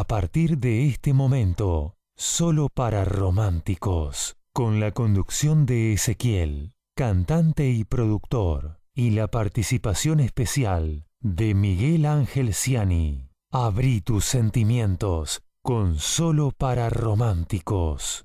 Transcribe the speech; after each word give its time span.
A 0.00 0.04
partir 0.04 0.56
de 0.56 0.86
este 0.86 1.12
momento, 1.12 1.98
solo 2.16 2.70
para 2.72 3.04
románticos, 3.04 4.38
con 4.54 4.80
la 4.80 4.92
conducción 4.92 5.66
de 5.66 5.92
Ezequiel, 5.92 6.72
cantante 6.96 7.68
y 7.68 7.84
productor, 7.84 8.80
y 8.94 9.10
la 9.10 9.28
participación 9.28 10.20
especial 10.20 11.04
de 11.20 11.52
Miguel 11.52 12.06
Ángel 12.06 12.54
Ciani. 12.54 13.28
Abrí 13.52 14.00
tus 14.00 14.24
sentimientos 14.24 15.42
con 15.62 15.98
solo 15.98 16.50
para 16.50 16.88
románticos. 16.88 18.24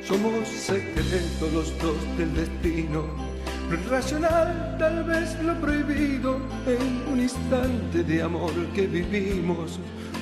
Somos 0.00 0.48
secretos 0.48 1.52
los 1.52 1.78
dos 1.82 2.16
del 2.16 2.34
destino, 2.34 3.04
lo 3.68 3.74
irracional, 3.74 4.76
tal 4.78 5.04
vez 5.04 5.36
lo 5.42 5.54
prohibido, 5.60 6.38
en 6.66 7.12
un 7.12 7.20
instante 7.20 8.02
de 8.02 8.22
amor 8.22 8.52
que 8.74 8.86
vivimos. 8.86 9.78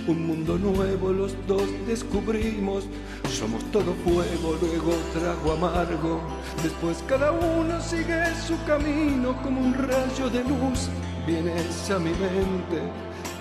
Un 0.06 0.26
mundo 0.26 0.58
nuevo 0.58 1.12
los 1.12 1.34
dos 1.46 1.68
descubrimos, 1.86 2.84
somos 3.30 3.62
todo 3.70 3.94
fuego, 4.04 4.58
luego 4.60 4.92
trago 5.12 5.52
amargo. 5.52 6.20
Después 6.62 7.04
cada 7.06 7.30
uno 7.30 7.80
sigue 7.80 8.20
su 8.46 8.56
camino 8.64 9.40
como 9.42 9.60
un 9.60 9.74
rayo 9.74 10.28
de 10.30 10.42
luz. 10.44 10.88
Vienes 11.24 11.88
a 11.90 11.98
mi 12.00 12.10
mente 12.10 12.82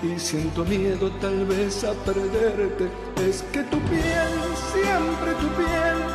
y 0.03 0.19
siento 0.19 0.63
miedo 0.65 1.11
tal 1.19 1.45
vez 1.45 1.83
a 1.83 1.93
perderte. 2.05 2.89
Es 3.27 3.43
que 3.51 3.63
tu 3.63 3.79
piel, 3.79 4.31
siempre 4.71 5.31
tu 5.41 5.47
piel, 5.57 6.10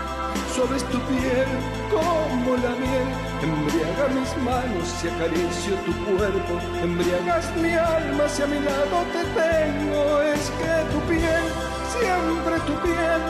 Suave 0.56 0.80
tu 0.90 0.98
piel 1.00 1.50
como 1.92 2.56
la 2.56 2.70
miel, 2.80 3.08
embriaga 3.42 4.08
mis 4.16 4.32
manos 4.42 4.88
y 5.04 5.08
acaricio 5.08 5.74
tu 5.84 5.92
cuerpo, 6.06 6.54
embriagas 6.82 7.54
mi 7.56 7.74
alma 7.74 8.26
si 8.26 8.40
a 8.40 8.46
mi 8.46 8.60
lado 8.60 9.04
te 9.12 9.22
tengo, 9.36 10.22
es 10.22 10.50
que 10.56 10.72
tu 10.92 11.00
piel, 11.12 11.44
siempre 11.92 12.56
tu 12.64 12.72
piel, 12.80 13.22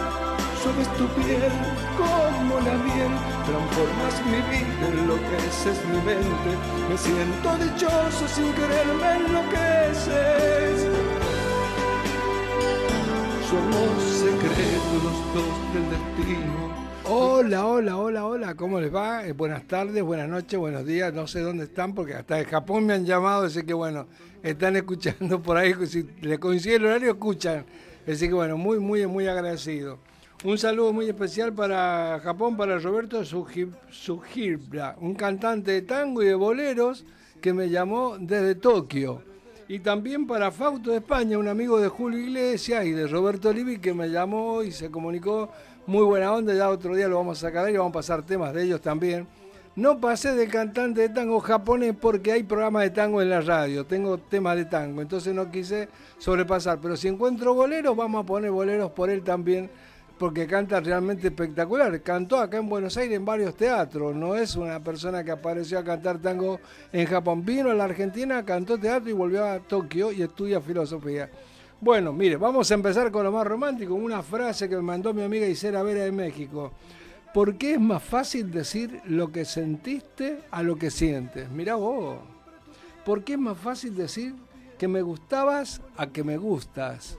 suave 0.63 0.85
tu 0.97 1.07
piel 1.19 1.51
como 1.99 2.61
la 2.61 2.77
miel, 2.87 3.11
transformas 3.45 4.15
mi 4.31 4.41
vida, 4.47 4.87
enloqueces 4.87 5.85
mi 5.91 5.99
mente, 6.07 6.51
me 6.89 6.97
siento 6.97 7.49
dichoso 7.59 8.29
sin 8.29 8.53
quererme 8.53 9.09
enloqueces. 9.27 10.87
Somos 13.51 13.99
secretos 14.15 15.03
los 15.03 15.35
dos 15.35 15.55
del 15.75 15.91
destino 15.91 16.66
Hola, 17.09 17.67
hola, 17.67 17.97
hola, 17.99 18.27
hola, 18.27 18.55
¿cómo 18.57 18.81
les 18.81 18.93
va? 18.93 19.25
Eh, 19.25 19.33
buenas 19.33 19.65
tardes, 19.69 20.03
buenas 20.03 20.29
noches, 20.29 20.59
buenos 20.59 20.85
días, 20.85 21.15
no 21.15 21.29
sé 21.29 21.39
dónde 21.39 21.63
están 21.65 21.95
porque 21.95 22.15
hasta 22.15 22.35
de 22.35 22.45
Japón 22.45 22.85
me 22.85 22.95
han 22.95 23.07
llamado, 23.07 23.45
así 23.45 23.63
que 23.63 23.75
bueno, 23.75 24.09
están 24.43 24.75
escuchando 24.77 25.41
por 25.41 25.57
ahí, 25.57 25.73
si 25.87 26.03
les 26.21 26.41
coincide 26.41 26.75
el 26.75 26.87
horario, 26.87 27.13
escuchan. 27.13 27.65
Así 28.09 28.27
que 28.27 28.35
bueno, 28.35 28.57
muy, 28.57 28.81
muy, 28.81 29.07
muy 29.07 29.29
agradecido. 29.29 30.01
Un 30.43 30.59
saludo 30.59 30.93
muy 30.93 31.09
especial 31.09 31.53
para 31.53 32.19
Japón, 32.25 32.57
para 32.57 32.77
Roberto 32.81 33.25
Sugibra, 33.25 34.97
un 35.01 35.15
cantante 35.15 35.71
de 35.71 35.83
tango 35.83 36.25
y 36.25 36.27
de 36.27 36.35
boleros 36.35 37.05
que 37.41 37.53
me 37.53 37.71
llamó 37.71 38.17
desde 38.19 38.57
Tokio. 38.57 39.23
Y 39.69 39.79
también 39.79 40.27
para 40.27 40.51
Fausto 40.51 40.91
de 40.91 40.99
España, 40.99 41.39
un 41.39 41.49
amigo 41.49 41.81
de 41.81 41.89
Julio 41.89 42.19
Iglesias 42.19 42.85
y 42.85 42.91
de 42.91 43.07
Roberto 43.07 43.51
Olivi 43.51 43.79
que 43.79 43.95
me 43.95 44.09
llamó 44.09 44.63
y 44.65 44.73
se 44.73 44.91
comunicó 44.91 45.51
muy 45.87 46.05
buena 46.05 46.33
onda, 46.33 46.53
ya 46.53 46.69
otro 46.69 46.95
día 46.95 47.09
lo 47.09 47.17
vamos 47.17 47.39
a 47.39 47.49
sacar 47.49 47.71
y 47.71 47.77
vamos 47.77 47.91
a 47.91 47.95
pasar 47.95 48.23
temas 48.25 48.53
de 48.53 48.65
ellos 48.65 48.81
también. 48.81 49.27
No 49.77 50.01
pasé 50.01 50.35
de 50.35 50.49
cantante 50.49 51.03
de 51.03 51.09
tango 51.11 51.39
japonés 51.39 51.95
porque 52.01 52.33
hay 52.33 52.43
programas 52.43 52.83
de 52.85 52.91
tango 52.91 53.21
en 53.21 53.29
la 53.29 53.43
radio, 53.43 53.85
tengo 53.85 54.17
temas 54.19 54.57
de 54.57 54.65
tango, 54.65 55.03
entonces 55.03 55.35
no 55.35 55.51
quise 55.51 55.89
sobrepasar, 56.19 56.79
pero 56.81 56.97
si 56.97 57.09
encuentro 57.09 57.53
boleros, 57.53 57.95
vamos 57.95 58.25
a 58.25 58.27
poner 58.27 58.51
boleros 58.51 58.91
por 58.93 59.11
él 59.11 59.23
también, 59.23 59.71
porque 60.19 60.47
canta 60.47 60.81
realmente 60.81 61.27
espectacular. 61.29 62.01
Cantó 62.01 62.39
acá 62.39 62.57
en 62.57 62.71
Buenos 62.71 62.97
Aires 62.97 63.17
en 63.17 63.27
varios 63.27 63.55
teatros, 63.55 64.15
no 64.15 64.35
es 64.35 64.57
una 64.57 64.83
persona 64.83 65.23
que 65.23 65.31
apareció 65.31 65.79
a 65.79 65.85
cantar 65.85 66.19
tango 66.19 66.59
en 66.91 67.07
Japón, 67.07 67.45
vino 67.45 67.71
a 67.71 67.75
la 67.75 67.85
Argentina, 67.85 68.43
cantó 68.45 68.79
teatro 68.79 69.11
y 69.11 69.13
volvió 69.13 69.45
a 69.45 69.59
Tokio 69.61 70.11
y 70.11 70.23
estudia 70.23 70.59
filosofía. 70.61 71.31
Bueno, 71.79 72.11
mire, 72.11 72.37
vamos 72.37 72.71
a 72.71 72.75
empezar 72.75 73.11
con 73.11 73.23
lo 73.25 73.31
más 73.31 73.47
romántico, 73.47 73.95
una 73.95 74.23
frase 74.23 74.67
que 74.67 74.77
me 74.77 74.83
mandó 74.83 75.13
mi 75.13 75.23
amiga 75.23 75.47
Isera 75.47 75.83
Vera 75.83 76.05
de 76.05 76.13
México. 76.13 76.73
¿Por 77.35 77.59
qué 77.59 77.75
es 77.75 77.81
más 77.81 78.03
fácil 78.03 78.51
decir 78.51 79.03
lo 79.05 79.31
que 79.31 79.45
sentiste 79.45 80.41
a 80.51 80.63
lo 80.63 80.77
que 80.77 80.91
sientes? 80.91 81.51
Mirá 81.51 81.75
vos. 81.75 82.19
¿Por 83.05 83.25
qué 83.25 83.35
es 83.35 83.39
más 83.39 83.59
fácil 83.59 83.95
decir 83.95 84.35
que 84.79 84.89
me 84.89 85.03
gustabas 85.03 85.83
a 85.99 86.07
que 86.07 86.25
me 86.25 86.39
gustas? 86.39 87.19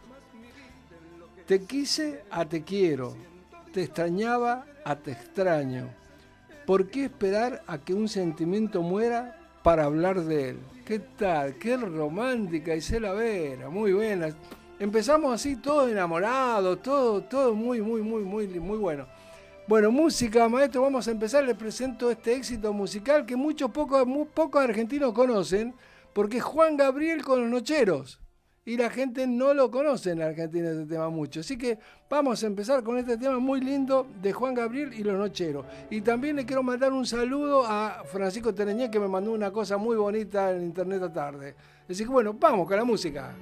Te 1.45 1.63
quise 1.63 2.23
a 2.31 2.45
te 2.45 2.63
quiero. 2.63 3.15
Te 3.71 3.83
extrañaba 3.83 4.65
a 4.83 4.95
te 4.95 5.11
extraño. 5.11 5.87
¿Por 6.65 6.89
qué 6.89 7.05
esperar 7.05 7.63
a 7.67 7.77
que 7.77 7.93
un 7.93 8.09
sentimiento 8.09 8.81
muera 8.81 9.39
para 9.61 9.85
hablar 9.85 10.21
de 10.21 10.49
él? 10.49 10.59
¿Qué 10.87 10.99
tal? 10.99 11.57
Qué 11.57 11.75
romántica 11.75 12.73
Isela 12.73 13.11
Vera, 13.11 13.69
muy 13.69 13.91
buena. 13.91 14.29
Empezamos 14.79 15.33
así, 15.33 15.57
todos 15.57 15.91
enamorados, 15.91 16.81
todo, 16.81 17.21
todo 17.25 17.53
muy, 17.53 17.81
muy, 17.81 18.01
muy, 18.01 18.23
muy, 18.23 18.47
muy 18.47 18.77
bueno. 18.77 19.05
Bueno, 19.67 19.91
música, 19.91 20.47
maestro, 20.47 20.83
vamos 20.83 21.05
a 21.09 21.11
empezar. 21.11 21.43
Les 21.43 21.57
presento 21.57 22.09
este 22.09 22.35
éxito 22.35 22.71
musical 22.71 23.25
que 23.25 23.35
muchos 23.35 23.69
pocos, 23.71 24.07
muy 24.07 24.27
pocos 24.33 24.63
argentinos 24.63 25.11
conocen, 25.11 25.75
porque 26.13 26.37
es 26.37 26.43
Juan 26.43 26.77
Gabriel 26.77 27.21
con 27.21 27.41
los 27.41 27.49
Nocheros 27.49 28.21
y 28.67 28.75
la 28.75 28.89
gente 28.89 29.25
no 29.25 29.53
lo 29.53 29.71
conoce 29.71 30.11
en 30.11 30.21
Argentina 30.21 30.69
este 30.69 30.85
tema 30.87 31.07
mucho. 31.07 31.39
Así 31.39 31.57
que 31.57 31.79
vamos 32.09 32.43
a 32.43 32.47
empezar 32.47 32.83
con 32.83 32.97
este 32.97 33.17
tema 33.17 33.39
muy 33.39 33.61
lindo 33.61 34.05
de 34.21 34.33
Juan 34.33 34.53
Gabriel 34.53 34.93
y 34.93 35.03
los 35.03 35.17
Nocheros. 35.17 35.65
Y 35.89 36.01
también 36.01 36.35
le 36.35 36.45
quiero 36.45 36.63
mandar 36.63 36.91
un 36.91 37.05
saludo 37.05 37.63
a 37.65 38.03
Francisco 38.03 38.53
Tereñé 38.53 38.91
que 38.91 38.99
me 38.99 39.07
mandó 39.07 39.31
una 39.31 39.51
cosa 39.51 39.77
muy 39.77 39.95
bonita 39.95 40.51
en 40.51 40.63
internet 40.63 41.01
a 41.01 41.13
tarde. 41.13 41.55
Así 41.89 42.03
que 42.03 42.09
bueno, 42.09 42.33
vamos 42.37 42.67
con 42.67 42.75
la 42.75 42.83
música. 42.83 43.33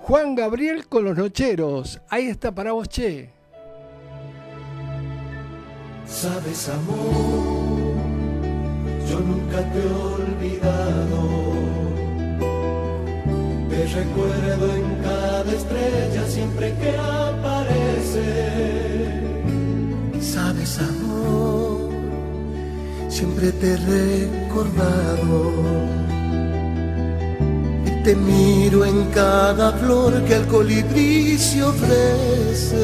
Juan 0.00 0.34
Gabriel 0.34 0.86
con 0.86 1.04
los 1.04 1.16
Nocheros. 1.16 1.98
Ahí 2.10 2.26
está 2.26 2.54
para 2.54 2.72
vos, 2.72 2.90
che. 2.90 3.30
Sabes, 6.04 6.68
amor 6.68 7.71
yo 9.12 9.20
nunca 9.20 9.58
te 9.72 9.78
he 9.78 9.92
olvidado. 10.16 11.20
Te 13.68 13.80
recuerdo 14.00 14.66
en 14.74 14.86
cada 15.02 15.52
estrella 15.52 16.22
siempre 16.26 16.74
que 16.80 16.96
aparece. 16.96 18.26
Sabes, 20.20 20.78
amor, 20.78 21.90
siempre 23.08 23.52
te 23.52 23.74
he 23.74 23.76
recordado. 23.76 25.52
Y 27.86 27.90
te 28.04 28.16
miro 28.16 28.86
en 28.86 29.04
cada 29.10 29.72
flor 29.72 30.24
que 30.24 30.36
al 30.36 30.46
colibrí 30.46 31.36
se 31.36 31.62
ofrece. 31.62 32.78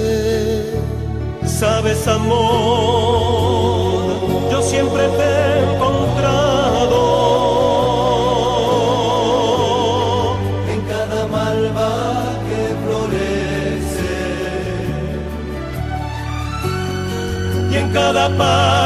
Sabes, 1.46 2.06
amor 2.06 3.48
yo 4.50 4.62
siempre 4.62 5.08
te 5.08 5.47
cada 17.98 18.28
pájaro 18.38 18.77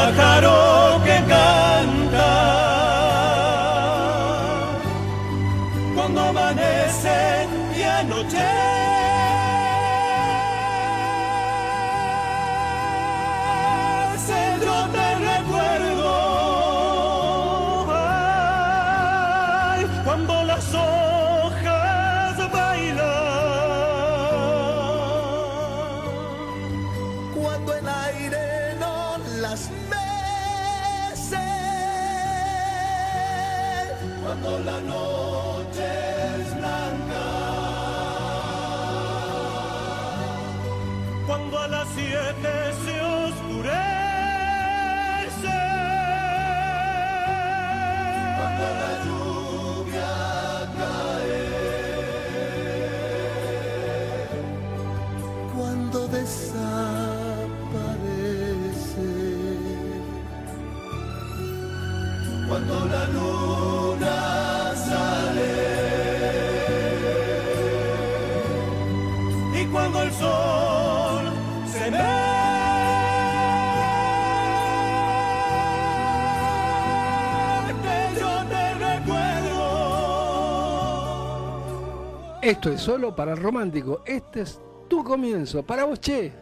Esto 82.43 82.73
es 82.73 82.81
solo 82.81 83.15
para 83.15 83.31
el 83.31 83.37
romántico. 83.37 84.03
Este 84.05 84.41
es 84.41 84.59
tu 84.89 85.01
comienzo. 85.01 85.63
Para 85.63 85.85
vos, 85.85 86.01
che. 86.01 86.33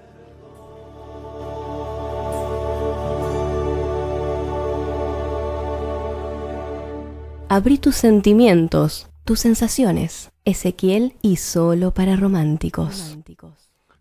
Abrí 7.49 7.77
tus 7.77 7.97
sentimientos, 7.97 9.11
tus 9.25 9.41
sensaciones. 9.41 10.31
Ezequiel 10.43 11.13
y 11.21 11.35
solo 11.35 11.93
para 11.93 12.15
románticos. 12.15 13.15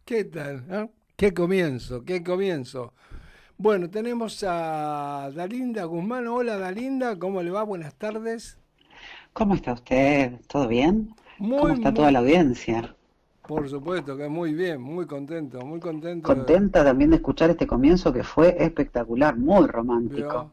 ¿Qué 0.06 0.24
tal? 0.24 0.64
ah? 0.70 0.88
¿Qué 1.16 1.34
comienzo? 1.34 2.02
¿Qué 2.06 2.24
comienzo? 2.24 2.94
Bueno, 3.58 3.90
tenemos 3.90 4.42
a 4.48 5.30
Dalinda 5.34 5.84
Guzmán. 5.84 6.28
Hola 6.28 6.56
Dalinda, 6.56 7.18
¿cómo 7.18 7.42
le 7.42 7.50
va? 7.50 7.62
Buenas 7.62 7.94
tardes. 7.94 8.56
¿Cómo 9.34 9.54
está 9.54 9.74
usted? 9.74 10.40
¿Todo 10.48 10.66
bien? 10.66 11.14
Muy, 11.40 11.58
¿Cómo 11.60 11.74
está 11.74 11.88
muy- 11.90 11.96
toda 11.96 12.12
la 12.12 12.18
audiencia? 12.20 12.94
Por 13.46 13.68
supuesto 13.68 14.16
que 14.16 14.28
muy 14.28 14.54
bien, 14.54 14.80
muy 14.80 15.06
contento, 15.06 15.60
muy 15.64 15.80
contento. 15.80 16.28
de- 16.28 16.36
Contenta 16.36 16.84
también 16.84 17.10
de 17.10 17.16
escuchar 17.16 17.50
este 17.50 17.66
comienzo 17.66 18.12
que 18.12 18.22
fue 18.22 18.56
espectacular, 18.62 19.36
muy 19.36 19.66
romántico. 19.66 20.52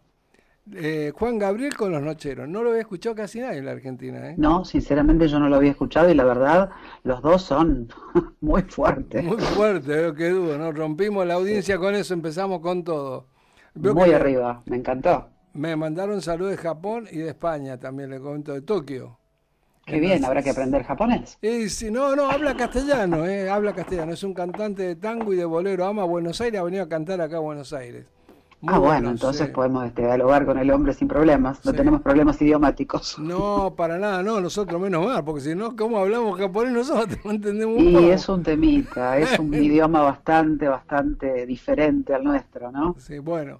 Eh, 0.73 1.13
Juan 1.15 1.37
Gabriel 1.37 1.75
con 1.77 1.91
los 1.93 2.01
Nocheros. 2.01 2.47
No 2.49 2.61
lo 2.61 2.69
había 2.71 2.81
escuchado 2.81 3.15
casi 3.15 3.39
nadie 3.39 3.59
en 3.59 3.65
la 3.65 3.71
Argentina, 3.71 4.31
¿eh? 4.31 4.35
No, 4.37 4.65
sinceramente 4.65 5.27
yo 5.27 5.39
no 5.39 5.47
lo 5.47 5.55
había 5.55 5.71
escuchado 5.71 6.09
y 6.09 6.13
la 6.13 6.25
verdad 6.25 6.69
los 7.03 7.21
dos 7.21 7.41
son 7.43 7.87
muy 8.41 8.63
fuertes, 8.63 9.23
Muy 9.23 9.37
fuerte, 9.37 9.87
veo 9.89 10.13
que 10.13 10.29
dudo, 10.29 10.57
¿no? 10.57 10.71
Rompimos 10.71 11.25
la 11.25 11.35
audiencia 11.35 11.77
con 11.77 11.95
eso, 11.95 12.13
empezamos 12.13 12.59
con 12.59 12.83
todo. 12.83 13.27
Veo 13.75 13.93
muy 13.93 14.11
arriba, 14.11 14.61
me 14.65 14.77
encantó. 14.77 15.29
Me 15.53 15.75
mandaron 15.75 16.21
saludos 16.21 16.51
de 16.51 16.57
Japón 16.57 17.07
y 17.11 17.17
de 17.19 17.29
España 17.29 17.79
también, 17.79 18.09
le 18.09 18.19
comento 18.19 18.53
de 18.53 18.61
Tokio. 18.61 19.16
Qué 19.87 19.99
bien, 20.01 20.23
habrá 20.25 20.43
que 20.43 20.49
aprender 20.49 20.83
japonés. 20.83 21.37
Y 21.41 21.69
si 21.69 21.89
no, 21.89 22.13
no, 22.15 22.29
habla 22.29 22.55
castellano, 22.57 23.25
eh, 23.25 23.49
habla 23.49 23.73
castellano. 23.73 24.11
Es 24.11 24.21
un 24.23 24.33
cantante 24.33 24.83
de 24.83 24.95
tango 24.97 25.33
y 25.33 25.37
de 25.37 25.45
bolero, 25.45 25.85
ama 25.85 26.03
Buenos 26.03 26.41
Aires, 26.41 26.59
ha 26.59 26.63
venido 26.63 26.83
a 26.83 26.89
cantar 26.89 27.21
acá 27.21 27.37
a 27.37 27.39
Buenos 27.39 27.71
Aires. 27.71 28.05
Muy 28.59 28.73
Ah, 28.73 28.79
bueno, 28.79 29.11
entonces 29.11 29.47
sí. 29.47 29.53
podemos 29.53 29.85
este, 29.85 30.01
dialogar 30.01 30.45
con 30.45 30.57
el 30.57 30.71
hombre 30.71 30.91
sin 30.93 31.07
problemas, 31.07 31.63
no 31.63 31.71
Sí. 31.71 31.77
tenemos 31.77 32.01
problemas 32.01 32.41
idiomáticos. 32.41 33.15
No, 33.19 33.75
para 33.77 33.97
nada, 33.97 34.23
no, 34.23 34.41
nosotros 34.41 34.81
menos 34.81 35.05
mal, 35.05 35.23
porque 35.23 35.41
si 35.41 35.55
no, 35.55 35.75
¿cómo 35.75 35.99
hablamos 35.99 36.37
japonés 36.37 36.73
nosotros? 36.73 37.17
No 37.23 37.31
entendemos 37.31 37.81
Y 37.81 37.93
poco. 37.93 38.11
es 38.11 38.27
un 38.27 38.43
temita, 38.43 39.17
es 39.19 39.39
un 39.39 39.53
idioma 39.53 40.01
bastante, 40.01 40.67
bastante 40.67 41.45
diferente 41.45 42.13
al 42.13 42.23
nuestro, 42.25 42.71
¿no? 42.71 42.95
Sí, 42.99 43.19
bueno. 43.19 43.59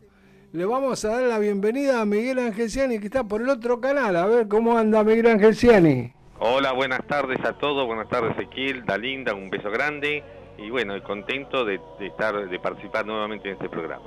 Le 0.52 0.66
vamos 0.66 1.06
a 1.06 1.10
dar 1.10 1.24
la 1.24 1.40
bienvenida 1.40 2.02
a 2.02 2.06
Miguel 2.06 2.40
Angelciani, 2.40 3.00
que 3.00 3.06
está 3.06 3.24
por 3.24 3.42
el 3.42 3.50
otro 3.50 3.80
canal. 3.80 4.16
A 4.16 4.26
ver 4.26 4.48
cómo 4.48 4.78
anda 4.78 5.04
Miguel 5.04 5.28
Angelciani. 5.28 6.14
Hola, 6.40 6.72
buenas 6.72 7.06
tardes 7.08 7.44
a 7.44 7.54
todos, 7.54 7.88
buenas 7.88 8.08
tardes 8.10 8.38
Ezequiel, 8.38 8.86
Dalinda, 8.86 9.34
un 9.34 9.50
beso 9.50 9.72
grande 9.72 10.24
y 10.58 10.70
bueno, 10.70 11.02
contento 11.04 11.66
de, 11.66 11.80
estar, 12.00 12.48
de 12.48 12.60
participar 12.60 13.08
nuevamente 13.08 13.50
en 13.50 13.56
este 13.56 13.68
programa. 13.70 14.06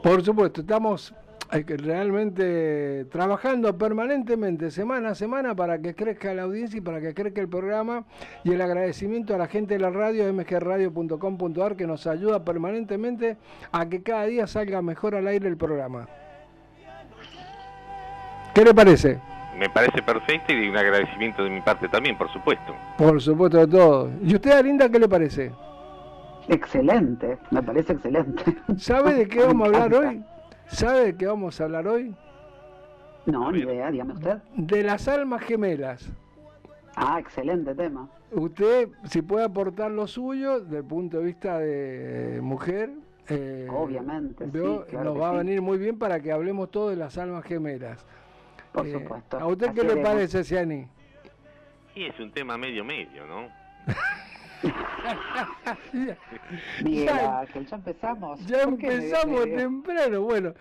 Por 0.00 0.22
supuesto, 0.22 0.60
estamos 0.60 1.12
eh, 1.50 1.64
realmente 1.66 3.06
trabajando 3.06 3.76
permanentemente, 3.76 4.70
semana 4.70 5.10
a 5.10 5.14
semana, 5.16 5.56
para 5.56 5.80
que 5.80 5.96
crezca 5.96 6.32
la 6.32 6.42
audiencia 6.42 6.78
y 6.78 6.80
para 6.80 7.00
que 7.00 7.12
crezca 7.12 7.40
el 7.40 7.48
programa. 7.48 8.04
Y 8.44 8.52
el 8.52 8.60
agradecimiento 8.60 9.34
a 9.34 9.38
la 9.38 9.48
gente 9.48 9.74
de 9.74 9.80
la 9.80 9.90
radio, 9.90 10.32
mgradio.com.ar, 10.32 11.74
que 11.74 11.88
nos 11.88 12.06
ayuda 12.06 12.44
permanentemente 12.44 13.36
a 13.72 13.88
que 13.88 14.00
cada 14.00 14.26
día 14.26 14.46
salga 14.46 14.80
mejor 14.80 15.16
al 15.16 15.26
aire 15.26 15.48
el 15.48 15.56
programa. 15.56 16.08
¿Qué 18.54 18.64
le 18.64 18.72
parece? 18.72 19.33
Me 19.58 19.68
parece 19.70 20.02
perfecto 20.02 20.52
y 20.52 20.68
un 20.68 20.76
agradecimiento 20.76 21.44
de 21.44 21.50
mi 21.50 21.60
parte 21.60 21.88
también, 21.88 22.18
por 22.18 22.30
supuesto. 22.32 22.74
Por 22.98 23.20
supuesto 23.20 23.58
de 23.58 23.66
todo. 23.68 24.10
¿Y 24.22 24.34
usted, 24.34 24.50
Alinda, 24.50 24.88
qué 24.88 24.98
le 24.98 25.08
parece? 25.08 25.52
Excelente, 26.48 27.38
me 27.50 27.62
parece 27.62 27.92
excelente. 27.92 28.56
¿Sabe 28.76 29.14
de 29.14 29.28
qué 29.28 29.40
vamos 29.40 29.62
a 29.62 29.66
hablar 29.66 29.94
hoy? 29.94 30.24
¿Sabe 30.66 31.04
de 31.06 31.16
qué 31.16 31.26
vamos 31.26 31.60
a 31.60 31.64
hablar 31.64 31.86
hoy? 31.88 32.14
No, 33.26 33.50
ni 33.50 33.60
idea, 33.60 33.90
dígame 33.90 34.12
usted. 34.12 34.38
De 34.54 34.82
las 34.82 35.08
almas 35.08 35.42
gemelas. 35.42 36.10
Ah, 36.96 37.18
excelente 37.18 37.74
tema. 37.74 38.08
Usted, 38.32 38.88
si 39.04 39.22
puede 39.22 39.44
aportar 39.44 39.90
lo 39.90 40.06
suyo, 40.06 40.60
desde 40.60 40.78
el 40.78 40.84
punto 40.84 41.18
de 41.18 41.24
vista 41.24 41.58
de 41.58 42.40
mujer, 42.42 42.90
eh, 43.28 43.66
Obviamente, 43.70 44.44
veo, 44.46 44.84
sí, 44.84 44.90
claro 44.90 45.14
nos 45.14 45.22
va 45.22 45.30
a 45.30 45.32
venir 45.32 45.62
muy 45.62 45.78
bien 45.78 45.98
para 45.98 46.20
que 46.20 46.30
hablemos 46.30 46.70
todos 46.70 46.90
de 46.90 46.96
las 46.96 47.16
almas 47.16 47.44
gemelas. 47.44 48.04
Por 48.74 48.86
Eh, 48.88 48.92
supuesto. 48.92 49.38
¿A 49.38 49.46
usted 49.46 49.68
Así 49.68 49.80
qué 49.80 49.86
le 49.86 49.96
parece, 50.02 50.42
Ciani? 50.44 50.86
Y 51.94 52.06
es 52.06 52.18
un 52.18 52.32
tema 52.32 52.58
medio 52.58 52.84
medio, 52.84 53.24
¿no? 53.26 53.48
Ya- 56.84 57.40
Ángel, 57.40 57.66
ya 57.66 57.76
empezamos. 57.76 58.46
Ya 58.46 58.64
¿Por 58.64 58.78
qué 58.78 58.86
medio 58.88 59.02
empezamos 59.04 59.40
medio? 59.46 59.56
temprano. 59.58 60.20
Bueno, 60.22 60.54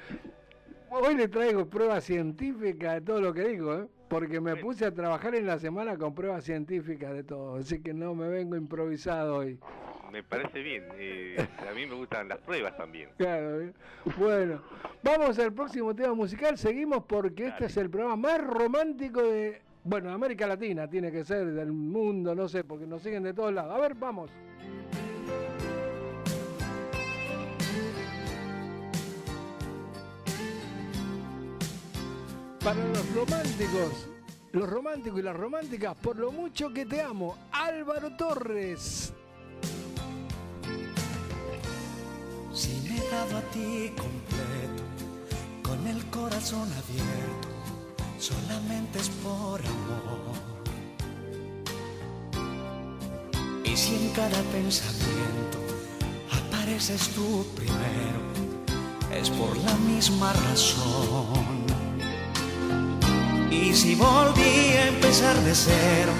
hoy 0.91 1.15
le 1.15 1.27
traigo 1.27 1.65
pruebas 1.67 2.03
científicas 2.03 2.93
de 2.95 3.01
todo 3.01 3.19
lo 3.21 3.33
que 3.33 3.47
digo, 3.47 3.73
¿eh? 3.73 3.87
porque 4.09 4.39
me 4.39 4.55
puse 4.57 4.85
a 4.85 4.93
trabajar 4.93 5.33
en 5.35 5.47
la 5.47 5.57
semana 5.57 5.97
con 5.97 6.13
pruebas 6.13 6.43
científicas 6.43 7.13
de 7.13 7.23
todo, 7.23 7.55
así 7.55 7.81
que 7.81 7.93
no 7.95 8.13
me 8.13 8.27
vengo 8.27 8.55
improvisado 8.55 9.37
hoy. 9.37 9.57
Me 10.13 10.21
parece 10.21 10.61
bien. 10.61 10.83
eh, 10.95 11.47
a 11.67 11.73
mí 11.73 11.87
me 11.87 11.95
gustan 11.95 12.27
las 12.27 12.37
pruebas 12.37 12.77
también. 12.77 13.09
Claro, 13.17 13.61
¿eh? 13.61 13.73
bueno, 14.15 14.61
vamos 15.01 15.39
al 15.39 15.51
próximo 15.51 15.95
tema 15.95 16.13
musical, 16.13 16.55
seguimos 16.55 17.03
porque 17.05 17.47
este 17.47 17.65
es 17.65 17.75
el 17.77 17.89
programa 17.89 18.15
más 18.15 18.39
romántico 18.45 19.23
de, 19.23 19.59
bueno, 19.83 20.09
de 20.09 20.13
América 20.13 20.45
Latina, 20.45 20.87
tiene 20.87 21.11
que 21.11 21.23
ser 21.23 21.47
del 21.47 21.71
mundo, 21.71 22.35
no 22.35 22.47
sé, 22.47 22.63
porque 22.63 22.85
nos 22.85 23.01
siguen 23.01 23.23
de 23.23 23.33
todos 23.33 23.51
lados. 23.51 23.73
A 23.75 23.79
ver, 23.79 23.95
vamos. 23.95 24.29
Para 32.63 32.87
los 32.87 33.15
románticos, 33.15 34.09
los 34.51 34.69
románticos 34.69 35.19
y 35.19 35.23
las 35.23 35.35
románticas, 35.35 35.97
por 35.97 36.17
lo 36.17 36.31
mucho 36.31 36.71
que 36.71 36.85
te 36.85 37.01
amo, 37.01 37.35
Álvaro 37.51 38.15
Torres. 38.15 39.11
Dado 43.13 43.37
a 43.37 43.41
ti 43.53 43.93
completo, 43.95 44.83
con 45.61 45.85
el 45.85 46.03
corazón 46.09 46.67
abierto, 46.81 47.47
solamente 48.17 48.97
es 48.97 49.09
por 49.23 49.61
amor. 49.61 50.33
Y 53.63 53.77
si 53.77 53.93
en 53.97 54.09
cada 54.13 54.41
pensamiento 54.57 55.59
apareces 56.39 57.09
tú 57.09 57.45
primero, 57.55 58.21
es 59.21 59.29
por 59.29 59.55
la 59.57 59.75
misma 59.91 60.33
razón. 60.47 61.65
Y 63.51 63.73
si 63.75 63.93
volví 63.93 64.55
a 64.81 64.87
empezar 64.87 65.35
de 65.47 65.53
cero 65.53 66.13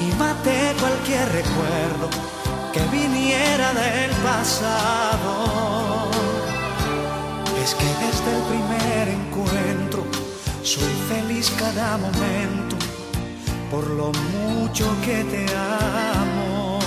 y 0.00 0.14
maté 0.22 0.72
cualquier 0.78 1.26
recuerdo 1.40 2.08
que 2.72 2.80
viniera 2.96 3.74
del 3.74 4.12
pasado, 4.22 6.11
desde 8.24 8.36
el 8.36 8.42
primer 8.44 9.08
encuentro 9.08 10.04
soy 10.62 10.92
feliz 11.08 11.50
cada 11.58 11.96
momento 11.98 12.76
por 13.70 13.86
lo 13.88 14.12
mucho 14.12 14.84
que 15.04 15.24
te 15.24 15.46
amo. 15.56 16.78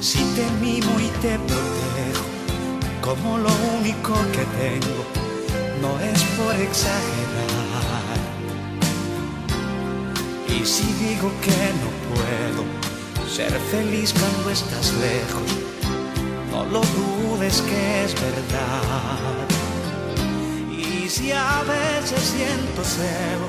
Si 0.00 0.18
te 0.34 0.50
mimo 0.60 0.98
y 0.98 1.08
te 1.22 1.38
protejo 1.38 2.24
como 3.00 3.38
lo 3.38 3.50
único 3.78 4.14
que 4.32 4.44
tengo, 4.58 5.04
no 5.80 6.00
es 6.00 6.22
por 6.36 6.54
exagerar. 6.56 8.18
Y 10.48 10.64
si 10.64 10.86
digo 11.04 11.30
que 11.40 11.72
no 11.82 11.88
puedo 12.10 12.64
ser 13.28 13.52
feliz 13.70 14.12
cuando 14.12 14.50
estás 14.50 14.92
lejos, 14.94 15.75
no 16.56 16.64
lo 16.64 16.80
dudes 16.80 17.60
que 17.62 18.04
es 18.04 18.14
verdad. 18.14 19.46
Y 20.70 21.08
si 21.08 21.32
a 21.32 21.62
veces 21.74 22.20
siento 22.34 22.82
celo 22.82 23.48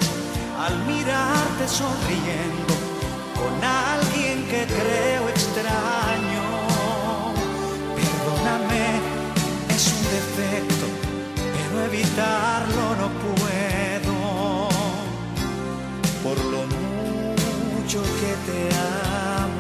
al 0.59 0.75
mirarte 0.85 1.67
sonriendo 1.67 2.73
con 3.39 3.53
alguien 3.63 4.37
que 4.51 4.61
creo 4.65 5.23
extraño, 5.29 6.45
perdóname, 7.97 8.85
es 9.75 9.83
un 9.97 10.03
defecto, 10.17 10.87
pero 11.55 11.85
evitarlo 11.89 12.85
no 13.01 13.07
puedo. 13.25 14.15
Por 16.23 16.37
lo 16.53 16.61
mucho 16.75 18.01
que 18.19 18.31
te 18.47 18.59
amo 18.75 19.56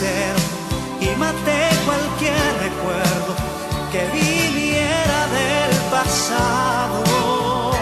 y 0.00 1.16
maté 1.18 1.68
cualquier 1.84 2.42
recuerdo 2.62 3.34
que 3.92 4.06
viniera 4.10 5.26
del 5.28 5.76
pasado, 5.90 7.72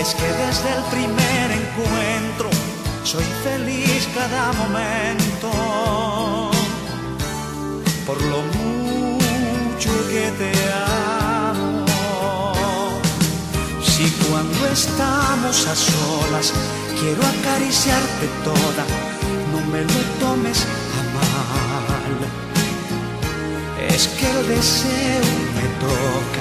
es 0.00 0.14
que 0.16 0.26
desde 0.26 0.68
el 0.76 0.82
primer 0.90 1.50
encuentro 1.52 2.50
soy 3.04 3.24
feliz 3.44 4.08
cada 4.16 4.52
momento 4.54 5.48
por 8.04 8.20
lo 8.20 8.42
mucho 8.58 9.90
que 10.10 10.32
te 10.40 10.52
amo. 11.52 11.84
Si 13.80 14.10
cuando 14.28 14.66
estamos 14.66 15.66
a 15.68 15.76
solas 15.76 16.52
quiero 16.98 17.22
acariciarte 17.22 18.26
toda, 18.42 18.84
no 19.52 19.60
me 19.70 19.82
lo 19.82 20.00
tomes 20.18 20.66
Es 23.94 24.08
que 24.08 24.30
el 24.30 24.48
deseo 24.48 25.28
me 25.56 25.66
toca, 25.84 26.40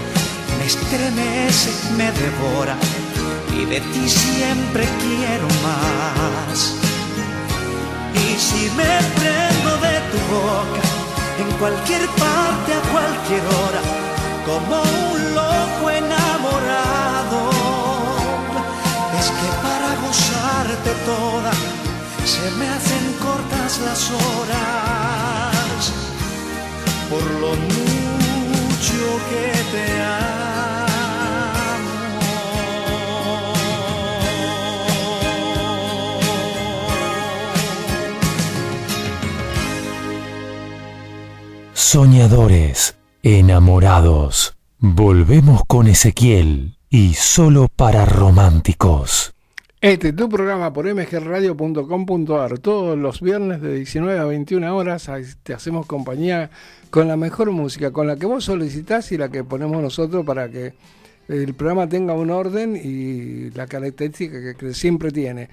me 0.58 0.66
estremece, 0.66 1.72
me 1.98 2.12
devora 2.12 2.76
y 3.60 3.66
de 3.66 3.82
ti 3.82 4.10
siempre 4.10 4.88
quiero 5.02 5.48
más. 5.64 6.74
Y 8.14 8.40
si 8.40 8.70
me 8.72 8.94
prendo 9.18 9.72
de 9.88 9.96
tu 10.12 10.20
boca, 10.36 10.84
en 11.40 11.58
cualquier 11.58 12.06
parte, 12.10 12.74
a 12.74 12.82
cualquier 12.92 13.44
hora, 13.58 13.82
como 14.46 14.82
un 15.12 15.36
loco 15.36 15.90
enamorado, 15.90 17.40
es 19.20 19.28
que 19.38 19.50
para 19.66 19.90
gozarte 20.06 20.92
toda, 21.06 21.52
se 22.26 22.52
me 22.58 22.68
hacen 22.70 23.06
cortas 23.24 23.80
las 23.80 24.12
horas, 24.12 25.80
por 27.10 27.24
lo 27.40 27.50
mucho 27.56 29.04
que 29.30 29.52
te. 29.72 29.98
Soñadores, 41.74 42.98
enamorados. 43.24 44.58
Volvemos 44.78 45.62
con 45.66 45.88
Ezequiel 45.88 46.78
y 46.90 47.14
solo 47.14 47.68
para 47.74 48.04
románticos. 48.06 49.34
Este 49.80 50.08
es 50.08 50.16
tu 50.16 50.28
programa 50.28 50.74
por 50.74 50.92
mgradio.com.ar. 50.92 52.58
Todos 52.58 52.98
los 52.98 53.22
viernes 53.22 53.62
de 53.62 53.76
19 53.76 54.18
a 54.18 54.26
21 54.26 54.76
horas 54.76 55.08
te 55.44 55.54
hacemos 55.54 55.86
compañía 55.86 56.50
con 56.90 57.08
la 57.08 57.16
mejor 57.16 57.52
música, 57.52 57.92
con 57.92 58.08
la 58.08 58.16
que 58.16 58.26
vos 58.26 58.46
solicitás 58.46 59.12
y 59.12 59.20
la 59.20 59.30
que 59.30 59.44
ponemos 59.44 59.80
nosotros 59.80 60.26
para 60.26 60.50
que 60.50 60.74
el 61.28 61.54
programa 61.54 61.88
tenga 61.88 62.14
un 62.14 62.32
orden 62.32 62.76
y 62.76 63.52
la 63.52 63.68
característica 63.68 64.42
que, 64.42 64.56
que 64.56 64.74
siempre 64.74 65.12
tiene. 65.12 65.48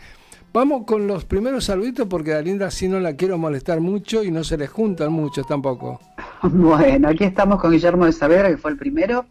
Vamos 0.54 0.87
con 0.87 1.07
los 1.07 1.26
primeros 1.26 1.66
saluditos 1.66 2.09
porque 2.09 2.33
a 2.33 2.40
Linda 2.40 2.71
sí 2.71 2.88
no 2.88 3.00
la 3.00 3.16
quiero 3.16 3.37
molestar 3.37 3.81
mucho 3.81 4.25
y 4.25 4.31
no 4.31 4.43
se 4.43 4.57
les 4.57 4.71
juntan 4.71 5.12
muchos 5.12 5.47
tampoco. 5.47 6.00
Bueno, 6.43 7.09
aquí 7.09 7.25
estamos 7.25 7.59
con 7.59 7.73
Guillermo 7.73 8.04
de 8.04 8.12
Saavedra, 8.12 8.50
que 8.50 8.59
fue 8.59 8.71
el 8.71 8.76
primero. 8.76 9.25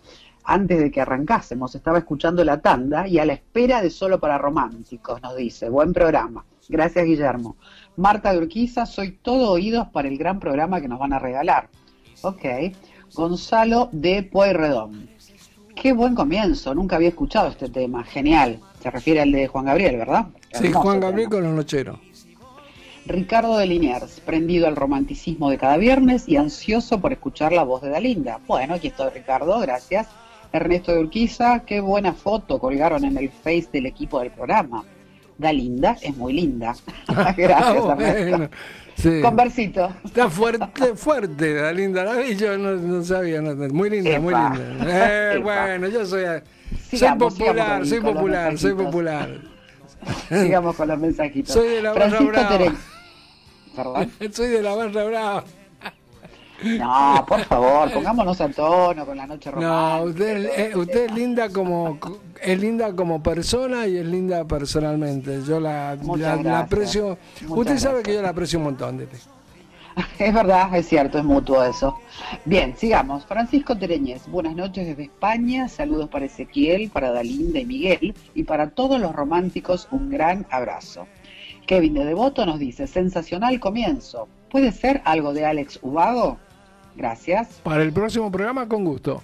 Antes 0.46 0.80
de 0.80 0.92
que 0.92 1.02
arrancásemos, 1.02 1.74
estaba 1.74 2.00
escuchando 2.00 2.44
la 2.44 2.60
tanda 2.60 3.08
y 3.08 3.18
a 3.18 3.26
la 3.26 3.34
espera 3.34 3.82
de 3.82 3.90
Solo 3.90 4.20
para 4.20 4.38
Románticos, 4.38 5.22
nos 5.22 5.38
dice. 5.38 5.70
Buen 5.70 5.94
programa. 5.94 6.46
Gracias, 6.68 7.06
Guillermo. 7.06 7.56
Marta 7.96 8.32
de 8.32 8.40
Urquiza, 8.40 8.86
soy 8.86 9.12
todo 9.12 9.52
oídos 9.52 9.88
para 9.90 10.08
el 10.08 10.18
gran 10.18 10.40
programa 10.40 10.82
que 10.82 10.88
nos 10.88 11.00
van 11.00 11.14
a 11.14 11.20
regalar. 11.20 11.70
Ok. 12.22 12.44
Gonzalo 13.14 13.90
de 13.92 14.24
Pueyrredón. 14.24 15.10
Qué 15.76 15.94
buen 15.94 16.16
comienzo, 16.16 16.74
nunca 16.76 16.98
había 16.98 17.10
escuchado 17.10 17.50
este 17.50 17.70
tema. 17.70 18.04
Genial. 18.04 18.60
Se 18.82 18.92
refiere 18.92 19.22
al 19.22 19.32
de 19.32 19.48
Juan 19.48 19.66
Gabriel, 19.66 19.98
¿verdad? 19.98 20.28
Sí, 20.52 20.66
Hermoso 20.68 20.82
Juan 20.82 21.00
Gabriel 21.00 21.30
tema. 21.30 21.42
con 21.42 21.44
los 21.46 21.56
nocheros. 21.56 22.00
Ricardo 23.06 23.58
de 23.58 23.66
Liniers, 23.66 24.22
prendido 24.22 24.68
al 24.68 24.76
romanticismo 24.76 25.50
de 25.50 25.58
cada 25.58 25.78
viernes 25.78 26.28
y 26.28 26.38
ansioso 26.38 27.02
por 27.02 27.12
escuchar 27.12 27.52
la 27.52 27.64
voz 27.64 27.82
de 27.82 27.90
Dalinda. 27.90 28.40
Bueno, 28.48 28.76
aquí 28.76 28.88
estoy 28.88 29.10
Ricardo, 29.10 29.60
gracias. 29.60 30.08
Ernesto 30.54 30.92
de 30.94 31.00
Urquiza, 31.00 31.64
qué 31.66 31.82
buena 31.82 32.14
foto 32.14 32.60
colgaron 32.60 33.04
en 33.04 33.18
el 33.18 33.30
face 33.30 33.68
del 33.74 33.88
equipo 33.88 34.20
del 34.20 34.32
programa. 34.32 34.84
Dalinda 35.38 35.98
es 36.02 36.16
muy 36.16 36.32
linda. 36.34 36.76
gracias, 37.08 37.62
Ah, 37.62 37.96
Ernesto. 37.96 37.96
bueno, 37.96 38.50
sí. 38.96 39.20
Conversito. 39.22 39.92
Está 40.06 40.30
fuerte, 40.30 40.96
fuerte, 40.96 41.56
la 41.56 41.72
linda. 41.74 42.04
La 42.04 42.14
vi, 42.18 42.36
yo 42.36 42.56
no, 42.58 42.76
no 42.76 43.04
sabía. 43.04 43.42
no- 43.42 43.56
muy 43.74 43.90
linda, 43.90 44.20
muy 44.20 44.34
linda. 44.34 44.60
Eh, 45.34 45.40
bueno, 45.42 45.88
yo 45.88 46.06
soy, 46.06 46.24
soy 46.24 47.00
Sigamos, 47.00 47.34
popular, 47.34 47.84
sigamos 47.86 47.90
soy 47.90 47.98
con 48.00 48.06
los 48.08 48.16
popular, 48.16 48.58
soy 48.60 48.74
popular. 48.74 49.30
Sigamos 50.30 50.76
con 50.76 50.88
los 50.88 51.00
mensajitos. 51.00 51.54
Soy 51.54 51.68
de 51.70 51.82
la 51.82 51.94
barra 51.94 52.10
Francisco 52.10 52.32
brava. 52.32 52.58
Tere- 52.58 52.72
Perdón. 53.76 54.12
Soy 54.34 54.48
de 54.50 54.62
la 54.62 54.76
barra 54.76 55.04
brava. 55.04 55.44
No, 56.64 57.26
por 57.28 57.42
favor, 57.42 57.92
pongámonos 57.92 58.40
a 58.40 58.50
tono 58.50 59.06
con 59.06 59.18
la 59.18 59.28
noche 59.28 59.52
romántica. 59.52 59.98
No, 59.98 60.04
usted, 60.04 60.46
eh, 60.58 60.76
usted 60.76 61.06
es 61.06 61.14
linda 61.14 61.50
como 61.50 62.00
es 62.42 62.60
linda 62.60 62.96
como 62.96 63.22
persona 63.22 63.88
y 63.88 63.98
es 63.98 64.06
linda 64.06 64.46
personalmente. 64.46 65.42
Yo 65.48 65.60
la, 65.60 65.92
aprecio. 65.92 67.18
Muchas 67.42 67.58
usted 67.58 67.78
sabe 67.78 68.04
que 68.04 68.14
yo 68.14 68.22
la 68.22 68.30
aprecio 68.30 68.60
un 68.60 68.66
montón. 68.66 68.98
Tete. 68.98 69.18
Es 70.20 70.34
verdad, 70.34 70.74
es 70.76 70.88
cierto, 70.88 71.20
es 71.20 71.24
mutuo 71.24 71.64
eso. 71.64 72.00
Bien, 72.46 72.76
sigamos. 72.76 73.26
Francisco 73.26 73.78
Tereñez, 73.78 74.28
buenas 74.28 74.56
noches 74.56 74.88
desde 74.88 75.04
España. 75.04 75.68
Saludos 75.70 76.10
para 76.10 76.26
Ezequiel, 76.26 76.90
para 76.90 77.12
Dalinda 77.12 77.60
y 77.60 77.66
Miguel 77.66 78.16
y 78.34 78.44
para 78.44 78.72
todos 78.72 79.00
los 79.00 79.14
románticos 79.14 79.88
un 79.92 80.10
gran 80.10 80.48
abrazo. 80.50 81.06
Kevin 81.68 81.94
de 81.94 82.06
Devoto 82.06 82.46
nos 82.46 82.60
dice, 82.60 82.88
sensacional 82.88 83.60
comienzo. 83.60 84.28
¿Puede 84.50 84.72
ser 84.72 85.02
algo 85.06 85.34
de 85.34 85.46
Alex 85.46 85.80
Ubago? 85.82 86.38
Gracias. 86.96 87.62
Para 87.64 87.84
el 87.84 87.92
próximo 87.92 88.32
programa, 88.32 88.68
con 88.68 88.84
gusto. 88.84 89.24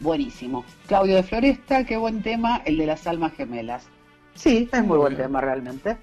Buenísimo. 0.00 0.64
Claudio 0.86 1.16
de 1.16 1.22
Floresta, 1.22 1.84
qué 1.84 1.96
buen 1.96 2.22
tema, 2.22 2.62
el 2.64 2.78
de 2.78 2.86
las 2.86 3.06
almas 3.06 3.32
gemelas. 3.34 3.86
Sí, 4.34 4.68
es 4.72 4.84
muy 4.84 4.96
buen 4.96 5.16
tema 5.16 5.40
realmente. 5.40 5.98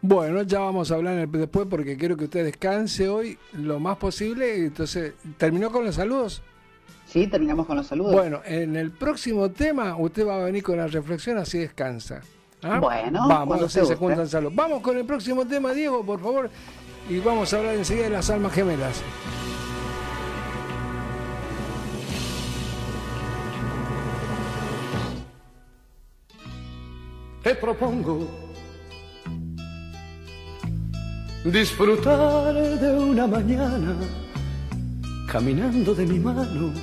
Bueno, 0.00 0.42
ya 0.42 0.60
vamos 0.60 0.92
a 0.92 0.94
hablar 0.94 1.28
después 1.28 1.66
porque 1.68 1.96
quiero 1.96 2.16
que 2.16 2.24
usted 2.24 2.44
descanse 2.44 3.08
hoy 3.08 3.36
lo 3.52 3.80
más 3.80 3.96
posible. 3.96 4.66
Entonces, 4.66 5.14
¿terminó 5.36 5.72
con 5.72 5.84
los 5.84 5.96
saludos? 5.96 6.42
Sí, 7.06 7.26
terminamos 7.26 7.66
con 7.66 7.78
los 7.78 7.86
saludos. 7.86 8.12
Bueno, 8.12 8.40
en 8.44 8.76
el 8.76 8.92
próximo 8.92 9.50
tema 9.50 9.96
usted 9.96 10.26
va 10.26 10.36
a 10.36 10.44
venir 10.44 10.62
con 10.62 10.76
la 10.76 10.86
reflexión, 10.86 11.38
así 11.38 11.58
descansa. 11.58 12.20
¿Ah? 12.62 12.78
Bueno, 12.78 13.26
vamos, 13.28 13.72
te 13.72 13.84
se 13.84 13.96
juntan 13.96 14.28
saludos. 14.28 14.54
Vamos 14.54 14.82
con 14.82 14.96
el 14.96 15.04
próximo 15.04 15.44
tema, 15.46 15.72
Diego, 15.72 16.04
por 16.04 16.20
favor. 16.20 16.50
Y 17.08 17.18
vamos 17.18 17.52
a 17.52 17.58
hablar 17.58 17.74
enseguida 17.74 18.04
de 18.04 18.10
las 18.10 18.30
almas 18.30 18.52
gemelas. 18.52 19.02
Te 27.48 27.54
propongo 27.54 28.28
disfrutar 31.46 32.52
de 32.54 32.90
una 32.92 33.26
mañana 33.26 33.96
caminando 35.26 35.94
de 35.94 36.04
mi 36.04 36.18
mano, 36.18 36.74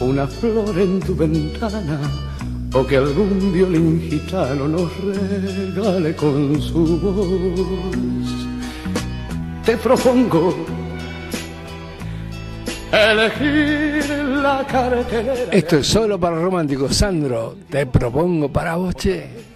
una 0.00 0.26
flor 0.26 0.78
en 0.78 1.00
tu 1.00 1.14
ventana 1.14 2.00
o 2.72 2.86
que 2.86 2.96
algún 2.96 3.52
violín 3.52 4.00
gitano 4.08 4.68
nos 4.68 4.90
regale 5.04 6.16
con 6.16 6.62
su 6.62 6.98
voz. 7.02 8.28
Te 9.66 9.76
propongo 9.76 10.54
elegir 12.90 14.08
la 14.42 14.66
cartelera. 14.66 15.52
Esto 15.52 15.76
es 15.76 15.86
solo 15.86 16.18
para 16.18 16.40
románticos. 16.40 16.96
Sandro, 16.96 17.54
te 17.68 17.84
propongo 17.84 18.50
para 18.50 18.76
vos, 18.76 18.94
che. 18.94 19.47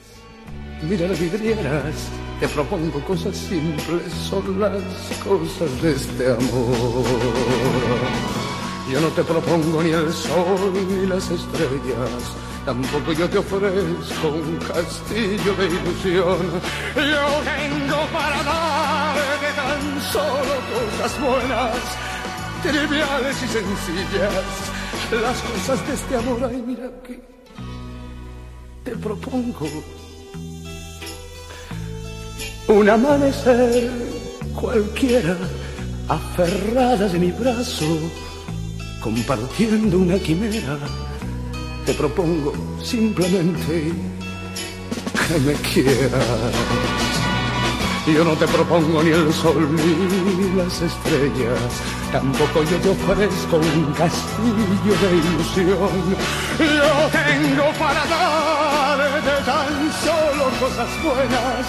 Mira 0.83 1.07
las 1.07 1.21
vidrieras, 1.21 1.95
te 2.41 2.49
propongo 2.49 3.01
cosas 3.05 3.37
simples, 3.37 4.13
son 4.29 4.59
las 4.59 4.83
cosas 5.23 5.81
de 5.81 5.93
este 5.93 6.27
amor. 6.27 7.05
Yo 8.91 9.01
no 9.01 9.09
te 9.09 9.23
propongo 9.23 9.81
ni 9.81 9.91
el 9.91 10.13
sol 10.13 10.73
ni 10.75 11.07
las 11.07 11.31
estrellas, 11.31 12.35
tampoco 12.67 13.13
yo 13.13 13.31
te 13.31 13.39
ofrezco 13.39 14.29
un 14.29 14.57
castillo 14.57 15.55
de 15.55 15.67
ilusión. 15.67 16.61
Yo 16.97 17.43
vengo 17.47 17.99
para 18.13 18.43
darte 18.43 19.53
tan 19.55 20.03
solo 20.13 20.55
cosas 20.73 21.21
buenas, 21.21 21.77
triviales 22.61 23.37
y 23.37 23.47
sencillas, 23.47 24.45
las 25.13 25.43
cosas 25.43 25.87
de 25.87 25.95
este 25.95 26.17
amor. 26.17 26.51
Ay, 26.51 26.63
mira 26.67 26.91
que 27.07 27.23
te 28.85 28.97
propongo 28.97 29.69
un 32.69 32.89
amanecer 32.89 33.91
cualquiera, 34.55 35.37
aferrada 36.09 37.09
de 37.09 37.19
mi 37.19 37.31
brazo 37.33 37.87
compartiendo 39.01 39.99
una 39.99 40.19
quimera, 40.19 40.79
te 41.85 41.93
propongo 41.95 42.53
simplemente 42.83 43.93
que 45.29 45.39
me 45.41 45.55
quieras. 45.55 46.53
Yo 48.07 48.25
no 48.25 48.33
te 48.33 48.49
propongo 48.49 49.03
ni 49.03 49.11
el 49.11 49.33
sol 49.33 49.69
ni 49.77 50.57
las 50.57 50.83
estrellas, 50.83 51.71
tampoco 52.11 52.65
yo 52.65 52.77
te 52.79 52.89
ofrezco 52.89 53.57
un 53.57 53.93
castillo 53.95 54.95
de 55.03 55.17
ilusión. 55.17 56.17
Yo 56.59 56.91
tengo 57.11 57.73
para 57.79 58.05
darte 58.07 59.45
tan 59.45 59.93
solo 60.03 60.45
cosas 60.59 60.91
buenas, 61.05 61.67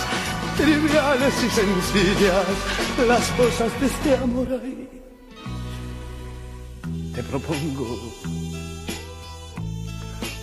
triviales 0.57 1.33
y 1.43 1.49
sencillas, 1.49 3.07
las 3.07 3.27
cosas 3.31 3.79
de 3.79 3.85
este 3.87 4.15
amor 4.17 4.47
ahí 4.61 5.03
te 7.13 7.21
propongo 7.21 8.11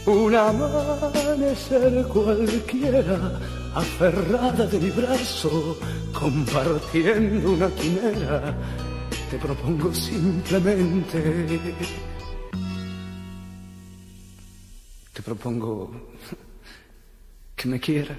un 0.07 0.35
amanecer 0.35 2.07
cualquiera, 2.09 3.41
aferrada 3.75 4.67
de 4.67 4.79
mi 4.79 4.91
brazo, 4.91 5.77
compartiendo 6.13 7.53
una 7.53 7.69
quimera. 7.71 8.57
Te 9.31 9.39
propongo 9.39 9.93
simplemente. 9.93 11.75
Te 15.13 15.23
propongo 15.23 15.91
que 17.57 17.69
me 17.69 17.79
quieras. 17.79 18.17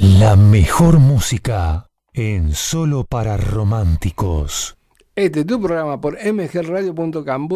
La 0.00 0.34
mejor 0.34 0.98
música 0.98 1.86
en 2.14 2.54
solo 2.54 3.04
para 3.04 3.36
románticos. 3.36 4.78
Este 5.14 5.40
es 5.40 5.46
tu 5.46 5.60
programa 5.60 6.00
por 6.00 6.14
mgradio.com. 6.14 7.48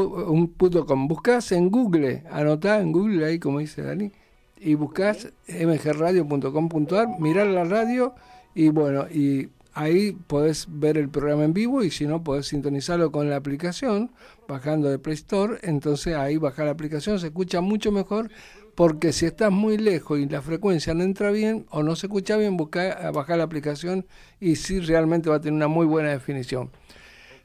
Buscas 1.08 1.52
en 1.52 1.70
Google, 1.70 2.24
anotá 2.30 2.80
en 2.80 2.92
Google 2.92 3.24
ahí 3.24 3.38
como 3.38 3.60
dice 3.60 3.80
Dani, 3.80 4.12
y 4.58 4.74
buscas 4.74 5.32
mgradio.com.ar, 5.49 7.19
mirar 7.19 7.47
la 7.47 7.64
radio 7.64 8.14
y 8.54 8.69
bueno, 8.69 9.06
y 9.08 9.49
ahí 9.73 10.12
podés 10.12 10.66
ver 10.69 10.99
el 10.99 11.08
programa 11.08 11.45
en 11.45 11.54
vivo 11.54 11.82
y 11.82 11.90
si 11.90 12.06
no 12.06 12.23
podés 12.23 12.49
sintonizarlo 12.49 13.10
con 13.10 13.30
la 13.30 13.36
aplicación, 13.36 14.10
bajando 14.47 14.90
de 14.90 14.99
Play 14.99 15.14
Store, 15.14 15.60
entonces 15.62 16.14
ahí 16.14 16.36
bajar 16.36 16.66
la 16.66 16.73
aplicación, 16.73 17.19
se 17.19 17.28
escucha 17.28 17.62
mucho 17.62 17.90
mejor 17.90 18.28
porque 18.75 19.13
si 19.13 19.26
estás 19.26 19.50
muy 19.50 19.78
lejos 19.78 20.19
y 20.19 20.28
la 20.28 20.43
frecuencia 20.43 20.95
no 20.95 21.02
entra 21.02 21.30
bien 21.30 21.67
o 21.71 21.82
no 21.82 21.97
se 21.97 22.06
escucha 22.06 22.37
bien, 22.37 22.56
busca 22.56 23.10
bajar 23.13 23.39
la 23.39 23.45
aplicación 23.45 24.06
y 24.41 24.56
sí 24.56 24.80
realmente 24.80 25.30
va 25.30 25.37
a 25.37 25.41
tener 25.41 25.54
una 25.54 25.69
muy 25.69 25.87
buena 25.87 26.10
definición. 26.10 26.71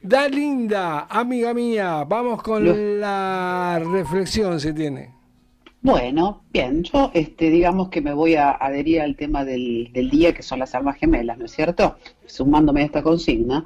Da 0.01 0.29
linda, 0.29 1.07
amiga 1.09 1.53
mía, 1.53 2.05
vamos 2.07 2.41
con 2.41 2.99
la 2.99 3.81
reflexión 3.91 4.59
si 4.59 4.73
tiene. 4.73 5.13
Bueno, 5.81 6.43
bien, 6.51 6.83
yo 6.83 7.11
este, 7.13 7.49
digamos 7.49 7.89
que 7.89 8.01
me 8.01 8.13
voy 8.13 8.35
a 8.35 8.51
adherir 8.51 9.01
al 9.01 9.15
tema 9.15 9.45
del, 9.45 9.91
del 9.93 10.09
día 10.09 10.33
que 10.33 10.43
son 10.43 10.59
las 10.59 10.75
almas 10.75 10.97
gemelas, 10.97 11.37
¿no 11.37 11.45
es 11.45 11.51
cierto? 11.51 11.97
Sumándome 12.25 12.81
a 12.81 12.85
esta 12.85 13.01
consigna. 13.03 13.65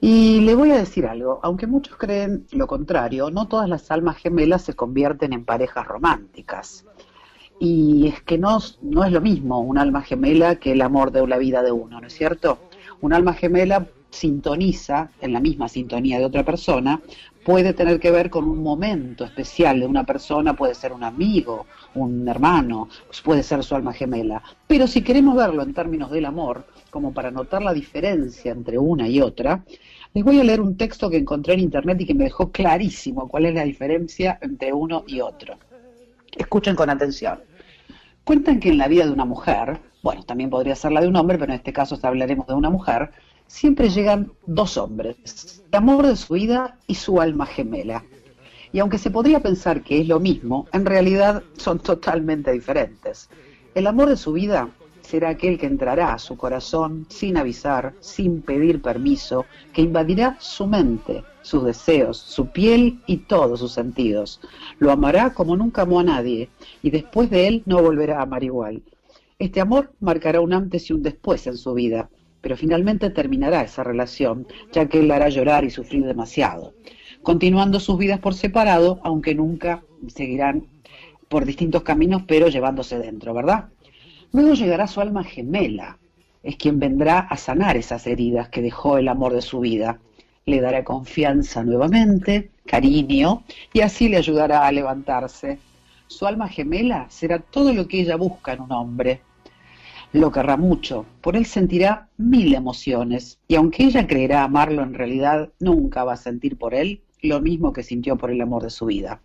Y 0.00 0.40
le 0.40 0.54
voy 0.54 0.70
a 0.70 0.76
decir 0.76 1.06
algo, 1.06 1.40
aunque 1.42 1.66
muchos 1.66 1.96
creen 1.96 2.46
lo 2.52 2.68
contrario, 2.68 3.30
no 3.30 3.48
todas 3.48 3.68
las 3.68 3.90
almas 3.90 4.16
gemelas 4.16 4.62
se 4.62 4.74
convierten 4.74 5.32
en 5.32 5.44
parejas 5.44 5.86
románticas. 5.86 6.84
Y 7.58 8.06
es 8.06 8.22
que 8.22 8.38
no, 8.38 8.58
es 8.58 8.78
lo 8.80 9.20
mismo 9.20 9.60
un 9.60 9.78
alma 9.78 10.02
gemela 10.02 10.56
que 10.56 10.72
el 10.72 10.82
amor 10.82 11.10
de 11.10 11.26
la 11.26 11.38
vida 11.38 11.62
de 11.62 11.72
uno, 11.72 12.00
¿no 12.00 12.06
es 12.06 12.14
cierto? 12.14 12.58
Un 13.00 13.12
alma 13.12 13.34
gemela 13.34 13.88
sintoniza 14.10 15.10
en 15.20 15.32
la 15.32 15.40
misma 15.40 15.68
sintonía 15.68 16.18
de 16.18 16.24
otra 16.24 16.44
persona, 16.44 17.00
puede 17.44 17.72
tener 17.72 17.98
que 17.98 18.10
ver 18.10 18.30
con 18.30 18.44
un 18.44 18.62
momento 18.62 19.24
especial 19.24 19.80
de 19.80 19.86
una 19.86 20.04
persona, 20.04 20.54
puede 20.54 20.74
ser 20.74 20.92
un 20.92 21.02
amigo, 21.02 21.66
un 21.94 22.28
hermano, 22.28 22.88
puede 23.24 23.42
ser 23.42 23.64
su 23.64 23.74
alma 23.74 23.92
gemela. 23.92 24.42
Pero 24.66 24.86
si 24.86 25.02
queremos 25.02 25.36
verlo 25.36 25.62
en 25.62 25.74
términos 25.74 26.10
del 26.10 26.26
amor, 26.26 26.66
como 26.90 27.12
para 27.12 27.30
notar 27.30 27.62
la 27.62 27.72
diferencia 27.72 28.52
entre 28.52 28.78
una 28.78 29.08
y 29.08 29.20
otra, 29.20 29.64
les 30.14 30.24
voy 30.24 30.40
a 30.40 30.44
leer 30.44 30.60
un 30.60 30.76
texto 30.76 31.10
que 31.10 31.18
encontré 31.18 31.54
en 31.54 31.60
internet 31.60 32.00
y 32.00 32.06
que 32.06 32.14
me 32.14 32.24
dejó 32.24 32.50
clarísimo 32.50 33.28
cuál 33.28 33.46
es 33.46 33.54
la 33.54 33.64
diferencia 33.64 34.38
entre 34.40 34.72
uno 34.72 35.04
y 35.06 35.20
otro. 35.20 35.54
Escuchen 36.36 36.74
con 36.74 36.90
atención. 36.90 37.40
Cuentan 38.24 38.60
que 38.60 38.70
en 38.70 38.78
la 38.78 38.88
vida 38.88 39.06
de 39.06 39.12
una 39.12 39.24
mujer, 39.24 39.80
bueno, 40.02 40.22
también 40.24 40.50
podría 40.50 40.74
ser 40.74 40.92
la 40.92 41.00
de 41.00 41.08
un 41.08 41.16
hombre, 41.16 41.38
pero 41.38 41.52
en 41.52 41.58
este 41.58 41.72
caso 41.72 41.98
hablaremos 42.02 42.46
de 42.46 42.54
una 42.54 42.70
mujer, 42.70 43.10
siempre 43.46 43.90
llegan 43.90 44.32
dos 44.46 44.76
hombres, 44.76 45.62
el 45.70 45.76
amor 45.76 46.06
de 46.06 46.16
su 46.16 46.34
vida 46.34 46.78
y 46.86 46.94
su 46.94 47.20
alma 47.20 47.46
gemela. 47.46 48.04
Y 48.72 48.80
aunque 48.80 48.98
se 48.98 49.10
podría 49.10 49.40
pensar 49.40 49.82
que 49.82 50.00
es 50.00 50.08
lo 50.08 50.20
mismo, 50.20 50.66
en 50.72 50.84
realidad 50.84 51.42
son 51.56 51.78
totalmente 51.78 52.52
diferentes. 52.52 53.30
El 53.74 53.86
amor 53.86 54.10
de 54.10 54.16
su 54.16 54.32
vida 54.32 54.68
será 55.08 55.30
aquel 55.30 55.56
que 55.58 55.64
entrará 55.64 56.12
a 56.12 56.18
su 56.18 56.36
corazón 56.36 57.06
sin 57.08 57.38
avisar, 57.38 57.94
sin 58.00 58.42
pedir 58.42 58.82
permiso, 58.82 59.46
que 59.72 59.80
invadirá 59.80 60.36
su 60.38 60.66
mente, 60.66 61.24
sus 61.40 61.64
deseos, 61.64 62.18
su 62.18 62.48
piel 62.48 63.00
y 63.06 63.16
todos 63.16 63.60
sus 63.60 63.72
sentidos. 63.72 64.38
Lo 64.78 64.92
amará 64.92 65.32
como 65.32 65.56
nunca 65.56 65.82
amó 65.82 66.00
a 66.00 66.04
nadie 66.04 66.50
y 66.82 66.90
después 66.90 67.30
de 67.30 67.48
él 67.48 67.62
no 67.64 67.80
volverá 67.80 68.18
a 68.18 68.24
amar 68.24 68.44
igual. 68.44 68.82
Este 69.38 69.62
amor 69.62 69.92
marcará 69.98 70.42
un 70.42 70.52
antes 70.52 70.90
y 70.90 70.92
un 70.92 71.02
después 71.02 71.46
en 71.46 71.56
su 71.56 71.72
vida, 71.72 72.10
pero 72.42 72.58
finalmente 72.58 73.08
terminará 73.08 73.62
esa 73.62 73.82
relación, 73.82 74.46
ya 74.72 74.90
que 74.90 74.98
él 74.98 75.08
la 75.08 75.16
hará 75.16 75.30
llorar 75.30 75.64
y 75.64 75.70
sufrir 75.70 76.04
demasiado, 76.04 76.74
continuando 77.22 77.80
sus 77.80 77.96
vidas 77.96 78.20
por 78.20 78.34
separado, 78.34 79.00
aunque 79.04 79.34
nunca 79.34 79.82
seguirán 80.08 80.66
por 81.28 81.46
distintos 81.46 81.82
caminos, 81.82 82.24
pero 82.26 82.48
llevándose 82.48 82.98
dentro, 82.98 83.32
¿verdad? 83.32 83.68
Luego 84.32 84.54
llegará 84.54 84.86
su 84.86 85.00
alma 85.00 85.24
gemela, 85.24 85.98
es 86.42 86.56
quien 86.56 86.78
vendrá 86.78 87.20
a 87.20 87.36
sanar 87.36 87.76
esas 87.76 88.06
heridas 88.06 88.50
que 88.50 88.62
dejó 88.62 88.98
el 88.98 89.08
amor 89.08 89.32
de 89.32 89.42
su 89.42 89.60
vida. 89.60 90.00
Le 90.44 90.60
dará 90.60 90.84
confianza 90.84 91.64
nuevamente, 91.64 92.50
cariño, 92.66 93.44
y 93.72 93.80
así 93.80 94.08
le 94.08 94.18
ayudará 94.18 94.66
a 94.66 94.72
levantarse. 94.72 95.58
Su 96.06 96.26
alma 96.26 96.48
gemela 96.48 97.06
será 97.08 97.38
todo 97.38 97.72
lo 97.72 97.88
que 97.88 98.00
ella 98.00 98.16
busca 98.16 98.52
en 98.52 98.60
un 98.60 98.72
hombre. 98.72 99.22
Lo 100.12 100.30
querrá 100.30 100.56
mucho, 100.56 101.06
por 101.20 101.36
él 101.36 101.44
sentirá 101.44 102.08
mil 102.16 102.54
emociones, 102.54 103.38
y 103.48 103.56
aunque 103.56 103.84
ella 103.84 104.06
creerá 104.06 104.42
amarlo 104.42 104.82
en 104.82 104.94
realidad, 104.94 105.50
nunca 105.58 106.04
va 106.04 106.14
a 106.14 106.16
sentir 106.16 106.56
por 106.56 106.74
él 106.74 107.02
lo 107.22 107.40
mismo 107.40 107.72
que 107.72 107.82
sintió 107.82 108.16
por 108.16 108.30
el 108.30 108.40
amor 108.40 108.62
de 108.62 108.70
su 108.70 108.86
vida. 108.86 109.20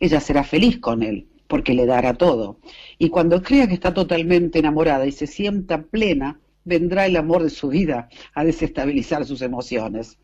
Ella 0.00 0.20
será 0.20 0.44
feliz 0.44 0.78
con 0.78 1.02
él, 1.02 1.26
porque 1.48 1.74
le 1.74 1.86
dará 1.86 2.14
todo. 2.14 2.60
Y 2.98 3.08
cuando 3.08 3.42
crea 3.42 3.66
que 3.66 3.74
está 3.74 3.92
totalmente 3.92 4.60
enamorada 4.60 5.06
y 5.06 5.12
se 5.12 5.26
sienta 5.26 5.82
plena, 5.82 6.38
vendrá 6.64 7.06
el 7.06 7.16
amor 7.16 7.42
de 7.42 7.50
su 7.50 7.68
vida 7.68 8.08
a 8.34 8.44
desestabilizar 8.44 9.24
sus 9.24 9.42
emociones. 9.42 10.18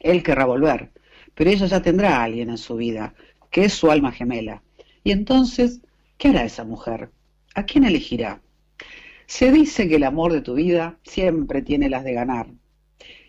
Él 0.00 0.22
querrá 0.22 0.44
volver, 0.44 0.92
pero 1.34 1.50
ella 1.50 1.66
ya 1.66 1.80
tendrá 1.80 2.16
a 2.16 2.24
alguien 2.24 2.50
en 2.50 2.58
su 2.58 2.76
vida, 2.76 3.14
que 3.50 3.64
es 3.64 3.72
su 3.72 3.90
alma 3.90 4.12
gemela. 4.12 4.62
Y 5.04 5.12
entonces, 5.12 5.80
¿qué 6.18 6.28
hará 6.28 6.44
esa 6.44 6.64
mujer? 6.64 7.10
¿A 7.54 7.64
quién 7.64 7.84
elegirá? 7.84 8.42
Se 9.26 9.52
dice 9.52 9.88
que 9.88 9.96
el 9.96 10.04
amor 10.04 10.32
de 10.32 10.40
tu 10.40 10.54
vida 10.54 10.98
siempre 11.04 11.62
tiene 11.62 11.88
las 11.88 12.02
de 12.02 12.14
ganar. 12.14 12.48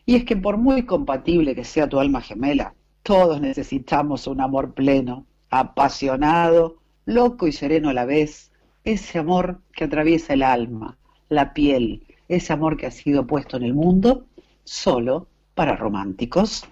Y 0.05 0.15
es 0.15 0.25
que 0.25 0.35
por 0.35 0.57
muy 0.57 0.83
compatible 0.83 1.53
que 1.53 1.63
sea 1.63 1.87
tu 1.87 1.99
alma 1.99 2.21
gemela, 2.21 2.73
todos 3.03 3.41
necesitamos 3.41 4.25
un 4.25 4.41
amor 4.41 4.73
pleno, 4.73 5.27
apasionado, 5.49 6.77
loco 7.05 7.47
y 7.47 7.51
sereno 7.51 7.89
a 7.89 7.93
la 7.93 8.05
vez, 8.05 8.51
ese 8.83 9.19
amor 9.19 9.61
que 9.73 9.85
atraviesa 9.85 10.33
el 10.33 10.43
alma, 10.43 10.97
la 11.29 11.53
piel, 11.53 12.05
ese 12.27 12.53
amor 12.53 12.77
que 12.77 12.85
ha 12.85 12.91
sido 12.91 13.27
puesto 13.27 13.57
en 13.57 13.63
el 13.63 13.73
mundo 13.73 14.25
solo 14.63 15.27
para 15.55 15.75
románticos. 15.75 16.65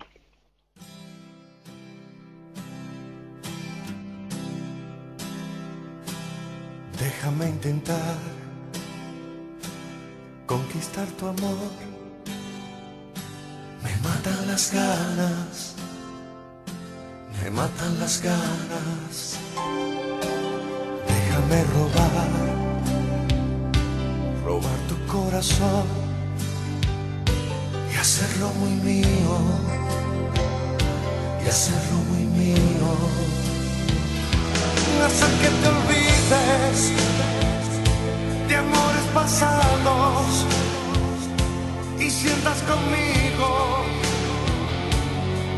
Déjame 7.00 7.50
intentar 7.50 8.18
conquistar 10.46 11.08
tu 11.20 11.28
amor. 11.28 11.72
Me 13.84 13.96
matan 14.08 14.48
las 14.48 14.74
ganas, 14.74 15.67
me 17.44 17.50
matan 17.50 18.00
las 18.00 18.22
ganas. 18.22 19.38
Déjame 21.08 21.64
robar, 21.76 22.30
robar 24.46 24.80
tu 24.90 24.98
corazón 25.12 25.86
y 27.92 27.96
hacerlo 27.98 28.50
muy 28.60 28.72
mío, 28.90 29.38
y 31.44 31.48
hacerlo 31.48 31.98
muy 32.10 32.26
mío. 32.26 32.90
Hacer 35.06 35.30
que 35.42 35.50
te 35.62 35.68
olvides 35.76 36.92
de 38.48 38.56
amores 38.56 39.06
pasados 39.14 40.46
y 42.00 42.10
sientas 42.10 42.58
conmigo 42.64 43.86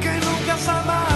que 0.01 0.11
nunca 0.25 0.53
has 0.53 0.67
amado. 0.67 1.08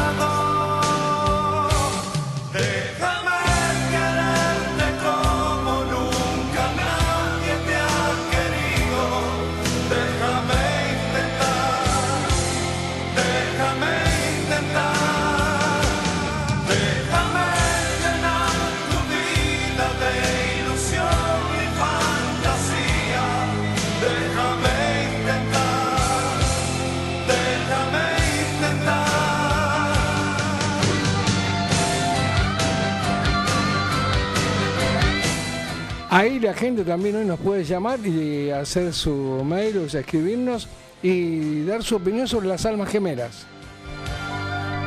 Ahí 36.13 36.39
la 36.39 36.53
gente 36.53 36.83
también 36.83 37.15
hoy 37.15 37.25
nos 37.25 37.39
puede 37.39 37.63
llamar 37.63 37.99
y 38.05 38.51
hacer 38.51 38.93
su 38.93 39.43
mail 39.43 39.79
o 39.79 39.89
sea, 39.89 40.01
escribirnos 40.01 40.67
y 41.01 41.65
dar 41.65 41.81
su 41.81 41.95
opinión 41.95 42.27
sobre 42.27 42.47
las 42.47 42.67
almas 42.67 42.89
gemelas. 42.89 43.47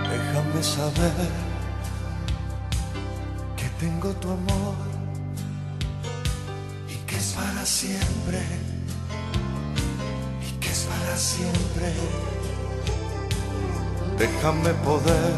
Déjame 0.09 0.63
saber 0.63 1.29
que 3.57 3.65
tengo 3.81 4.11
tu 4.21 4.31
amor 4.31 4.77
y 6.89 6.95
que 7.09 7.17
es 7.17 7.35
para 7.37 7.67
siempre 7.67 8.39
y 10.49 10.61
que 10.61 10.69
es 10.71 10.87
para 10.89 11.17
siempre. 11.17 11.93
Déjame 14.17 14.71
poder 14.85 15.35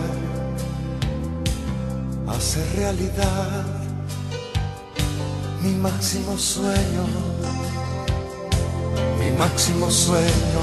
hacer 2.26 2.76
realidad 2.76 3.77
mi 5.68 5.76
máximo 5.76 6.38
sueño, 6.38 7.04
mi 9.18 9.30
máximo 9.36 9.90
sueño 9.90 10.62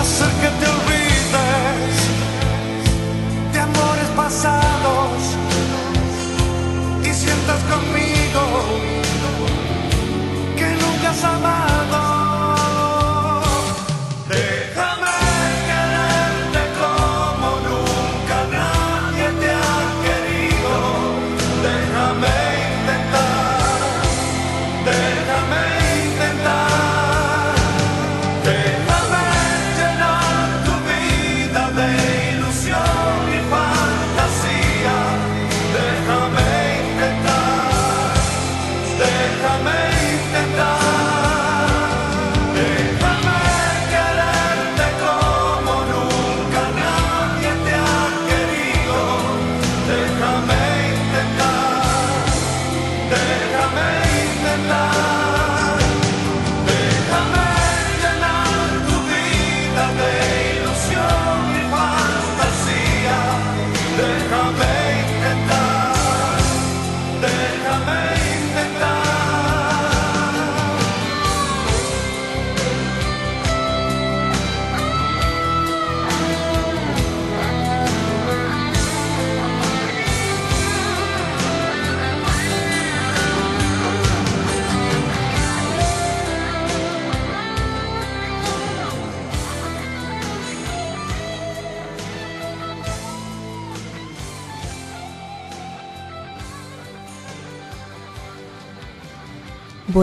hacer 0.00 0.32
que 0.40 0.48
te 0.60 0.66
olvides 0.76 1.96
de 3.52 3.58
amores 3.60 4.08
pasados 4.16 5.18
y 7.02 7.12
sientas 7.12 7.62
conmigo 7.72 8.42
que 10.56 10.68
nunca 10.82 11.10
has 11.10 11.24
amado. 11.24 11.75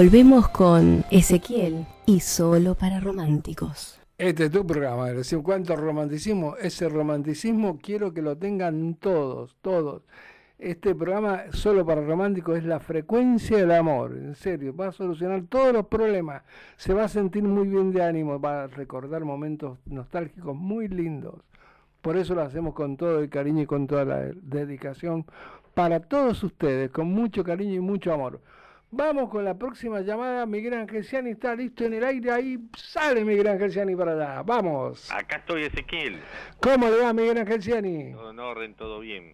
Volvemos 0.03 0.49
con 0.49 1.05
Ezequiel 1.11 1.85
y 2.05 2.19
solo 2.19 2.75
para 2.75 2.99
románticos. 2.99 4.01
Este 4.17 4.45
es 4.45 4.51
tu 4.51 4.67
programa, 4.67 5.09
decir 5.11 5.39
cuánto 5.41 5.77
romanticismo, 5.77 6.57
ese 6.57 6.89
romanticismo 6.89 7.79
quiero 7.81 8.13
que 8.13 8.21
lo 8.21 8.37
tengan 8.37 8.95
todos, 8.95 9.55
todos. 9.61 10.01
Este 10.59 10.93
programa 10.93 11.43
solo 11.53 11.85
para 11.85 12.01
románticos 12.01 12.57
es 12.57 12.65
la 12.65 12.81
frecuencia 12.81 13.55
del 13.55 13.71
amor, 13.71 14.11
en 14.17 14.35
serio, 14.35 14.75
va 14.75 14.87
a 14.87 14.91
solucionar 14.91 15.43
todos 15.47 15.71
los 15.71 15.87
problemas, 15.87 16.43
se 16.75 16.93
va 16.93 17.05
a 17.05 17.07
sentir 17.07 17.43
muy 17.43 17.69
bien 17.69 17.93
de 17.93 18.03
ánimo, 18.03 18.41
va 18.41 18.63
a 18.63 18.67
recordar 18.67 19.23
momentos 19.23 19.77
nostálgicos 19.85 20.53
muy 20.53 20.89
lindos. 20.89 21.35
Por 22.01 22.17
eso 22.17 22.35
lo 22.35 22.41
hacemos 22.41 22.73
con 22.73 22.97
todo 22.97 23.19
el 23.19 23.29
cariño 23.29 23.61
y 23.61 23.67
con 23.67 23.87
toda 23.87 24.03
la 24.03 24.19
dedicación 24.19 25.25
para 25.73 26.01
todos 26.01 26.43
ustedes, 26.43 26.91
con 26.91 27.07
mucho 27.07 27.41
cariño 27.45 27.75
y 27.75 27.79
mucho 27.79 28.11
amor. 28.13 28.41
Vamos 28.95 29.27
con 29.31 29.43
la 29.43 29.55
próxima 29.57 30.01
llamada. 30.01 30.45
Miguel 30.45 30.75
Angelciani 30.75 31.31
está 31.31 31.55
listo 31.55 31.83
en 31.83 31.95
el 31.95 32.03
aire. 32.03 32.29
Ahí 32.29 32.59
sale 32.77 33.25
Miguel 33.25 33.47
Angelciani 33.47 33.95
para 33.95 34.11
allá. 34.11 34.43
Vamos. 34.43 35.11
Acá 35.11 35.37
estoy, 35.37 35.63
Ezequiel. 35.63 36.19
¿Cómo 36.61 36.87
le 36.87 36.97
va, 36.97 37.11
Miguel 37.11 37.39
Angelciani? 37.39 38.11
Todo 38.11 38.29
en 38.29 38.39
orden, 38.39 38.75
todo 38.75 38.99
bien. 38.99 39.33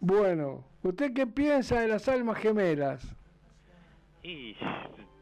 Bueno, 0.00 0.64
¿usted 0.82 1.14
qué 1.14 1.24
piensa 1.24 1.80
de 1.80 1.86
las 1.86 2.08
almas 2.08 2.38
gemelas? 2.38 3.14
Y 4.24 4.56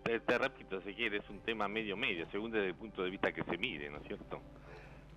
te, 0.03 0.19
te 0.19 0.39
repito, 0.39 0.79
Ezequiel, 0.79 1.17
es 1.17 1.29
un 1.29 1.41
tema 1.41 1.69
medio 1.69 1.95
medio, 1.95 2.25
según 2.33 2.53
desde 2.53 2.69
el 2.69 2.75
punto 2.75 3.03
de 3.03 3.11
vista 3.11 3.33
que 3.33 3.45
se 3.45 3.59
mire, 3.59 3.91
¿no 3.91 3.99
es 3.99 4.05
cierto? 4.05 4.41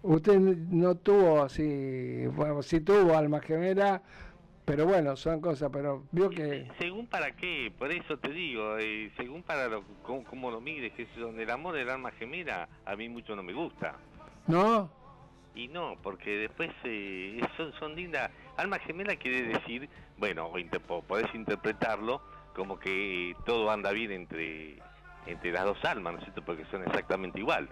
Usted 0.03 0.37
no 0.39 0.95
tuvo 0.95 1.41
así, 1.41 2.27
bueno, 2.27 2.61
sí 2.61 2.81
tuvo 2.81 3.15
alma 3.15 3.39
gemela, 3.39 4.01
pero 4.67 4.85
bueno, 4.85 5.15
son 5.15 5.39
cosas, 5.39 5.69
pero 5.71 6.03
vio 6.11 6.29
que... 6.29 6.67
Según 6.77 7.07
para 7.07 7.31
qué, 7.37 7.71
por 7.79 7.89
eso 7.89 8.17
te 8.17 8.29
digo, 8.33 8.77
eh, 8.77 9.09
según 9.15 9.41
para 9.41 9.69
lo, 9.69 9.81
cómo, 10.03 10.25
cómo 10.25 10.51
lo 10.51 10.59
mires, 10.59 10.91
que 10.91 11.07
son 11.17 11.39
el 11.39 11.49
amor 11.49 11.73
del 11.73 11.89
alma 11.89 12.11
gemela, 12.11 12.67
a 12.85 12.95
mí 12.97 13.07
mucho 13.07 13.33
no 13.33 13.43
me 13.43 13.53
gusta. 13.53 13.95
¿No? 14.45 14.91
Y 15.55 15.69
no, 15.69 15.95
porque 16.03 16.31
después 16.31 16.69
eh, 16.83 17.39
son, 17.55 17.71
son 17.79 17.95
lindas. 17.95 18.29
Alma 18.57 18.77
gemela 18.79 19.15
quiere 19.15 19.43
decir, 19.43 19.87
bueno, 20.17 20.51
inter- 20.59 20.81
po- 20.81 21.01
podés 21.01 21.33
interpretarlo 21.33 22.21
como 22.53 22.77
que 22.77 23.35
todo 23.45 23.71
anda 23.71 23.91
bien 23.93 24.11
entre 24.11 24.79
entre 25.27 25.51
las 25.53 25.63
dos 25.63 25.83
almas, 25.85 26.13
¿no 26.13 26.19
es 26.19 26.25
cierto? 26.25 26.41
Porque 26.43 26.65
son 26.65 26.83
exactamente 26.83 27.39
igual, 27.39 27.69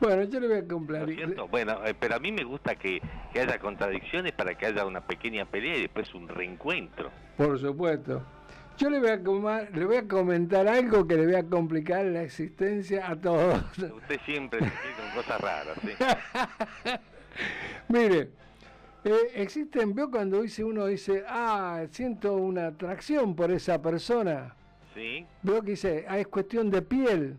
Bueno, 0.00 0.22
yo 0.24 0.40
le 0.40 0.48
voy 0.48 0.56
a 0.58 0.62
¿no 0.62 0.68
cumplir. 0.68 1.08
es 1.10 1.16
cierto? 1.16 1.48
Bueno, 1.48 1.84
eh, 1.86 1.94
pero 1.98 2.16
a 2.16 2.18
mí 2.18 2.32
me 2.32 2.42
gusta 2.44 2.74
que, 2.74 3.00
que 3.32 3.40
haya 3.40 3.58
contradicciones 3.58 4.32
para 4.32 4.54
que 4.56 4.66
haya 4.66 4.86
una 4.86 5.00
pequeña 5.02 5.44
pelea 5.44 5.76
y 5.76 5.80
después 5.82 6.14
un 6.14 6.26
reencuentro. 6.28 7.10
Por 7.36 7.58
supuesto. 7.58 8.22
Yo 8.78 8.88
le 8.88 8.98
voy, 8.98 9.10
a 9.10 9.22
comar- 9.22 9.68
le 9.74 9.84
voy 9.84 9.96
a 9.96 10.08
comentar 10.08 10.66
algo 10.66 11.06
que 11.06 11.16
le 11.16 11.26
voy 11.26 11.34
a 11.34 11.42
complicar 11.44 12.02
la 12.06 12.22
existencia 12.22 13.10
a 13.10 13.16
todos. 13.20 13.62
Usted 13.78 14.20
siempre 14.24 14.60
se 14.60 14.66
con 14.66 15.10
cosas 15.22 15.40
raras, 15.40 15.76
¿sí? 15.82 15.90
Mire, 17.88 18.30
eh, 19.04 19.16
existen, 19.34 19.94
veo 19.94 20.10
cuando 20.10 20.40
dice 20.42 20.64
uno 20.64 20.86
dice, 20.86 21.24
ah, 21.28 21.82
siento 21.90 22.34
una 22.36 22.68
atracción 22.68 23.34
por 23.36 23.50
esa 23.50 23.82
persona. 23.82 24.54
¿Sí? 24.94 25.26
Veo 25.42 25.60
que 25.62 25.72
dice, 25.72 26.06
ah, 26.08 26.18
es 26.18 26.26
cuestión 26.28 26.70
de 26.70 26.80
piel. 26.82 27.36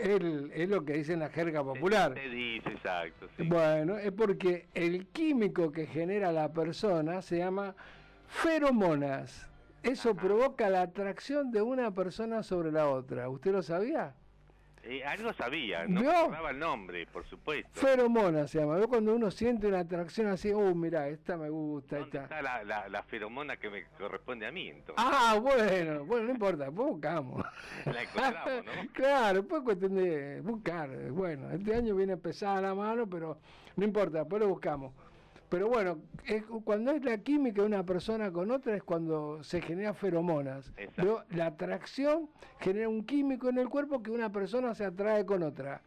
El- 0.00 0.50
es 0.54 0.68
lo 0.68 0.84
que 0.84 0.94
dice 0.94 1.12
en 1.14 1.20
la 1.20 1.28
jerga 1.30 1.62
popular. 1.64 2.14
Se 2.14 2.28
dice, 2.28 2.68
exacto, 2.70 3.26
sí. 3.36 3.44
Bueno, 3.44 3.96
es 3.98 4.12
porque 4.12 4.66
el 4.74 5.06
químico 5.08 5.72
que 5.72 5.86
genera 5.86 6.32
la 6.32 6.52
persona 6.52 7.22
se 7.22 7.38
llama 7.38 7.74
feromonas. 8.28 9.48
Eso 9.82 10.14
provoca 10.14 10.68
la 10.68 10.82
atracción 10.82 11.50
de 11.50 11.62
una 11.62 11.92
persona 11.92 12.42
sobre 12.42 12.70
la 12.70 12.88
otra. 12.88 13.28
¿Usted 13.28 13.52
lo 13.52 13.62
sabía? 13.62 14.14
Eh, 14.82 15.04
algo 15.04 15.32
sabía, 15.34 15.86
no 15.86 16.00
me 16.00 16.06
¿Vio? 16.06 16.10
acordaba 16.10 16.50
el 16.50 16.58
nombre, 16.58 17.06
por 17.06 17.24
supuesto. 17.26 17.68
Feromonas 17.72 18.50
se 18.50 18.60
llama. 18.60 18.76
¿Ve 18.76 18.86
cuando 18.86 19.14
uno 19.14 19.30
siente 19.30 19.66
una 19.66 19.80
atracción 19.80 20.28
así? 20.28 20.52
Oh, 20.52 20.74
mira, 20.74 21.06
esta 21.08 21.36
me 21.36 21.50
gusta, 21.50 21.98
¿Dónde 21.98 22.18
esta. 22.18 22.22
está 22.24 22.42
la, 22.42 22.64
la, 22.64 22.88
la 22.88 23.02
feromona 23.02 23.58
que 23.58 23.68
me 23.68 23.84
corresponde 23.98 24.46
a 24.46 24.50
mí, 24.52 24.68
entonces? 24.68 24.94
Ah, 24.96 25.38
bueno, 25.40 26.04
bueno, 26.06 26.24
no 26.28 26.30
importa, 26.32 26.64
después 26.64 26.88
buscamos. 26.88 27.44
La 27.84 28.02
encontramos, 28.02 28.64
¿no? 28.64 28.72
Claro, 28.94 29.46
pues 29.46 29.62
cuestión 29.62 29.94
de 29.96 30.40
buscar. 30.40 30.88
Bueno, 31.10 31.50
este 31.50 31.74
año 31.74 31.94
viene 31.94 32.16
pesada 32.16 32.62
la 32.62 32.74
mano, 32.74 33.06
pero 33.06 33.38
no 33.76 33.84
importa, 33.84 34.20
después 34.20 34.40
lo 34.40 34.48
buscamos. 34.48 34.92
Pero 35.50 35.68
bueno, 35.68 35.98
es- 36.24 36.44
cuando 36.64 36.92
es 36.92 37.04
la 37.04 37.18
química 37.18 37.60
de 37.62 37.66
una 37.66 37.84
persona 37.84 38.30
con 38.32 38.50
otra 38.52 38.76
es 38.76 38.82
cuando 38.84 39.42
se 39.42 39.60
generan 39.60 39.94
feromonas. 39.96 40.72
Luego, 40.96 41.24
La 41.30 41.46
atracción 41.46 42.30
genera 42.60 42.88
un 42.88 43.04
químico 43.04 43.48
en 43.48 43.58
el 43.58 43.68
cuerpo 43.68 44.00
que 44.02 44.10
una 44.12 44.30
persona 44.30 44.74
se 44.74 44.84
atrae 44.84 45.26
con 45.26 45.42
otra. 45.42 45.82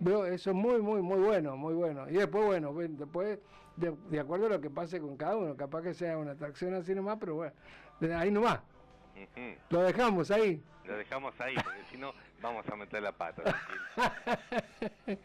Veo, 0.00 0.26
eso 0.26 0.50
es 0.50 0.56
muy, 0.56 0.80
muy, 0.82 1.02
muy 1.02 1.18
bueno, 1.20 1.56
muy 1.56 1.74
bueno. 1.74 2.08
Y 2.08 2.14
después, 2.14 2.44
bueno, 2.46 2.72
después, 2.74 3.38
de, 3.76 3.94
de 4.10 4.18
acuerdo 4.20 4.46
a 4.46 4.48
lo 4.50 4.60
que 4.60 4.70
pase 4.70 4.98
con 5.00 5.16
cada 5.16 5.36
uno, 5.36 5.54
capaz 5.56 5.82
que 5.82 5.92
sea 5.94 6.16
una 6.18 6.32
atracción 6.32 6.72
así 6.74 6.94
nomás, 6.94 7.18
pero 7.20 7.34
bueno, 7.34 7.52
ahí 8.18 8.30
nomás. 8.30 8.60
Ujú. 9.14 9.54
Lo 9.70 9.82
dejamos 9.82 10.30
ahí. 10.30 10.62
Lo 10.86 10.96
dejamos 10.96 11.38
ahí, 11.40 11.54
porque 11.54 11.80
si 11.90 11.98
no, 11.98 12.12
vamos 12.40 12.66
a 12.68 12.76
meter 12.76 13.02
la 13.02 13.12
pata. 13.12 13.42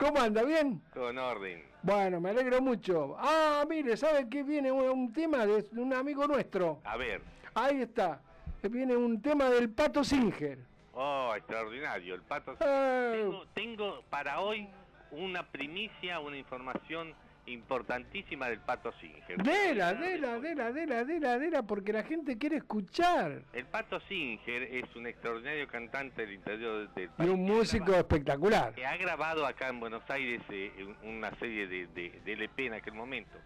¿Cómo 0.00 0.18
anda? 0.18 0.42
¿Bien? 0.42 0.80
Todo 0.94 1.10
en 1.10 1.18
orden. 1.18 1.62
Bueno, 1.82 2.22
me 2.22 2.30
alegro 2.30 2.62
mucho. 2.62 3.16
Ah, 3.18 3.64
mire, 3.68 3.98
¿sabe 3.98 4.26
qué 4.30 4.42
viene 4.42 4.72
un, 4.72 4.88
un 4.88 5.12
tema 5.12 5.44
de 5.44 5.66
un 5.72 5.92
amigo 5.92 6.26
nuestro? 6.26 6.80
A 6.84 6.96
ver. 6.96 7.20
Ahí 7.54 7.82
está. 7.82 8.22
Viene 8.62 8.96
un 8.96 9.20
tema 9.20 9.50
del 9.50 9.68
Pato 9.68 10.02
Singer. 10.02 10.58
Oh, 10.94 11.34
extraordinario. 11.36 12.14
El 12.14 12.22
pato. 12.22 12.56
Eh. 12.60 13.12
Tengo, 13.20 13.46
tengo 13.52 14.02
para 14.08 14.40
hoy 14.40 14.68
una 15.10 15.46
primicia, 15.46 16.18
una 16.20 16.38
información 16.38 17.14
importantísima 17.52 18.48
del 18.48 18.60
pato 18.60 18.92
Singer. 19.00 19.36
Dela, 19.42 19.92
dela, 19.94 20.38
dela, 20.40 20.72
dela, 20.72 21.04
dela, 21.04 21.38
dela, 21.38 21.62
porque 21.62 21.92
la 21.92 22.02
gente 22.02 22.38
quiere 22.38 22.56
escuchar. 22.56 23.42
El 23.52 23.66
pato 23.66 24.00
Singer 24.08 24.62
es 24.62 24.96
un 24.96 25.06
extraordinario 25.06 25.68
cantante 25.68 26.22
del 26.22 26.34
interior 26.34 26.92
del 26.94 27.04
Y 27.04 27.08
país. 27.08 27.30
un 27.30 27.46
que 27.46 27.52
ha 27.52 27.54
músico 27.56 27.94
espectacular. 27.94 28.74
que 28.74 28.86
ha 28.86 28.96
grabado 28.96 29.46
acá 29.46 29.68
en 29.68 29.80
Buenos 29.80 30.02
Aires 30.08 30.40
eh, 30.50 30.72
un- 31.02 31.16
una 31.16 31.30
serie 31.38 31.66
de, 31.66 31.86
de, 31.88 32.20
de 32.24 32.32
LP 32.32 32.66
en 32.66 32.74
aquel 32.74 32.94
momento, 32.94 33.36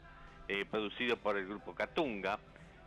eh, 0.48 0.64
producido 0.70 1.16
por 1.16 1.36
el 1.36 1.46
grupo 1.46 1.74
Catunga. 1.74 2.38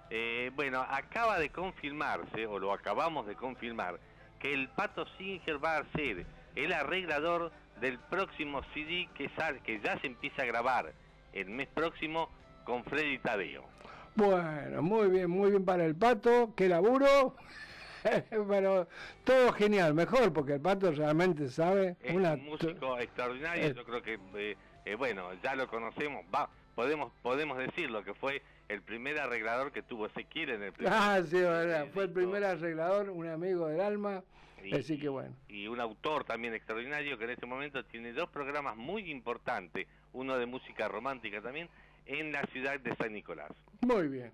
Eh, 0.10 0.51
bueno, 0.56 0.82
acaba 0.89 1.38
de 1.39 1.49
confirmarse, 1.49 2.45
o 2.47 2.60
lo 2.60 2.71
acabamos 2.71 3.27
de 3.27 3.36
confirmar, 3.36 3.99
que 4.39 4.53
el 4.53 4.69
Pato 4.69 5.06
Singer 5.17 5.63
va 5.63 5.77
a 5.77 5.84
ser 5.95 6.25
el 6.56 6.71
arreglador 6.73 7.51
del 7.82 7.99
próximo 7.99 8.62
CD 8.73 9.08
que, 9.15 9.30
sal- 9.38 9.62
que 9.63 9.80
ya 9.82 9.99
se 9.99 10.08
empieza 10.08 10.41
a 10.43 10.45
grabar 10.45 10.93
el 11.41 11.50
mes 11.50 11.67
próximo 11.67 12.30
con 12.63 12.84
Freddy 12.84 13.19
Tadeo. 13.19 13.63
Bueno, 14.15 14.82
muy 14.82 15.08
bien, 15.10 15.30
muy 15.30 15.52
bien 15.52 15.63
para 15.63 15.86
el 15.86 15.95
Pato. 15.95 16.54
Qué 16.56 16.67
laburo. 16.67 17.36
Pero 18.50 18.88
todo 19.23 19.52
genial, 19.54 19.93
mejor, 19.93 20.34
porque 20.34 20.54
el 20.54 20.62
Pato 20.62 20.91
realmente 20.91 21.50
sabe. 21.50 21.95
Es 22.02 22.15
una 22.15 22.34
un 22.34 22.45
músico 22.45 22.97
extraordinario, 23.00 23.65
Eh. 23.67 23.73
yo 23.76 23.84
creo 23.84 24.02
que, 24.02 24.19
eh, 24.36 24.56
eh, 24.86 24.95
bueno, 24.95 25.30
ya 25.43 25.56
lo 25.56 25.67
conocemos, 25.67 26.23
va, 26.34 26.50
podemos 26.76 27.12
podemos 27.21 27.58
decirlo, 27.58 28.04
que 28.04 28.13
fue 28.13 28.41
el 28.69 28.82
primer 28.82 29.19
arreglador 29.19 29.71
que 29.71 29.82
tuvo 29.82 30.08
Ezequiel 30.08 30.50
en 30.52 30.63
el 30.63 30.73
primer 30.73 30.93
Ah, 30.93 31.19
sí, 31.26 31.36
verdad. 31.39 31.88
Fue 31.93 32.04
el 32.04 32.12
primer 32.12 32.43
arreglador, 32.43 33.10
un 33.10 33.28
amigo 33.28 33.67
del 33.67 33.82
alma. 33.82 34.23
Y- 34.63 34.73
Así 34.76 34.97
que 35.00 35.08
bueno. 35.10 35.36
Y 35.47 35.67
un 35.67 35.80
autor 35.80 36.23
también 36.23 36.54
extraordinario 36.54 37.17
que 37.17 37.26
en 37.26 37.30
este 37.32 37.45
momento 37.45 37.84
tiene 37.86 38.12
dos 38.13 38.30
programas 38.30 38.76
muy 38.76 39.10
importantes, 39.12 39.88
uno 40.17 40.38
de 40.38 40.45
música 40.45 40.88
romántica 40.88 41.41
también, 41.41 41.69
en 42.06 42.32
la 42.32 42.43
ciudad 42.47 42.80
de 42.80 42.95
San 42.95 43.13
Nicolás. 43.13 43.51
Muy 43.82 44.08
bien. 44.08 44.32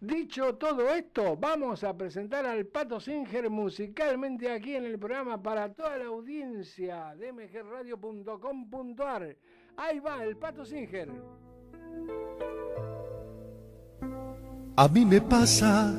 Dicho 0.00 0.56
todo 0.56 0.92
esto, 0.94 1.36
vamos 1.36 1.84
a 1.84 1.96
presentar 1.96 2.46
al 2.46 2.66
Pato 2.66 2.98
Singer 2.98 3.48
musicalmente 3.50 4.50
aquí 4.50 4.74
en 4.74 4.86
el 4.86 4.98
programa 4.98 5.40
para 5.42 5.72
toda 5.74 5.98
la 5.98 6.06
audiencia 6.06 7.14
de 7.16 7.32
mgradio.com.ar. 7.32 9.36
Ahí 9.76 10.00
va 10.00 10.24
el 10.24 10.36
Pato 10.36 10.64
Singer. 10.64 11.10
A 14.76 14.88
mí 14.88 15.04
me 15.04 15.20
pasa 15.20 15.92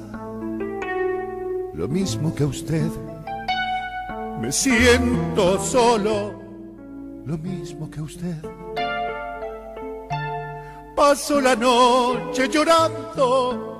lo 1.76 1.88
mismo 1.88 2.34
que 2.34 2.44
a 2.44 2.48
usted. 2.48 2.90
Me 4.40 4.52
siento 4.52 5.60
solo, 5.60 6.42
lo 7.24 7.38
mismo 7.38 7.92
que 7.92 8.02
usted. 8.02 8.61
Paso 10.96 11.42
la 11.42 11.56
noche 11.56 12.48
llorando, 12.48 13.80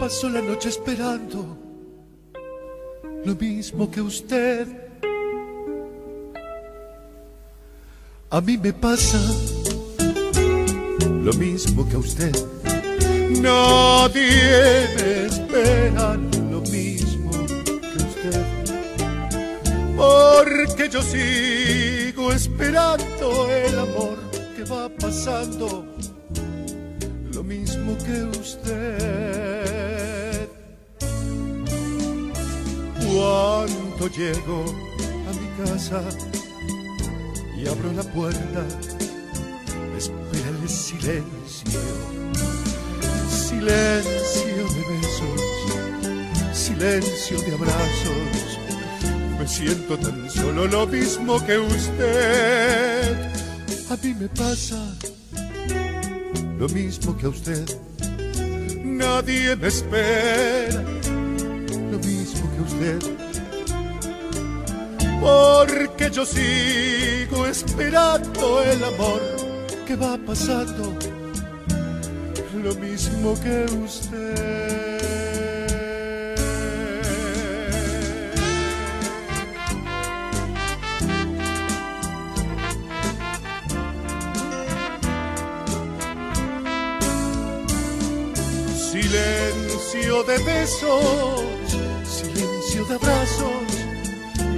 paso 0.00 0.28
la 0.28 0.40
noche 0.40 0.70
esperando, 0.70 1.56
lo 3.24 3.34
mismo 3.34 3.90
que 3.90 4.00
usted. 4.00 4.66
A 8.30 8.40
mí 8.40 8.58
me 8.58 8.72
pasa 8.72 9.18
lo 11.22 11.32
mismo 11.34 11.88
que 11.88 11.96
a 11.96 11.98
usted. 11.98 12.32
Nadie 13.40 14.88
me 14.96 15.26
espera 15.26 16.14
lo 16.50 16.60
mismo 16.62 17.30
que 17.80 17.98
usted. 18.10 18.44
Porque 19.96 20.88
yo 20.90 21.02
sigo 21.02 22.32
esperando 22.32 23.50
el 23.50 23.78
amor 23.78 24.18
que 24.56 24.64
va 24.64 24.88
pasando. 24.88 25.86
Lo 27.38 27.44
mismo 27.44 27.96
que 27.98 28.24
usted. 28.36 29.28
Cuando 32.96 34.08
llego 34.08 34.64
a 35.28 35.32
mi 35.38 35.48
casa 35.64 36.02
y 37.56 37.68
abro 37.68 37.92
la 37.92 38.02
puerta, 38.02 38.66
espera 39.96 40.48
el 40.62 40.68
silencio 40.68 41.80
silencio 43.28 44.64
de 44.74 44.82
besos, 44.90 45.40
silencio 46.52 47.40
de 47.40 47.54
abrazos. 47.54 48.58
Me 49.38 49.46
siento 49.46 49.96
tan 49.96 50.28
solo 50.28 50.66
lo 50.66 50.88
mismo 50.88 51.38
que 51.46 51.56
usted. 51.56 53.30
A 53.90 53.96
mí 54.02 54.12
me 54.18 54.28
pasa 54.28 54.92
lo 56.58 56.68
mismo 56.68 57.16
que 57.16 57.26
a 57.26 57.28
usted. 57.28 57.64
Nadie 58.84 59.54
me 59.54 59.68
espera 59.68 60.82
lo 61.90 61.98
mismo 61.98 62.50
que 62.54 62.60
usted. 62.62 62.98
Porque 65.20 66.10
yo 66.10 66.26
sigo 66.26 67.46
esperando 67.46 68.62
el 68.62 68.82
amor 68.84 69.20
que 69.86 69.94
va 69.94 70.18
pasando 70.18 70.94
lo 72.62 72.74
mismo 72.74 73.34
que 73.40 73.64
usted. 73.84 74.87
Silencio 89.98 90.22
de 90.22 90.38
besos, 90.38 91.42
silencio 92.06 92.84
de 92.84 92.94
abrazos. 92.94 93.64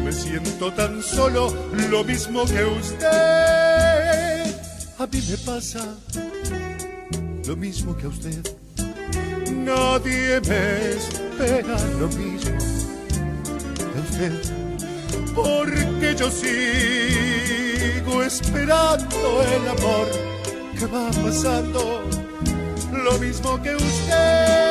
Me 0.05 0.13
siento 0.13 0.71
tan 0.75 1.03
solo, 1.03 1.55
lo 1.91 2.05
mismo 2.05 2.45
que 2.45 2.63
usted. 2.63 3.07
A 4.99 5.07
mí 5.07 5.23
me 5.31 5.37
pasa 5.39 5.97
lo 7.47 7.57
mismo 7.57 7.97
que 7.97 8.05
a 8.05 8.09
usted. 8.09 8.43
nadie 9.51 10.41
me 10.43 10.91
espera 10.91 11.79
lo 11.99 12.09
mismo 12.09 12.59
de 13.95 14.01
usted, 14.03 14.43
porque 15.35 16.15
yo 16.19 16.31
sigo 16.31 18.23
esperando 18.23 19.43
el 19.43 19.69
amor 19.69 20.07
que 20.79 20.85
va 20.87 21.11
pasando, 21.25 22.03
lo 22.93 23.19
mismo 23.19 23.61
que 23.63 23.75
usted, 23.75 24.70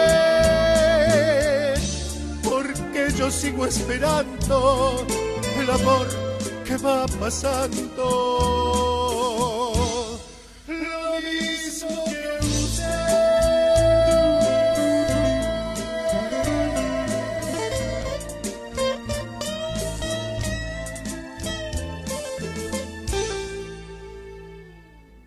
yo 3.19 3.29
sigo 3.29 3.65
esperando 3.65 5.05
el 5.59 5.69
amor 5.69 6.07
que 6.65 6.77
va 6.77 7.05
pasando. 7.19 8.39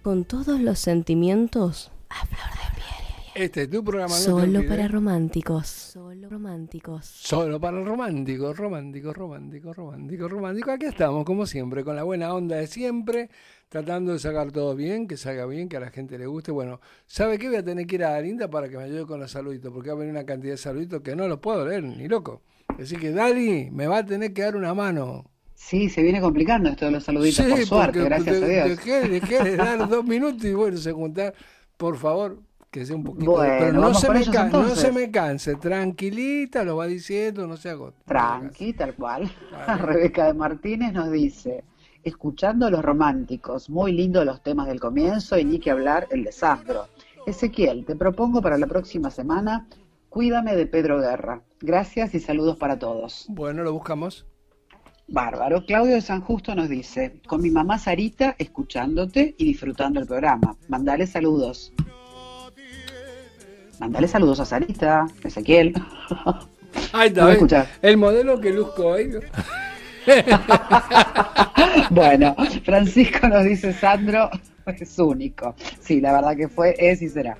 con 0.02 0.24
todos 0.24 0.60
los 0.60 0.78
sentimientos 0.80 1.90
a 2.10 2.26
flor 2.26 2.40
de 2.40 2.74
piel. 2.74 3.44
Este 3.44 3.62
es 3.62 3.70
tu 3.70 3.84
programa. 3.84 4.14
Solo 4.14 4.66
para 4.66 4.88
románticos. 4.88 5.81
Solo 6.22 6.38
románticos. 6.38 7.04
Solo 7.04 7.60
para 7.60 7.82
románticos, 7.82 8.56
románticos, 8.56 9.16
románticos, 9.16 9.76
románticos, 9.76 10.30
románticos. 10.30 10.74
Aquí 10.74 10.86
estamos, 10.86 11.24
como 11.24 11.46
siempre, 11.46 11.82
con 11.82 11.96
la 11.96 12.04
buena 12.04 12.32
onda 12.32 12.54
de 12.54 12.68
siempre, 12.68 13.28
tratando 13.68 14.12
de 14.12 14.20
sacar 14.20 14.52
todo 14.52 14.76
bien, 14.76 15.08
que 15.08 15.16
salga 15.16 15.46
bien, 15.46 15.68
que 15.68 15.78
a 15.78 15.80
la 15.80 15.90
gente 15.90 16.16
le 16.18 16.26
guste. 16.26 16.52
Bueno, 16.52 16.80
¿sabe 17.08 17.40
qué? 17.40 17.48
Voy 17.48 17.56
a 17.56 17.64
tener 17.64 17.88
que 17.88 17.96
ir 17.96 18.04
a 18.04 18.20
Linda 18.20 18.48
para 18.48 18.68
que 18.68 18.76
me 18.76 18.84
ayude 18.84 19.04
con 19.04 19.18
los 19.18 19.32
saluditos, 19.32 19.72
porque 19.72 19.88
va 19.88 19.96
a 19.96 19.98
venir 19.98 20.12
una 20.14 20.24
cantidad 20.24 20.52
de 20.52 20.58
saluditos 20.58 21.00
que 21.00 21.16
no 21.16 21.26
los 21.26 21.40
puedo 21.40 21.66
leer, 21.66 21.82
ni 21.82 22.06
loco. 22.06 22.42
Así 22.80 22.94
que 22.94 23.10
Dali, 23.10 23.70
me 23.72 23.88
va 23.88 23.98
a 23.98 24.06
tener 24.06 24.32
que 24.32 24.42
dar 24.42 24.54
una 24.54 24.74
mano. 24.74 25.28
Sí, 25.54 25.88
se 25.88 26.04
viene 26.04 26.20
complicando 26.20 26.68
esto 26.68 26.84
de 26.84 26.92
los 26.92 27.02
saluditos, 27.02 27.44
por 27.44 27.66
suerte, 27.66 28.04
gracias 28.04 28.40
a 28.40 28.46
Dios. 28.46 28.68
Dejé, 28.68 29.08
dejé 29.08 29.42
de 29.42 29.56
dar 29.56 29.88
dos 29.88 30.04
minutos 30.04 30.44
y 30.44 30.52
bueno, 30.52 30.76
se 30.76 30.92
juntar, 30.92 31.34
por 31.76 31.96
favor, 31.96 32.38
que 32.72 32.86
sea 32.86 32.96
un 32.96 33.04
poquito. 33.04 33.32
Bueno, 33.32 33.54
pero 33.58 33.72
no 33.74 33.94
se, 33.94 34.08
me 34.08 34.24
canse, 34.24 34.32
no 34.32 34.44
entonces. 34.44 34.78
se 34.78 34.92
me 34.92 35.10
canse, 35.10 35.54
tranquilita, 35.56 36.64
lo 36.64 36.78
va 36.78 36.86
diciendo, 36.86 37.46
no 37.46 37.58
se 37.58 37.68
agote. 37.68 38.02
Tranqui, 38.06 38.72
tal 38.72 38.94
cual. 38.94 39.30
Vale. 39.52 39.82
Rebeca 39.82 40.24
de 40.24 40.32
Martínez 40.32 40.94
nos 40.94 41.12
dice, 41.12 41.64
escuchando 42.02 42.66
a 42.66 42.70
los 42.70 42.82
románticos, 42.82 43.68
muy 43.68 43.92
lindo 43.92 44.24
los 44.24 44.42
temas 44.42 44.68
del 44.68 44.80
comienzo 44.80 45.38
y 45.38 45.44
ni 45.44 45.60
que 45.60 45.70
hablar 45.70 46.08
el 46.10 46.24
de 46.24 46.32
Sandro. 46.32 46.88
Ezequiel, 47.26 47.84
te 47.84 47.94
propongo 47.94 48.40
para 48.40 48.56
la 48.56 48.66
próxima 48.66 49.10
semana, 49.10 49.68
cuídame 50.08 50.56
de 50.56 50.66
Pedro 50.66 50.98
Guerra. 50.98 51.42
Gracias 51.60 52.14
y 52.14 52.20
saludos 52.20 52.56
para 52.56 52.78
todos. 52.78 53.26
Bueno, 53.28 53.62
lo 53.64 53.74
buscamos. 53.74 54.26
Bárbaro. 55.08 55.66
Claudio 55.66 55.96
de 55.96 56.00
San 56.00 56.22
Justo 56.22 56.54
nos 56.54 56.70
dice, 56.70 57.20
con 57.26 57.42
mi 57.42 57.50
mamá 57.50 57.78
Sarita, 57.78 58.34
escuchándote 58.38 59.34
y 59.36 59.44
disfrutando 59.44 60.00
el 60.00 60.06
programa. 60.06 60.56
Mandale 60.68 61.06
saludos. 61.06 61.70
Mandale 63.78 64.08
saludos 64.08 64.40
a 64.40 64.44
Sarita, 64.44 65.06
Ezequiel. 65.24 65.74
Ahí 66.92 67.08
está, 67.08 67.34
No 67.34 67.66
el 67.82 67.96
modelo 67.96 68.40
que 68.40 68.50
luzco 68.50 68.86
hoy. 68.86 69.10
bueno, 71.90 72.34
Francisco 72.64 73.28
nos 73.28 73.44
dice, 73.44 73.72
Sandro 73.72 74.30
es 74.66 74.98
único. 74.98 75.54
Sí, 75.80 76.00
la 76.00 76.12
verdad 76.12 76.36
que 76.36 76.48
fue, 76.48 76.74
es 76.78 77.02
y 77.02 77.08
será. 77.08 77.36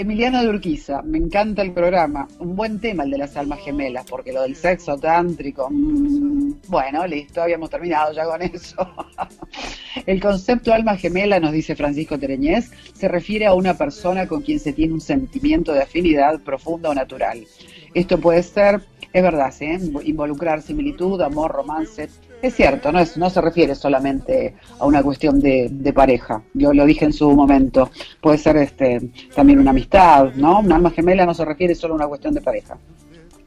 Emiliano 0.00 0.42
de 0.42 0.48
Urquiza, 0.48 1.02
me 1.02 1.18
encanta 1.18 1.60
el 1.60 1.74
programa. 1.74 2.26
Un 2.38 2.56
buen 2.56 2.80
tema 2.80 3.04
el 3.04 3.10
de 3.10 3.18
las 3.18 3.36
almas 3.36 3.58
gemelas, 3.60 4.06
porque 4.08 4.32
lo 4.32 4.40
del 4.40 4.56
sexo 4.56 4.96
tántrico, 4.96 5.68
mm, 5.70 6.54
bueno, 6.68 7.06
listo, 7.06 7.42
habíamos 7.42 7.68
terminado 7.68 8.10
ya 8.14 8.24
con 8.24 8.40
eso. 8.40 8.76
el 10.06 10.18
concepto 10.18 10.72
alma 10.72 10.96
gemela, 10.96 11.38
nos 11.38 11.52
dice 11.52 11.76
Francisco 11.76 12.18
Tereñez, 12.18 12.70
se 12.94 13.08
refiere 13.08 13.44
a 13.44 13.52
una 13.52 13.74
persona 13.74 14.26
con 14.26 14.40
quien 14.40 14.58
se 14.58 14.72
tiene 14.72 14.94
un 14.94 15.02
sentimiento 15.02 15.74
de 15.74 15.82
afinidad 15.82 16.40
profunda 16.40 16.88
o 16.88 16.94
natural. 16.94 17.46
Esto 17.92 18.18
puede 18.18 18.42
ser, 18.42 18.80
es 19.12 19.22
verdad, 19.22 19.52
¿sí? 19.52 19.66
involucrar 20.04 20.62
similitud, 20.62 21.20
amor, 21.20 21.52
romance. 21.52 22.08
Es 22.42 22.54
cierto, 22.54 22.90
no, 22.90 22.98
es, 23.00 23.18
no 23.18 23.28
se 23.28 23.40
refiere 23.40 23.74
solamente 23.74 24.54
a 24.78 24.86
una 24.86 25.02
cuestión 25.02 25.40
de, 25.40 25.92
pareja. 25.94 26.42
Yo 26.54 26.72
lo 26.72 26.86
dije 26.86 27.04
en 27.04 27.12
su 27.12 27.30
momento. 27.32 27.90
Puede 28.20 28.38
ser 28.38 28.56
este 28.56 29.00
también 29.34 29.58
una 29.58 29.70
amistad, 29.70 30.32
¿no? 30.34 30.60
Un 30.60 30.72
alma 30.72 30.90
gemela 30.90 31.26
no 31.26 31.34
se 31.34 31.44
refiere 31.44 31.74
solo 31.74 31.94
a 31.94 31.96
una 31.96 32.06
cuestión 32.08 32.32
de 32.32 32.40
pareja. 32.40 32.78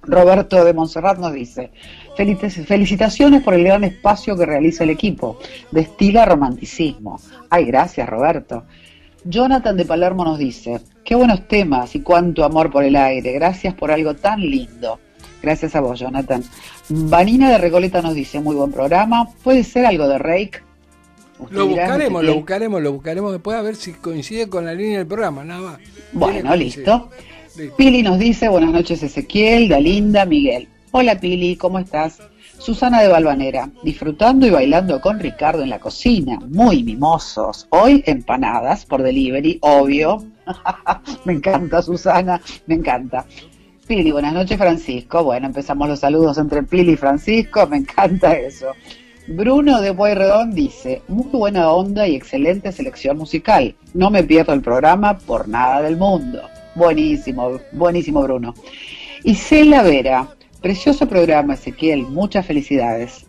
Roberto 0.04 0.64
de 0.64 0.74
Montserrat 0.74 1.18
nos 1.18 1.34
dice, 1.34 1.72
"Felites- 2.18 2.66
felicitaciones 2.66 3.42
por 3.42 3.54
el 3.54 3.64
gran 3.64 3.84
espacio 3.84 4.36
que 4.38 4.46
realiza 4.46 4.84
el 4.84 4.90
equipo. 4.92 5.40
Destila 5.72 6.26
romanticismo. 6.26 7.20
Ay, 7.50 7.66
gracias 7.66 8.08
Roberto. 8.08 8.64
Jonathan 9.26 9.78
de 9.78 9.86
Palermo 9.86 10.26
nos 10.26 10.38
dice, 10.38 10.82
qué 11.06 11.16
buenos 11.16 11.48
temas 11.48 11.96
y 11.96 12.02
cuánto 12.02 12.44
amor 12.44 12.70
por 12.70 12.84
el 12.84 12.98
aire. 12.98 13.32
Gracias 13.32 13.74
por 13.74 13.90
algo 13.90 14.14
tan 14.16 14.42
lindo. 14.42 15.00
Gracias 15.44 15.76
a 15.76 15.82
vos, 15.82 16.00
Jonathan. 16.00 16.42
Vanina 16.88 17.52
de 17.52 17.58
Recoleta 17.58 18.02
nos 18.02 18.16
dice, 18.16 18.40
muy 18.40 18.56
buen 18.56 18.72
programa. 18.72 19.30
¿Puede 19.44 19.66
ser 19.66 19.86
algo 19.86 20.08
de 20.08 20.18
Rake? 20.18 20.62
Lo 21.50 21.68
dirá, 21.68 21.84
buscaremos, 21.84 22.24
lo 22.24 22.36
buscaremos, 22.36 22.82
lo 22.82 22.94
buscaremos 22.94 23.32
después 23.34 23.58
a 23.58 23.62
ver 23.62 23.76
si 23.76 23.92
coincide 23.92 24.48
con 24.48 24.66
la 24.66 24.74
línea 24.74 25.00
del 25.00 25.08
programa, 25.08 25.44
nada 25.44 25.62
más. 25.62 25.80
Bueno, 26.14 26.56
listo. 26.56 27.10
Listo. 27.58 27.76
Pili 27.76 28.02
nos 28.04 28.20
dice, 28.20 28.48
buenas 28.48 28.72
noches 28.72 29.04
Ezequiel, 29.04 29.68
Dalinda, 29.68 30.26
Miguel. 30.26 30.70
Hola 30.92 31.20
Pili, 31.20 31.58
¿cómo 31.58 31.78
estás? 31.78 32.20
Susana 32.58 33.02
de 33.02 33.10
Balvanera, 33.10 33.70
disfrutando 33.84 34.48
y 34.48 34.50
bailando 34.50 35.02
con 35.02 35.20
Ricardo 35.20 35.62
en 35.62 35.70
la 35.70 35.80
cocina, 35.80 36.40
muy 36.48 36.84
mimosos. 36.84 37.68
Hoy 37.72 38.02
empanadas 38.08 38.86
por 38.86 39.04
delivery, 39.04 39.60
obvio. 39.62 40.24
me 41.26 41.34
encanta 41.34 41.82
Susana, 41.82 42.40
me 42.66 42.76
encanta. 42.76 43.26
Pili, 43.88 44.12
buenas 44.12 44.34
noches 44.34 44.58
Francisco. 44.58 45.24
Bueno, 45.24 45.48
empezamos 45.48 45.90
los 45.90 46.00
saludos 46.00 46.38
entre 46.38 46.64
Pili 46.64 46.94
y 46.94 46.98
Francisco, 46.98 47.68
me 47.68 47.78
encanta 47.78 48.34
eso. 48.34 48.68
Bruno 49.28 49.82
de 49.82 49.94
Pueyrredón 49.94 50.54
dice, 50.54 51.02
muy 51.08 51.28
buena 51.32 51.70
onda 51.70 52.08
y 52.08 52.16
excelente 52.16 52.72
selección 52.72 53.18
musical. 53.18 53.76
No 53.94 54.10
me 54.10 54.24
pierdo 54.24 54.54
el 54.54 54.62
programa 54.62 55.18
por 55.18 55.48
nada 55.48 55.82
del 55.82 55.98
mundo. 55.98 56.42
Buenísimo, 56.76 57.60
buenísimo 57.74 58.22
Bruno. 58.24 58.54
Y 59.24 59.36
Cela 59.36 59.84
Vera, 59.84 60.28
precioso 60.62 61.08
programa 61.08 61.56
Ezequiel, 61.56 62.04
muchas 62.04 62.46
felicidades. 62.46 63.26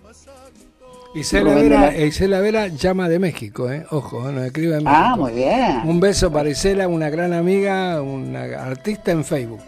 Isela 1.15 1.55
Vera, 1.55 1.97
Isela 1.97 2.41
Vera 2.41 2.67
llama 2.69 3.09
de 3.09 3.21
México, 3.21 3.71
¿eh? 3.71 3.85
Ojo, 3.91 4.33
nos 4.33 4.45
escribe 4.47 4.75
México. 4.75 4.91
Ah, 4.93 5.15
muy 5.17 5.33
bien. 5.33 5.83
Un 5.85 6.01
beso 6.01 6.33
para 6.33 6.49
Isela, 6.49 6.89
una 6.89 7.09
gran 7.09 7.33
amiga, 7.33 8.03
una 8.03 8.43
artista 8.65 9.13
en 9.13 9.25
Facebook. 9.25 9.61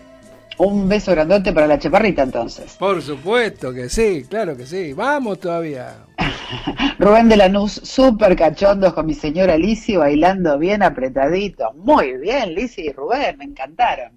Un 0.58 0.88
beso 0.88 1.10
grandote 1.12 1.52
para 1.52 1.66
la 1.66 1.78
chaparrita 1.78 2.22
entonces. 2.22 2.76
Por 2.78 3.02
supuesto 3.02 3.74
que 3.74 3.88
sí, 3.90 4.24
claro 4.28 4.56
que 4.56 4.66
sí. 4.66 4.92
Vamos 4.94 5.38
todavía. 5.38 5.96
Rubén 6.98 7.28
de 7.28 7.36
Lanús, 7.36 7.72
súper 7.84 8.36
cachondos 8.36 8.94
con 8.94 9.04
mi 9.06 9.12
señora 9.14 9.58
Lizzy 9.58 9.96
bailando 9.96 10.58
bien 10.58 10.82
apretadito. 10.82 11.72
Muy 11.74 12.16
bien, 12.16 12.54
Lizzy 12.54 12.86
y 12.86 12.92
Rubén, 12.92 13.36
me 13.36 13.44
encantaron. 13.44 14.12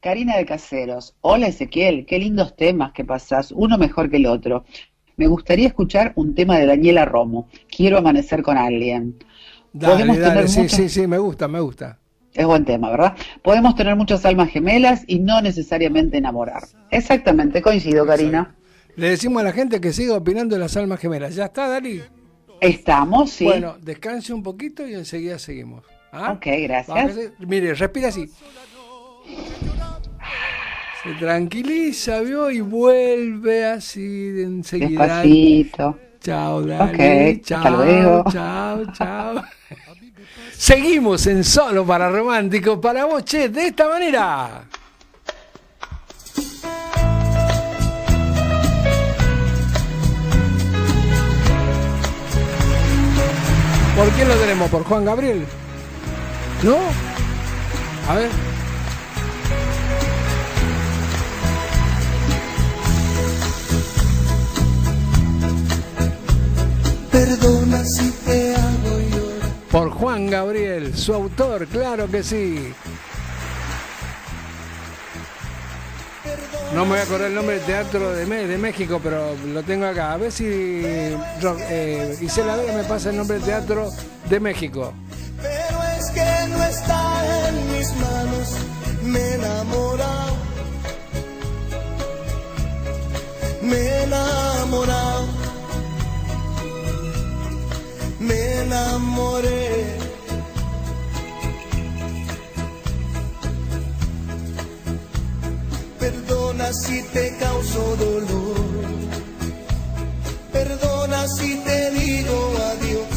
Karina 0.00 0.36
de 0.36 0.44
Caseros, 0.46 1.16
hola 1.22 1.48
Ezequiel, 1.48 2.04
qué 2.06 2.18
lindos 2.18 2.54
temas 2.54 2.92
que 2.92 3.04
pasás, 3.04 3.50
uno 3.50 3.76
mejor 3.78 4.10
que 4.10 4.18
el 4.18 4.26
otro. 4.26 4.64
Me 5.16 5.26
gustaría 5.26 5.66
escuchar 5.68 6.12
un 6.16 6.34
tema 6.34 6.58
de 6.58 6.66
Daniela 6.66 7.04
Romo. 7.04 7.48
Quiero 7.74 7.98
amanecer 7.98 8.42
con 8.42 8.56
alguien. 8.58 9.16
Dale, 9.72 9.94
Podemos 9.94 10.18
dale, 10.18 10.30
tener 10.30 10.48
sí, 10.48 10.60
muchas- 10.60 10.76
sí, 10.78 10.88
sí, 10.88 11.06
me 11.06 11.18
gusta, 11.18 11.48
me 11.48 11.58
gusta. 11.60 11.98
Es 12.34 12.46
buen 12.46 12.64
tema, 12.64 12.90
¿verdad? 12.90 13.16
Podemos 13.42 13.76
tener 13.76 13.94
muchas 13.94 14.24
almas 14.24 14.50
gemelas 14.50 15.04
y 15.06 15.20
no 15.20 15.40
necesariamente 15.40 16.18
enamorar. 16.18 16.64
Exactamente, 16.90 17.62
coincido, 17.62 18.04
Karina. 18.04 18.56
Le 18.96 19.10
decimos 19.10 19.40
a 19.40 19.44
la 19.44 19.52
gente 19.52 19.80
que 19.80 19.92
siga 19.92 20.16
opinando 20.16 20.56
de 20.56 20.60
las 20.60 20.76
almas 20.76 21.00
gemelas. 21.00 21.34
¿Ya 21.34 21.46
está, 21.46 21.68
Dali? 21.68 22.02
Estamos, 22.60 23.30
sí. 23.30 23.44
Bueno, 23.44 23.76
descanse 23.80 24.32
un 24.32 24.42
poquito 24.42 24.86
y 24.86 24.94
enseguida 24.94 25.38
seguimos. 25.38 25.84
¿Ah? 26.12 26.32
Ok, 26.32 26.46
gracias. 26.62 27.16
Mire, 27.38 27.74
respira 27.74 28.08
así. 28.08 28.28
Se 31.02 31.12
tranquiliza, 31.18 32.20
¿vio? 32.20 32.50
Y 32.50 32.60
vuelve 32.60 33.66
así 33.66 34.30
de 34.30 34.44
enseguida. 34.44 35.20
Despacito. 35.20 35.98
Chao, 36.20 36.62
Dali. 36.62 37.36
Ok, 37.36 37.42
chao, 37.44 37.58
hasta 37.58 37.70
luego. 37.70 38.24
Chao, 38.30 38.92
chao. 38.92 39.44
Seguimos 40.56 41.26
en 41.26 41.44
Solo 41.44 41.86
para 41.86 42.10
Romántico, 42.10 42.80
para 42.80 43.04
vos, 43.04 43.24
che, 43.24 43.48
de 43.48 43.66
esta 43.66 43.88
manera. 43.88 44.64
¿Por 53.96 54.08
quién 54.10 54.28
lo 54.28 54.34
tenemos? 54.34 54.70
¿Por 54.70 54.82
Juan 54.84 55.04
Gabriel? 55.04 55.46
¿No? 56.64 56.76
A 58.08 58.14
ver. 58.16 58.30
Perdona 67.12 67.84
si 67.84 68.10
te 68.26 68.56
hago 68.56 69.03
por 69.74 69.90
Juan 69.90 70.30
Gabriel, 70.30 70.96
su 70.96 71.12
autor, 71.12 71.66
claro 71.66 72.08
que 72.08 72.22
sí. 72.22 72.72
No 76.72 76.84
me 76.84 76.90
voy 76.90 76.98
a 77.00 77.02
acordar 77.02 77.26
el 77.26 77.34
nombre 77.34 77.56
del 77.56 77.64
teatro 77.64 78.12
de, 78.12 78.56
México, 78.56 79.00
pero 79.02 79.34
lo 79.34 79.64
tengo 79.64 79.86
acá. 79.86 80.12
A 80.12 80.16
ver 80.16 80.30
si 80.30 80.44
eh, 80.46 82.16
Isela 82.20 82.54
Vega 82.54 82.72
me 82.72 82.84
pasa 82.84 83.10
el 83.10 83.16
nombre 83.16 83.38
del 83.38 83.46
teatro 83.46 83.90
de 84.30 84.38
México. 84.38 84.94
Pero 85.42 85.82
es 85.98 86.08
que 86.10 86.48
no 86.50 86.62
está 86.62 87.48
en 87.48 87.76
mis 87.76 87.92
manos. 87.96 88.56
Me 89.02 89.18
he 89.18 89.34
enamorado. 89.34 90.36
Me 93.60 93.76
he 93.76 94.02
enamorado. 94.04 95.43
Me 98.26 98.60
enamoré. 98.62 99.98
Perdona 105.98 106.72
si 106.72 107.02
te 107.14 107.36
causo 107.38 107.96
dolor. 107.96 108.56
Perdona 110.52 111.28
si 111.28 111.56
te 111.66 111.90
digo 111.90 112.38
adiós. 112.72 113.16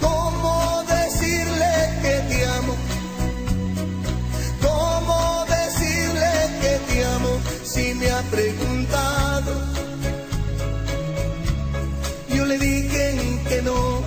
¿Cómo 0.00 0.82
decirle 0.96 1.72
que 2.02 2.14
te 2.30 2.46
amo? 2.58 2.74
¿Cómo 4.66 5.44
decirle 5.56 6.32
que 6.62 6.74
te 6.88 7.04
amo 7.04 7.32
si 7.64 7.94
me 7.94 8.10
ha? 8.10 8.22
Le 12.48 12.58
dije 12.58 13.14
que 13.48 13.62
no. 13.62 14.02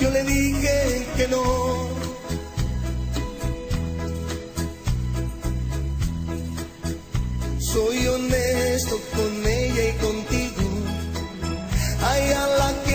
Yo 0.00 0.10
le 0.10 0.22
dije 0.22 1.06
que 1.16 1.28
no. 1.28 1.88
Soy 7.58 8.06
honesto 8.06 9.00
con 9.16 9.46
ella 9.46 9.82
y 9.88 9.92
contigo. 10.06 10.66
A 12.06 12.18
ella 12.18 12.46
la 12.60 12.87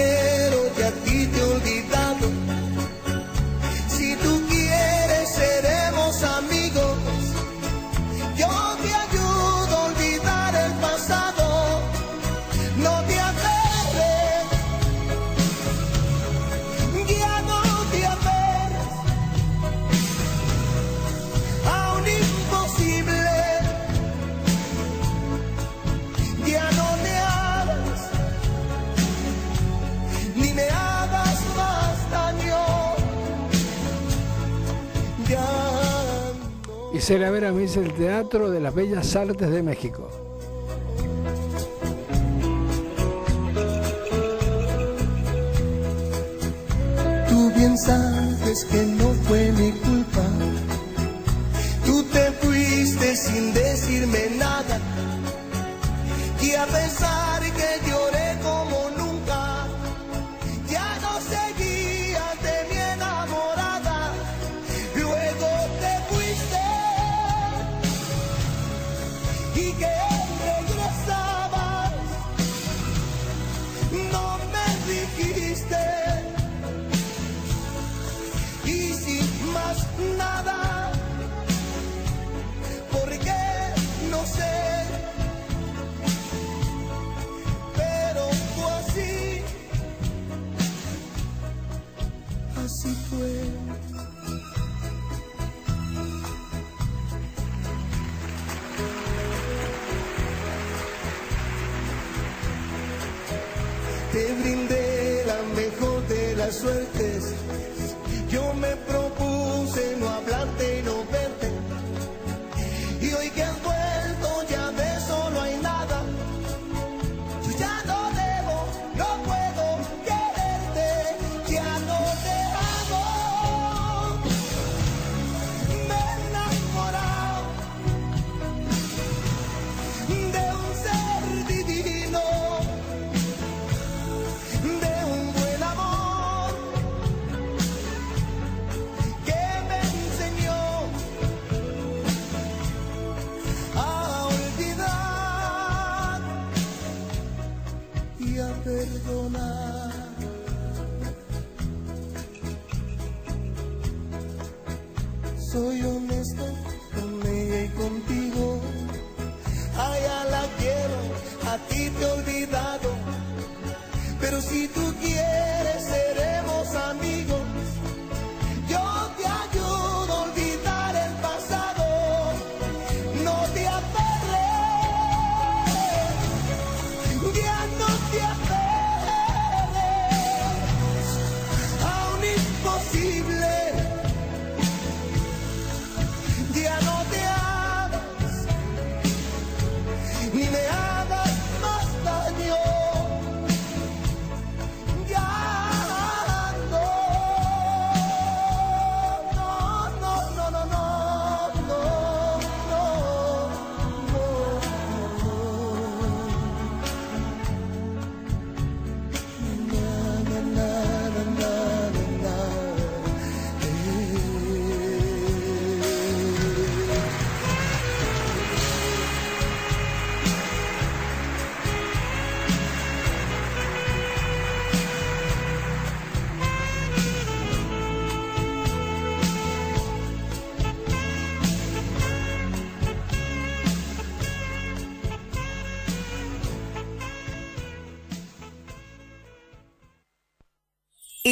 no. 36.94 36.98
Isela 36.98 37.30
Vera 37.32 37.52
me 37.52 37.64
el 37.64 37.94
Teatro 37.94 38.52
de 38.52 38.60
las 38.60 38.74
Bellas 38.74 39.16
Artes 39.16 39.50
de 39.50 39.64
México. 39.64 40.10
Tú 47.30 47.52
bien 47.56 47.78
sabes 47.78 48.66
que 48.66 48.84
no 48.84 49.10
fue 49.26 49.52
mi 49.54 49.72
culpa. 49.72 50.73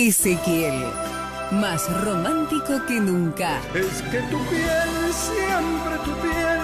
Ezequiel, 0.08 0.82
más 1.52 1.88
romántico 2.04 2.84
que 2.88 3.00
nunca. 3.00 3.62
Es 3.76 4.02
que 4.02 4.20
tu 4.32 4.40
piel, 4.50 4.92
siempre 5.14 5.96
tu 6.04 6.12
piel, 6.24 6.60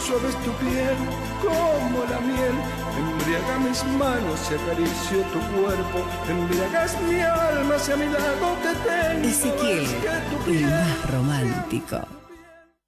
suave 0.00 0.28
es 0.30 0.36
tu 0.36 0.52
piel 0.52 0.96
como 1.42 2.02
la 2.08 2.18
miel. 2.20 2.56
Embriaga 2.96 3.58
mis 3.58 3.84
manos 3.98 4.40
y 4.50 4.54
acaricio 4.54 5.18
tu 5.34 5.40
cuerpo. 5.52 5.98
Embriagas 6.30 6.98
mi 7.02 7.20
alma, 7.20 7.78
si 7.78 7.92
a 7.92 7.96
mi 7.98 8.06
lado 8.06 8.56
te 8.62 8.74
tengo. 8.88 9.28
Ezequiel, 9.28 9.82
Es 9.82 9.92
que 9.92 10.46
tu 10.46 10.50
el 10.50 10.64
más 10.64 11.10
romántico. 11.10 11.98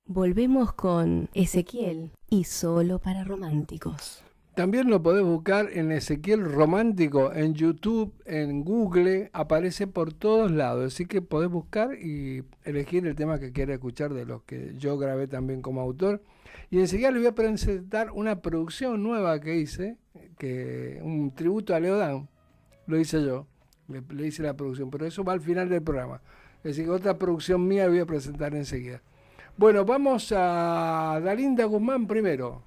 Volvemos 0.07 0.73
con 0.73 1.29
Ezequiel 1.35 2.11
y 2.31 2.45
solo 2.45 3.01
para 3.01 3.23
románticos. 3.23 4.24
También 4.55 4.89
lo 4.89 5.03
podés 5.03 5.25
buscar 5.25 5.69
en 5.73 5.91
Ezequiel 5.91 6.45
Romántico, 6.45 7.33
en 7.33 7.55
YouTube, 7.55 8.15
en 8.25 8.63
Google, 8.63 9.31
aparece 9.33 9.89
por 9.89 10.13
todos 10.13 10.53
lados. 10.53 10.95
Así 10.95 11.07
que 11.07 11.21
podés 11.23 11.51
buscar 11.51 11.95
y 11.95 12.45
elegir 12.63 13.05
el 13.05 13.17
tema 13.17 13.41
que 13.41 13.51
quieras 13.51 13.75
escuchar 13.75 14.15
de 14.15 14.25
los 14.25 14.45
que 14.45 14.75
yo 14.77 14.97
grabé 14.97 15.27
también 15.27 15.61
como 15.61 15.81
autor. 15.81 16.23
Y 16.71 16.79
enseguida 16.79 17.11
les 17.11 17.23
voy 17.23 17.29
a 17.31 17.35
presentar 17.35 18.13
una 18.13 18.43
producción 18.43 19.03
nueva 19.03 19.41
que 19.41 19.57
hice, 19.57 19.97
que 20.39 21.01
un 21.03 21.35
tributo 21.35 21.75
a 21.75 21.81
Leodán, 21.81 22.29
lo 22.87 22.97
hice 22.97 23.25
yo, 23.25 23.49
le, 23.89 24.27
hice 24.27 24.45
la 24.45 24.55
producción, 24.55 24.89
pero 24.89 25.05
eso 25.05 25.25
va 25.25 25.33
al 25.33 25.41
final 25.41 25.69
del 25.69 25.83
programa. 25.83 26.23
Es 26.59 26.77
decir, 26.77 26.89
otra 26.91 27.19
producción 27.19 27.67
mía 27.67 27.89
voy 27.89 27.99
a 27.99 28.07
presentar 28.07 28.55
enseguida. 28.55 29.03
Bueno, 29.57 29.85
vamos 29.85 30.33
a 30.37 31.21
Dalinda 31.25 31.65
Guzmán 31.65 32.07
primero. 32.07 32.63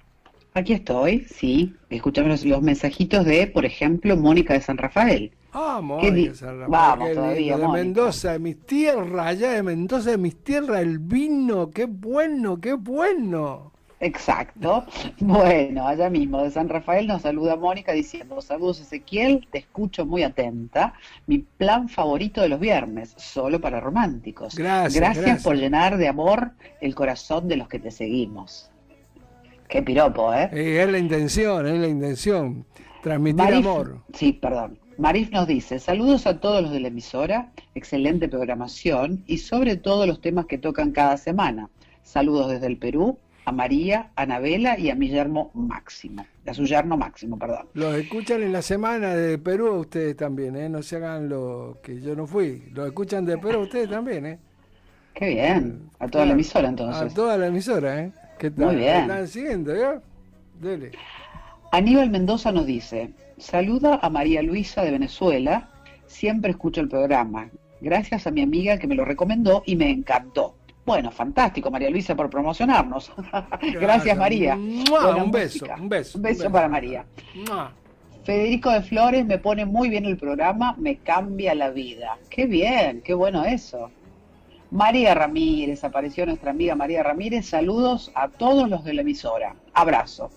Aquí 0.58 0.72
estoy, 0.72 1.20
sí. 1.30 1.74
Escuchamos 1.88 2.30
los, 2.30 2.44
los 2.44 2.62
mensajitos 2.62 3.24
de, 3.24 3.46
por 3.46 3.64
ejemplo, 3.64 4.16
Mónica 4.16 4.54
de 4.54 4.60
San 4.60 4.76
Rafael. 4.76 5.30
Ah, 5.52 5.80
¿Qué 6.00 6.10
di- 6.10 6.22
Mónica 6.22 6.34
San 6.34 6.48
Rafael, 6.60 6.70
Vamos 6.70 7.12
todavía, 7.14 7.56
de 7.56 7.62
Mónica. 7.64 7.84
Mendoza, 7.84 8.32
de 8.32 8.38
mis 8.40 8.66
tierras, 8.66 9.26
allá 9.26 9.50
de 9.52 9.62
Mendoza, 9.62 10.10
de 10.10 10.18
mis 10.18 10.36
tierras, 10.42 10.80
el 10.80 10.98
vino, 10.98 11.70
qué 11.70 11.84
bueno, 11.86 12.60
qué 12.60 12.72
bueno. 12.74 13.72
Exacto. 14.00 14.84
Bueno, 15.18 15.86
allá 15.88 16.08
mismo 16.08 16.42
de 16.42 16.50
San 16.52 16.68
Rafael 16.68 17.06
nos 17.08 17.22
saluda 17.22 17.56
Mónica 17.56 17.90
diciendo, 17.92 18.40
saludos 18.40 18.80
Ezequiel, 18.80 19.48
te 19.50 19.58
escucho 19.58 20.06
muy 20.06 20.22
atenta. 20.22 20.94
Mi 21.26 21.38
plan 21.38 21.88
favorito 21.88 22.40
de 22.40 22.48
los 22.48 22.60
viernes, 22.60 23.14
solo 23.16 23.60
para 23.60 23.80
románticos. 23.80 24.54
Gracias, 24.54 24.94
Gracias, 24.94 25.24
gracias. 25.24 25.42
por 25.44 25.56
llenar 25.56 25.96
de 25.98 26.06
amor 26.08 26.52
el 26.80 26.94
corazón 26.94 27.48
de 27.48 27.56
los 27.56 27.68
que 27.68 27.80
te 27.80 27.90
seguimos. 27.90 28.70
Qué 29.68 29.82
piropo, 29.82 30.32
¿eh? 30.32 30.48
Es 30.52 30.90
la 30.90 30.98
intención, 30.98 31.66
es 31.66 31.78
la 31.78 31.88
intención, 31.88 32.64
transmitir 33.02 33.44
Marif- 33.44 33.58
amor. 33.58 33.98
Sí, 34.14 34.32
perdón. 34.32 34.78
Marif 34.96 35.30
nos 35.30 35.46
dice, 35.46 35.78
saludos 35.78 36.26
a 36.26 36.40
todos 36.40 36.62
los 36.62 36.72
de 36.72 36.80
la 36.80 36.88
emisora, 36.88 37.52
excelente 37.74 38.28
programación 38.28 39.22
y 39.26 39.38
sobre 39.38 39.76
todo 39.76 40.06
los 40.06 40.20
temas 40.20 40.46
que 40.46 40.58
tocan 40.58 40.90
cada 40.92 41.16
semana. 41.16 41.68
Saludos 42.02 42.50
desde 42.50 42.66
el 42.66 42.78
Perú, 42.78 43.18
a 43.44 43.52
María, 43.52 44.10
a 44.16 44.22
Anabela 44.22 44.78
y 44.78 44.90
a 44.90 44.94
mi 44.96 45.08
yerno 45.08 45.50
Máximo, 45.54 46.26
a 46.46 46.52
su 46.54 46.64
yerno 46.64 46.96
Máximo, 46.96 47.38
perdón. 47.38 47.66
Los 47.74 47.94
escuchan 47.94 48.42
en 48.42 48.52
la 48.52 48.62
semana 48.62 49.14
de 49.14 49.38
Perú 49.38 49.72
ustedes 49.80 50.16
también, 50.16 50.56
¿eh? 50.56 50.68
No 50.68 50.82
se 50.82 50.96
hagan 50.96 51.28
lo 51.28 51.78
que 51.82 52.00
yo 52.00 52.16
no 52.16 52.26
fui. 52.26 52.64
Los 52.72 52.88
escuchan 52.88 53.24
de 53.24 53.38
Perú 53.38 53.60
ustedes 53.60 53.88
también, 53.88 54.26
¿eh? 54.26 54.38
Qué 55.14 55.28
bien, 55.28 55.90
a 55.98 56.08
toda 56.08 56.26
la 56.26 56.32
emisora 56.32 56.66
A 56.66 56.70
entonces. 56.70 57.14
toda 57.14 57.36
la 57.38 57.46
emisora, 57.48 58.02
¿eh? 58.02 58.12
¿Qué 58.38 58.50
tal? 58.50 58.66
Muy 58.66 58.76
bien. 58.76 59.02
¿Están 59.02 59.28
siguiendo, 59.28 59.76
ya? 59.76 60.00
Dele. 60.60 60.92
Aníbal 61.72 62.10
Mendoza 62.10 62.50
nos 62.52 62.66
dice, 62.66 63.10
saluda 63.36 63.98
a 64.02 64.08
María 64.08 64.42
Luisa 64.42 64.82
de 64.82 64.90
Venezuela, 64.92 65.68
siempre 66.06 66.52
escucho 66.52 66.80
el 66.80 66.88
programa, 66.88 67.50
gracias 67.80 68.26
a 68.26 68.30
mi 68.30 68.40
amiga 68.40 68.78
que 68.78 68.86
me 68.86 68.94
lo 68.94 69.04
recomendó 69.04 69.62
y 69.66 69.76
me 69.76 69.90
encantó. 69.90 70.54
Bueno, 70.86 71.10
fantástico 71.10 71.70
María 71.70 71.90
Luisa 71.90 72.16
por 72.16 72.30
promocionarnos. 72.30 73.12
Gracias 73.74 74.16
María. 74.16 74.54
Un 74.56 74.84
beso, 74.84 75.16
un 75.22 75.30
beso, 75.30 75.66
Un 75.66 75.80
un 75.82 75.88
beso 75.90 76.18
beso. 76.18 76.50
para 76.50 76.66
María. 76.66 77.04
¡Mua! 77.46 77.70
Federico 78.24 78.70
de 78.70 78.80
Flores 78.80 79.26
me 79.26 79.36
pone 79.36 79.66
muy 79.66 79.90
bien 79.90 80.06
el 80.06 80.16
programa, 80.16 80.74
me 80.78 80.96
cambia 80.96 81.54
la 81.54 81.68
vida. 81.68 82.16
Qué 82.30 82.46
bien, 82.46 83.02
qué 83.02 83.12
bueno 83.12 83.44
eso. 83.44 83.90
María 84.70 85.14
Ramírez, 85.14 85.82
apareció 85.84 86.26
nuestra 86.26 86.50
amiga 86.50 86.74
María 86.74 87.02
Ramírez, 87.02 87.46
saludos 87.46 88.10
a 88.14 88.28
todos 88.28 88.68
los 88.68 88.84
de 88.84 88.94
la 88.94 89.00
emisora. 89.02 89.54
Abrazo. 89.72 90.30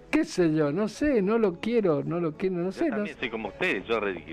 qué 0.09 0.23
sé 0.25 0.53
yo, 0.53 0.71
no 0.71 0.87
sé, 0.87 1.21
no 1.21 1.37
lo 1.37 1.59
quiero, 1.59 2.03
no 2.03 2.19
lo 2.19 2.35
quiero, 2.35 2.55
no 2.57 2.71
sé. 2.71 2.85
Yo 2.85 2.89
No 2.91 2.95
también 2.97 3.17
soy 3.19 3.29
como 3.29 3.47
ustedes, 3.49 3.85
yo 3.85 3.99
re- 3.99 4.23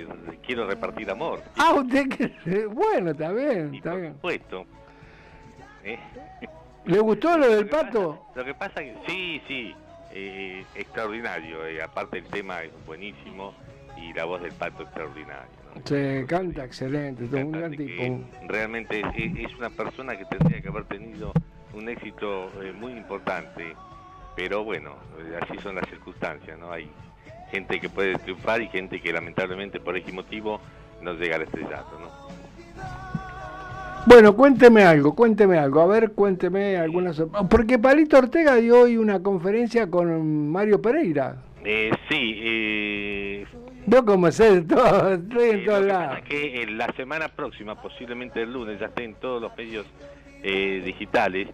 quiero 0.45 0.67
repartir 0.67 1.11
amor. 1.11 1.43
Ah, 1.57 1.75
usted 1.75 2.09
quiere. 2.09 2.67
Bueno, 2.67 3.11
está 3.11 3.33
bien, 3.33 3.75
Y 3.75 3.79
está 3.79 3.91
por 3.93 4.01
bien. 4.01 4.13
supuesto. 4.15 4.67
¿Eh? 5.87 5.99
¿Le 6.85 6.99
gustó 7.01 7.37
lo 7.39 7.49
del 7.49 7.69
pasa- 7.69 7.87
pato? 7.87 8.27
Lo 8.35 8.45
que 8.45 8.55
pasa 8.55 8.81
que 8.83 8.95
sí, 9.09 9.43
sí, 9.49 9.75
eh, 10.13 10.65
extraordinario. 10.75 11.67
eh, 11.67 11.83
aparte 11.83 12.19
el 12.19 12.25
tema 12.27 12.63
es 12.63 12.71
buenísimo 12.87 13.55
y 13.97 14.13
la 14.13 14.25
voz 14.25 14.43
del 14.43 14.53
pato 14.53 14.83
extraordinaria. 14.85 15.47
¿no? 15.75 15.81
Se 15.85 16.25
canta 16.29 16.65
excelente, 16.65 17.25
es 17.25 17.33
un 17.33 17.53
gran 17.53 17.71
tipo. 17.77 18.21
realmente 18.49 19.01
es, 19.01 19.51
es 19.51 19.55
una 19.59 19.71
persona 19.71 20.17
que 20.17 20.25
tendría 20.27 20.61
que 20.61 20.69
haber 20.69 20.85
tenido 20.85 21.33
un 21.75 21.89
éxito 21.89 22.51
eh, 22.63 22.73
muy 22.73 22.93
importante, 22.93 23.75
pero 24.37 24.65
bueno, 24.65 24.95
así 25.43 25.59
son 25.59 25.75
las 25.75 25.87
circunstancias, 25.89 26.59
¿no? 26.59 26.71
Hay 26.73 26.89
gente 27.51 27.79
que 27.81 27.89
puede 27.89 28.15
triunfar 28.19 28.61
y 28.63 28.69
gente 28.69 29.01
que 29.01 29.13
lamentablemente 29.13 29.81
por 29.81 29.97
ese 29.97 30.13
motivo 30.13 30.61
no 31.03 31.13
llega 31.15 31.37
al 31.37 31.43
estrellato, 31.43 31.99
¿no? 31.99 32.11
Bueno, 34.07 34.37
cuénteme 34.37 34.85
algo, 34.85 35.15
cuénteme 35.15 35.59
algo. 35.59 35.81
A 35.81 35.87
ver, 35.87 36.13
cuénteme 36.13 36.77
algunas. 36.77 37.21
Porque 37.51 37.79
Palito 37.79 38.19
Ortega 38.19 38.55
dio 38.57 38.83
hoy 38.83 38.97
una 38.97 39.21
conferencia 39.23 39.91
con 39.91 40.51
Mario 40.51 40.81
Pereira. 40.81 41.37
Eh, 41.65 41.91
sí, 42.09 42.35
eh, 42.41 43.47
Vos 43.87 44.03
como 44.03 44.31
ser 44.31 44.67
todo, 44.67 45.13
estoy 45.15 45.51
en 45.51 45.59
Eh, 45.59 45.63
todos 45.67 45.85
lados. 45.87 46.19
que 46.29 46.67
la 46.71 46.87
semana 46.97 47.29
próxima, 47.29 47.81
posiblemente 47.81 48.43
el 48.43 48.53
lunes, 48.53 48.79
ya 48.79 48.87
esté 48.87 49.05
en 49.05 49.15
todos 49.15 49.43
los 49.43 49.57
medios 49.57 49.87
eh, 50.43 50.83
digitales, 50.85 51.49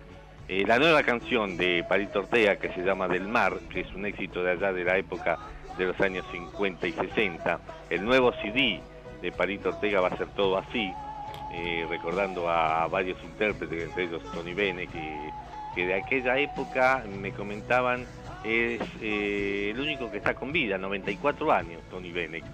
eh, 0.48 0.64
la 0.66 0.78
nueva 0.78 1.02
canción 1.02 1.56
de 1.56 1.84
Palito 1.88 2.18
Ortega 2.20 2.56
que 2.56 2.68
se 2.74 2.82
llama 2.82 3.08
Del 3.08 3.26
Mar, 3.28 3.54
que 3.70 3.80
es 3.80 3.94
un 3.94 4.04
éxito 4.04 4.42
de 4.42 4.50
allá 4.52 4.72
de 4.72 4.84
la 4.84 4.98
época 4.98 5.38
de 5.78 5.86
los 5.86 5.98
años 6.00 6.26
50 6.30 6.86
y 6.88 6.92
60. 6.92 7.60
El 7.88 8.04
nuevo 8.04 8.32
CD 8.42 8.80
de 9.22 9.32
Palito 9.32 9.70
Ortega 9.70 10.00
va 10.02 10.08
a 10.08 10.16
ser 10.18 10.26
todo 10.28 10.58
así, 10.58 10.90
eh, 11.54 11.86
recordando 11.88 12.48
a 12.48 12.86
varios 12.88 13.22
intérpretes, 13.22 13.82
entre 13.82 14.04
ellos 14.04 14.22
Tony 14.32 14.54
Bene, 14.54 14.86
que, 14.86 15.84
de 15.84 15.94
aquella 15.94 16.38
época 16.38 17.04
me 17.20 17.32
comentaban 17.32 18.06
es 18.42 18.80
eh, 19.00 19.70
el 19.74 19.80
único 19.80 20.10
que 20.10 20.16
está 20.16 20.34
con 20.34 20.50
vida, 20.50 20.78
94 20.78 21.52
años, 21.52 21.82
Tony 21.90 22.10
Bennett. 22.10 22.44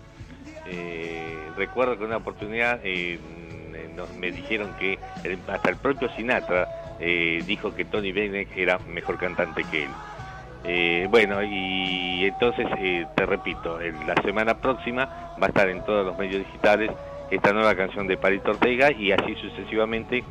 Eh, 0.67 1.39
recuerdo 1.57 1.97
que 1.97 2.03
en 2.03 2.09
una 2.09 2.17
oportunidad 2.19 2.81
me 2.83 4.31
dijeron 4.33 4.75
que 4.79 4.99
hasta 5.47 5.71
el 5.71 5.77
propio 5.77 6.09
Sinatra 6.15 6.69
dijo 6.99 7.75
que 7.75 7.85
Tony 7.85 8.13
Bennett 8.13 8.49
era 8.57 8.79
mejor 8.79 9.17
cantante 9.17 9.65
que 9.65 9.85
él. 9.85 11.09
Bueno, 11.09 11.43
y 11.43 12.25
entonces 12.25 12.67
te 13.15 13.27
repito, 13.27 13.79
la 14.07 14.21
semana 14.23 14.59
próxima 14.59 15.35
va 15.41 15.47
a 15.47 15.49
estar 15.49 15.69
en 15.69 15.85
todos 15.85 16.05
los 16.05 16.19
medios 16.19 16.45
digitales 16.45 16.91
esta 17.31 17.53
nueva 17.53 17.75
canción 17.75 18.07
de 18.07 18.17
Palito 18.17 18.51
Ortega 18.53 18.91
y 18.93 19.13
así 19.13 19.35
sucesivamente 19.37 20.25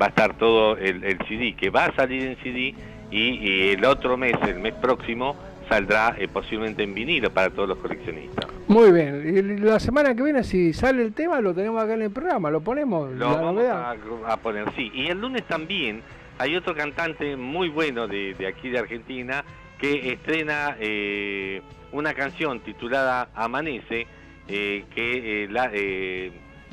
va 0.00 0.06
a 0.06 0.08
estar 0.08 0.36
todo 0.36 0.76
el, 0.76 1.04
el 1.04 1.18
CD, 1.28 1.54
que 1.54 1.70
va 1.70 1.86
a 1.86 1.94
salir 1.94 2.22
en 2.26 2.36
CD 2.42 2.74
y, 3.10 3.18
y 3.18 3.68
el 3.70 3.84
otro 3.84 4.16
mes, 4.16 4.34
el 4.46 4.58
mes 4.60 4.74
próximo, 4.74 5.36
saldrá 5.68 6.16
eh, 6.18 6.28
posiblemente 6.28 6.82
en 6.82 6.94
vinilo 6.94 7.30
para 7.30 7.50
todos 7.50 7.68
los 7.68 7.78
coleccionistas. 7.78 8.46
Muy 8.68 8.90
bien. 8.90 9.22
Y 9.26 9.42
la 9.60 9.78
semana 9.78 10.14
que 10.14 10.22
viene, 10.22 10.44
si 10.44 10.72
sale 10.72 11.02
el 11.02 11.12
tema, 11.12 11.40
lo 11.40 11.52
tenemos 11.54 11.82
acá 11.82 11.94
en 11.94 12.02
el 12.02 12.10
programa, 12.10 12.50
lo 12.50 12.60
ponemos. 12.62 13.10
Lo 13.12 13.30
la 13.30 13.36
vamos 13.36 13.54
novedad. 13.54 13.96
a, 14.26 14.32
a 14.32 14.36
poner, 14.38 14.64
sí. 14.74 14.90
Y 14.94 15.08
el 15.08 15.20
lunes 15.20 15.42
también 15.44 16.02
hay 16.38 16.56
otro 16.56 16.74
cantante 16.74 17.36
muy 17.36 17.68
bueno 17.68 18.08
de, 18.08 18.34
de 18.34 18.46
aquí 18.46 18.70
de 18.70 18.78
Argentina 18.78 19.44
que 19.78 20.12
estrena 20.12 20.76
eh, 20.80 21.60
una 21.92 22.14
canción 22.14 22.60
titulada 22.60 23.28
Amanece, 23.34 24.06
eh, 24.52 24.84
que 24.94 25.44
eh, 25.44 25.48
la, 25.48 25.70
eh, 25.72 26.30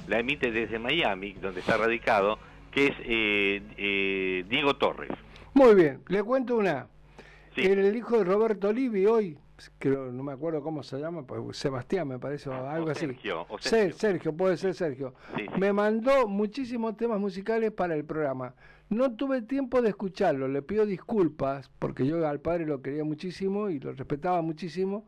la 0.07 0.19
emite 0.19 0.51
desde 0.51 0.79
Miami, 0.79 1.33
donde 1.33 1.61
está 1.61 1.77
radicado, 1.77 2.37
que 2.71 2.87
es 2.87 2.95
eh, 3.01 3.61
eh, 3.77 4.45
Diego 4.49 4.75
Torres. 4.75 5.09
Muy 5.53 5.73
bien. 5.75 6.01
Le 6.07 6.21
cuento 6.23 6.57
una. 6.57 6.87
Sí. 7.55 7.61
El 7.61 7.95
hijo 7.95 8.17
de 8.19 8.23
Roberto 8.25 8.69
Olivi 8.69 9.05
hoy, 9.07 9.37
creo, 9.79 10.11
no 10.11 10.21
me 10.23 10.31
acuerdo 10.33 10.61
cómo 10.61 10.83
se 10.83 10.99
llama, 10.99 11.25
pues 11.25 11.57
Sebastián 11.57 12.07
me 12.07 12.19
parece, 12.19 12.49
o 12.49 12.53
algo 12.69 12.87
O 12.87 12.91
así. 12.91 13.01
Sergio, 13.01 13.45
o 13.49 13.57
Se- 13.57 13.69
Sergio. 13.69 13.97
Sergio, 13.97 14.33
puede 14.37 14.57
ser 14.57 14.73
Sergio. 14.75 15.13
Sí, 15.35 15.43
sí. 15.43 15.59
Me 15.59 15.73
mandó 15.73 16.27
muchísimos 16.27 16.95
temas 16.95 17.19
musicales 17.19 17.71
para 17.71 17.95
el 17.95 18.05
programa. 18.05 18.53
No 18.89 19.11
tuve 19.15 19.41
tiempo 19.41 19.81
de 19.81 19.89
escucharlo, 19.89 20.47
le 20.47 20.61
pido 20.61 20.85
disculpas, 20.85 21.69
porque 21.79 22.05
yo 22.05 22.25
al 22.27 22.39
padre 22.39 22.65
lo 22.65 22.81
quería 22.81 23.03
muchísimo 23.03 23.69
y 23.69 23.79
lo 23.79 23.93
respetaba 23.93 24.41
muchísimo. 24.41 25.05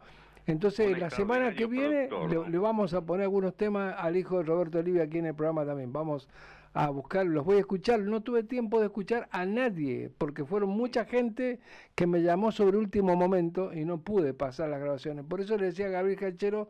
Entonces, 0.48 0.98
la 0.98 1.10
semana 1.10 1.54
que 1.54 1.66
viene 1.66 2.10
le, 2.30 2.50
le 2.50 2.58
vamos 2.58 2.94
a 2.94 3.02
poner 3.02 3.24
algunos 3.24 3.56
temas 3.56 3.96
al 3.98 4.18
hijo 4.18 4.38
de 4.38 4.44
Roberto 4.44 4.80
Olivia 4.80 5.04
aquí 5.04 5.20
en 5.20 5.28
el 5.28 5.36
programa 5.36 5.66
también. 5.66 5.94
Vamos 5.94 6.28
a 6.74 6.90
buscar, 6.90 7.26
los 7.26 7.46
voy 7.46 7.58
a 7.58 7.60
escuchar. 7.60 8.00
No 8.00 8.22
tuve 8.22 8.44
tiempo 8.44 8.80
de 8.80 8.88
escuchar 8.88 9.28
a 9.32 9.46
nadie, 9.46 10.10
porque 10.18 10.46
fueron 10.46 10.70
mucha 10.70 11.06
gente 11.06 11.60
que 11.96 12.08
me 12.08 12.22
llamó 12.22 12.52
sobre 12.52 12.78
último 12.78 13.16
momento 13.16 13.74
y 13.74 13.86
no 13.86 14.02
pude 14.02 14.34
pasar 14.34 14.70
las 14.70 14.80
grabaciones. 14.80 15.26
Por 15.26 15.42
eso 15.42 15.58
le 15.58 15.66
decía 15.68 15.88
a 15.88 15.90
Gabriel 15.90 16.20
Cachero 16.20 16.70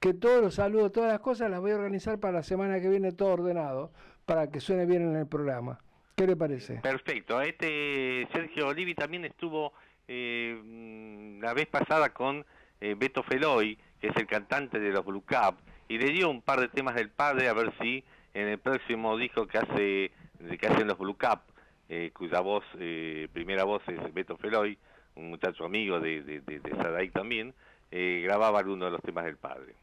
que 0.00 0.14
todos 0.14 0.42
los 0.42 0.54
saludos, 0.54 0.92
todas 0.92 1.12
las 1.12 1.20
cosas 1.20 1.50
las 1.50 1.60
voy 1.60 1.72
a 1.72 1.76
organizar 1.76 2.18
para 2.18 2.34
la 2.34 2.42
semana 2.42 2.80
que 2.80 2.88
viene 2.88 3.12
todo 3.12 3.34
ordenado, 3.34 3.92
para 4.26 4.50
que 4.50 4.60
suene 4.60 4.86
bien 4.86 5.02
en 5.02 5.16
el 5.16 5.26
programa. 5.26 5.80
¿Qué 6.16 6.26
le 6.26 6.36
parece? 6.36 6.80
Perfecto. 6.80 7.40
Este 7.40 8.28
Sergio 8.32 8.68
Olivi 8.68 8.94
también 8.94 9.24
estuvo 9.24 9.72
eh, 10.08 10.60
mm, 10.62 11.40
la 11.40 11.54
vez 11.54 11.66
pasada 11.68 12.12
con 12.12 12.44
eh, 12.82 12.96
Beto 12.98 13.22
Feloy, 13.22 13.78
que 14.00 14.08
es 14.08 14.16
el 14.16 14.26
cantante 14.26 14.78
de 14.80 14.90
los 14.90 15.04
Blue 15.04 15.24
Cap, 15.24 15.54
y 15.88 15.98
le 15.98 16.10
dio 16.10 16.28
un 16.28 16.42
par 16.42 16.60
de 16.60 16.68
temas 16.68 16.94
del 16.96 17.10
padre 17.10 17.48
a 17.48 17.54
ver 17.54 17.72
si 17.80 18.04
en 18.34 18.48
el 18.48 18.58
próximo 18.58 19.16
disco 19.16 19.46
que 19.46 19.58
hace 19.58 20.10
que 20.58 20.66
hacen 20.66 20.88
los 20.88 20.98
Blue 20.98 21.16
Cap, 21.16 21.42
eh, 21.88 22.10
cuya 22.12 22.40
voz, 22.40 22.64
eh, 22.80 23.28
primera 23.32 23.62
voz 23.64 23.82
es 23.86 24.12
Beto 24.12 24.36
Feloy, 24.36 24.76
un 25.14 25.30
muchacho 25.30 25.64
amigo 25.64 26.00
de, 26.00 26.22
de, 26.22 26.40
de, 26.40 27.10
también, 27.12 27.54
eh, 27.90 28.22
grababa 28.24 28.58
algunos 28.58 28.88
de 28.88 28.92
los 28.92 29.02
temas 29.02 29.24
del 29.26 29.36
padre. 29.36 29.74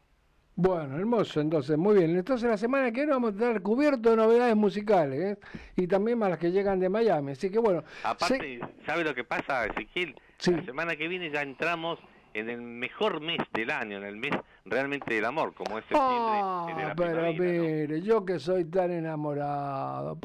Bueno, 0.55 0.97
hermoso, 0.97 1.39
entonces, 1.39 1.77
muy 1.77 1.99
bien. 1.99 2.17
Entonces 2.17 2.49
la 2.49 2.57
semana 2.57 2.91
que 2.91 3.01
viene 3.01 3.13
vamos 3.13 3.31
a 3.31 3.33
estar 3.35 3.61
cubierto 3.61 4.09
de 4.09 4.17
novedades 4.17 4.57
musicales, 4.57 5.19
¿eh? 5.19 5.37
y 5.77 5.87
también 5.87 6.17
más 6.19 6.31
las 6.31 6.39
que 6.39 6.51
llegan 6.51 6.81
de 6.81 6.89
Miami. 6.89 7.31
Así 7.31 7.49
que 7.49 7.59
bueno, 7.59 7.83
Aparte, 8.03 8.59
¿sabe 8.85 9.05
lo 9.05 9.15
que 9.15 9.23
pasa, 9.23 9.67
Ezequiel? 9.67 10.15
Sí. 10.37 10.51
La 10.51 10.65
semana 10.65 10.95
que 10.97 11.07
viene 11.07 11.29
ya 11.29 11.43
entramos 11.43 11.99
en 12.33 12.49
el 12.49 12.61
mejor 12.61 13.21
mes 13.21 13.39
del 13.53 13.71
año, 13.71 13.97
en 13.97 14.03
el 14.03 14.15
mes 14.17 14.31
realmente 14.65 15.13
del 15.13 15.25
amor, 15.25 15.53
como 15.53 15.77
es 15.79 15.83
septiembre, 15.85 16.07
Ah, 16.41 16.73
de 16.77 16.83
la 16.85 16.95
pero 16.95 17.33
mire, 17.33 18.01
yo 18.01 18.23
que 18.25 18.39
soy 18.39 18.65
tan 18.65 18.91
enamorado. 18.91 20.17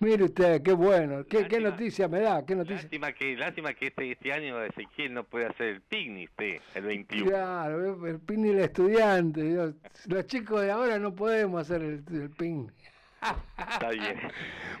mire 0.00 0.24
usted, 0.24 0.62
qué 0.62 0.72
bueno. 0.72 1.24
¿Qué, 1.24 1.46
qué 1.46 1.60
noticia 1.60 2.08
me 2.08 2.20
da? 2.20 2.44
¿Qué 2.44 2.54
noticia? 2.56 2.76
Lástima 2.82 3.12
que, 3.12 3.36
lástima 3.36 3.74
que 3.74 3.86
este, 3.88 4.12
este 4.12 4.32
año 4.32 4.62
Ezequiel 4.64 5.14
no 5.14 5.24
puede 5.24 5.46
hacer 5.46 5.66
el 5.68 5.80
picnic, 5.82 6.30
pe, 6.36 6.60
el 6.74 6.84
21. 6.84 7.26
Claro, 7.30 8.06
el 8.06 8.18
pin 8.20 8.46
y 8.46 8.50
el 8.50 8.58
estudiante. 8.60 9.72
Los 10.06 10.26
chicos 10.26 10.62
de 10.62 10.70
ahora 10.70 10.98
no 10.98 11.14
podemos 11.14 11.60
hacer 11.62 11.82
el, 11.82 12.04
el 12.12 12.30
pin. 12.30 12.70
Está 13.56 13.90
bien. 13.90 14.18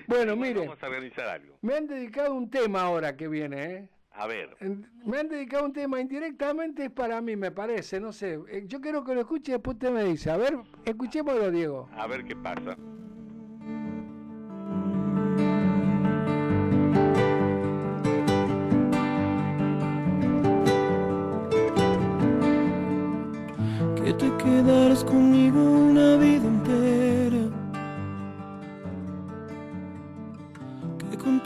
Bueno, 0.06 0.36
mire, 0.36 0.60
Vamos 0.60 0.82
a 0.82 0.86
organizar 0.86 1.26
algo. 1.28 1.54
me 1.60 1.74
han 1.76 1.86
dedicado 1.86 2.32
un 2.32 2.48
tema 2.48 2.80
ahora 2.80 3.14
que 3.14 3.28
viene, 3.28 3.62
¿eh? 3.74 3.88
A 4.18 4.26
ver, 4.26 4.56
Me 5.04 5.18
han 5.20 5.28
dedicado 5.28 5.64
un 5.64 5.72
tema 5.72 6.00
indirectamente, 6.00 6.86
es 6.86 6.90
para 6.90 7.20
mí, 7.20 7.36
me 7.36 7.52
parece, 7.52 8.00
no 8.00 8.12
sé. 8.12 8.40
Eh, 8.48 8.64
Yo 8.66 8.80
quiero 8.80 9.04
que 9.04 9.14
lo 9.14 9.20
escuche 9.20 9.52
y 9.52 9.54
después 9.54 9.76
usted 9.76 9.92
me 9.92 10.02
dice. 10.02 10.28
A 10.30 10.36
ver, 10.36 10.58
escuchémoslo, 10.84 11.52
Diego. 11.52 11.88
a 11.96 12.06
ver 12.08 12.24
qué 12.24 12.34
pasa. 12.34 12.76
que 23.96 24.12
te 24.14 24.30
quedaras 24.42 25.04
conmigo 25.04 25.58
una 25.60 26.16
vida 26.16 26.48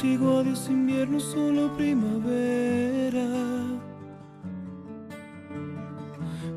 contigo 0.03 0.41
adiós 0.41 0.69
invierno, 0.69 1.21
solo 1.21 1.73
primavera. 1.77 3.25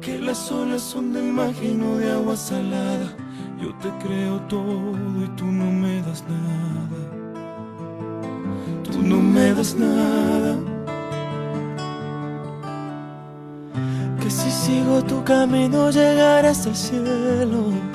Que 0.01 0.17
las 0.17 0.51
olas 0.51 0.81
son 0.81 1.13
del 1.13 1.31
mar 1.31 1.53
lleno 1.61 1.97
de 1.97 2.11
agua 2.11 2.35
salada. 2.35 3.07
Yo 3.61 3.69
te 3.75 3.89
creo 4.03 4.39
todo 4.49 4.93
y 5.23 5.27
tú 5.37 5.45
no 5.45 5.71
me 5.71 6.01
das 6.01 6.23
nada. 6.27 7.01
Tú 8.83 9.03
no 9.03 9.17
me 9.17 9.53
das 9.53 9.75
nada. 9.75 10.57
Que 14.21 14.29
si 14.31 14.49
sigo 14.49 15.03
tu 15.03 15.23
camino 15.23 15.91
llegaré 15.91 16.47
hasta 16.47 16.69
el 16.69 16.75
cielo. 16.75 17.94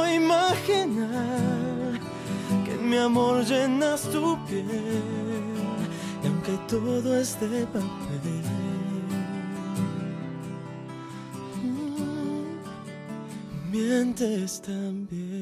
a 0.00 0.14
imaginar 0.14 2.00
que 2.64 2.72
en 2.72 2.88
mi 2.88 2.96
amor 2.96 3.44
llenas 3.44 4.02
tu 4.10 4.38
piel 4.46 4.66
y 6.22 6.26
aunque 6.26 6.52
todo 6.68 7.16
es 7.18 7.38
de 7.40 7.66
papel. 7.66 8.42
mm, 11.62 13.70
Mientes 13.70 14.62
también. 14.62 15.41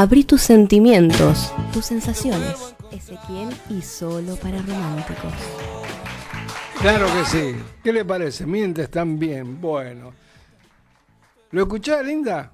Abrí 0.00 0.22
tus 0.22 0.42
sentimientos, 0.42 1.52
tus 1.72 1.86
sensaciones. 1.86 2.72
Ezequiel 2.92 3.48
y 3.68 3.82
solo 3.82 4.36
para 4.36 4.62
románticos. 4.62 5.32
Claro 6.80 7.06
que 7.06 7.24
sí. 7.24 7.56
¿Qué 7.82 7.92
le 7.92 8.04
parece? 8.04 8.46
Mientes 8.46 8.88
también. 8.92 9.60
Bueno. 9.60 10.12
¿Lo 11.50 11.62
escuché, 11.62 12.00
Linda? 12.04 12.52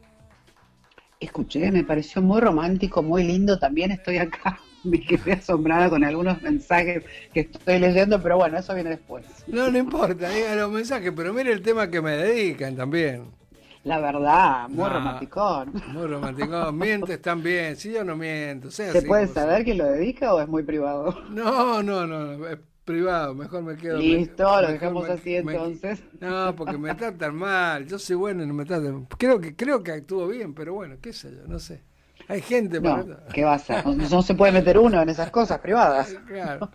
Escuché, 1.20 1.70
me 1.70 1.84
pareció 1.84 2.22
muy 2.22 2.40
romántico, 2.40 3.02
muy 3.02 3.24
lindo. 3.24 3.58
También 3.58 3.90
estoy 3.90 4.16
acá, 4.16 4.58
me 4.82 4.98
quedé 5.02 5.34
asombrada 5.34 5.90
con 5.90 6.02
algunos 6.02 6.40
mensajes 6.40 7.04
que 7.34 7.40
estoy 7.40 7.78
leyendo, 7.78 8.22
pero 8.22 8.38
bueno, 8.38 8.56
eso 8.56 8.74
viene 8.74 8.88
después. 8.88 9.26
No, 9.48 9.70
no 9.70 9.76
importa, 9.76 10.30
digan 10.30 10.56
los 10.56 10.70
mensajes, 10.70 11.12
pero 11.14 11.34
mire 11.34 11.52
el 11.52 11.60
tema 11.60 11.90
que 11.90 12.00
me 12.00 12.12
dedican 12.12 12.74
también. 12.74 13.43
La 13.84 14.00
verdad, 14.00 14.68
muy 14.68 14.78
No, 14.84 14.88
romanticón. 14.88 15.72
Muy 15.92 16.06
romántico. 16.06 16.72
Mientes 16.72 17.20
también. 17.20 17.76
Si 17.76 17.92
yo 17.92 18.02
no 18.02 18.16
miento. 18.16 18.70
¿Se 18.70 18.88
así 18.88 19.06
puede 19.06 19.26
saber 19.28 19.62
quién 19.64 19.78
lo 19.78 19.84
dedica 19.84 20.32
o 20.34 20.40
es 20.40 20.48
muy 20.48 20.62
privado? 20.62 21.14
No, 21.30 21.82
no, 21.82 22.06
no. 22.06 22.46
Es 22.48 22.58
privado. 22.86 23.34
Mejor 23.34 23.62
me 23.62 23.76
quedo. 23.76 23.98
Listo, 23.98 24.62
lo 24.62 24.68
dejamos 24.68 25.06
me- 25.06 25.12
así 25.14 25.30
me- 25.42 25.52
entonces. 25.52 26.02
No, 26.18 26.54
porque 26.56 26.78
me 26.78 26.94
tratan 26.94 27.34
mal. 27.36 27.86
Yo 27.86 27.98
soy 27.98 28.16
bueno 28.16 28.42
y 28.42 28.46
no 28.46 28.54
me 28.54 28.64
tratan. 28.64 29.06
Creo 29.18 29.38
que 29.38 29.54
creo 29.54 29.82
que 29.82 29.92
actúo 29.92 30.26
bien, 30.28 30.54
pero 30.54 30.72
bueno, 30.74 30.96
qué 31.02 31.12
sé 31.12 31.30
yo, 31.34 31.46
no 31.46 31.58
sé. 31.58 31.82
Hay 32.28 32.40
gente 32.40 32.80
para 32.80 33.02
No, 33.02 33.16
¿qué 33.34 33.44
va 33.44 33.54
a? 33.56 33.82
No, 33.84 33.94
no 34.08 34.22
se 34.22 34.34
puede 34.34 34.52
meter 34.52 34.78
uno 34.78 35.02
en 35.02 35.10
esas 35.10 35.30
cosas 35.30 35.58
privadas. 35.58 36.16
Claro. 36.26 36.70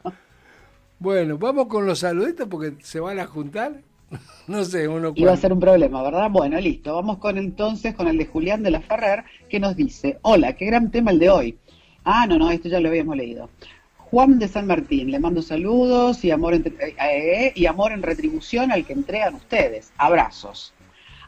Bueno, 1.00 1.38
vamos 1.38 1.68
con 1.68 1.86
los 1.86 2.00
saluditos 2.00 2.48
porque 2.48 2.76
se 2.84 3.00
van 3.00 3.20
a 3.20 3.26
juntar. 3.26 3.82
No 4.48 4.64
sé, 4.64 4.88
uno 4.88 5.14
Iba 5.16 5.34
a 5.34 5.38
ser 5.38 5.54
un 5.54 5.60
problema, 5.60 6.02
¿verdad? 6.02 6.32
Bueno, 6.32 6.60
listo. 6.60 6.96
Vamos 6.96 7.20
con 7.20 7.38
entonces 7.38 7.94
con 7.94 8.08
el 8.08 8.18
de 8.18 8.26
Julián 8.26 8.64
de 8.64 8.72
la 8.72 8.82
Ferrer, 8.82 9.24
que 9.48 9.60
nos 9.60 9.76
dice, 9.76 10.18
hola, 10.24 10.54
qué 10.54 10.66
gran 10.66 10.90
tema 10.90 11.12
el 11.12 11.20
de 11.20 11.30
hoy. 11.30 11.58
Ah, 12.04 12.26
no, 12.28 12.40
no, 12.40 12.50
esto 12.50 12.68
ya 12.68 12.80
lo 12.80 12.90
habíamos 12.90 13.16
leído. 13.16 13.50
Juan 13.98 14.40
de 14.40 14.48
San 14.48 14.66
Martín, 14.66 15.12
le 15.12 15.20
mando 15.20 15.44
saludos 15.44 16.26
y 16.26 16.32
amor, 16.32 16.56
en, 16.56 16.76
eh, 16.82 17.54
y 17.56 17.68
amor 17.68 17.92
en 17.92 18.02
retribución 18.02 18.72
al 18.72 18.86
que 18.86 18.94
entregan 18.94 19.36
ustedes. 19.36 19.94
Abrazos. 19.98 20.74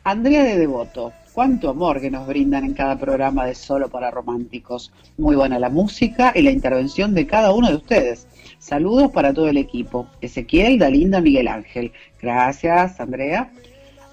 Andrea 0.04 0.44
de 0.44 0.58
Devoto, 0.58 1.14
cuánto 1.32 1.70
amor 1.70 2.02
que 2.02 2.10
nos 2.10 2.26
brindan 2.26 2.66
en 2.66 2.74
cada 2.74 2.98
programa 2.98 3.46
de 3.46 3.54
Solo 3.54 3.90
para 3.90 4.10
Románticos. 4.10 4.92
Muy 5.20 5.36
buena 5.36 5.60
la 5.60 5.70
música 5.70 6.32
y 6.34 6.42
la 6.42 6.50
intervención 6.50 7.14
de 7.14 7.28
cada 7.28 7.54
uno 7.54 7.70
de 7.70 7.76
ustedes. 7.76 8.28
Saludos 8.62 9.12
para 9.12 9.34
todo 9.34 9.48
el 9.50 9.58
equipo. 9.58 10.08
Ezequiel, 10.22 10.78
Dalinda, 10.78 11.20
Miguel 11.20 11.48
Ángel. 11.48 11.92
Gracias, 12.22 13.00
Andrea. 13.00 13.52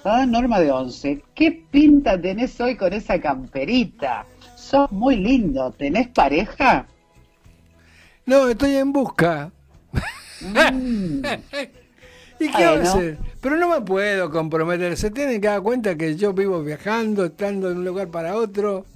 Ah, 0.04 0.24
Norma 0.26 0.58
de 0.58 0.70
Once, 0.72 1.22
¿qué 1.34 1.52
pinta 1.70 2.18
tenés 2.18 2.58
hoy 2.60 2.74
con 2.76 2.94
esa 2.94 3.20
camperita? 3.20 4.24
Sos 4.56 4.90
muy 4.90 5.16
lindo. 5.16 5.70
¿Tenés 5.72 6.08
pareja? 6.08 6.86
No, 8.24 8.48
estoy 8.48 8.76
en 8.76 8.90
busca. 8.92 9.50
Mm, 10.40 11.20
¿Y 12.40 12.48
qué 12.50 12.68
Bueno. 12.68 12.82
hacer? 12.82 13.18
Pero 13.42 13.56
no 13.56 13.68
me 13.68 13.80
puedo 13.82 14.30
comprometer. 14.30 14.96
Se 14.96 15.10
tienen 15.10 15.40
que 15.42 15.48
dar 15.48 15.60
cuenta 15.62 15.96
que 15.96 16.16
yo 16.16 16.32
vivo 16.32 16.62
viajando, 16.62 17.26
estando 17.26 17.68
de 17.68 17.74
un 17.74 17.84
lugar 17.84 18.08
para 18.08 18.34
otro. 18.34 18.86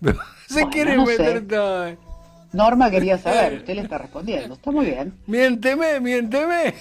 Se 0.46 0.64
Bueno, 0.64 0.70
quieren 0.70 0.96
no 0.98 1.06
sé. 1.06 1.18
meter 1.18 1.48
todo. 1.48 2.11
Norma 2.52 2.90
quería 2.90 3.18
saber, 3.18 3.54
usted 3.58 3.74
le 3.74 3.82
está 3.82 3.98
respondiendo. 3.98 4.54
Está 4.54 4.70
muy 4.70 4.86
bien. 4.86 5.14
Miénteme, 5.26 6.00
miénteme. 6.00 6.74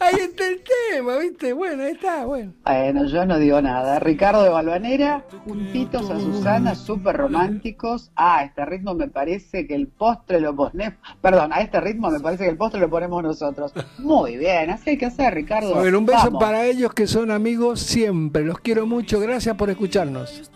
Ahí 0.00 0.14
está 0.20 0.48
el 0.48 0.62
tema, 0.90 1.16
¿viste? 1.18 1.52
Bueno, 1.52 1.84
ahí 1.84 1.92
está, 1.92 2.26
bueno. 2.26 2.52
Bueno, 2.64 3.06
yo 3.06 3.24
no 3.24 3.38
digo 3.38 3.62
nada. 3.62 3.98
Ricardo 4.00 4.42
de 4.42 4.50
Balvanera, 4.50 5.24
juntitos 5.44 6.10
a 6.10 6.18
Susana, 6.18 6.74
súper 6.74 7.16
románticos. 7.16 8.10
Ah, 8.16 8.38
a 8.38 8.44
este 8.44 8.64
ritmo 8.64 8.94
me 8.94 9.08
parece 9.08 9.66
que 9.66 9.74
el 9.74 9.86
postre 9.86 10.40
lo 10.40 10.54
ponemos. 10.54 10.98
Perdón, 11.22 11.52
a 11.52 11.60
este 11.60 11.80
ritmo 11.80 12.10
me 12.10 12.20
parece 12.20 12.44
que 12.44 12.50
el 12.50 12.56
postre 12.56 12.80
lo 12.80 12.90
ponemos 12.90 13.22
nosotros. 13.22 13.72
Muy 13.98 14.36
bien, 14.36 14.70
así 14.70 14.90
hay 14.90 14.98
que 14.98 15.06
hacer, 15.06 15.32
Ricardo. 15.34 15.74
Bueno, 15.74 15.98
un 15.98 16.06
beso 16.06 16.24
Vamos. 16.24 16.42
para 16.42 16.66
ellos 16.66 16.92
que 16.92 17.06
son 17.06 17.30
amigos 17.30 17.80
siempre. 17.80 18.44
Los 18.44 18.58
quiero 18.58 18.86
mucho. 18.86 19.20
Gracias 19.20 19.54
por 19.56 19.70
escucharnos. 19.70 20.50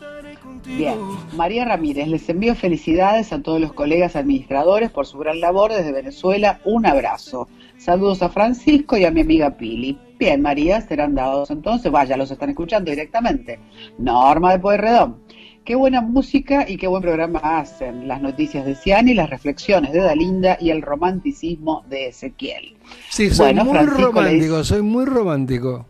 Bien, 0.66 0.98
María 1.36 1.64
Ramírez, 1.64 2.06
les 2.08 2.28
envío 2.28 2.54
felicidades 2.54 3.32
a 3.32 3.42
todos 3.42 3.61
los 3.61 3.72
colegas 3.72 4.14
administradores 4.16 4.90
por 4.90 5.06
su 5.06 5.18
gran 5.18 5.40
labor 5.40 5.72
desde 5.72 5.92
Venezuela. 5.92 6.61
Un 6.64 6.86
abrazo. 6.86 7.48
Saludos 7.78 8.22
a 8.22 8.28
Francisco 8.28 8.96
y 8.96 9.04
a 9.04 9.11
mi 9.11 9.22
amiga 9.22 9.56
Pili. 9.56 9.98
Bien, 10.18 10.40
María, 10.42 10.80
serán 10.82 11.14
dados 11.14 11.50
entonces. 11.50 11.90
Vaya, 11.90 12.16
los 12.16 12.30
están 12.30 12.50
escuchando 12.50 12.90
directamente. 12.90 13.58
Norma 13.98 14.52
de 14.52 14.58
Pueyrredón. 14.58 15.16
Qué 15.64 15.74
buena 15.74 16.00
música 16.00 16.66
y 16.68 16.76
qué 16.76 16.86
buen 16.86 17.02
programa 17.02 17.38
hacen. 17.42 18.06
Las 18.08 18.20
noticias 18.22 18.64
de 18.64 18.74
Ciani, 18.74 19.14
las 19.14 19.28
reflexiones 19.30 19.92
de 19.92 20.00
Dalinda 20.00 20.56
y 20.61 20.70
el 20.70 20.82
romanticismo 20.82 21.84
de 21.88 22.08
Ezequiel. 22.08 22.76
Sí, 23.08 23.30
soy 23.30 23.46
Bueno, 23.46 23.64
muy 23.64 23.74
Francisco 23.74 24.00
le 24.00 24.06
romántico, 24.28 24.58
dice- 24.58 24.64
soy 24.68 24.82
muy 24.82 25.04
romántico. 25.04 25.86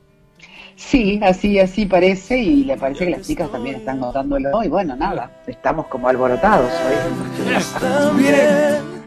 Sí, 0.81 1.21
así, 1.23 1.59
así 1.61 1.85
parece 1.85 2.39
y 2.39 2.65
le 2.65 2.77
parece 2.77 3.05
que 3.05 3.11
las 3.11 3.27
chicas 3.27 3.53
también 3.53 3.77
están 3.77 4.01
notándolo 4.01 4.65
y 4.65 4.69
bueno, 4.69 4.97
nada, 4.97 5.31
estamos 5.47 5.87
como 5.87 6.09
alborotados 6.09 6.73
hoy. 6.73 8.17
Miren, 8.17 9.05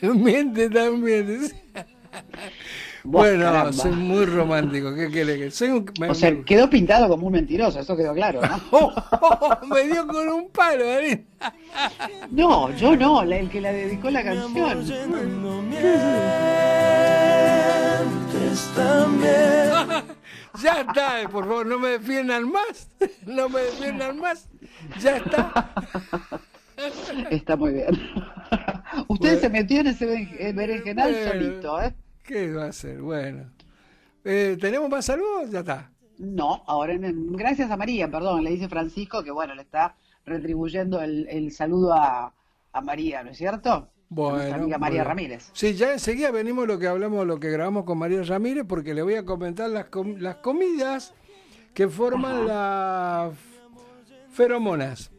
miente 0.24 0.70
también. 0.70 1.52
bueno, 3.04 3.70
soy 3.72 3.92
muy 3.92 4.24
romántico. 4.24 4.94
¿Qué 4.94 5.10
quiere 5.10 5.38
que 5.38 5.50
soy 5.50 5.68
un... 5.68 5.92
O 6.08 6.14
sea, 6.14 6.34
quedó 6.42 6.70
pintado 6.70 7.06
como 7.06 7.26
un 7.26 7.34
mentiroso, 7.34 7.78
eso 7.78 7.94
quedó 7.94 8.14
claro, 8.14 8.40
¿no? 8.40 8.60
Oh, 8.72 8.92
oh, 9.20 9.66
me 9.66 9.84
dio 9.84 10.06
con 10.06 10.26
un 10.26 10.48
palo, 10.48 10.84
No, 12.30 12.74
yo 12.76 12.96
no, 12.96 13.22
el 13.22 13.50
que 13.50 13.60
la 13.60 13.72
dedicó 13.72 14.10
la 14.10 14.24
canción. 14.24 14.86
Ya 20.62 20.80
está, 20.80 21.28
por 21.30 21.44
favor, 21.44 21.66
no 21.66 21.78
me 21.78 21.88
defiendan 21.90 22.50
más. 22.50 22.90
No 23.26 23.48
me 23.48 23.60
defiendan 23.60 24.18
más. 24.18 24.48
Ya 25.00 25.16
está. 25.16 25.72
Está 27.30 27.56
muy 27.56 27.72
bien. 27.74 27.98
Usted 29.08 29.40
se 29.40 29.48
metió 29.48 29.80
en 29.80 29.88
ese 29.88 30.52
berenjenal 30.54 31.14
solito, 31.28 31.82
¿eh? 31.82 31.94
¿Qué 32.24 32.52
va 32.52 32.66
a 32.66 32.72
ser? 32.72 33.00
Bueno. 33.00 33.50
Eh, 34.24 34.56
¿Tenemos 34.60 34.88
más 34.88 35.04
saludos? 35.04 35.50
Ya 35.50 35.60
está. 35.60 35.90
No, 36.18 36.62
ahora 36.66 36.94
gracias 36.98 37.70
a 37.70 37.76
María, 37.76 38.08
perdón, 38.08 38.44
le 38.44 38.50
dice 38.50 38.68
Francisco 38.68 39.24
que 39.24 39.32
bueno, 39.32 39.54
le 39.54 39.62
está 39.62 39.96
retribuyendo 40.24 41.02
el, 41.02 41.50
saludo 41.50 41.94
a, 41.94 42.32
María, 42.82 43.22
¿no 43.24 43.30
es 43.30 43.38
cierto? 43.38 43.88
Bueno, 44.14 44.56
amiga 44.56 44.76
María 44.76 45.04
Ramírez. 45.04 45.48
Sí, 45.54 45.72
ya 45.72 45.94
enseguida 45.94 46.30
venimos 46.30 46.66
lo 46.66 46.78
que 46.78 46.86
hablamos, 46.86 47.26
lo 47.26 47.40
que 47.40 47.50
grabamos 47.50 47.84
con 47.84 47.96
María 47.96 48.22
Ramírez, 48.22 48.66
porque 48.68 48.92
le 48.92 49.00
voy 49.00 49.14
a 49.14 49.24
comentar 49.24 49.70
las, 49.70 49.86
las 50.18 50.36
comidas 50.36 51.14
que 51.72 51.88
forman 51.88 52.46
las 52.46 53.32
feromonas. 54.30 55.10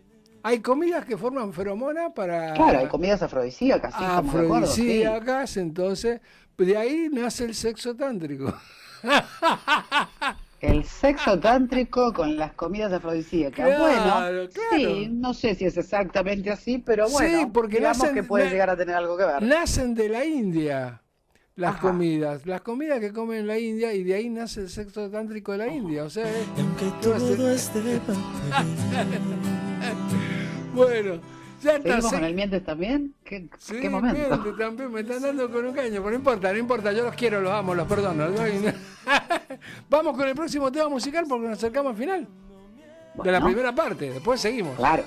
Hay 0.43 0.59
comidas 0.59 1.05
que 1.05 1.17
forman 1.17 1.53
feromonas 1.53 2.11
para... 2.13 2.53
Claro, 2.53 2.77
hay 2.77 2.87
comidas 2.87 3.23
afrodisíacas. 3.23 3.95
Sí, 3.95 4.03
afrodisíacas, 4.03 5.57
entonces, 5.57 6.21
de 6.55 6.77
ahí 6.77 7.09
nace 7.11 7.45
el 7.45 7.55
sexo 7.55 7.95
tántrico. 7.95 8.53
El 10.63 10.85
sexo 10.85 11.37
tántrico 11.39 12.13
con 12.13 12.37
las 12.37 12.53
comidas 12.53 12.93
afrodisíacas. 12.93 13.79
bueno, 13.79 14.47
sí, 14.71 15.09
no 15.11 15.33
sé 15.33 15.55
si 15.55 15.65
es 15.65 15.75
exactamente 15.75 16.49
así, 16.49 16.77
pero 16.77 17.09
bueno, 17.09 17.39
sí, 17.39 17.47
porque 17.53 17.77
digamos 17.77 18.07
que 18.09 18.23
puede 18.23 18.49
llegar 18.49 18.69
a 18.69 18.77
tener 18.77 18.95
algo 18.95 19.17
que 19.17 19.25
ver. 19.25 19.43
Nacen 19.43 19.93
de 19.93 20.07
la 20.07 20.23
India 20.23 21.01
las 21.55 21.75
comidas, 21.77 22.45
las 22.45 22.61
comidas 22.61 22.99
que 22.99 23.11
comen 23.11 23.39
en 23.39 23.47
la 23.47 23.59
India 23.59 23.93
y 23.93 24.03
de 24.03 24.15
ahí 24.15 24.29
nace 24.29 24.61
el 24.61 24.69
sexo 24.69 25.09
tántrico 25.09 25.51
de 25.51 25.59
la 25.59 25.67
India, 25.67 26.03
o 26.03 26.09
sea, 26.09 26.25
bueno, 30.73 31.19
ya 31.63 31.75
está. 31.77 31.89
¿Seguimos 31.89 32.11
con 32.13 32.23
el 32.23 32.33
mientes 32.35 32.63
también? 32.63 33.13
¿Qué, 33.23 33.49
sí, 33.57 33.79
¿qué 33.81 33.89
momento? 33.89 34.55
también 34.57 34.91
me 34.91 35.01
están 35.01 35.21
dando 35.21 35.51
con 35.51 35.65
un 35.65 35.73
caño, 35.73 36.01
pero 36.01 36.09
no 36.09 36.15
importa, 36.15 36.51
no 36.51 36.59
importa, 36.59 36.91
yo 36.91 37.03
los 37.03 37.15
quiero, 37.15 37.41
los 37.41 37.51
amo, 37.51 37.73
los 37.73 37.87
perdono. 37.87 38.27
Vamos 39.89 40.17
con 40.17 40.27
el 40.27 40.35
próximo 40.35 40.71
tema 40.71 40.89
musical 40.89 41.25
porque 41.27 41.47
nos 41.47 41.57
acercamos 41.57 41.91
al 41.91 41.97
final 41.97 42.27
de 43.23 43.31
la 43.31 43.43
primera 43.43 43.73
parte, 43.73 44.11
después 44.11 44.41
seguimos. 44.41 44.75
Claro. 44.75 45.03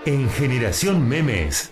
En 0.05 0.29
Generación 0.29 1.07
Memes 1.07 1.71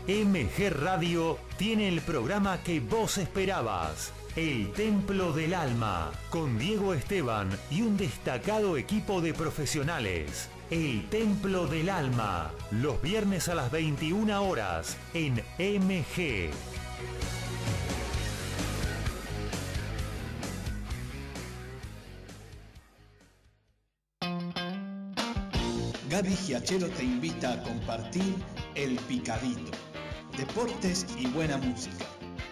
MG 0.07 0.71
Radio 0.71 1.37
tiene 1.57 1.87
el 1.87 2.01
programa 2.01 2.63
que 2.63 2.79
vos 2.79 3.19
esperabas. 3.19 4.11
El 4.35 4.71
Templo 4.71 5.31
del 5.31 5.53
Alma, 5.53 6.11
con 6.31 6.57
Diego 6.57 6.95
Esteban 6.95 7.49
y 7.69 7.83
un 7.83 7.97
destacado 7.97 8.77
equipo 8.77 9.21
de 9.21 9.33
profesionales. 9.33 10.49
El 10.71 11.07
Templo 11.09 11.67
del 11.67 11.89
Alma, 11.89 12.51
los 12.71 12.99
viernes 13.01 13.47
a 13.47 13.53
las 13.53 13.69
21 13.69 14.41
horas 14.41 14.97
en 15.13 15.35
MG. 15.59 16.49
Gaby 26.09 26.35
Giachero 26.35 26.89
te 26.89 27.03
invita 27.03 27.53
a 27.53 27.63
compartir 27.63 28.35
El 28.73 28.95
Picadito. 29.07 29.90
Deportes 30.41 31.05
y 31.19 31.27
buena 31.27 31.55
música. 31.57 32.03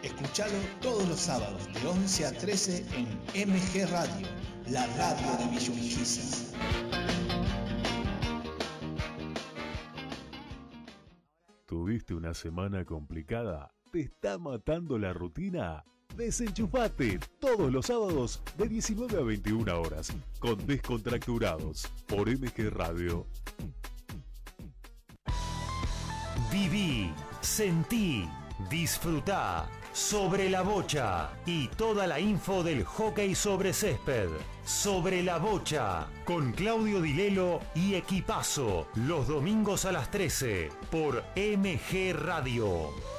Escuchalo 0.03 0.53
todos 0.79 1.09
los 1.09 1.19
sábados 1.19 1.67
de 1.73 1.87
11 1.87 2.25
a 2.27 2.31
13 2.31 2.85
en 3.33 3.49
MG 3.49 3.89
Radio, 3.89 4.27
la 4.67 4.85
radio 4.95 5.37
de 5.39 5.49
Villurquiza. 5.49 6.55
¿Tuviste 11.65 12.13
una 12.13 12.35
semana 12.35 12.85
complicada? 12.85 13.71
¿Te 13.91 14.01
está 14.01 14.37
matando 14.37 14.99
la 14.99 15.11
rutina? 15.11 15.83
Desenchufate 16.15 17.19
todos 17.39 17.71
los 17.71 17.87
sábados 17.87 18.39
de 18.55 18.69
19 18.69 19.17
a 19.17 19.23
21 19.23 19.81
horas 19.81 20.13
con 20.37 20.63
Descontracturados 20.67 21.87
por 22.07 22.29
MG 22.29 22.69
Radio. 22.69 23.25
Viví, 26.51 27.11
sentí, 27.41 28.27
disfrutá 28.69 29.67
sobre 29.93 30.49
la 30.49 30.61
bocha 30.61 31.31
y 31.45 31.67
toda 31.67 32.07
la 32.07 32.19
info 32.19 32.63
del 32.63 32.83
hockey 32.83 33.35
sobre 33.35 33.73
césped. 33.73 34.29
Sobre 34.63 35.23
la 35.23 35.37
bocha 35.37 36.07
con 36.25 36.51
Claudio 36.51 37.01
Dilelo 37.01 37.59
y 37.73 37.95
Equipazo 37.95 38.87
los 38.95 39.27
domingos 39.27 39.85
a 39.85 39.91
las 39.91 40.11
13 40.11 40.69
por 40.91 41.23
MG 41.35 42.13
Radio. 42.13 43.18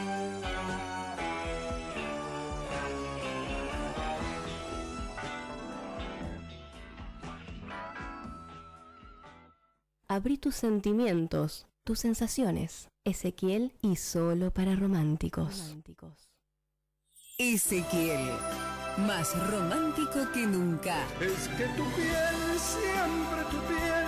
Abrí 10.11 10.37
tus 10.37 10.55
sentimientos, 10.55 11.67
tus 11.85 11.99
sensaciones. 11.99 12.89
Ezequiel 13.05 13.71
y 13.81 13.95
solo 13.95 14.51
para 14.51 14.75
románticos. 14.75 15.73
Ezequiel, 17.37 18.19
más 19.07 19.31
romántico 19.49 20.29
que 20.33 20.45
nunca. 20.45 21.07
Es 21.21 21.47
que 21.55 21.63
tu 21.77 21.85
piel, 21.95 22.59
siempre 22.59 23.41
tu 23.51 23.57
piel, 23.71 24.07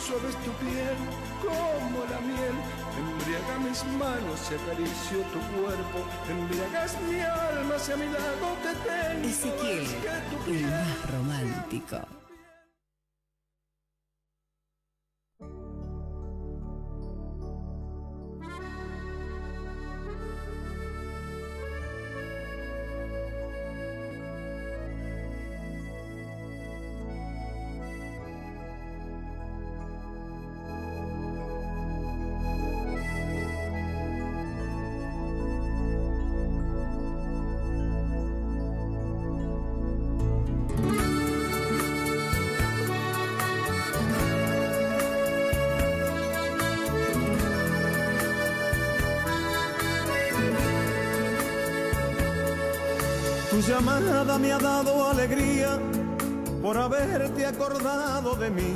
suave 0.00 0.30
es 0.30 0.42
tu 0.42 0.52
piel 0.52 0.96
como 1.42 1.98
la 2.06 2.20
miel. 2.22 2.56
Embriaga 2.96 3.58
mis 3.58 3.84
manos 3.98 4.40
y 4.50 4.54
acaricio 4.54 5.18
tu 5.34 5.60
cuerpo. 5.60 5.98
Embriagas 6.30 6.96
mi 7.02 7.20
alma 7.20 7.78
si 7.78 7.92
a 7.92 7.96
mi 7.98 8.06
lado 8.06 8.56
te 8.62 8.72
tengo. 8.88 9.28
Ezequiel, 9.28 9.82
Es 9.82 9.92
que 9.92 10.44
tu 10.46 10.50
el 10.54 10.62
más 10.62 11.10
romántico. 11.12 12.25
Llamada 53.80 54.38
me 54.38 54.52
ha 54.52 54.58
dado 54.58 55.06
alegría 55.10 55.78
por 56.62 56.78
haberte 56.78 57.44
acordado 57.44 58.34
de 58.36 58.48
mí, 58.50 58.74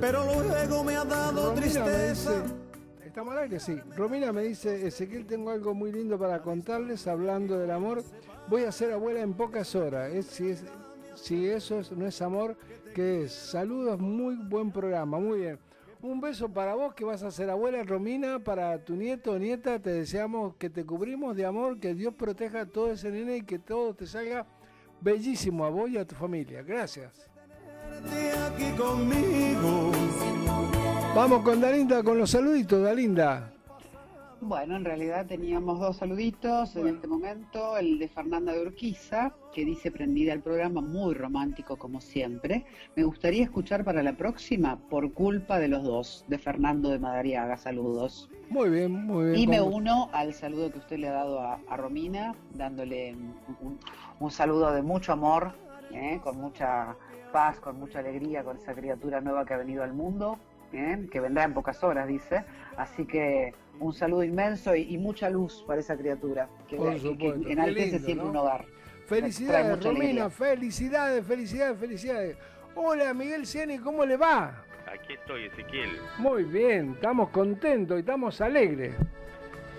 pero 0.00 0.24
luego 0.24 0.84
me 0.84 0.94
ha 0.96 1.04
dado 1.04 1.46
Romina 1.46 1.60
tristeza. 1.60 2.08
dice- 2.42 2.54
¿Estamos 3.04 3.32
al 3.32 3.38
aire? 3.40 3.58
Sí. 3.58 3.76
Romina 3.96 4.32
me 4.32 4.42
dice, 4.42 4.86
Ezequiel, 4.86 5.26
tengo 5.26 5.50
algo 5.50 5.74
muy 5.74 5.90
lindo 5.90 6.16
para 6.16 6.40
contarles 6.40 7.08
hablando 7.08 7.58
del 7.58 7.72
amor. 7.72 8.04
Voy 8.48 8.62
a 8.62 8.70
ser 8.70 8.92
abuela 8.92 9.20
en 9.22 9.34
pocas 9.34 9.74
horas. 9.74 10.12
Es- 10.14 10.26
si, 10.26 10.50
es- 10.50 10.62
si 11.16 11.48
eso 11.48 11.80
es- 11.80 11.90
no 11.90 12.06
es 12.06 12.22
amor, 12.22 12.56
¿qué 12.94 13.24
es? 13.24 13.32
Saludos, 13.32 13.98
muy 13.98 14.36
buen 14.36 14.70
programa, 14.70 15.18
muy 15.18 15.40
bien. 15.40 15.58
Un 16.02 16.20
beso 16.20 16.48
para 16.48 16.74
vos 16.74 16.94
que 16.94 17.04
vas 17.04 17.22
a 17.22 17.30
ser 17.30 17.50
abuela, 17.50 17.82
Romina, 17.82 18.38
para 18.38 18.82
tu 18.82 18.96
nieto 18.96 19.32
o 19.32 19.38
nieta. 19.38 19.78
Te 19.78 19.90
deseamos 19.90 20.56
que 20.56 20.70
te 20.70 20.84
cubrimos 20.86 21.36
de 21.36 21.44
amor, 21.44 21.78
que 21.78 21.94
Dios 21.94 22.14
proteja 22.14 22.62
a 22.62 22.66
todo 22.66 22.90
ese 22.90 23.10
nene 23.10 23.36
y 23.36 23.42
que 23.42 23.58
todo 23.58 23.94
te 23.94 24.06
salga 24.06 24.46
bellísimo 25.02 25.64
a 25.64 25.68
vos 25.68 25.90
y 25.90 25.98
a 25.98 26.06
tu 26.06 26.14
familia. 26.14 26.62
Gracias. 26.62 27.28
aquí 28.46 28.70
conmigo. 28.78 29.92
Vamos 31.14 31.42
con 31.42 31.60
Dalinda, 31.60 32.02
con 32.02 32.16
los 32.16 32.30
saluditos, 32.30 32.82
Dalinda. 32.82 33.52
Bueno, 34.42 34.76
en 34.76 34.86
realidad 34.86 35.26
teníamos 35.26 35.78
dos 35.80 35.98
saluditos 35.98 36.74
en 36.74 36.86
este 36.86 37.06
momento. 37.06 37.76
El 37.76 37.98
de 37.98 38.08
Fernanda 38.08 38.52
de 38.52 38.62
Urquiza, 38.62 39.34
que 39.52 39.66
dice 39.66 39.90
prendida 39.92 40.32
al 40.32 40.40
programa, 40.40 40.80
muy 40.80 41.12
romántico 41.14 41.76
como 41.76 42.00
siempre. 42.00 42.64
Me 42.96 43.04
gustaría 43.04 43.44
escuchar 43.44 43.84
para 43.84 44.02
la 44.02 44.14
próxima, 44.14 44.78
por 44.88 45.12
culpa 45.12 45.58
de 45.58 45.68
los 45.68 45.82
dos, 45.84 46.24
de 46.28 46.38
Fernando 46.38 46.88
de 46.88 46.98
Madariaga. 46.98 47.58
Saludos. 47.58 48.30
Muy 48.48 48.70
bien, 48.70 48.92
muy 49.06 49.26
bien. 49.26 49.36
Y 49.40 49.46
me 49.46 49.60
uno 49.60 50.08
al 50.12 50.32
saludo 50.32 50.72
que 50.72 50.78
usted 50.78 50.96
le 50.98 51.08
ha 51.08 51.12
dado 51.12 51.40
a, 51.40 51.60
a 51.68 51.76
Romina, 51.76 52.34
dándole 52.54 53.12
un, 53.14 53.34
un- 53.60 53.78
un 54.20 54.30
saludo 54.30 54.72
de 54.72 54.80
mucho 54.82 55.12
amor, 55.12 55.52
¿eh? 55.92 56.18
con 56.22 56.38
mucha 56.40 56.96
paz, 57.30 57.60
con 57.60 57.78
mucha 57.78 57.98
alegría, 57.98 58.42
con 58.42 58.56
esa 58.56 58.74
criatura 58.74 59.20
nueva 59.20 59.44
que 59.44 59.52
ha 59.54 59.58
venido 59.58 59.82
al 59.84 59.92
mundo, 59.92 60.38
¿eh? 60.72 61.06
que 61.12 61.20
vendrá 61.20 61.44
en 61.44 61.52
pocas 61.52 61.84
horas, 61.84 62.08
dice. 62.08 62.44
Así 62.76 63.04
que 63.04 63.52
un 63.80 63.92
saludo 63.92 64.22
inmenso 64.22 64.74
y, 64.76 64.82
y 64.94 64.98
mucha 64.98 65.28
luz 65.30 65.64
para 65.66 65.80
esa 65.80 65.96
criatura, 65.96 66.48
que, 66.68 66.76
Por 66.76 66.94
que- 67.00 67.16
que 67.18 67.52
enaltece 67.52 67.90
lindo, 67.92 67.98
siempre 68.06 68.24
¿no? 68.24 68.30
un 68.30 68.36
hogar. 68.36 68.64
Felicidades, 69.06 69.82
Romina, 69.84 70.30
felicidades, 70.30 71.26
felicidades, 71.26 71.78
felicidades. 71.78 72.36
Hola, 72.76 73.12
Miguel 73.12 73.44
Ciani, 73.46 73.78
¿cómo 73.78 74.04
le 74.06 74.16
va? 74.16 74.62
Aquí 74.86 75.14
estoy, 75.14 75.46
Ezequiel. 75.46 75.90
Muy 76.18 76.44
bien, 76.44 76.92
estamos 76.94 77.30
contentos 77.30 77.96
y 77.96 78.00
estamos 78.00 78.40
alegres. 78.40 78.94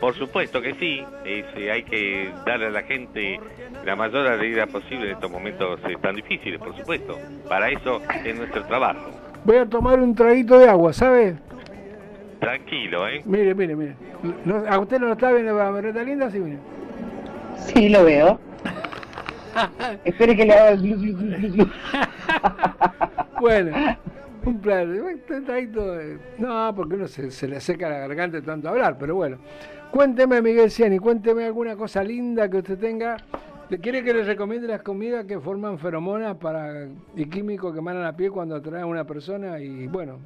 Por 0.01 0.15
supuesto 0.15 0.61
que 0.61 0.73
sí, 0.75 1.03
es, 1.23 1.45
eh, 1.55 1.71
hay 1.71 1.83
que 1.83 2.33
darle 2.45 2.67
a 2.67 2.69
la 2.71 2.81
gente 2.83 3.39
la 3.85 3.95
mayor 3.95 4.27
alegría 4.27 4.65
posible 4.67 5.05
en 5.05 5.11
estos 5.15 5.29
momentos 5.29 5.79
eh, 5.87 5.95
tan 6.01 6.15
difíciles, 6.15 6.59
por 6.59 6.75
supuesto. 6.75 7.17
Para 7.47 7.69
eso 7.69 8.01
es 8.25 8.35
nuestro 8.35 8.65
trabajo. 8.65 9.11
Voy 9.45 9.57
a 9.57 9.65
tomar 9.65 9.99
un 9.99 10.15
traguito 10.15 10.57
de 10.57 10.67
agua, 10.69 10.91
¿sabe? 10.91 11.37
Tranquilo, 12.41 13.07
¿eh? 13.07 13.21
Mire, 13.23 13.53
mire, 13.53 13.75
mire. 13.75 13.95
No- 14.45 14.65
¿A 14.67 14.79
usted 14.79 14.99
no 14.99 15.05
lo 15.05 15.13
está 15.13 15.31
viendo 15.31 15.55
la 15.55 15.71
mereta 15.71 16.01
linda? 16.03 16.29
Sí, 16.31 16.39
mire. 16.39 16.57
Sí, 17.57 17.87
lo 17.87 18.03
veo. 18.03 18.39
Espere 20.03 20.35
que 20.35 20.45
le 20.45 20.53
haga 20.53 20.69
el. 20.71 21.67
Bueno, 23.39 23.75
un 24.45 24.61
de- 24.61 26.17
No, 26.37 26.73
porque 26.75 26.95
uno 26.95 27.07
se, 27.07 27.31
se 27.31 27.47
le 27.47 27.59
seca 27.59 27.89
la 27.89 27.97
garganta 27.99 28.37
de 28.37 28.43
tanto 28.43 28.69
hablar, 28.69 28.97
pero 28.99 29.15
bueno. 29.15 29.37
Cuénteme, 29.91 30.41
Miguel 30.41 30.69
Ciani, 30.71 30.97
cuénteme 30.99 31.45
alguna 31.45 31.75
cosa 31.75 32.03
linda 32.03 32.49
que 32.49 32.57
usted 32.57 32.77
tenga. 32.79 33.17
¿Le 33.69 33.79
quiere 33.79 34.03
que 34.03 34.13
le 34.13 34.23
recomiende 34.23 34.67
las 34.67 34.81
comidas 34.83 35.25
que 35.25 35.39
forman 35.39 35.77
feromonas 35.79 36.37
para 36.37 36.87
y 37.15 37.25
químicos 37.25 37.71
que 37.73 37.79
emanan 37.79 38.03
a 38.05 38.15
pie 38.15 38.29
cuando 38.29 38.55
atraen 38.55 38.83
a 38.83 38.87
una 38.87 39.05
persona? 39.05 39.59
Y 39.59 39.87
bueno, 39.87 40.19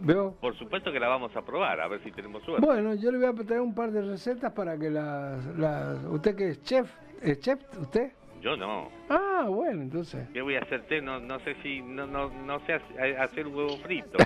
veo. 0.00 0.34
Por 0.40 0.56
supuesto 0.56 0.92
que 0.92 1.00
la 1.00 1.08
vamos 1.08 1.34
a 1.36 1.42
probar, 1.42 1.80
a 1.80 1.88
ver 1.88 2.02
si 2.02 2.10
tenemos 2.12 2.42
suerte. 2.44 2.64
Bueno, 2.66 2.94
yo 2.94 3.10
le 3.12 3.18
voy 3.18 3.26
a 3.26 3.44
traer 3.46 3.60
un 3.60 3.74
par 3.74 3.90
de 3.90 4.02
recetas 4.02 4.52
para 4.52 4.76
que 4.78 4.90
las. 4.90 5.44
las- 5.58 6.04
¿Usted 6.04 6.34
que 6.36 6.48
es 6.48 6.62
chef? 6.62 6.90
¿Es 7.22 7.40
chef 7.40 7.60
usted? 7.80 8.12
Yo 8.40 8.56
no. 8.56 8.88
Ah, 9.10 9.44
bueno, 9.50 9.82
entonces. 9.82 10.26
¿Qué 10.32 10.40
voy 10.40 10.54
a 10.56 10.60
hacer? 10.60 10.86
té? 10.86 11.02
No, 11.02 11.20
no 11.20 11.38
sé 11.40 11.54
si... 11.62 11.82
No, 11.82 12.06
no, 12.06 12.30
no 12.30 12.58
sé 12.60 12.72
hace- 12.72 13.18
hacer 13.18 13.46
huevo 13.46 13.76
frito. 13.82 14.16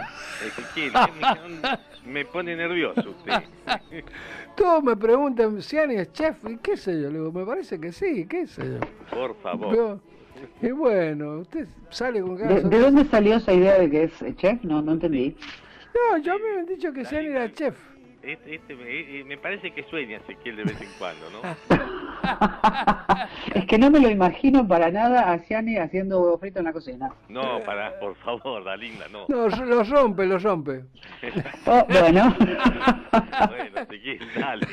Ezequiel, 0.47 0.93
me, 2.05 2.13
me 2.13 2.25
pone 2.25 2.55
nervioso 2.55 3.11
usted. 3.11 3.43
Todos 4.57 4.85
me 4.85 4.97
preguntan, 4.97 5.61
Ciani 5.61 5.97
es 5.97 6.13
chef, 6.13 6.37
y 6.49 6.59
qué 6.59 6.77
sé 6.77 6.93
yo, 7.03 7.11
le 7.11 7.19
digo, 7.19 7.33
me 7.33 7.45
parece 7.45 7.81
que 7.81 7.91
sí, 7.91 8.25
qué 8.29 8.47
sé 8.47 8.63
yo. 8.75 8.81
Por 9.11 9.35
favor. 9.43 9.99
Y 10.63 10.71
bueno, 10.71 11.41
usted 11.41 11.67
sale 11.91 12.21
con 12.21 12.37
cada 12.37 12.61
¿De, 12.61 12.79
dónde 12.79 13.05
salió 13.05 13.37
esa 13.37 13.53
idea 13.53 13.79
de 13.79 13.91
que 13.91 14.05
es 14.05 14.37
chef? 14.37 14.63
No, 14.65 14.83
no 14.83 14.93
entendí. 14.93 15.37
No, 15.95 16.19
yo 16.19 16.39
me 16.39 16.61
han 16.61 16.67
dicho 16.67 16.93
que 16.93 17.05
Ciani 17.05 17.29
era 17.29 17.53
chef. 17.53 17.77
Este, 18.23 18.55
este, 18.55 18.75
me, 18.75 19.25
me 19.25 19.39
parece 19.39 19.71
que 19.73 19.83
sueña 19.85 20.17
Ezequiel 20.17 20.57
de 20.57 20.65
vez 20.65 20.81
en 20.81 20.89
cuando, 20.99 21.27
¿no? 21.31 21.41
Es 23.55 23.67
que 23.67 23.79
no 23.79 23.91
me 23.91 24.01
lo 24.01 24.09
imagino 24.11 24.67
para 24.67 24.91
nada 24.91 25.31
a 25.33 25.39
Ciani 25.39 25.77
haciendo 25.77 26.21
huevo 26.21 26.39
frito 26.39 26.59
en 26.59 26.65
la 26.67 26.73
cocina. 26.73 27.11
No, 27.29 27.61
para, 27.65 27.99
por 28.01 28.15
favor, 28.17 28.65
Dalinda, 28.65 29.07
no. 29.13 29.27
No, 29.29 29.49
lo 29.49 29.83
rompe, 29.85 30.27
lo 30.27 30.39
rompe. 30.39 30.85
Oh, 31.67 31.85
bueno, 31.89 32.35
bueno, 32.39 33.81
Ezequiel, 33.81 34.21
dale. 34.39 34.67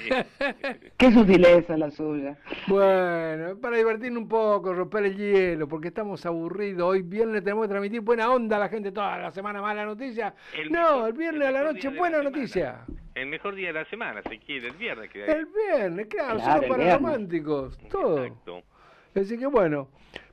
qué 0.97 1.11
sutileza 1.11 1.77
la 1.77 1.89
suya. 1.91 2.37
Bueno, 2.67 3.57
para 3.61 3.77
divertirnos 3.77 4.23
un 4.23 4.27
poco, 4.29 4.73
romper 4.73 5.05
el 5.05 5.15
hielo, 5.17 5.67
porque 5.67 5.87
estamos 5.89 6.25
aburridos. 6.25 6.83
Hoy 6.89 7.01
viernes 7.01 7.43
tenemos 7.43 7.63
que 7.65 7.69
transmitir 7.69 8.01
buena 8.01 8.29
onda 8.29 8.57
a 8.57 8.59
la 8.59 8.69
gente 8.69 8.91
toda 8.91 9.17
la 9.17 9.31
semana, 9.31 9.61
mala 9.61 9.85
noticia. 9.85 10.33
El 10.57 10.71
no, 10.71 10.79
mejor- 10.79 11.07
el 11.07 11.13
viernes 11.13 11.47
el 11.49 11.55
a 11.55 11.63
la 11.63 11.71
noche, 11.71 11.89
buena 11.89 12.17
la 12.17 12.23
noticia. 12.25 12.81
El 13.13 13.27
mejor 13.27 13.55
día 13.55 13.67
de 13.67 13.73
la 13.73 13.85
semana, 13.85 14.21
Ezequiel, 14.21 14.65
el 14.65 14.71
viernes. 14.73 15.09
Que 15.09 15.25
El 15.25 15.45
viernes, 15.47 16.07
claro, 16.07 16.35
Claro, 16.39 16.39
solo 16.39 16.63
el 16.63 16.69
para 16.69 16.83
viernes. 16.83 17.01
Todo. 17.43 18.23
Exacto. 18.25 18.61
Así 19.15 19.37
que 19.37 19.45
bueno, 19.47 19.87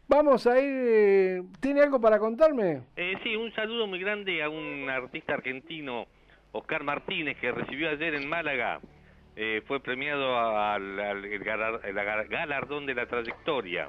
vamos 0.09 0.47
a 0.47 0.59
ir. 0.61 0.65
eh, 0.71 1.43
¿Tiene 1.61 1.81
algo 1.83 2.01
para 2.01 2.19
contarme? 2.19 2.83
Eh, 2.97 3.15
sí, 3.23 3.35
un 3.37 3.53
saludo 3.55 3.87
muy 3.87 3.99
grande 4.01 4.43
a 4.43 4.49
un 4.49 4.89
artista 4.89 5.35
argentino, 5.35 6.07
Oscar 6.53 6.83
Martínez, 6.85 7.37
que 7.41 7.53
recibió 7.53 7.91
ayer 7.91 8.15
en 8.15 8.29
Málaga. 8.29 8.81
eh, 9.41 9.63
fue 9.69 9.79
premiado 9.81 10.37
al, 10.37 10.99
al- 10.99 11.25
el 11.25 11.45
galar- 11.45 11.81
el 11.85 11.97
agar- 11.97 12.27
galardón 12.29 12.87
de 12.87 12.95
la 12.95 13.07
trayectoria. 13.07 13.89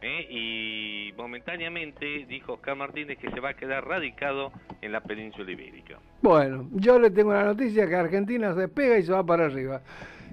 Eh, 0.00 0.26
y 0.30 1.12
momentáneamente 1.16 2.24
dijo 2.26 2.54
Oscar 2.54 2.74
Martínez 2.76 3.18
que 3.18 3.30
se 3.30 3.40
va 3.40 3.50
a 3.50 3.54
quedar 3.54 3.86
radicado 3.86 4.52
en 4.80 4.92
la 4.92 5.00
península 5.02 5.50
ibérica. 5.50 5.98
Bueno, 6.22 6.68
yo 6.72 6.98
le 6.98 7.10
tengo 7.10 7.32
la 7.34 7.44
noticia 7.44 7.86
que 7.86 7.94
Argentina 7.94 8.54
se 8.54 8.60
despega 8.60 8.98
y 8.98 9.02
se 9.02 9.12
va 9.12 9.24
para 9.24 9.46
arriba. 9.46 9.82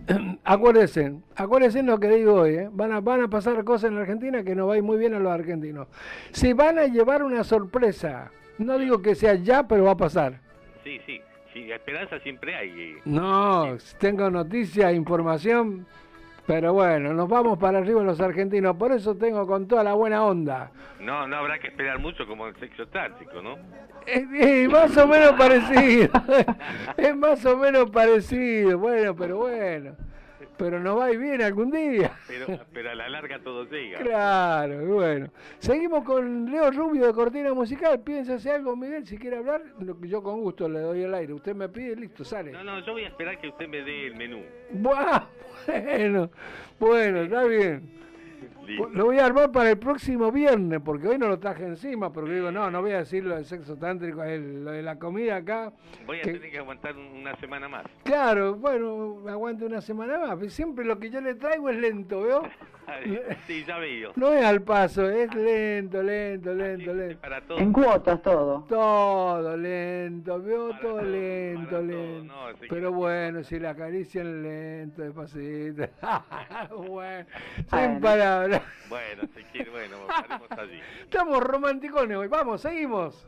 acuérdense, 0.43 1.13
acuérdense 1.35 1.83
lo 1.83 1.99
que 1.99 2.09
digo 2.09 2.33
hoy, 2.33 2.55
¿eh? 2.55 2.69
van, 2.71 2.91
a, 2.91 3.01
van 3.01 3.21
a 3.21 3.27
pasar 3.29 3.63
cosas 3.63 3.91
en 3.91 3.97
Argentina 3.97 4.43
que 4.43 4.55
no 4.55 4.67
va 4.67 4.75
a 4.75 4.77
ir 4.77 4.83
muy 4.83 4.97
bien 4.97 5.13
a 5.13 5.19
los 5.19 5.31
argentinos. 5.31 5.87
Se 6.31 6.53
van 6.53 6.79
a 6.79 6.85
llevar 6.87 7.23
una 7.23 7.43
sorpresa. 7.43 8.31
No 8.57 8.77
digo 8.77 9.01
que 9.01 9.15
sea 9.15 9.35
ya, 9.35 9.67
pero 9.67 9.85
va 9.85 9.91
a 9.91 9.97
pasar. 9.97 10.39
Sí, 10.83 10.99
sí, 11.05 11.19
sí, 11.53 11.71
esperanza 11.71 12.19
siempre 12.19 12.55
hay. 12.55 12.95
No, 13.05 13.77
tengo 13.99 14.29
noticias, 14.29 14.93
información, 14.93 15.85
pero 16.51 16.73
bueno, 16.73 17.13
nos 17.13 17.29
vamos 17.29 17.57
para 17.57 17.77
arriba 17.77 18.03
los 18.03 18.19
argentinos. 18.19 18.75
Por 18.75 18.91
eso 18.91 19.15
tengo 19.15 19.47
con 19.47 19.69
toda 19.69 19.85
la 19.85 19.93
buena 19.93 20.25
onda. 20.25 20.69
No, 20.99 21.25
no 21.25 21.37
habrá 21.37 21.57
que 21.59 21.69
esperar 21.69 21.97
mucho 21.97 22.27
como 22.27 22.45
el 22.45 22.53
sexo 22.57 22.85
táctico, 22.87 23.41
¿no? 23.41 23.55
Es, 24.05 24.25
es 24.33 24.67
más 24.67 24.97
o 24.97 25.07
menos 25.07 25.31
parecido. 25.37 26.09
es 26.97 27.15
más 27.15 27.45
o 27.45 27.55
menos 27.55 27.89
parecido. 27.89 28.77
Bueno, 28.77 29.15
pero 29.15 29.37
bueno. 29.37 29.95
Pero 30.61 30.79
nos 30.79 30.95
va 30.95 31.05
a 31.05 31.11
ir 31.11 31.17
bien 31.17 31.41
algún 31.41 31.71
día. 31.71 32.11
Pero, 32.27 32.45
pero 32.71 32.91
a 32.91 32.93
la 32.95 33.09
larga 33.09 33.39
todo 33.39 33.65
llega. 33.65 33.97
Claro, 33.97 34.83
y 34.83 34.85
bueno. 34.85 35.27
Seguimos 35.57 36.03
con 36.03 36.51
Leo 36.51 36.69
Rubio 36.69 37.07
de 37.07 37.13
Cortina 37.13 37.51
Musical. 37.51 37.99
Piénsase 38.01 38.51
algo, 38.51 38.75
Miguel, 38.75 39.07
si 39.07 39.17
quiere 39.17 39.37
hablar. 39.37 39.63
lo 39.79 39.99
que 39.99 40.07
Yo 40.07 40.21
con 40.21 40.39
gusto 40.39 40.69
le 40.69 40.81
doy 40.81 41.01
el 41.01 41.15
aire. 41.15 41.33
Usted 41.33 41.55
me 41.55 41.67
pide, 41.67 41.95
listo, 41.95 42.23
sale. 42.23 42.51
No, 42.51 42.63
no, 42.63 42.79
yo 42.85 42.91
voy 42.91 43.05
a 43.05 43.07
esperar 43.07 43.41
que 43.41 43.47
usted 43.47 43.67
me 43.67 43.81
dé 43.81 44.05
el 44.05 44.15
menú. 44.15 44.43
Buah, 44.73 45.23
Bueno, 45.67 46.29
bueno, 46.79 47.21
está 47.21 47.43
bien. 47.45 47.89
Listo. 48.71 48.89
Lo 48.93 49.05
voy 49.05 49.19
a 49.19 49.25
armar 49.25 49.51
para 49.51 49.69
el 49.71 49.77
próximo 49.77 50.31
viernes, 50.31 50.79
porque 50.83 51.07
hoy 51.07 51.17
no 51.17 51.27
lo 51.27 51.39
traje 51.39 51.65
encima, 51.65 52.11
porque 52.11 52.33
digo, 52.33 52.51
no, 52.51 52.69
no 52.71 52.81
voy 52.81 52.91
a 52.91 52.97
decir 52.99 53.23
lo 53.23 53.35
del 53.35 53.45
sexo 53.45 53.75
tántrico, 53.77 54.23
el- 54.23 54.63
lo 54.65 54.71
de 54.71 54.81
la 54.81 54.97
comida 54.99 55.37
acá. 55.37 55.71
Voy 56.05 56.17
a 56.19 56.21
que- 56.21 56.33
tener 56.33 56.51
que 56.51 56.57
aguantar 56.59 56.95
un- 56.95 57.19
una 57.21 57.35
semana 57.37 57.67
más. 57.67 57.85
Claro, 58.03 58.55
bueno, 58.55 59.23
aguante 59.29 59.65
una 59.65 59.81
semana 59.81 60.19
más. 60.19 60.53
Siempre 60.53 60.85
lo 60.85 60.99
que 60.99 61.09
yo 61.09 61.21
le 61.21 61.35
traigo 61.35 61.69
es 61.69 61.77
lento, 61.77 62.21
¿veo? 62.21 62.41
Sí, 63.47 63.63
ya 63.65 63.77
veo. 63.77 64.11
No 64.15 64.33
es 64.33 64.43
al 64.43 64.61
paso, 64.61 65.09
es 65.09 65.33
lento, 65.33 66.01
lento, 66.01 66.53
lento, 66.53 66.93
lento. 66.93 67.21
Para 67.21 67.41
todo. 67.41 67.57
En 67.57 67.73
cuotas 67.73 68.21
todo. 68.21 68.65
Todo 68.67 69.57
lento, 69.57 70.41
veo 70.41 70.69
todo 70.79 71.01
lento, 71.01 71.81
lento. 71.81 72.33
Pero 72.69 72.91
bueno, 72.91 73.43
si 73.43 73.59
la 73.59 73.71
acarician 73.71 74.43
lento, 74.43 75.01
despacito. 75.01 75.87
bueno, 76.87 77.25
sin 77.69 77.99
palabras. 77.99 78.61
Bueno, 78.89 79.23
si 79.35 79.43
quiere, 79.45 79.71
bueno, 79.71 79.97
estaremos 80.09 80.51
allí. 80.51 80.79
Estamos 81.01 81.43
romanticones 81.43 82.17
hoy. 82.17 82.27
Vamos, 82.27 82.61
seguimos. 82.61 83.25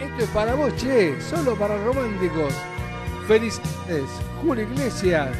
Esto 0.00 0.24
es 0.24 0.30
para 0.30 0.54
vos, 0.54 0.72
che, 0.74 1.18
solo 1.22 1.56
para 1.56 1.76
románticos. 1.78 2.52
Felicidades, 3.26 4.10
Julio 4.42 4.64
Iglesias, 4.64 5.34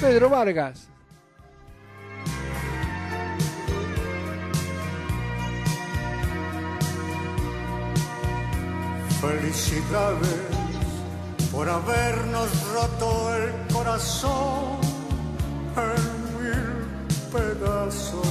Pedro 0.00 0.30
Vargas. 0.30 0.88
Felicidades 9.20 10.40
por 11.52 11.68
habernos 11.68 12.48
roto 12.72 13.34
el 13.36 13.74
corazón 13.74 14.80
en 15.76 16.42
mil 16.42 17.30
pedazos. 17.30 18.24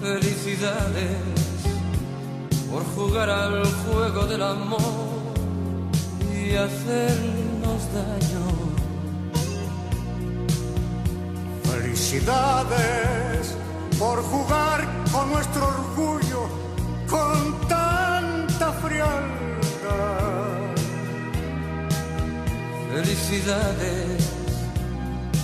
Felicidades 0.00 1.49
por 2.70 2.84
jugar 2.94 3.28
al 3.28 3.64
juego 3.64 4.26
del 4.26 4.42
amor 4.42 4.80
y 6.32 6.54
hacernos 6.54 7.80
daño. 7.92 8.46
Felicidades 11.64 13.56
por 13.98 14.22
jugar 14.22 14.86
con 15.12 15.32
nuestro 15.32 15.66
orgullo 15.66 16.42
con 17.08 17.68
tanta 17.68 18.72
frialdad. 18.72 19.30
Felicidades 22.94 24.30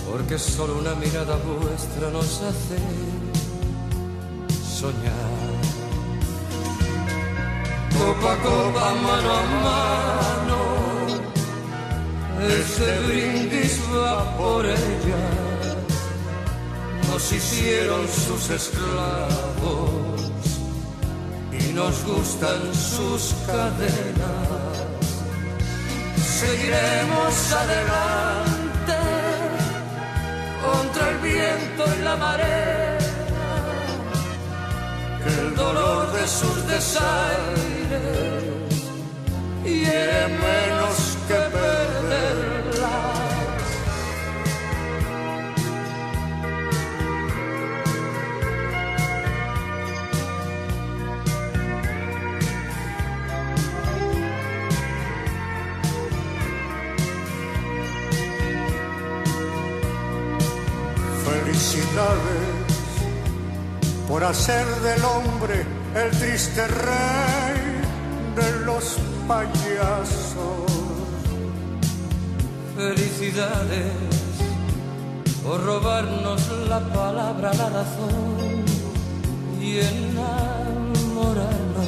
porque 0.09 0.39
solo 0.39 0.77
una 0.79 0.95
mirada 0.95 1.37
vuestra 1.45 2.09
nos 2.09 2.41
hace 2.41 2.77
soñar. 4.79 5.36
Copa 7.97 8.33
a 8.33 8.37
copa, 8.37 8.93
mano 9.05 9.31
a 9.31 9.43
mano, 9.65 10.59
este 12.47 12.99
brindis 13.07 13.81
va 13.91 14.37
por 14.37 14.65
ella. 14.65 15.25
Nos 17.09 17.31
hicieron 17.31 18.07
sus 18.07 18.49
esclavos 18.51 20.31
y 21.51 21.73
nos 21.73 22.05
gustan 22.05 22.61
sus 22.73 23.33
cadenas. 23.47 24.75
Seguiremos 26.39 27.53
adelante 27.63 28.99
contra 30.63 31.09
el 31.09 31.17
viento 31.17 31.83
y 31.99 32.03
la 32.03 32.15
marea 32.15 32.97
el 35.27 35.55
dolor 35.55 36.11
de 36.13 36.27
sus 36.27 36.67
desaires 37.89 38.67
hiere 39.63 40.27
menos 40.27 41.17
que 41.27 41.33
perderla. 41.33 42.97
Felicidades 61.25 62.57
por 64.07 64.23
hacer 64.23 64.65
del 64.81 65.03
hombre 65.03 65.65
el 65.95 66.11
triste 66.11 66.67
rey 66.67 67.46
payasos. 69.27 70.71
Felicidades 72.75 73.93
por 75.43 75.63
robarnos 75.63 76.41
la 76.69 76.79
palabra, 76.93 77.51
la 77.53 77.69
razón 77.69 78.65
y 79.61 79.79
enamorarnos. 79.79 81.87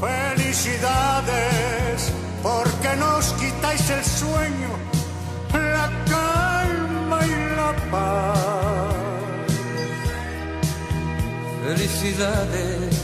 Felicidades 0.00 2.12
porque 2.42 2.96
nos 2.96 3.32
quitáis 3.34 3.90
el 3.90 4.04
sueño, 4.04 4.70
la 5.52 5.90
calma 6.10 7.26
y 7.26 7.30
la 7.56 7.72
paz. 7.90 8.38
Felicidades, 11.64 12.95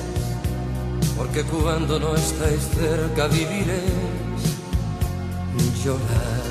porque 1.34 1.48
cuando 1.48 1.98
no 1.98 2.14
estáis 2.14 2.60
cerca 2.74 3.26
viviréis 3.28 4.42
llorar. 5.82 6.42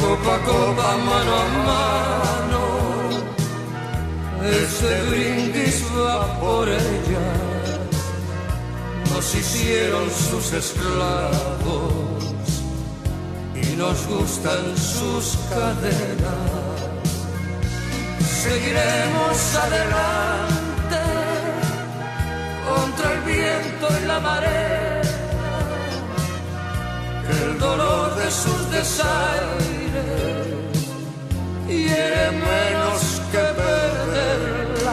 Copa 0.00 0.34
a 0.34 0.38
copa, 0.40 0.96
mano 1.08 1.32
a 1.36 1.46
mano, 1.70 2.62
este 4.42 5.02
brindis 5.08 5.84
va 5.96 6.40
por 6.40 6.68
ella. 6.68 7.28
Nos 9.14 9.34
hicieron 9.34 10.10
sus 10.10 10.52
esclavos 10.52 12.34
y 13.54 13.76
nos 13.76 14.04
gustan 14.08 14.76
sus 14.76 15.38
cadenas 15.48 16.76
seguiremos 18.42 19.56
adelante 19.56 20.55
viento 23.36 23.88
y 24.02 24.06
la 24.06 24.20
marea. 24.20 25.02
El 27.28 27.58
dolor 27.58 28.14
de 28.16 28.30
sus 28.30 28.70
desaires 28.70 29.66
hiere 31.68 32.30
menos 32.30 33.22
que 33.32 33.44
perderlas. 33.62 34.86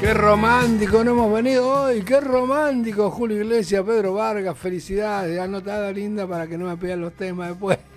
Qué 0.00 0.14
romántico, 0.14 1.04
no 1.04 1.10
hemos 1.10 1.32
venido 1.32 1.68
hoy, 1.68 2.02
qué 2.02 2.20
romántico, 2.20 3.10
Julio 3.10 3.38
Iglesias, 3.38 3.84
Pedro 3.84 4.14
Vargas, 4.14 4.56
felicidades, 4.56 5.38
anotada 5.38 5.92
linda 5.92 6.26
para 6.26 6.46
que 6.46 6.56
no 6.56 6.66
me 6.66 6.76
pidan 6.76 7.02
los 7.02 7.12
temas 7.14 7.50
después. 7.50 7.78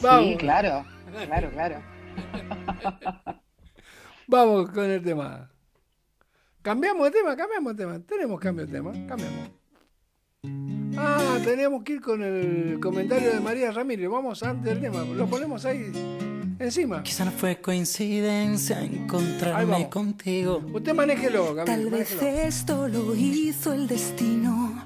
Sí, 0.00 0.36
claro, 0.38 0.86
claro, 1.26 1.50
claro. 1.50 1.76
Vamos 4.26 4.70
con 4.70 4.84
el 4.84 5.02
tema. 5.02 5.49
Cambiamos 6.62 7.04
de 7.04 7.10
tema, 7.10 7.36
cambiamos 7.36 7.76
de 7.76 7.84
tema. 7.84 7.98
Tenemos 8.00 8.40
cambio 8.40 8.66
de 8.66 8.72
tema, 8.72 8.92
cambiamos. 9.06 9.50
Ah, 10.96 11.38
teníamos 11.42 11.82
que 11.84 11.94
ir 11.94 12.00
con 12.00 12.22
el 12.22 12.78
comentario 12.80 13.32
de 13.32 13.40
María 13.40 13.70
Ramírez. 13.70 14.10
Vamos 14.10 14.42
antes 14.42 14.64
del 14.64 14.80
tema. 14.80 15.02
Lo 15.04 15.26
ponemos 15.26 15.64
ahí 15.64 15.90
encima. 16.58 17.02
Quizá 17.02 17.24
no 17.24 17.30
fue 17.30 17.60
coincidencia 17.60 18.82
encontrarme 18.82 19.88
contigo. 19.88 20.62
Usted 20.72 20.94
manéjelo, 20.94 21.54
Camilo, 21.54 21.64
Tal 21.64 21.90
vez 21.90 22.22
esto 22.22 22.88
lo 22.88 23.14
hizo 23.14 23.72
el 23.72 23.86
destino. 23.88 24.84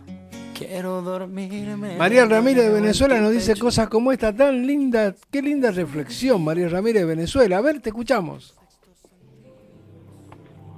Quiero 0.57 1.03
dormirme. 1.03 1.97
María 1.97 2.25
Ramírez 2.27 2.67
de 2.67 2.71
Venezuela 2.71 3.21
nos 3.21 3.33
dice 3.33 3.57
cosas 3.57 3.89
como 3.89 4.13
esta 4.13 4.33
tan 4.33 4.65
linda. 4.65 5.13
Qué 5.29 5.43
linda 5.43 5.73
reflexión, 5.73 6.45
María 6.45 6.69
Ramírez 6.69 7.03
de 7.03 7.07
Venezuela. 7.07 7.59
A 7.59 7.61
ver, 7.61 7.81
te 7.81 7.89
escuchamos. 7.89 8.55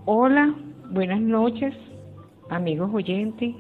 Hola, 0.06 0.55
buenas 0.90 1.20
noches, 1.20 1.74
amigos 2.48 2.90
oyentes 2.92 3.54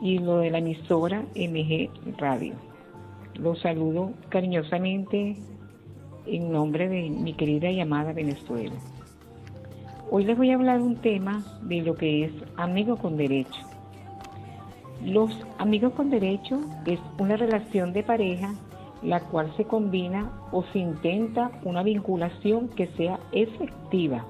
y 0.00 0.18
lo 0.18 0.38
de 0.38 0.50
la 0.50 0.58
emisora 0.58 1.24
MG 1.34 1.90
Radio. 2.18 2.54
Los 3.34 3.60
saludo 3.60 4.12
cariñosamente 4.28 5.36
en 6.26 6.52
nombre 6.52 6.88
de 6.88 7.10
mi 7.10 7.34
querida 7.34 7.70
y 7.70 7.80
amada 7.80 8.12
Venezuela. 8.12 8.74
Hoy 10.10 10.24
les 10.24 10.36
voy 10.36 10.50
a 10.50 10.54
hablar 10.54 10.80
un 10.80 10.96
tema 10.96 11.44
de 11.62 11.82
lo 11.82 11.94
que 11.94 12.24
es 12.24 12.32
amigo 12.56 12.96
con 12.96 13.16
derecho. 13.16 13.60
Los 15.04 15.30
amigos 15.58 15.92
con 15.94 16.10
derecho 16.10 16.60
es 16.86 16.98
una 17.18 17.36
relación 17.36 17.92
de 17.92 18.02
pareja 18.02 18.54
la 19.02 19.20
cual 19.20 19.52
se 19.56 19.64
combina 19.64 20.32
o 20.50 20.64
se 20.72 20.80
intenta 20.80 21.52
una 21.64 21.82
vinculación 21.82 22.68
que 22.68 22.88
sea 22.96 23.20
efectiva. 23.32 24.24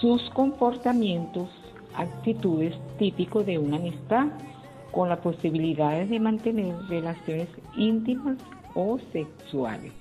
Sus 0.00 0.28
comportamientos, 0.30 1.48
actitudes 1.94 2.74
típicos 2.98 3.46
de 3.46 3.58
una 3.58 3.76
amistad 3.76 4.26
con 4.92 5.08
las 5.08 5.20
posibilidades 5.20 6.10
de 6.10 6.20
mantener 6.20 6.74
relaciones 6.88 7.48
íntimas 7.76 8.36
o 8.74 8.98
sexuales. 9.12 9.92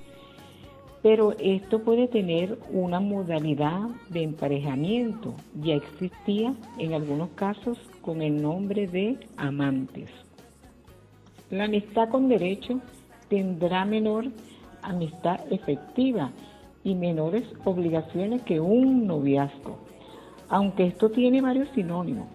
Pero 1.02 1.34
esto 1.40 1.80
puede 1.80 2.08
tener 2.08 2.58
una 2.72 3.00
modalidad 3.00 3.88
de 4.10 4.24
emparejamiento. 4.24 5.34
Ya 5.62 5.76
existía 5.76 6.54
en 6.78 6.94
algunos 6.94 7.30
casos 7.36 7.78
con 8.02 8.22
el 8.22 8.42
nombre 8.42 8.88
de 8.88 9.20
amantes. 9.38 10.10
La 11.52 11.66
amistad 11.66 12.10
con 12.10 12.28
derecho 12.28 12.82
tendrá 13.30 13.86
menor 13.86 14.26
amistad 14.82 15.40
efectiva 15.52 16.32
y 16.84 16.96
menores 16.96 17.44
obligaciones 17.66 18.44
que 18.44 18.60
un 18.60 19.08
noviazgo, 19.08 19.78
aunque 20.50 20.88
esto 20.88 21.10
tiene 21.10 21.42
varios 21.42 21.70
sinónimos. 21.70 22.28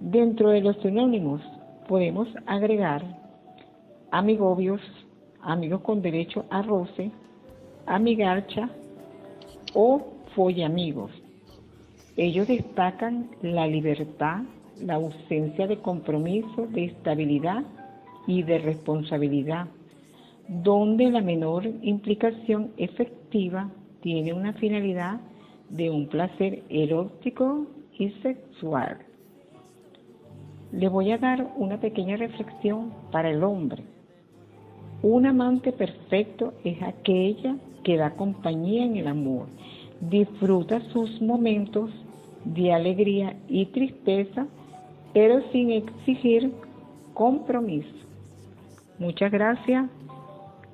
Dentro 0.00 0.50
de 0.50 0.60
los 0.60 0.76
sinónimos 0.78 1.40
podemos 1.88 2.28
agregar 2.46 3.02
amigobios, 4.10 4.80
amigos 5.40 5.80
con 5.82 6.02
derecho 6.02 6.44
a 6.50 6.62
roce, 6.62 7.10
amigarcha 7.86 8.68
o 9.74 10.06
follamigos. 10.34 11.10
Ellos 12.16 12.48
destacan 12.48 13.30
la 13.42 13.66
libertad, 13.66 14.42
la 14.80 14.94
ausencia 14.94 15.66
de 15.66 15.78
compromiso, 15.78 16.66
de 16.68 16.86
estabilidad 16.86 17.64
y 18.26 18.42
de 18.42 18.58
responsabilidad. 18.58 19.68
donde 20.48 21.10
la 21.10 21.20
menor 21.20 21.66
implicación 21.82 22.70
efectiva 22.76 23.68
tiene 24.00 24.32
una 24.32 24.52
finalidad 24.52 25.20
de 25.70 25.90
un 25.90 26.08
placer 26.08 26.62
erótico 26.68 27.66
y 27.98 28.10
sexual. 28.22 28.98
Le 30.72 30.88
voy 30.88 31.12
a 31.12 31.18
dar 31.18 31.52
una 31.56 31.80
pequeña 31.80 32.16
reflexión 32.16 32.92
para 33.10 33.30
el 33.30 33.42
hombre. 33.42 33.82
Un 35.02 35.26
amante 35.26 35.72
perfecto 35.72 36.54
es 36.64 36.82
aquella 36.82 37.56
que 37.84 37.96
da 37.96 38.10
compañía 38.16 38.84
en 38.84 38.96
el 38.96 39.06
amor, 39.06 39.46
disfruta 40.00 40.80
sus 40.92 41.20
momentos 41.22 41.90
de 42.44 42.72
alegría 42.72 43.36
y 43.48 43.66
tristeza, 43.66 44.46
pero 45.12 45.40
sin 45.52 45.70
exigir 45.70 46.52
compromiso. 47.14 47.88
Muchas 48.98 49.30
gracias, 49.30 49.88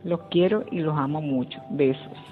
los 0.04 0.22
quiero 0.30 0.64
y 0.70 0.78
los 0.80 0.96
amo 0.96 1.20
mucho. 1.20 1.60
Besos. 1.70 2.31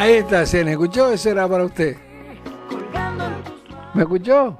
Ahí 0.00 0.14
está, 0.14 0.46
¿se 0.46 0.64
me 0.64 0.70
escuchó? 0.70 1.12
Eso 1.12 1.28
era 1.28 1.46
para 1.46 1.62
usted. 1.62 1.94
¿Me 3.92 4.00
escuchó? 4.00 4.58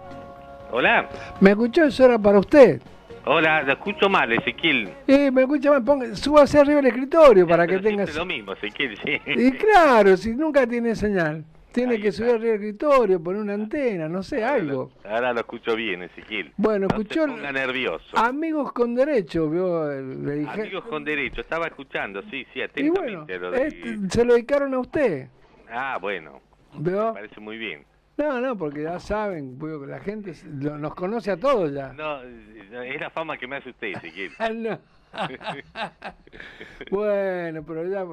Hola. 0.71 1.09
¿Me 1.41 1.53
escuchó? 1.53 1.85
Eso 1.85 2.05
era 2.05 2.19
para 2.19 2.41
usted. 2.41 2.83
Hola, 3.25 3.63
lo 3.63 3.73
escucho 3.73 4.11
mal, 4.11 4.31
Ezequiel. 4.31 4.91
Eh, 5.07 5.31
me 5.31 5.41
escucha 5.41 5.71
mal, 5.71 5.83
ponga, 5.83 6.15
súbase 6.15 6.59
arriba 6.59 6.81
el 6.81 6.87
escritorio 6.89 7.49
para 7.49 7.67
que 7.67 7.79
Pero 7.79 7.85
tenga... 7.89 8.05
siempre 8.05 8.19
lo 8.19 8.27
mismo, 8.27 8.53
Ezequiel, 8.53 8.99
sí. 9.03 9.19
Y 9.25 9.53
claro, 9.53 10.15
si 10.19 10.35
nunca 10.35 10.67
tiene 10.67 10.95
señal, 10.95 11.43
tiene 11.73 12.01
que 12.01 12.13
subir 12.13 12.31
arriba 12.31 12.55
el 12.55 12.61
escritorio, 12.63 13.23
poner 13.23 13.43
una 13.43 13.55
antena, 13.55 14.09
no 14.09 14.23
sé, 14.23 14.45
algo. 14.45 14.91
Ahora 15.05 15.33
lo 15.33 15.41
escucho 15.41 15.75
bien, 15.77 16.03
Ezequiel. 16.03 16.53
Bueno, 16.57 16.87
no 16.89 16.97
escuchó 16.97 17.23
se 17.25 17.29
ponga 17.29 17.53
nervioso. 17.53 18.17
Amigos 18.19 18.73
con 18.73 18.95
derecho, 18.95 19.49
vio, 19.49 19.89
le 19.91 20.35
dije... 20.37 20.51
Amigos 20.63 20.85
con 20.87 21.05
derecho, 21.05 21.41
estaba 21.41 21.67
escuchando, 21.67 22.23
sí, 22.31 22.47
sí, 22.53 22.61
Y 22.77 22.89
bueno, 22.91 23.23
atentamente. 23.23 23.39
lo 23.39 23.51
de- 23.51 23.67
este, 23.67 24.11
se 24.11 24.25
lo 24.25 24.35
dedicaron 24.35 24.75
a 24.75 24.79
usted, 24.81 25.29
Ah, 25.73 25.99
bueno, 26.01 26.41
¿vio? 26.79 27.07
me 27.09 27.13
parece 27.13 27.41
muy 27.41 27.57
bien. 27.57 27.85
No, 28.17 28.41
no, 28.41 28.57
porque 28.57 28.83
ya 28.83 28.99
saben, 29.01 29.57
la 29.87 30.01
gente 30.01 30.35
nos 30.53 30.95
conoce 30.95 31.31
a 31.31 31.37
todos 31.39 31.73
ya. 31.73 31.93
No, 31.95 32.21
es 32.23 33.01
la 33.01 33.09
fama 33.11 33.39
que 33.39 33.47
me 33.47 33.57
hace 33.57 33.71
usted, 33.71 33.89
Ezequiel. 33.97 34.33
Ah, 34.39 34.51
no. 34.51 34.79
Bueno, 36.91 37.63
pero 37.67 37.85
ya 37.89 38.05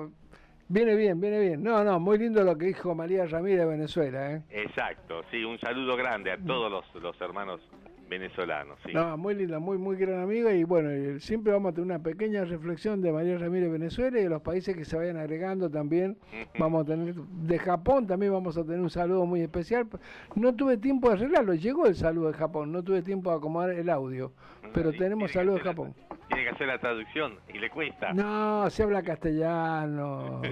viene 0.70 0.96
bien, 0.96 1.20
viene 1.20 1.40
bien. 1.40 1.64
No, 1.64 1.84
no, 1.84 2.00
muy 2.00 2.18
lindo 2.18 2.44
lo 2.44 2.58
que 2.58 2.68
dijo 2.68 2.96
María 2.96 3.26
Ramírez 3.26 3.60
de 3.60 3.66
Venezuela, 3.66 4.32
¿eh? 4.32 4.42
Exacto, 4.50 5.24
sí, 5.32 5.44
un 5.44 5.60
saludo 5.60 5.96
grande 5.96 6.32
a 6.32 6.38
todos 6.38 6.72
los, 6.72 7.04
los 7.04 7.20
hermanos 7.22 7.62
venezolanos, 8.08 8.80
sí. 8.86 8.94
No, 8.94 9.18
muy 9.18 9.36
linda, 9.36 9.60
muy 9.60 9.78
muy 9.78 9.96
gran 9.98 10.22
amiga 10.22 10.54
y 10.54 10.64
bueno, 10.64 10.94
y 10.94 11.20
siempre 11.20 11.52
vamos 11.52 11.72
a 11.72 11.76
tener 11.76 11.86
una 11.86 12.00
pequeña 12.00 12.46
reflexión 12.46 13.02
de 13.02 13.12
María 13.12 13.38
Ramírez 13.38 13.72
Venezuela 13.72 14.20
y 14.20 14.24
de 14.24 14.30
los 14.30 14.42
países 14.42 14.76
que 14.76 14.86
se 14.86 14.98
vayan 14.98 15.18
agregando 15.18 15.70
también. 15.70 16.18
Vamos 16.58 16.84
a 16.84 16.86
tener 16.86 17.16
de 17.16 17.60
Japón 17.60 18.08
también 18.08 18.34
vamos 18.34 18.58
a 18.58 18.64
tener 18.64 18.80
un 18.80 18.90
saludo 18.90 19.26
muy 19.26 19.42
especial. 19.42 19.88
No 20.36 20.56
tuve 20.56 20.78
tiempo 20.78 21.10
de 21.10 21.16
arreglarlo, 21.16 21.54
llegó 21.54 21.86
el 21.86 21.96
saludo 21.96 22.32
de 22.32 22.38
Japón, 22.38 22.72
no 22.72 22.84
tuve 22.84 23.02
tiempo 23.02 23.32
de 23.32 23.38
acomodar 23.38 23.72
el 23.72 23.90
audio, 23.90 24.32
pero 24.74 24.92
tenemos 24.92 25.32
saludo 25.32 25.56
de 25.56 25.62
Japón. 25.62 25.94
Tiene 26.28 26.44
que 26.44 26.50
hacer 26.50 26.68
la 26.68 26.80
traducción 26.80 27.36
y 27.54 27.60
le 27.60 27.70
cuesta. 27.70 28.14
No, 28.14 28.70
se 28.70 28.84
habla 28.84 29.02
castellano. 29.02 30.42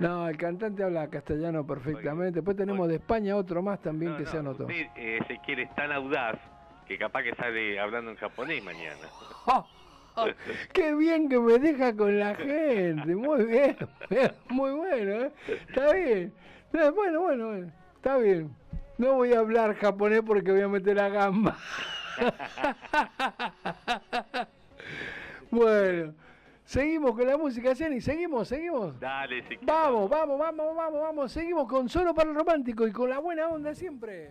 No, 0.00 0.26
el 0.28 0.38
cantante 0.38 0.82
habla 0.82 1.08
castellano 1.08 1.66
perfectamente. 1.66 2.36
Después 2.36 2.56
tenemos 2.56 2.88
de 2.88 2.94
España 2.94 3.36
otro 3.36 3.60
más 3.62 3.80
también 3.80 4.16
que 4.16 4.24
se 4.24 4.38
anotó. 4.38 4.62
Usted, 4.64 4.86
eh, 4.96 5.18
Ezequiel, 5.20 5.60
es 5.60 5.74
tan 5.74 5.92
audaz 5.92 6.38
que 6.90 6.98
capaz 6.98 7.22
que 7.22 7.32
sale 7.36 7.78
hablando 7.78 8.10
en 8.10 8.16
japonés 8.16 8.64
mañana. 8.64 9.06
Qué 10.72 10.92
bien 10.92 11.28
que 11.28 11.38
me 11.38 11.56
deja 11.60 11.94
con 11.94 12.18
la 12.18 12.34
gente. 12.34 13.14
Muy 13.14 13.44
bien. 13.44 13.76
Muy 14.48 14.72
bueno, 14.72 15.26
¿eh? 15.26 15.32
Está 15.68 15.92
bien. 15.92 16.34
No, 16.72 16.92
Bueno, 16.92 17.20
bueno, 17.20 17.46
bueno. 17.46 17.72
Está 17.94 18.16
bien. 18.16 18.50
No 18.98 19.14
voy 19.14 19.32
a 19.34 19.38
hablar 19.38 19.76
japonés 19.76 20.22
porque 20.26 20.50
voy 20.50 20.62
a 20.62 20.68
meter 20.68 20.96
la 20.96 21.08
gamba. 21.10 21.56
Bueno, 25.52 26.14
seguimos 26.64 27.16
con 27.16 27.26
la 27.26 27.36
música, 27.36 27.74
Jenny. 27.74 28.00
Seguimos, 28.00 28.46
seguimos. 28.46 29.00
Dale, 29.00 29.40
Ezequiel. 29.40 29.66
Vamos, 29.66 30.08
vamos, 30.08 30.38
vamos, 30.38 30.76
vamos, 30.76 31.00
vamos. 31.00 31.32
Seguimos 31.32 31.66
con 31.66 31.88
Solo 31.88 32.14
para 32.14 32.30
el 32.30 32.36
Romántico 32.36 32.86
y 32.86 32.92
con 32.92 33.10
la 33.10 33.18
buena 33.18 33.48
onda 33.48 33.74
siempre. 33.74 34.30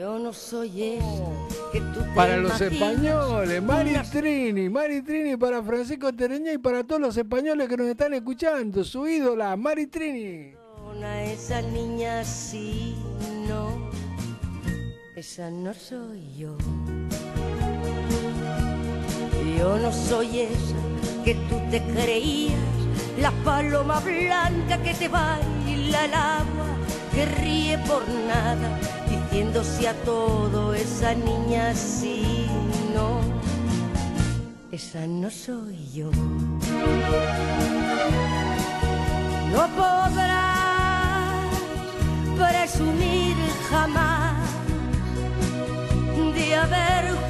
Yo 0.00 0.18
no 0.18 0.32
soy 0.32 0.94
esa 0.94 1.70
que 1.72 1.78
tú 1.78 2.00
te 2.00 2.14
Para 2.14 2.38
los 2.38 2.58
españoles, 2.58 3.62
Mari 3.62 3.92
Trini, 4.10 4.70
Mari 4.70 5.02
Trini 5.02 5.36
para 5.36 5.62
Francisco 5.62 6.10
Tereña 6.10 6.54
y 6.54 6.56
para 6.56 6.84
todos 6.84 7.02
los 7.02 7.14
españoles 7.18 7.68
que 7.68 7.76
nos 7.76 7.86
están 7.86 8.14
escuchando, 8.14 8.82
su 8.82 9.06
ídola, 9.06 9.54
Mari 9.56 9.88
Trini. 9.88 10.54
esa 11.26 11.60
niña 11.60 12.24
sí, 12.24 12.96
no. 13.46 13.90
Esa 15.16 15.50
no 15.50 15.74
soy 15.74 16.34
yo. 16.34 16.56
Yo 19.58 19.76
no 19.76 19.92
soy 19.92 20.40
esa 20.40 20.76
que 21.26 21.34
tú 21.34 21.60
te 21.70 21.82
creías, 21.92 22.58
la 23.20 23.32
paloma 23.44 24.00
blanca 24.00 24.82
que 24.82 24.94
te 24.94 25.08
baila 25.08 26.04
al 26.04 26.14
agua, 26.14 26.66
que 27.14 27.26
ríe 27.26 27.76
por 27.86 28.08
nada, 28.08 28.80
a 29.86 29.94
todo, 30.04 30.74
esa 30.74 31.14
niña 31.14 31.74
sí, 31.74 32.46
no. 32.94 33.20
Esa 34.70 35.06
no 35.06 35.30
soy 35.30 35.78
yo. 35.92 36.10
No 39.52 39.66
podrás 39.76 41.44
presumir 42.36 43.36
jamás 43.70 44.34
de 46.34 46.54
haber 46.54 47.29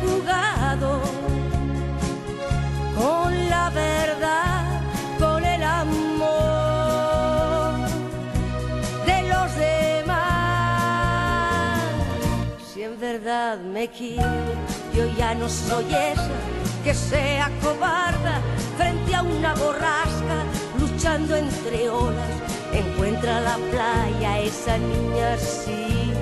verdad 13.12 13.58
me 13.58 13.88
quieres, 13.88 14.56
yo 14.94 15.04
ya 15.18 15.34
no 15.34 15.48
soy 15.48 15.84
esa 15.86 16.38
que 16.84 16.94
sea 16.94 17.50
cobarda 17.60 18.40
frente 18.76 19.12
a 19.16 19.22
una 19.22 19.52
borrasca 19.54 20.38
luchando 20.78 21.34
entre 21.34 21.88
olas. 21.88 22.34
Encuentra 22.72 23.40
la 23.40 23.56
playa, 23.72 24.38
esa 24.38 24.78
niña 24.78 25.36
sí, 25.38 26.12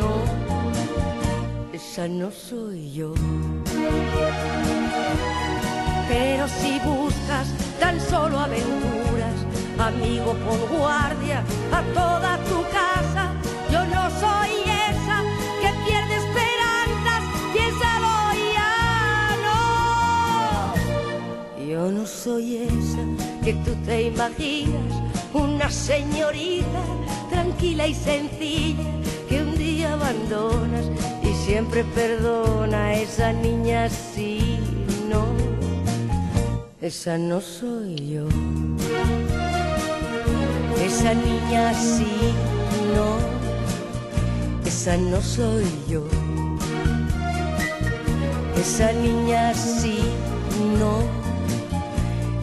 no, 0.00 0.12
esa 1.74 2.08
no 2.08 2.30
soy 2.30 2.92
yo. 2.92 3.12
Pero 6.08 6.48
si 6.48 6.78
buscas 6.80 7.48
tan 7.78 8.00
solo 8.00 8.40
aventuras, 8.40 9.36
amigo, 9.78 10.32
pon 10.44 10.78
guardia 10.78 11.42
a 11.72 11.82
toda 11.92 12.38
tu 12.48 12.62
casa. 12.72 13.27
Soy 22.24 22.56
esa 22.56 22.98
que 23.44 23.54
tú 23.64 23.72
te 23.86 24.02
imaginas, 24.02 24.92
una 25.32 25.70
señorita 25.70 26.82
tranquila 27.30 27.86
y 27.86 27.94
sencilla 27.94 28.82
que 29.28 29.40
un 29.42 29.56
día 29.56 29.92
abandonas 29.92 30.86
y 31.22 31.32
siempre 31.46 31.84
perdona 31.84 32.86
a 32.86 32.94
esa 32.94 33.32
niña 33.32 33.88
sí, 33.88 34.58
no. 35.08 35.26
Esa 36.80 37.18
no 37.18 37.40
soy 37.40 37.94
yo. 38.08 38.26
Esa 40.84 41.14
niña 41.14 41.72
sí, 41.74 42.32
no. 42.96 43.16
Esa 44.66 44.96
no 44.96 45.20
soy 45.22 45.66
yo. 45.88 46.02
Esa 48.56 48.92
niña 48.92 49.54
sí, 49.54 50.00
no, 50.80 51.17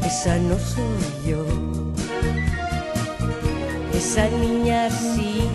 esa 0.06 0.38
no 0.38 0.58
soy 0.60 1.28
yo. 1.28 1.46
Esa 3.94 4.30
niña 4.30 4.90
sí, 4.90 5.50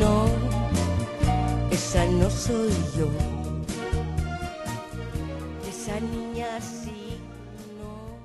no, 0.00 0.26
esa 1.70 2.04
no 2.06 2.28
soy 2.28 2.72
yo. 2.98 3.08
Esa 5.68 6.00
niña 6.00 6.60
sí, 6.60 7.20
no. 7.78 8.18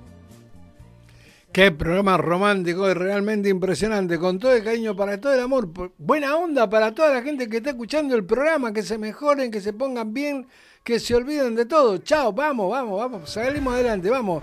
Qué 1.51 1.71
programa 1.71 2.17
romántico 2.17 2.89
y 2.89 2.93
realmente 2.95 3.49
impresionante, 3.49 4.17
con 4.17 4.39
todo 4.39 4.53
el 4.53 4.63
cariño 4.63 4.95
para 4.95 5.19
todo 5.21 5.33
el 5.35 5.41
amor, 5.41 5.69
buena 5.99 6.35
onda 6.35 6.67
para 6.67 6.95
toda 6.95 7.13
la 7.13 7.21
gente 7.21 7.47
que 7.47 7.57
está 7.57 7.69
escuchando 7.69 8.15
el 8.15 8.25
programa, 8.25 8.73
que 8.73 8.81
se 8.81 8.97
mejoren, 8.97 9.51
que 9.51 9.61
se 9.61 9.73
pongan 9.73 10.13
bien, 10.15 10.47
que 10.83 10.99
se 10.99 11.13
olviden 11.13 11.53
de 11.53 11.67
todo. 11.67 11.99
Chao, 11.99 12.33
vamos, 12.33 12.71
vamos, 12.71 12.99
vamos, 12.99 13.29
salimos 13.29 13.75
adelante, 13.75 14.09
vamos. 14.09 14.41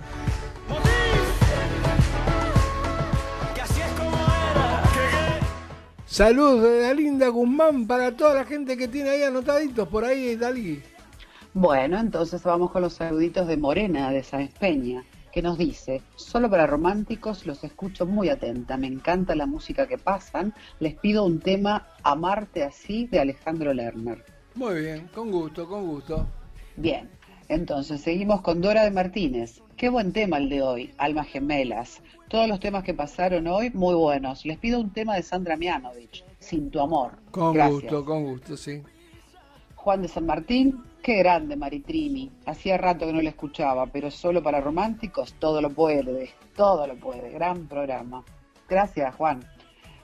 Salud 6.16 6.62
de 6.62 6.80
la 6.80 6.94
linda 6.94 7.28
Guzmán 7.28 7.86
para 7.86 8.16
toda 8.16 8.32
la 8.32 8.46
gente 8.46 8.78
que 8.78 8.88
tiene 8.88 9.10
ahí 9.10 9.22
anotaditos 9.22 9.86
por 9.86 10.02
ahí, 10.02 10.34
Dalí. 10.34 10.82
Bueno, 11.52 11.98
entonces 11.98 12.42
vamos 12.42 12.70
con 12.70 12.80
los 12.80 12.94
saluditos 12.94 13.46
de 13.46 13.58
Morena 13.58 14.10
de 14.10 14.22
San 14.22 14.48
Peña, 14.58 15.04
que 15.30 15.42
nos 15.42 15.58
dice, 15.58 16.00
solo 16.14 16.48
para 16.48 16.66
románticos 16.66 17.44
los 17.44 17.62
escucho 17.64 18.06
muy 18.06 18.30
atenta, 18.30 18.78
me 18.78 18.86
encanta 18.86 19.34
la 19.34 19.44
música 19.44 19.86
que 19.86 19.98
pasan, 19.98 20.54
les 20.80 20.94
pido 20.94 21.22
un 21.22 21.38
tema 21.38 21.86
Amarte 22.02 22.64
así 22.64 23.06
de 23.08 23.20
Alejandro 23.20 23.74
Lerner. 23.74 24.24
Muy 24.54 24.80
bien, 24.80 25.10
con 25.14 25.30
gusto, 25.30 25.68
con 25.68 25.86
gusto. 25.86 26.26
Bien, 26.78 27.10
entonces 27.48 28.00
seguimos 28.00 28.40
con 28.40 28.62
Dora 28.62 28.84
de 28.84 28.90
Martínez. 28.90 29.60
Qué 29.76 29.90
buen 29.90 30.14
tema 30.14 30.38
el 30.38 30.48
de 30.48 30.62
hoy, 30.62 30.94
Almas 30.96 31.26
Gemelas. 31.26 32.00
Todos 32.28 32.48
los 32.48 32.60
temas 32.60 32.82
que 32.82 32.94
pasaron 32.94 33.46
hoy, 33.46 33.68
muy 33.74 33.94
buenos. 33.94 34.46
Les 34.46 34.56
pido 34.56 34.80
un 34.80 34.90
tema 34.90 35.16
de 35.16 35.22
Sandra 35.22 35.54
Mianovich, 35.58 36.24
Sin 36.38 36.70
tu 36.70 36.80
amor. 36.80 37.18
Con 37.30 37.52
Gracias. 37.52 37.82
gusto, 37.82 38.04
con 38.06 38.24
gusto, 38.24 38.56
sí. 38.56 38.82
Juan 39.74 40.00
de 40.00 40.08
San 40.08 40.24
Martín, 40.24 40.82
qué 41.02 41.16
grande 41.18 41.56
Maritrini. 41.56 42.32
Hacía 42.46 42.78
rato 42.78 43.04
que 43.04 43.12
no 43.12 43.20
la 43.20 43.28
escuchaba, 43.28 43.84
pero 43.84 44.10
solo 44.10 44.42
para 44.42 44.62
románticos 44.62 45.34
todo 45.34 45.60
lo 45.60 45.68
puede, 45.68 46.30
todo 46.56 46.86
lo 46.86 46.96
puede. 46.96 47.28
Gran 47.32 47.66
programa. 47.66 48.24
Gracias, 48.70 49.14
Juan. 49.16 49.44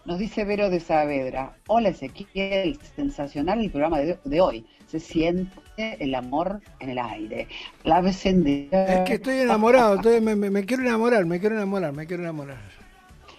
Nos 0.04 0.18
dice 0.18 0.44
Vero 0.44 0.68
de 0.68 0.80
Saavedra. 0.80 1.56
Hola 1.66 1.88
Ezequiel, 1.88 2.78
sensacional 2.94 3.60
el 3.60 3.70
programa 3.70 4.00
de, 4.00 4.18
de 4.22 4.40
hoy. 4.42 4.66
Se 4.86 5.00
siente 5.00 5.50
el 5.76 6.14
amor 6.14 6.60
en 6.80 6.90
el 6.90 6.98
aire. 6.98 7.48
La 7.84 8.00
Es 8.00 8.16
que 8.22 9.14
estoy 9.14 9.36
enamorado, 9.40 9.96
estoy- 9.96 10.20
me, 10.20 10.36
me- 10.36 10.50
me 10.50 10.64
quiero 10.64 10.82
enamorar, 10.82 11.24
me 11.24 11.40
quiero 11.40 11.56
enamorar, 11.56 11.92
me 11.92 12.06
quiero 12.06 12.22
enamorar. 12.22 12.58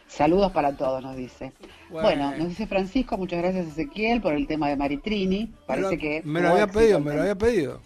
Saludos 0.07 0.51
para 0.51 0.73
todos, 0.77 1.01
nos 1.01 1.15
dice. 1.15 1.51
Bueno. 1.89 2.07
Bueno, 2.07 2.38
nos 2.38 2.49
dice 2.49 2.68
Francisco, 2.68 3.18
muchas 3.18 3.39
gracias 3.41 3.68
Ezequiel 3.68 4.22
por 4.22 4.34
el 4.34 4.45
tema 4.47 4.69
de 4.69 4.76
Maritrini. 4.76 5.51
Parece 5.65 5.88
Me 5.88 5.93
lo- 5.95 5.99
que 6.01 6.22
Me 6.23 6.41
lo 6.41 6.49
había 6.49 6.68
pedido, 6.68 6.99
me 6.99 7.14
lo 7.15 7.22
había 7.22 7.35
pedido. 7.35 7.80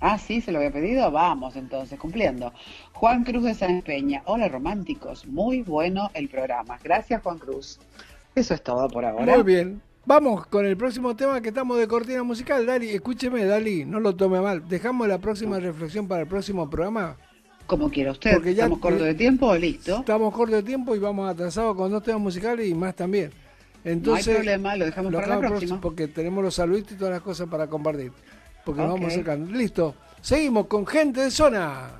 Ah, 0.00 0.18
sí, 0.18 0.40
se 0.40 0.50
lo 0.52 0.58
había 0.58 0.72
pedido. 0.72 1.10
Vamos 1.10 1.54
entonces, 1.56 1.98
cumpliendo. 1.98 2.52
Juan 2.92 3.22
Cruz 3.24 3.44
de 3.44 3.54
San 3.54 3.82
Peña. 3.82 4.22
Hola, 4.26 4.48
románticos. 4.48 5.26
Muy 5.26 5.62
bueno 5.62 6.10
el 6.14 6.28
programa. 6.28 6.78
Gracias, 6.82 7.22
Juan 7.22 7.38
Cruz. 7.38 7.78
Eso 8.34 8.54
es 8.54 8.62
todo 8.62 8.88
por 8.88 9.04
ahora. 9.04 9.34
Muy 9.34 9.42
bien. 9.42 9.80
Vamos 10.04 10.46
con 10.46 10.66
el 10.66 10.76
próximo 10.76 11.14
tema 11.14 11.40
que 11.40 11.48
estamos 11.50 11.78
de 11.78 11.86
cortina 11.86 12.22
musical. 12.24 12.66
Dali, 12.66 12.90
escúcheme, 12.90 13.44
Dali, 13.44 13.84
no 13.84 14.00
lo 14.00 14.14
tome 14.16 14.40
mal. 14.40 14.66
¿Dejamos 14.68 15.06
la 15.06 15.18
próxima 15.18 15.60
reflexión 15.60 16.08
para 16.08 16.22
el 16.22 16.26
próximo 16.26 16.68
programa? 16.68 17.16
Como 17.66 17.88
quiera 17.88 18.10
usted. 18.10 18.32
Porque 18.34 18.54
ya- 18.54 18.64
¿Estamos 18.64 18.80
cortos 18.80 19.02
de 19.04 19.14
tiempo? 19.14 19.54
Listo. 19.54 19.98
Estamos 20.00 20.34
cortos 20.34 20.56
de 20.56 20.62
tiempo 20.64 20.96
y 20.96 20.98
vamos 20.98 21.30
atrasados 21.30 21.76
con 21.76 21.90
dos 21.90 22.02
temas 22.02 22.20
musicales 22.20 22.68
y 22.68 22.74
más 22.74 22.96
también. 22.96 23.30
Entonces, 23.84 24.26
no 24.26 24.32
hay 24.32 24.36
problema, 24.38 24.76
lo 24.76 24.84
dejamos 24.86 25.12
para 25.12 25.26
la 25.28 25.38
próxima. 25.40 25.80
Porque 25.80 26.08
tenemos 26.08 26.42
los 26.42 26.54
saluditos 26.54 26.92
y 26.92 26.96
todas 26.96 27.12
las 27.14 27.22
cosas 27.22 27.48
para 27.48 27.68
compartir. 27.68 28.12
Porque 28.64 28.80
nos 28.80 28.90
vamos 28.92 29.06
acercando. 29.12 29.52
Listo. 29.52 29.94
Seguimos 30.20 30.66
con 30.66 30.84
gente 30.86 31.20
de 31.20 31.30
zona. 31.30 31.90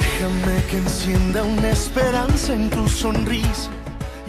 Déjame 0.00 0.62
que 0.70 0.78
encienda 0.78 1.42
una 1.42 1.70
esperanza 1.70 2.54
en 2.54 2.70
tu 2.70 2.88
sonrisa. 2.88 3.70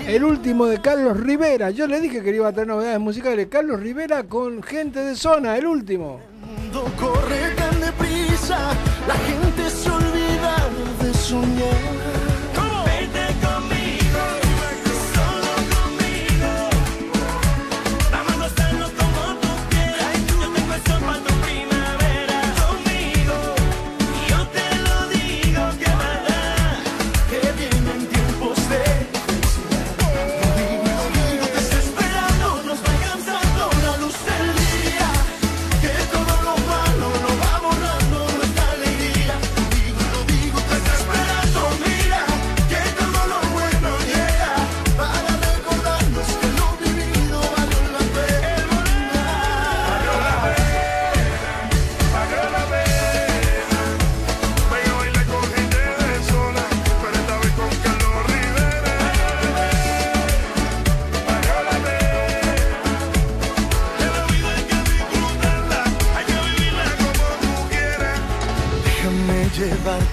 El 0.09 0.23
último 0.23 0.65
de 0.65 0.81
Carlos 0.81 1.19
Rivera. 1.19 1.69
Yo 1.69 1.85
le 1.85 2.01
dije 2.01 2.23
que 2.23 2.33
iba 2.33 2.47
a 2.47 2.51
tener 2.51 2.69
novedades 2.69 2.99
musicales. 2.99 3.47
Carlos 3.47 3.79
Rivera 3.79 4.23
con 4.23 4.63
gente 4.63 5.01
de 5.01 5.15
zona, 5.15 5.55
el 5.55 5.67
último. 5.67 6.19
mundo 6.41 6.91
corre 6.99 7.53
la 9.07 9.13
gente 9.13 9.69
se 9.69 9.89
de. 9.89 12.08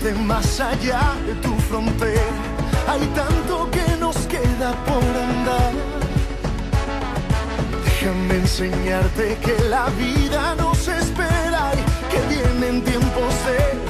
Llevarte 0.07 0.15
más 0.23 0.61
allá 0.61 1.15
de 1.27 1.35
tu 1.37 1.55
frontera. 1.69 2.21
Hay 2.89 3.07
tanto 3.15 3.71
que 3.71 3.97
nos 3.99 4.17
queda 4.27 4.73
por 4.85 5.03
andar. 5.03 5.73
Déjame 7.85 8.37
enseñarte 8.37 9.39
que 9.45 9.63
la 9.69 9.87
vida 9.91 10.55
nos 10.57 10.89
espera 10.89 11.73
y 11.75 12.11
que 12.11 12.21
vienen 12.35 12.83
tiempos 12.83 13.35
de 13.47 13.86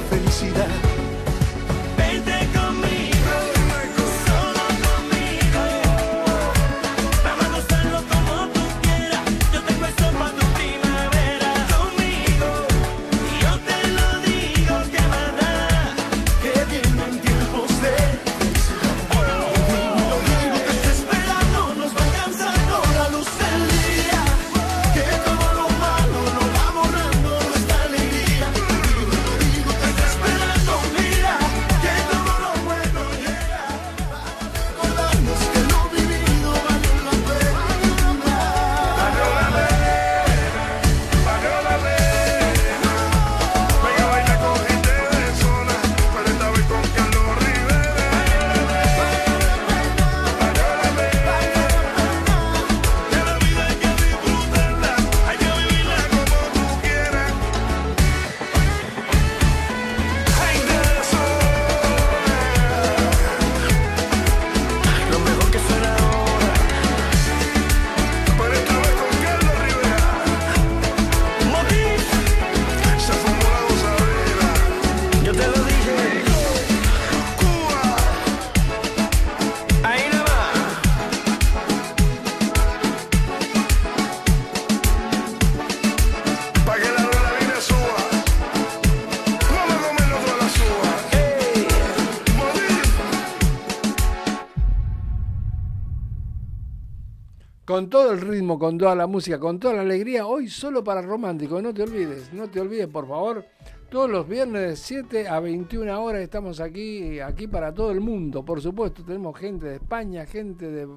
todo 98.07 98.15
el 98.15 98.21
ritmo, 98.21 98.57
con 98.57 98.77
toda 98.77 98.95
la 98.95 99.05
música, 99.05 99.37
con 99.37 99.59
toda 99.59 99.73
la 99.73 99.81
alegría, 99.81 100.25
hoy 100.25 100.47
solo 100.47 100.81
para 100.81 101.01
románticos, 101.01 101.61
no 101.61 101.73
te 101.73 101.81
olvides, 101.83 102.31
no 102.31 102.49
te 102.49 102.61
olvides 102.61 102.87
por 102.87 103.05
favor. 103.05 103.43
Todos 103.89 104.09
los 104.09 104.25
viernes 104.25 104.61
de 104.61 104.75
7 104.77 105.27
a 105.27 105.41
21 105.41 106.01
horas 106.01 106.21
estamos 106.21 106.61
aquí, 106.61 107.19
aquí 107.19 107.47
para 107.47 107.73
todo 107.73 107.91
el 107.91 107.99
mundo, 107.99 108.45
por 108.45 108.61
supuesto. 108.61 109.03
Tenemos 109.03 109.37
gente 109.37 109.65
de 109.65 109.75
España, 109.75 110.25
gente 110.25 110.71
de, 110.71 110.87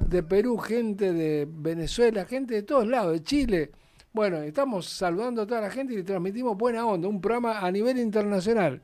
de 0.00 0.22
Perú, 0.22 0.58
gente 0.58 1.14
de 1.14 1.48
Venezuela, 1.50 2.26
gente 2.26 2.52
de 2.52 2.62
todos 2.62 2.86
lados, 2.86 3.14
de 3.14 3.22
Chile. 3.22 3.70
Bueno, 4.12 4.42
estamos 4.42 4.84
saludando 4.84 5.40
a 5.40 5.46
toda 5.46 5.62
la 5.62 5.70
gente 5.70 5.94
y 5.94 5.96
le 5.96 6.02
transmitimos 6.02 6.58
buena 6.58 6.84
onda, 6.84 7.08
un 7.08 7.22
programa 7.22 7.60
a 7.60 7.70
nivel 7.70 7.96
internacional. 7.96 8.82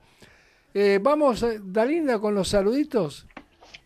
Eh, 0.73 0.99
vamos, 1.03 1.43
eh, 1.43 1.61
Dalinda, 1.63 2.19
con 2.19 2.35
los 2.35 2.49
saluditos. 2.49 3.27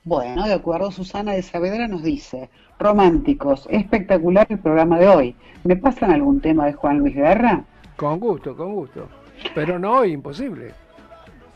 Bueno, 0.05 0.47
de 0.47 0.53
acuerdo, 0.53 0.93
Susana 0.93 1.33
de 1.33 1.43
Saavedra 1.43 1.89
nos 1.89 2.03
dice, 2.03 2.51
románticos, 2.79 3.67
espectacular 3.71 4.47
el 4.51 4.59
programa 4.59 4.99
de 4.99 5.09
hoy. 5.09 5.37
¿Me 5.65 5.77
pasan 5.77 6.11
algún 6.13 6.41
tema 6.41 6.67
de 6.67 6.73
Juan 6.75 6.99
Luis 6.99 7.15
Guerra? 7.15 7.63
Con 7.97 8.19
gusto, 8.21 8.57
con 8.57 8.75
gusto. 8.75 9.09
Pero 9.55 9.79
no 9.79 9.99
hoy, 9.99 10.13
imposible. 10.13 10.73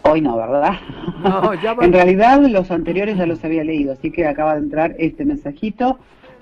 Hoy 0.03 0.21
no, 0.21 0.37
¿verdad? 0.37 0.75
No, 1.23 1.55
ya 1.55 1.73
va- 1.75 1.85
en 1.85 1.93
realidad 1.93 2.41
los 2.47 2.71
anteriores 2.71 3.17
ya 3.19 3.27
los 3.27 3.45
había 3.45 3.65
leído, 3.65 3.93
así 3.93 4.11
que 4.11 4.27
acaba 4.27 4.55
de 4.55 4.61
entrar 4.61 4.95
este 4.99 5.25
mensajito. 5.25 5.99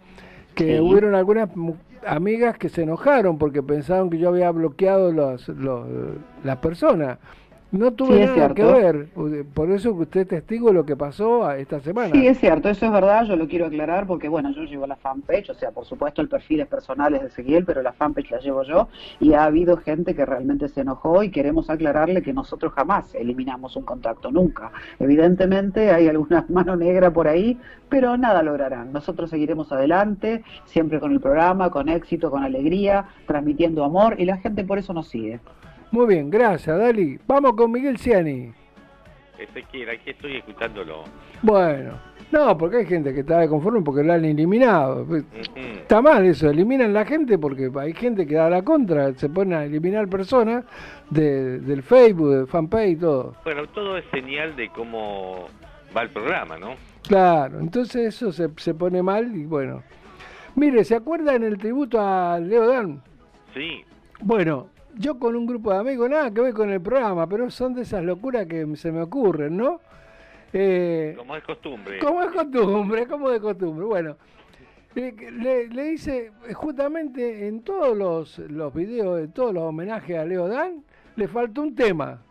que 0.56 0.74
Sí. 0.78 0.80
hubieron 0.80 1.14
algunas 1.14 1.48
amigas 2.04 2.58
que 2.58 2.68
se 2.68 2.82
enojaron 2.82 3.38
porque 3.38 3.62
pensaron 3.62 4.10
que 4.10 4.18
yo 4.18 4.30
había 4.30 4.50
bloqueado 4.50 5.12
los, 5.12 5.48
los, 5.50 5.86
las 6.42 6.56
personas. 6.56 7.18
No 7.76 7.92
tuve 7.92 8.14
Sí, 8.14 8.20
nada 8.36 8.54
que 8.54 8.62
cierto. 8.62 8.72
ver, 8.72 9.06
por 9.54 9.70
eso 9.70 9.94
que 9.96 10.02
usted 10.02 10.20
es 10.22 10.28
testigo 10.28 10.68
de 10.68 10.74
lo 10.74 10.86
que 10.86 10.96
pasó 10.96 11.44
a- 11.44 11.58
esta 11.58 11.80
semana. 11.80 12.10
Sí, 12.12 12.26
es 12.26 12.38
cierto, 12.38 12.68
eso 12.68 12.86
es 12.86 12.92
verdad, 12.92 13.24
yo 13.24 13.36
lo 13.36 13.46
quiero 13.48 13.66
aclarar 13.66 14.06
porque, 14.06 14.28
bueno, 14.28 14.50
yo 14.52 14.62
llevo 14.64 14.86
la 14.86 14.96
fanpage, 14.96 15.50
o 15.50 15.54
sea, 15.54 15.70
por 15.72 15.84
supuesto 15.84 16.22
el 16.22 16.28
perfil 16.28 16.60
es 16.60 16.66
personal 16.68 17.14
es 17.14 17.20
de 17.22 17.26
Ezequiel, 17.28 17.64
pero 17.64 17.82
la 17.82 17.92
fanpage 17.92 18.30
la 18.30 18.38
llevo 18.40 18.62
yo 18.62 18.88
y 19.20 19.34
ha 19.34 19.44
habido 19.44 19.76
gente 19.76 20.14
que 20.14 20.24
realmente 20.24 20.68
se 20.68 20.80
enojó 20.80 21.22
y 21.22 21.30
queremos 21.30 21.68
aclararle 21.70 22.22
que 22.22 22.32
nosotros 22.32 22.72
jamás 22.72 23.14
eliminamos 23.14 23.76
un 23.76 23.84
contacto, 23.84 24.30
nunca. 24.30 24.70
Evidentemente 24.98 25.90
hay 25.90 26.08
alguna 26.08 26.44
mano 26.48 26.76
negra 26.76 27.10
por 27.10 27.28
ahí, 27.28 27.58
pero 27.88 28.16
nada 28.16 28.42
lograrán. 28.42 28.92
Nosotros 28.92 29.30
seguiremos 29.30 29.70
adelante, 29.72 30.42
siempre 30.64 30.98
con 31.00 31.12
el 31.12 31.20
programa, 31.20 31.70
con 31.70 31.88
éxito, 31.88 32.30
con 32.30 32.42
alegría, 32.42 33.06
transmitiendo 33.26 33.84
amor 33.84 34.16
y 34.18 34.24
la 34.24 34.36
gente 34.38 34.64
por 34.64 34.78
eso 34.78 34.92
nos 34.92 35.08
sigue. 35.08 35.40
Muy 35.90 36.06
bien, 36.06 36.30
gracias, 36.30 36.78
Dali. 36.78 37.18
Vamos 37.26 37.52
con 37.54 37.72
Miguel 37.72 37.98
Ciani. 37.98 38.52
Ezequiel, 39.38 39.90
aquí 39.90 40.10
estoy 40.10 40.36
escuchándolo. 40.36 41.04
Bueno, 41.42 41.92
no, 42.32 42.56
porque 42.58 42.78
hay 42.78 42.86
gente 42.86 43.14
que 43.14 43.20
está 43.20 43.38
de 43.38 43.48
conforme 43.48 43.82
porque 43.82 44.02
la 44.02 44.14
han 44.14 44.24
eliminado. 44.24 45.02
Ujú. 45.02 45.24
Está 45.54 46.02
mal 46.02 46.24
eso, 46.24 46.50
eliminan 46.50 46.92
la 46.92 47.04
gente 47.04 47.38
porque 47.38 47.70
hay 47.78 47.92
gente 47.92 48.26
que 48.26 48.34
da 48.34 48.50
la 48.50 48.62
contra, 48.62 49.14
se 49.14 49.28
ponen 49.28 49.54
a 49.54 49.64
eliminar 49.64 50.08
personas 50.08 50.64
de, 51.10 51.60
del 51.60 51.82
Facebook, 51.82 52.30
del 52.30 52.46
fanpage 52.46 52.90
y 52.90 52.96
todo. 52.96 53.34
Bueno, 53.44 53.66
todo 53.68 53.96
es 53.96 54.04
señal 54.10 54.56
de 54.56 54.68
cómo 54.70 55.46
va 55.96 56.02
el 56.02 56.10
programa, 56.10 56.58
¿no? 56.58 56.74
Claro, 57.06 57.60
entonces 57.60 58.14
eso 58.14 58.32
se, 58.32 58.48
se 58.56 58.74
pone 58.74 59.02
mal 59.02 59.36
y 59.36 59.44
bueno. 59.44 59.82
Mire, 60.56 60.84
¿se 60.84 60.96
acuerdan 60.96 61.44
el 61.44 61.58
tributo 61.58 62.00
a 62.00 62.40
Leo 62.40 62.66
Dan? 62.66 63.02
Sí. 63.54 63.84
Bueno, 64.20 64.68
yo 64.96 65.18
con 65.18 65.36
un 65.36 65.46
grupo 65.46 65.72
de 65.72 65.78
amigos, 65.78 66.08
nada 66.10 66.30
que 66.32 66.40
ver 66.40 66.54
con 66.54 66.70
el 66.70 66.80
programa, 66.80 67.26
pero 67.28 67.50
son 67.50 67.74
de 67.74 67.82
esas 67.82 68.02
locuras 68.04 68.46
que 68.46 68.66
se 68.76 68.90
me 68.92 69.02
ocurren, 69.02 69.56
¿no? 69.56 69.80
Eh, 70.52 71.14
Como 71.18 71.36
es 71.36 71.44
costumbre. 71.44 71.98
Como 71.98 72.22
es 72.22 72.30
costumbre, 72.30 73.06
como 73.06 73.30
de 73.30 73.40
costumbre. 73.40 73.84
Bueno, 73.84 74.16
eh, 74.94 75.14
le, 75.32 75.68
le 75.68 75.92
hice 75.92 76.32
justamente 76.54 77.46
en 77.46 77.62
todos 77.62 77.96
los, 77.96 78.38
los 78.38 78.72
videos, 78.72 79.20
en 79.20 79.32
todos 79.32 79.52
los 79.52 79.64
homenajes 79.64 80.16
a 80.18 80.24
Leo 80.24 80.48
Dan, 80.48 80.82
le 81.16 81.28
faltó 81.28 81.62
un 81.62 81.74
tema. 81.74 82.22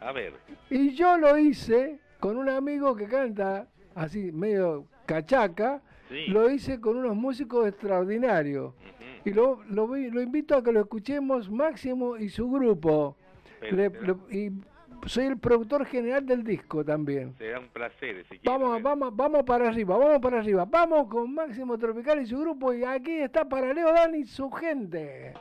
A 0.00 0.12
ver. 0.12 0.32
Y 0.70 0.94
yo 0.94 1.16
lo 1.18 1.36
hice 1.38 1.98
con 2.18 2.36
un 2.36 2.48
amigo 2.48 2.96
que 2.96 3.06
canta 3.06 3.66
así, 3.94 4.32
medio 4.32 4.86
cachaca, 5.06 5.80
Sí. 6.08 6.26
lo 6.26 6.50
hice 6.50 6.80
con 6.80 6.96
unos 6.96 7.14
músicos 7.14 7.68
extraordinarios. 7.68 8.74
Y 9.24 9.30
lo, 9.32 9.62
lo, 9.68 9.86
lo 9.86 10.20
invito 10.22 10.56
a 10.56 10.62
que 10.62 10.72
lo 10.72 10.80
escuchemos 10.80 11.50
Máximo 11.50 12.16
y 12.16 12.28
su 12.28 12.50
grupo. 12.50 13.16
Le- 13.60 13.90
y 14.30 14.50
soy 15.06 15.26
el 15.26 15.38
productor 15.38 15.84
general 15.86 16.24
del 16.26 16.42
disco 16.44 16.84
también. 16.84 17.34
Será 17.38 17.58
un 17.60 17.68
placer, 17.68 18.16
Ezequiel. 18.18 18.40
Vamos, 18.44 18.82
vamos, 18.82 19.14
vamos 19.16 19.42
para 19.44 19.68
arriba, 19.68 19.96
vamos 19.96 20.18
para 20.20 20.38
arriba. 20.40 20.64
Vamos 20.64 21.08
con 21.08 21.34
Máximo 21.34 21.78
Tropical 21.78 22.20
y 22.22 22.26
su 22.26 22.38
grupo. 22.38 22.72
Y 22.72 22.84
aquí 22.84 23.18
está 23.18 23.46
para 23.48 23.72
Leo 23.72 23.92
Dan 23.92 24.14
y 24.14 24.24
su 24.24 24.50
gente. 24.50 25.34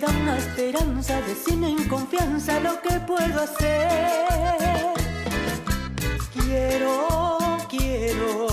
Queda 0.00 0.12
una 0.18 0.38
esperanza, 0.38 1.20
decime 1.28 1.68
en 1.68 1.86
confianza 1.86 2.58
lo 2.60 2.80
que 2.80 2.98
puedo 3.00 3.42
hacer. 3.42 4.94
Quiero, 6.32 7.58
quiero 7.68 8.46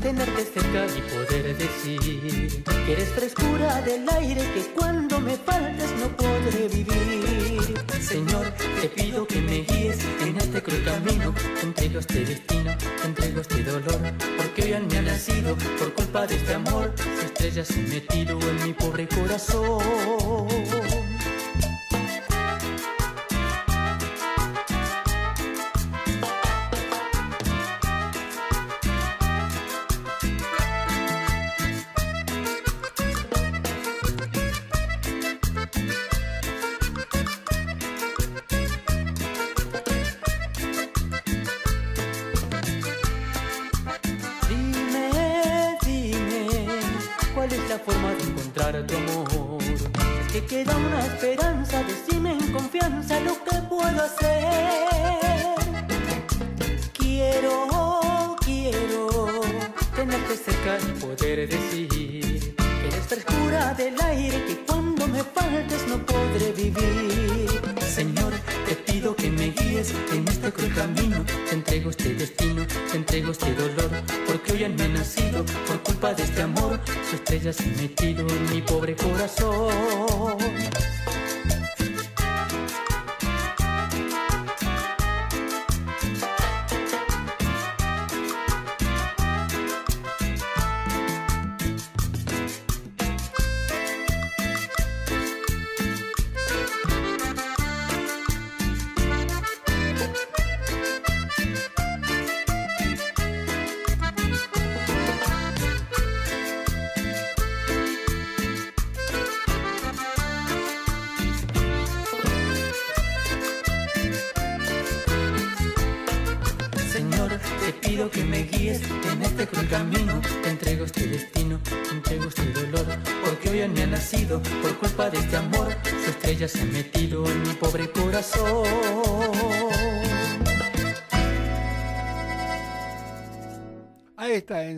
tenerte 0.00 0.44
cerca 0.46 0.86
y 0.96 1.02
poder 1.12 1.58
decir 1.58 2.64
que 2.86 2.92
eres 2.92 3.08
frescura 3.10 3.82
del 3.82 4.08
aire 4.08 4.40
que 4.54 4.62
cuando 4.74 5.20
me 5.20 5.36
faltes 5.36 5.90
no 6.00 6.08
podré 6.16 6.68
vivir. 6.68 7.84
Señor, 8.00 8.50
te 8.80 8.88
pido 8.88 9.26
que 9.26 9.42
me 9.42 9.58
guíes 9.60 9.98
en 10.22 10.38
este 10.38 10.62
cruel 10.62 10.84
camino, 10.84 11.34
entre 11.62 11.90
los 11.90 12.06
de 12.06 12.24
destino, 12.24 12.72
entre 13.04 13.30
los 13.32 13.46
de 13.46 13.62
dolor, 13.62 14.00
porque 14.38 14.62
hoy 14.62 14.72
al 14.72 14.86
me 14.86 14.98
ha 14.98 15.02
nacido 15.02 15.54
de 16.12 16.36
este 16.36 16.54
amor, 16.54 16.92
estrella 17.24 17.64
se 17.64 17.80
ha 17.80 17.88
metido 17.88 18.38
en 18.38 18.64
mi 18.66 18.74
pobre 18.74 19.08
corazón. 19.08 19.80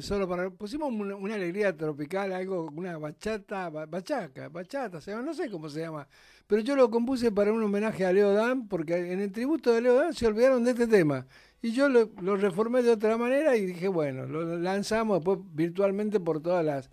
Solo 0.04 0.28
para. 0.28 0.50
Pusimos 0.50 0.92
una, 0.92 1.16
una 1.16 1.34
alegría 1.34 1.76
tropical, 1.76 2.32
algo, 2.32 2.70
una 2.74 2.96
bachata, 2.98 3.70
ba- 3.70 3.86
bachaca, 3.86 4.48
bachata, 4.48 5.00
se 5.00 5.10
llama, 5.10 5.22
no 5.24 5.34
sé 5.34 5.50
cómo 5.50 5.68
se 5.68 5.80
llama. 5.80 6.06
Pero 6.46 6.62
yo 6.62 6.76
lo 6.76 6.90
compuse 6.90 7.32
para 7.32 7.52
un 7.52 7.62
homenaje 7.62 8.04
a 8.04 8.12
Leo 8.12 8.32
Dan, 8.32 8.68
porque 8.68 9.12
en 9.12 9.20
el 9.20 9.32
tributo 9.32 9.72
de 9.72 9.80
Leo 9.80 9.94
Dan 9.94 10.12
se 10.14 10.26
olvidaron 10.26 10.62
de 10.64 10.72
este 10.72 10.86
tema. 10.86 11.26
Y 11.62 11.72
yo 11.72 11.88
lo, 11.88 12.10
lo 12.20 12.36
reformé 12.36 12.82
de 12.82 12.90
otra 12.90 13.16
manera 13.16 13.56
y 13.56 13.64
dije, 13.64 13.88
bueno, 13.88 14.26
lo 14.26 14.58
lanzamos 14.58 15.18
después 15.18 15.38
virtualmente 15.54 16.20
por 16.20 16.40
todas 16.42 16.62
las, 16.64 16.90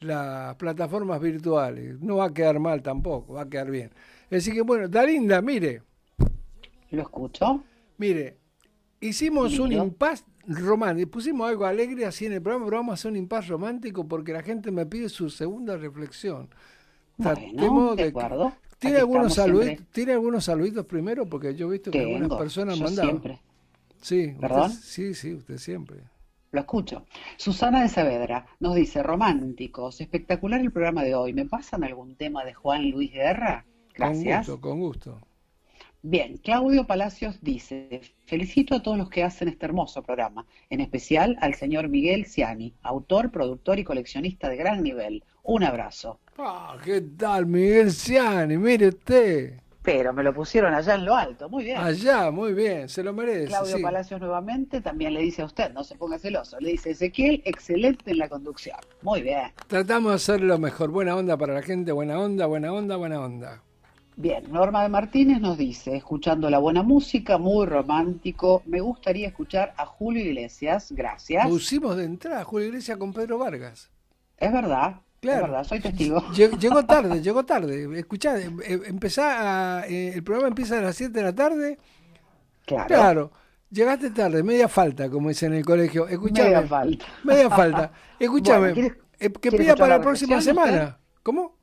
las 0.00 0.54
plataformas 0.54 1.20
virtuales. 1.20 2.00
No 2.00 2.16
va 2.16 2.26
a 2.26 2.32
quedar 2.32 2.60
mal 2.60 2.80
tampoco, 2.82 3.34
va 3.34 3.42
a 3.42 3.48
quedar 3.50 3.70
bien. 3.70 3.90
Así 4.30 4.52
que 4.52 4.62
bueno, 4.62 4.86
Dalinda, 4.88 5.42
mire. 5.42 5.82
¿Lo 6.90 7.02
escucho? 7.02 7.64
Mire, 7.98 8.38
hicimos 9.00 9.58
un 9.58 9.70
Miro. 9.70 9.82
Romántico, 10.46 11.10
pusimos 11.10 11.48
algo 11.48 11.64
alegre 11.66 12.04
así 12.06 12.26
en 12.26 12.32
el 12.34 12.42
programa, 12.42 12.66
pero 12.66 12.76
vamos 12.78 12.92
a 12.92 12.94
hacer 12.94 13.10
un 13.10 13.16
impas 13.16 13.48
romántico 13.48 14.06
porque 14.06 14.32
la 14.32 14.42
gente 14.42 14.70
me 14.70 14.86
pide 14.86 15.08
su 15.08 15.30
segunda 15.30 15.76
reflexión. 15.76 16.48
Bueno, 17.16 17.94
de 17.94 18.04
acuerdo. 18.08 18.52
¿Tiene 18.78 18.96
Aquí 18.96 19.00
algunos, 19.02 19.34
saluditos. 19.34 19.86
¿Tiene 19.92 20.12
algunos 20.12 20.44
saluditos 20.44 20.84
primero? 20.86 21.26
Porque 21.26 21.54
yo 21.54 21.68
he 21.68 21.72
visto 21.72 21.90
que 21.90 22.00
algunas 22.00 22.38
personas 22.38 22.76
yo 22.78 22.84
mandaron. 22.84 23.10
siempre. 23.10 23.40
Sí, 24.02 24.26
usted- 24.26 24.40
¿Perdón? 24.40 24.70
sí, 24.72 25.14
sí, 25.14 25.32
usted 25.34 25.56
siempre. 25.58 25.98
Lo 26.52 26.60
escucho. 26.60 27.04
Susana 27.36 27.82
de 27.82 27.88
Saavedra 27.88 28.46
nos 28.60 28.74
dice, 28.74 29.02
románticos, 29.02 30.00
espectacular 30.00 30.60
el 30.60 30.70
programa 30.70 31.02
de 31.02 31.14
hoy. 31.14 31.32
¿Me 31.32 31.46
pasan 31.46 31.82
algún 31.84 32.14
tema 32.16 32.44
de 32.44 32.52
Juan 32.54 32.90
Luis 32.90 33.12
Guerra? 33.12 33.64
Gracias. 33.94 34.46
Con 34.46 34.54
gusto, 34.56 34.68
con 34.68 34.80
gusto. 34.80 35.20
Bien, 36.06 36.36
Claudio 36.36 36.86
Palacios 36.86 37.38
dice, 37.40 38.02
felicito 38.26 38.74
a 38.74 38.82
todos 38.82 38.98
los 38.98 39.08
que 39.08 39.24
hacen 39.24 39.48
este 39.48 39.64
hermoso 39.64 40.02
programa, 40.02 40.44
en 40.68 40.82
especial 40.82 41.38
al 41.40 41.54
señor 41.54 41.88
Miguel 41.88 42.26
Ciani, 42.26 42.74
autor, 42.82 43.30
productor 43.30 43.78
y 43.78 43.84
coleccionista 43.84 44.50
de 44.50 44.56
gran 44.56 44.82
nivel. 44.82 45.24
Un 45.44 45.64
abrazo. 45.64 46.20
Ah, 46.36 46.76
¿qué 46.84 47.00
tal, 47.00 47.46
Miguel 47.46 47.90
Ciani? 47.90 48.58
Mire 48.58 48.88
usted. 48.88 49.54
Pero 49.80 50.12
me 50.12 50.22
lo 50.22 50.34
pusieron 50.34 50.74
allá 50.74 50.94
en 50.94 51.06
lo 51.06 51.16
alto, 51.16 51.48
muy 51.48 51.64
bien. 51.64 51.78
Allá, 51.78 52.30
muy 52.30 52.52
bien, 52.52 52.86
se 52.90 53.02
lo 53.02 53.14
merece. 53.14 53.46
Claudio 53.46 53.78
sí. 53.78 53.82
Palacios 53.82 54.20
nuevamente 54.20 54.82
también 54.82 55.14
le 55.14 55.22
dice 55.22 55.40
a 55.40 55.46
usted, 55.46 55.72
no 55.72 55.84
se 55.84 55.94
ponga 55.94 56.18
celoso, 56.18 56.60
le 56.60 56.72
dice 56.72 56.90
Ezequiel, 56.90 57.40
excelente 57.46 58.10
en 58.10 58.18
la 58.18 58.28
conducción. 58.28 58.76
Muy 59.00 59.22
bien. 59.22 59.52
Tratamos 59.68 60.10
de 60.10 60.16
hacer 60.16 60.42
lo 60.42 60.58
mejor. 60.58 60.90
Buena 60.90 61.16
onda 61.16 61.38
para 61.38 61.54
la 61.54 61.62
gente, 61.62 61.92
buena 61.92 62.20
onda, 62.20 62.44
buena 62.44 62.74
onda, 62.74 62.96
buena 62.96 63.22
onda. 63.22 63.62
Bien, 64.16 64.44
Norma 64.52 64.82
de 64.84 64.88
Martínez 64.88 65.40
nos 65.40 65.58
dice, 65.58 65.96
escuchando 65.96 66.48
la 66.48 66.58
buena 66.58 66.82
música, 66.84 67.36
muy 67.36 67.66
romántico, 67.66 68.62
me 68.66 68.80
gustaría 68.80 69.26
escuchar 69.26 69.74
a 69.76 69.84
Julio 69.86 70.24
Iglesias, 70.24 70.92
gracias. 70.92 71.48
Pusimos 71.48 71.96
de 71.96 72.04
entrada 72.04 72.42
a 72.42 72.44
Julio 72.44 72.68
Iglesias 72.68 72.96
con 72.96 73.12
Pedro 73.12 73.38
Vargas. 73.38 73.90
Es 74.38 74.52
verdad, 74.52 75.00
Claro. 75.20 75.38
es 75.46 75.50
verdad, 75.50 75.64
soy 75.64 75.80
testigo. 75.80 76.22
Llegó, 76.60 76.84
tarde, 76.84 77.22
llegó 77.22 77.44
tarde. 77.44 77.98
Escuchá, 77.98 78.38
eh, 78.38 78.50
eh, 78.64 78.80
empezá 78.86 79.78
a- 79.80 79.86
eh, 79.88 80.12
el 80.14 80.22
programa 80.22 80.48
empieza 80.48 80.78
a 80.78 80.82
las 80.82 80.94
7 80.96 81.12
de 81.18 81.22
la 81.24 81.34
tarde. 81.34 81.78
Claro. 82.66 83.32
Llegaste 83.70 84.10
tarde, 84.10 84.42
media 84.44 84.68
falta, 84.68 85.10
como 85.10 85.28
dicen 85.30 85.52
en 85.52 85.58
el 85.58 85.64
colegio. 85.64 86.06
Escuchame. 86.06 86.50
Media 86.50 86.62
falta. 86.68 87.04
Media 87.24 87.50
falta. 87.50 87.92
Escúchame. 88.20 88.58
Bueno, 88.72 88.74
¿quiere- 88.74 88.94
eh, 89.18 89.32
que 89.32 89.50
pida 89.50 89.74
para 89.74 89.96
la 89.96 90.02
próxima 90.02 90.36
reflexión 90.36 90.58
usted? 90.58 90.70
semana. 90.72 90.98
¿Cómo? 91.24 91.53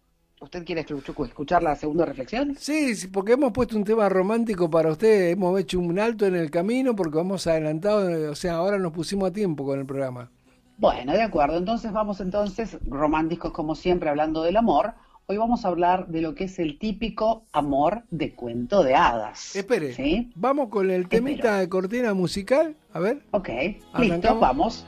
¿Usted 0.41 0.65
quiere 0.65 0.83
escu- 0.83 1.25
escuchar 1.27 1.61
la 1.61 1.75
segunda 1.75 2.03
reflexión? 2.03 2.55
Sí, 2.57 2.95
sí, 2.95 3.07
porque 3.07 3.33
hemos 3.33 3.51
puesto 3.53 3.77
un 3.77 3.83
tema 3.83 4.09
romántico 4.09 4.69
para 4.71 4.89
usted. 4.91 5.29
Hemos 5.29 5.59
hecho 5.59 5.79
un 5.79 5.99
alto 5.99 6.25
en 6.25 6.35
el 6.35 6.49
camino 6.49 6.95
porque 6.95 7.19
hemos 7.19 7.45
adelantado. 7.45 8.31
O 8.31 8.35
sea, 8.35 8.55
ahora 8.55 8.79
nos 8.79 8.91
pusimos 8.91 9.29
a 9.29 9.33
tiempo 9.33 9.63
con 9.63 9.79
el 9.79 9.85
programa. 9.85 10.31
Bueno, 10.77 11.13
de 11.13 11.21
acuerdo. 11.21 11.57
Entonces 11.57 11.91
vamos 11.91 12.21
entonces, 12.21 12.77
románticos 12.87 13.51
como 13.51 13.75
siempre, 13.75 14.09
hablando 14.09 14.41
del 14.41 14.57
amor. 14.57 14.93
Hoy 15.27 15.37
vamos 15.37 15.63
a 15.63 15.67
hablar 15.67 16.07
de 16.07 16.21
lo 16.21 16.33
que 16.33 16.45
es 16.45 16.57
el 16.57 16.79
típico 16.79 17.43
amor 17.53 18.01
de 18.09 18.33
cuento 18.33 18.83
de 18.83 18.95
hadas. 18.95 19.55
Espere, 19.55 19.93
¿Sí? 19.93 20.31
vamos 20.35 20.69
con 20.69 20.89
el 20.89 21.07
temita 21.07 21.59
de 21.59 21.69
cortina 21.69 22.15
musical. 22.15 22.75
A 22.93 22.99
ver. 22.99 23.21
Ok, 23.29 23.47
listo, 23.47 23.85
Arrancamos. 23.93 24.39
vamos. 24.41 24.85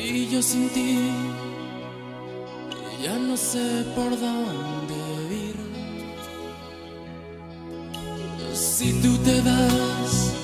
Y 0.00 0.28
yo 0.28 0.40
sin 0.40 0.68
ti 0.68 1.10
ya 3.06 3.16
no 3.20 3.36
sé 3.36 3.84
por 3.94 4.10
dónde 4.10 4.94
ir. 5.30 5.56
Si 8.52 9.00
tú 9.00 9.16
te 9.18 9.40
vas, 9.42 10.34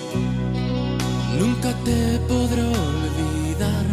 nunca 1.40 1.70
te 1.84 2.20
podré 2.28 2.62
olvidar. 2.62 3.84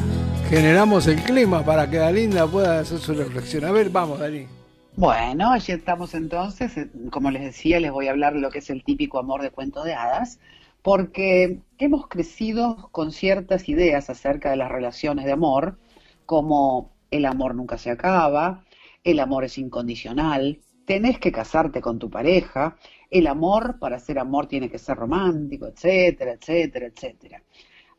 Generamos 0.50 1.08
el 1.08 1.20
clima 1.24 1.66
para 1.66 1.90
que 1.90 1.98
Dalinda 1.98 2.46
pueda 2.46 2.82
hacer 2.82 3.00
su 3.00 3.16
reflexión. 3.16 3.66
A 3.66 3.72
ver, 3.72 3.90
vamos, 3.90 4.20
Dalí. 4.20 4.48
Bueno, 4.96 5.52
allí 5.52 5.74
estamos 5.74 6.14
entonces. 6.14 6.78
Eh, 6.78 6.92
Como 7.10 7.32
les 7.32 7.42
decía, 7.42 7.80
les 7.80 7.92
voy 7.92 8.08
a 8.08 8.12
hablar 8.12 8.36
de 8.36 8.40
lo 8.40 8.52
que 8.52 8.60
es 8.60 8.70
el 8.70 8.84
típico 8.84 9.18
amor 9.18 9.42
de 9.42 9.50
cuento 9.50 9.84
de 9.84 9.96
hadas, 9.96 10.40
porque 10.84 11.60
hemos 11.80 12.08
crecido 12.08 12.90
con 12.92 13.12
ciertas 13.12 13.68
ideas 13.68 14.12
acerca 14.12 14.52
de 14.52 14.58
las 14.58 14.70
relaciones 14.70 15.26
de 15.26 15.32
amor, 15.32 15.80
como 16.28 16.92
el 17.12 17.26
amor 17.26 17.56
nunca 17.56 17.78
se 17.78 17.92
acaba, 17.92 18.66
el 19.04 19.20
amor 19.20 19.46
es 19.46 19.58
incondicional, 19.58 20.60
tenés 20.86 21.20
que 21.20 21.32
casarte 21.32 21.82
con 21.82 22.00
tu 22.00 22.10
pareja, 22.10 22.78
el 23.10 23.28
amor 23.28 23.80
para 23.80 24.00
ser 24.00 24.20
amor 24.20 24.48
tiene 24.48 24.70
que 24.70 24.80
ser 24.80 24.98
romántico, 24.98 25.68
etcétera, 25.68 26.34
etcétera, 26.34 26.88
etcétera. 26.88 27.44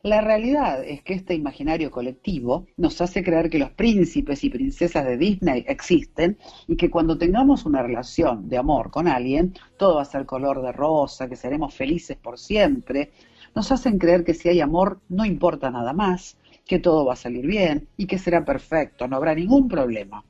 La 0.03 0.19
realidad 0.19 0.83
es 0.83 1.03
que 1.03 1.13
este 1.13 1.35
imaginario 1.35 1.91
colectivo 1.91 2.65
nos 2.75 2.99
hace 3.01 3.23
creer 3.23 3.51
que 3.51 3.59
los 3.59 3.69
príncipes 3.69 4.43
y 4.43 4.49
princesas 4.49 5.05
de 5.05 5.15
Disney 5.15 5.63
existen 5.67 6.39
y 6.67 6.75
que 6.75 6.89
cuando 6.89 7.19
tengamos 7.19 7.65
una 7.65 7.83
relación 7.83 8.49
de 8.49 8.57
amor 8.57 8.89
con 8.89 9.07
alguien, 9.07 9.53
todo 9.77 9.97
va 9.97 10.01
a 10.01 10.05
ser 10.05 10.25
color 10.25 10.63
de 10.63 10.71
rosa, 10.71 11.29
que 11.29 11.35
seremos 11.35 11.75
felices 11.75 12.17
por 12.17 12.39
siempre. 12.39 13.11
Nos 13.53 13.71
hacen 13.71 13.99
creer 13.99 14.23
que 14.23 14.33
si 14.33 14.49
hay 14.49 14.59
amor 14.59 15.01
no 15.07 15.23
importa 15.23 15.69
nada 15.69 15.93
más, 15.93 16.35
que 16.71 16.79
todo 16.79 17.03
va 17.03 17.15
a 17.15 17.17
salir 17.17 17.45
bien 17.45 17.89
y 17.97 18.07
que 18.07 18.17
será 18.17 18.45
perfecto, 18.45 19.05
no 19.05 19.17
habrá 19.17 19.35
ningún 19.35 19.67
problema. 19.67 20.23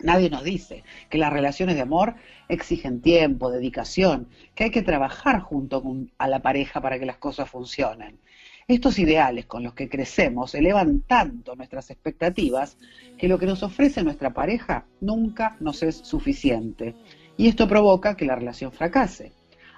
Nadie 0.00 0.28
nos 0.28 0.42
dice 0.42 0.82
que 1.08 1.16
las 1.16 1.32
relaciones 1.32 1.76
de 1.76 1.82
amor 1.82 2.16
exigen 2.48 3.00
tiempo, 3.00 3.52
dedicación, 3.52 4.26
que 4.56 4.64
hay 4.64 4.70
que 4.72 4.82
trabajar 4.82 5.38
junto 5.38 5.80
con, 5.80 6.10
a 6.18 6.26
la 6.26 6.42
pareja 6.42 6.80
para 6.80 6.98
que 6.98 7.06
las 7.06 7.18
cosas 7.18 7.48
funcionen. 7.48 8.18
Estos 8.66 8.98
ideales 8.98 9.46
con 9.46 9.62
los 9.62 9.74
que 9.74 9.88
crecemos 9.88 10.56
elevan 10.56 11.02
tanto 11.02 11.54
nuestras 11.54 11.88
expectativas 11.88 12.76
que 13.16 13.28
lo 13.28 13.38
que 13.38 13.46
nos 13.46 13.62
ofrece 13.62 14.02
nuestra 14.02 14.34
pareja 14.34 14.86
nunca 15.00 15.56
nos 15.60 15.84
es 15.84 15.98
suficiente. 15.98 16.96
Y 17.36 17.46
esto 17.46 17.68
provoca 17.68 18.16
que 18.16 18.26
la 18.26 18.34
relación 18.34 18.72
fracase. 18.72 19.30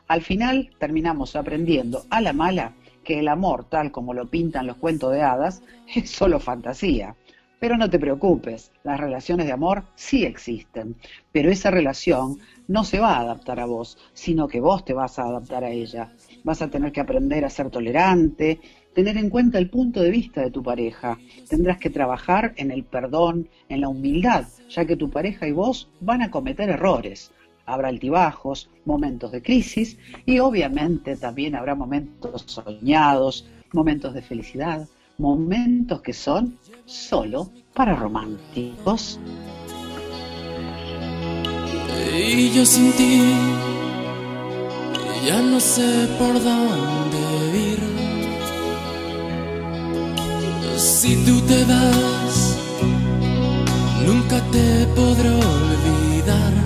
Al 0.09 0.23
final 0.23 0.71
terminamos 0.79 1.37
aprendiendo 1.37 2.07
a 2.09 2.23
la 2.23 2.33
mala 2.33 2.73
que 3.07 3.21
el 3.21 3.29
amor, 3.29 3.65
tal 3.65 3.93
como 3.93 4.13
lo 4.13 4.29
pintan 4.29 4.67
los 4.67 4.77
cuentos 4.77 5.13
de 5.13 5.23
hadas, 5.23 5.63
es 5.95 6.11
solo 6.11 6.41
fantasía. 6.41 7.15
Pero 7.59 7.79
no 7.79 7.89
te 7.89 7.99
preocupes, 7.99 8.71
las 8.85 9.01
relaciones 9.01 9.47
de 9.47 9.53
amor 9.53 9.85
sí 9.95 10.25
existen, 10.25 10.95
pero 11.33 11.51
esa 11.51 11.71
relación 11.71 12.39
no 12.69 12.85
se 12.85 12.99
va 12.99 13.17
a 13.17 13.21
adaptar 13.21 13.61
a 13.61 13.65
vos, 13.65 13.97
sino 14.13 14.47
que 14.47 14.61
vos 14.61 14.85
te 14.85 14.93
vas 14.93 15.19
a 15.19 15.23
adaptar 15.23 15.65
a 15.65 15.71
ella. 15.71 16.13
Vas 16.45 16.61
a 16.61 16.69
tener 16.69 16.93
que 16.93 17.01
aprender 17.01 17.47
a 17.47 17.51
ser 17.51 17.71
tolerante, 17.71 18.61
tener 18.95 19.17
en 19.17 19.31
cuenta 19.31 19.57
el 19.57 19.71
punto 19.71 20.03
de 20.03 20.11
vista 20.11 20.43
de 20.43 20.51
tu 20.51 20.63
pareja. 20.63 21.19
Tendrás 21.49 21.79
que 21.79 21.89
trabajar 21.89 22.53
en 22.57 22.71
el 22.71 22.85
perdón, 22.85 23.49
en 23.71 23.81
la 23.81 23.89
humildad, 23.89 24.45
ya 24.69 24.85
que 24.85 24.97
tu 24.97 25.09
pareja 25.09 25.49
y 25.49 25.53
vos 25.53 25.89
van 26.01 26.21
a 26.21 26.31
cometer 26.31 26.69
errores. 26.69 27.33
Habrá 27.67 27.89
altibajos, 27.89 28.71
momentos 28.85 29.33
de 29.33 29.43
crisis 29.43 29.99
y 30.25 30.39
obviamente 30.39 31.17
también 31.17 31.55
habrá 31.57 31.75
momentos 31.75 32.45
soñados, 32.47 33.47
momentos 33.73 34.15
de 34.15 34.23
felicidad, 34.23 34.89
momentos 35.19 36.01
que 36.01 36.13
son 36.13 36.57
solo 36.85 37.51
para 37.75 37.95
románticos. 37.95 39.19
Y 42.19 42.51
yo 42.51 42.65
sin 42.65 42.93
ti 42.93 43.21
ya 45.27 45.43
no 45.43 45.59
sé 45.59 46.09
por 46.19 46.35
dónde 46.35 47.19
ir. 47.71 47.79
Si 50.77 51.17
tú 51.25 51.41
te 51.43 51.65
vas, 51.65 52.57
nunca 54.07 54.41
te 54.53 54.87
podré 54.95 55.31
olvidar. 55.31 56.66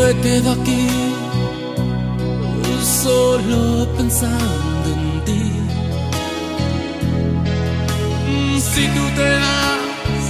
Me 0.00 0.16
quedo 0.22 0.52
aquí 0.52 0.88
solo 2.82 3.86
pensando 3.98 4.88
en 4.96 5.24
ti. 5.26 5.42
Si 8.72 8.86
tú 8.96 9.04
te 9.18 9.30
vas, 9.44 10.24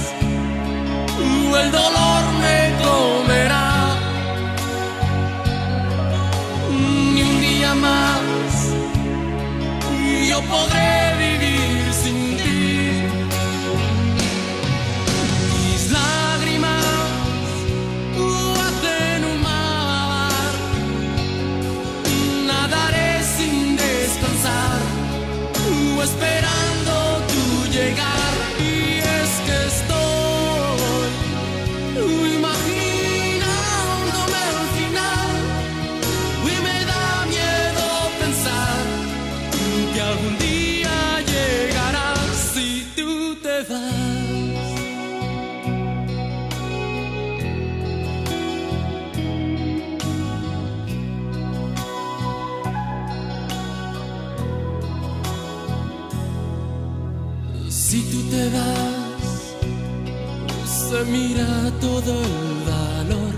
el 1.61 1.71
dolor 1.71 2.23
me 2.43 2.57
comerá. 2.83 3.71
Ni 7.13 7.21
un 7.23 7.41
día 7.41 7.73
más 7.75 8.21
yo 10.29 10.41
podré 10.51 10.90
todo 61.81 62.13
el 62.21 62.63
valor. 62.71 63.33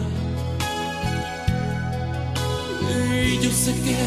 Y 3.26 3.40
yo 3.40 3.52
sé 3.52 3.74
que 3.86 3.98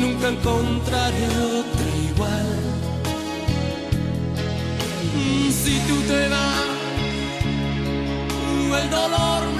nunca 0.00 0.28
encontraré 0.28 1.26
otra 1.60 1.86
igual. 2.10 2.46
Si 5.62 5.78
tú 5.88 5.96
te 6.08 6.28
vas, 6.28 6.64
el 8.80 8.90
dolor 8.90 9.53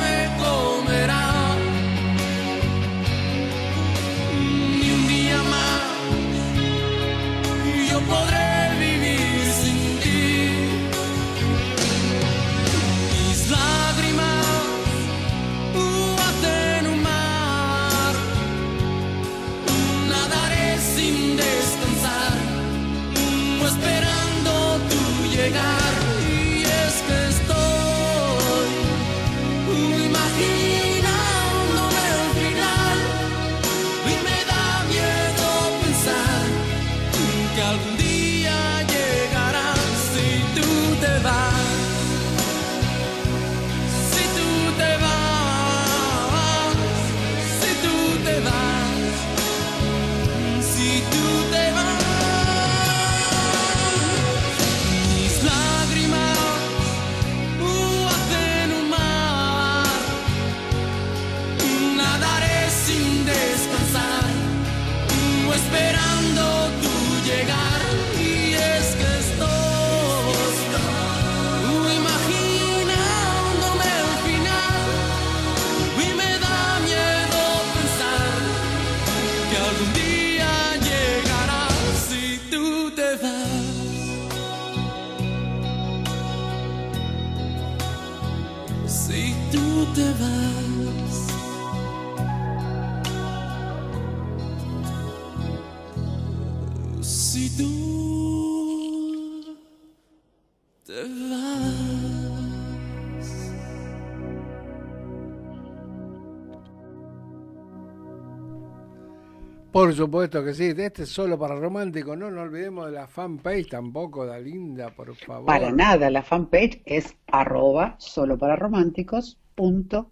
Por 109.85 109.93
supuesto 109.93 110.43
que 110.43 110.55
sí, 110.55 110.73
este 110.74 111.02
es 111.02 111.11
solo 111.11 111.39
para 111.39 111.56
románticos, 111.56 112.16
no 112.16 112.31
nos 112.31 112.44
olvidemos 112.44 112.86
de 112.86 112.93
la 112.93 113.06
fanpage 113.06 113.69
tampoco, 113.69 114.24
da 114.24 114.39
linda, 114.39 114.89
por 114.89 115.15
favor. 115.15 115.44
Para 115.44 115.73
nada, 115.73 116.09
la 116.09 116.23
fanpage 116.23 116.81
es 116.86 117.15
arroba 117.27 117.94
solo 117.98 118.39
para 118.39 118.56
románticos 118.56 119.39
punto 119.55 120.11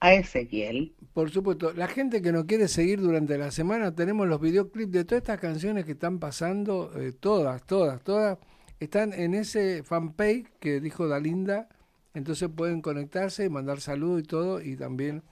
a 0.00 0.14
Ezequiel. 0.14 0.94
Por 1.12 1.28
supuesto, 1.28 1.74
la 1.74 1.86
gente 1.86 2.22
que 2.22 2.32
nos 2.32 2.46
quiere 2.46 2.66
seguir 2.66 2.98
durante 3.02 3.36
la 3.36 3.50
semana, 3.50 3.94
tenemos 3.94 4.26
los 4.26 4.40
videoclips 4.40 4.90
de 4.90 5.04
todas 5.04 5.20
estas 5.20 5.38
canciones 5.38 5.84
que 5.84 5.92
están 5.92 6.18
pasando, 6.18 6.90
eh, 6.96 7.12
todas, 7.12 7.62
todas, 7.66 8.02
todas, 8.02 8.38
están 8.78 9.12
en 9.12 9.34
ese 9.34 9.82
fanpage 9.82 10.46
que 10.58 10.80
dijo 10.80 11.08
Dalinda, 11.08 11.68
entonces 12.14 12.48
pueden 12.48 12.80
conectarse 12.80 13.44
y 13.44 13.50
mandar 13.50 13.82
saludos 13.82 14.22
y 14.22 14.24
todo, 14.24 14.62
y 14.62 14.76
también 14.76 15.22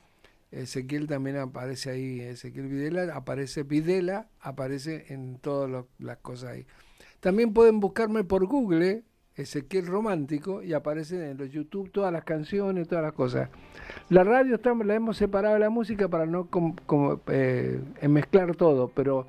Ezequiel 0.50 1.06
también 1.06 1.36
aparece 1.36 1.90
ahí, 1.90 2.20
Ezequiel 2.20 2.68
Videla, 2.68 3.14
aparece 3.14 3.64
Videla, 3.64 4.28
aparece 4.40 5.06
en 5.12 5.38
todas 5.38 5.84
las 5.98 6.16
cosas 6.18 6.50
ahí. 6.50 6.66
También 7.20 7.52
pueden 7.52 7.80
buscarme 7.80 8.24
por 8.24 8.46
Google, 8.46 9.02
Ezequiel 9.34 9.86
Romántico, 9.86 10.62
y 10.62 10.72
aparecen 10.72 11.22
en 11.22 11.36
los 11.36 11.50
YouTube 11.50 11.90
todas 11.90 12.12
las 12.12 12.24
canciones, 12.24 12.88
todas 12.88 13.04
las 13.04 13.12
cosas. 13.12 13.50
La 14.08 14.24
radio 14.24 14.54
estamos, 14.54 14.86
la 14.86 14.94
hemos 14.94 15.16
separado 15.16 15.54
de 15.54 15.60
la 15.60 15.70
música 15.70 16.08
para 16.08 16.26
no 16.26 16.46
como, 16.48 17.20
eh, 17.28 17.80
mezclar 18.08 18.56
todo, 18.56 18.88
pero 18.88 19.26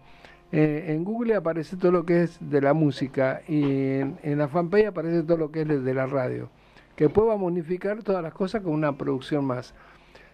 eh, 0.51 0.85
en 0.89 1.03
Google 1.03 1.35
aparece 1.35 1.77
todo 1.77 1.91
lo 1.91 2.05
que 2.05 2.23
es 2.23 2.37
de 2.39 2.61
la 2.61 2.73
música 2.73 3.41
y 3.47 3.63
en, 3.63 4.19
en 4.23 4.37
la 4.37 4.47
fanpage 4.47 4.87
aparece 4.87 5.23
todo 5.23 5.37
lo 5.37 5.51
que 5.51 5.61
es 5.61 5.83
de 5.83 5.93
la 5.93 6.05
radio. 6.05 6.49
Que 6.95 7.09
pueda 7.09 7.33
unificar 7.35 8.03
todas 8.03 8.21
las 8.21 8.33
cosas 8.33 8.61
con 8.61 8.73
una 8.73 8.97
producción 8.97 9.45
más. 9.45 9.73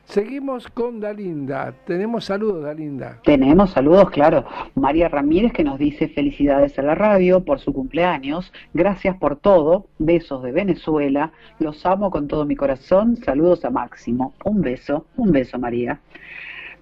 Seguimos 0.06 0.68
con 0.68 1.00
Dalinda. 1.00 1.74
Tenemos 1.86 2.26
saludos, 2.26 2.64
Dalinda. 2.64 3.20
Tenemos 3.24 3.72
saludos, 3.72 4.12
claro. 4.12 4.46
María 4.76 5.10
Ramírez 5.10 5.52
que 5.52 5.64
nos 5.64 5.80
dice 5.80 6.08
felicidades 6.08 6.78
a 6.78 6.84
la 6.84 6.96
radio 6.96 7.44
por 7.44 7.60
su 7.60 7.74
cumpleaños. 7.74 8.54
Gracias 8.74 9.18
por 9.18 9.36
todo. 9.36 9.88
Besos 9.98 10.44
de 10.44 10.52
Venezuela. 10.52 11.34
Los 11.60 11.86
amo 11.86 12.12
con 12.12 12.28
todo 12.28 12.46
mi 12.46 12.56
corazón. 12.56 13.18
Saludos 13.18 13.66
a 13.66 13.72
Máximo. 13.72 14.34
Un 14.46 14.62
beso, 14.62 15.06
un 15.18 15.32
beso, 15.32 15.60
María. 15.60 16.00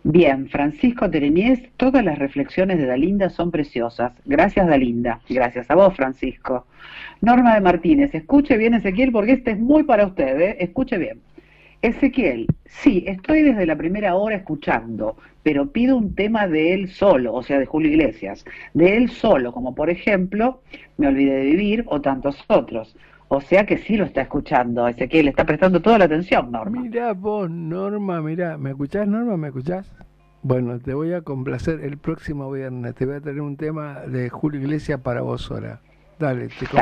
Bien, 0.04 0.50
Francisco 0.50 1.10
Terenies, 1.10 1.62
todas 1.78 2.04
las 2.04 2.20
reflexiones 2.20 2.78
de 2.78 2.86
Dalinda 2.86 3.30
son 3.30 3.52
preciosas. 3.52 4.12
Gracias, 4.26 4.68
Dalinda. 4.68 5.22
Gracias 5.30 5.72
a 5.72 5.76
vos, 5.76 5.96
Francisco. 5.96 6.68
Norma 7.22 7.56
de 7.56 7.62
Martínez, 7.62 8.14
escuche 8.14 8.58
bien, 8.58 8.74
Ezequiel, 8.74 9.14
porque 9.14 9.32
este 9.32 9.52
es 9.52 9.60
muy 9.60 9.84
para 9.84 10.06
usted, 10.06 10.42
¿eh? 10.42 10.58
Escuche 10.60 10.98
bien. 10.98 11.22
Ezequiel, 11.84 12.48
sí, 12.64 13.04
estoy 13.08 13.42
desde 13.42 13.66
la 13.66 13.76
primera 13.76 14.16
hora 14.16 14.38
escuchando, 14.38 15.18
pero 15.44 15.70
pido 15.70 15.98
un 15.98 16.16
tema 16.16 16.48
de 16.48 16.74
él 16.74 16.90
solo, 16.90 17.34
o 17.34 17.44
sea, 17.44 17.60
de 17.60 17.66
Julio 17.66 17.92
Iglesias, 17.92 18.46
de 18.74 18.96
él 18.96 19.10
solo, 19.10 19.52
como 19.52 19.76
por 19.76 19.90
ejemplo, 19.90 20.62
Me 20.96 21.08
olvidé 21.08 21.34
de 21.34 21.44
vivir 21.44 21.84
o 21.88 22.00
tantos 22.00 22.42
otros. 22.48 22.96
O 23.28 23.42
sea 23.42 23.66
que 23.66 23.78
sí 23.80 23.98
lo 23.98 24.06
está 24.06 24.22
escuchando, 24.22 24.88
Ezequiel, 24.88 25.28
está 25.28 25.44
prestando 25.46 25.82
toda 25.82 25.98
la 25.98 26.06
atención, 26.06 26.52
Norma. 26.52 26.80
Mira 26.80 27.12
vos, 27.12 27.50
Norma, 27.50 28.22
mira, 28.22 28.58
¿me 28.58 28.70
escuchás, 28.70 29.06
Norma? 29.06 29.36
¿Me 29.36 29.50
escuchás? 29.50 29.92
Bueno, 30.42 30.80
te 30.80 30.94
voy 30.94 31.12
a 31.12 31.22
complacer 31.22 31.82
el 31.82 31.98
próximo 31.98 32.50
viernes, 32.50 32.96
te 32.96 33.06
voy 33.06 33.16
a 33.16 33.22
tener 33.22 33.42
un 33.42 33.58
tema 33.58 34.02
de 34.08 34.30
Julio 34.30 34.62
Iglesias 34.62 35.02
para 35.02 35.22
vos 35.22 35.52
ahora. 35.52 35.82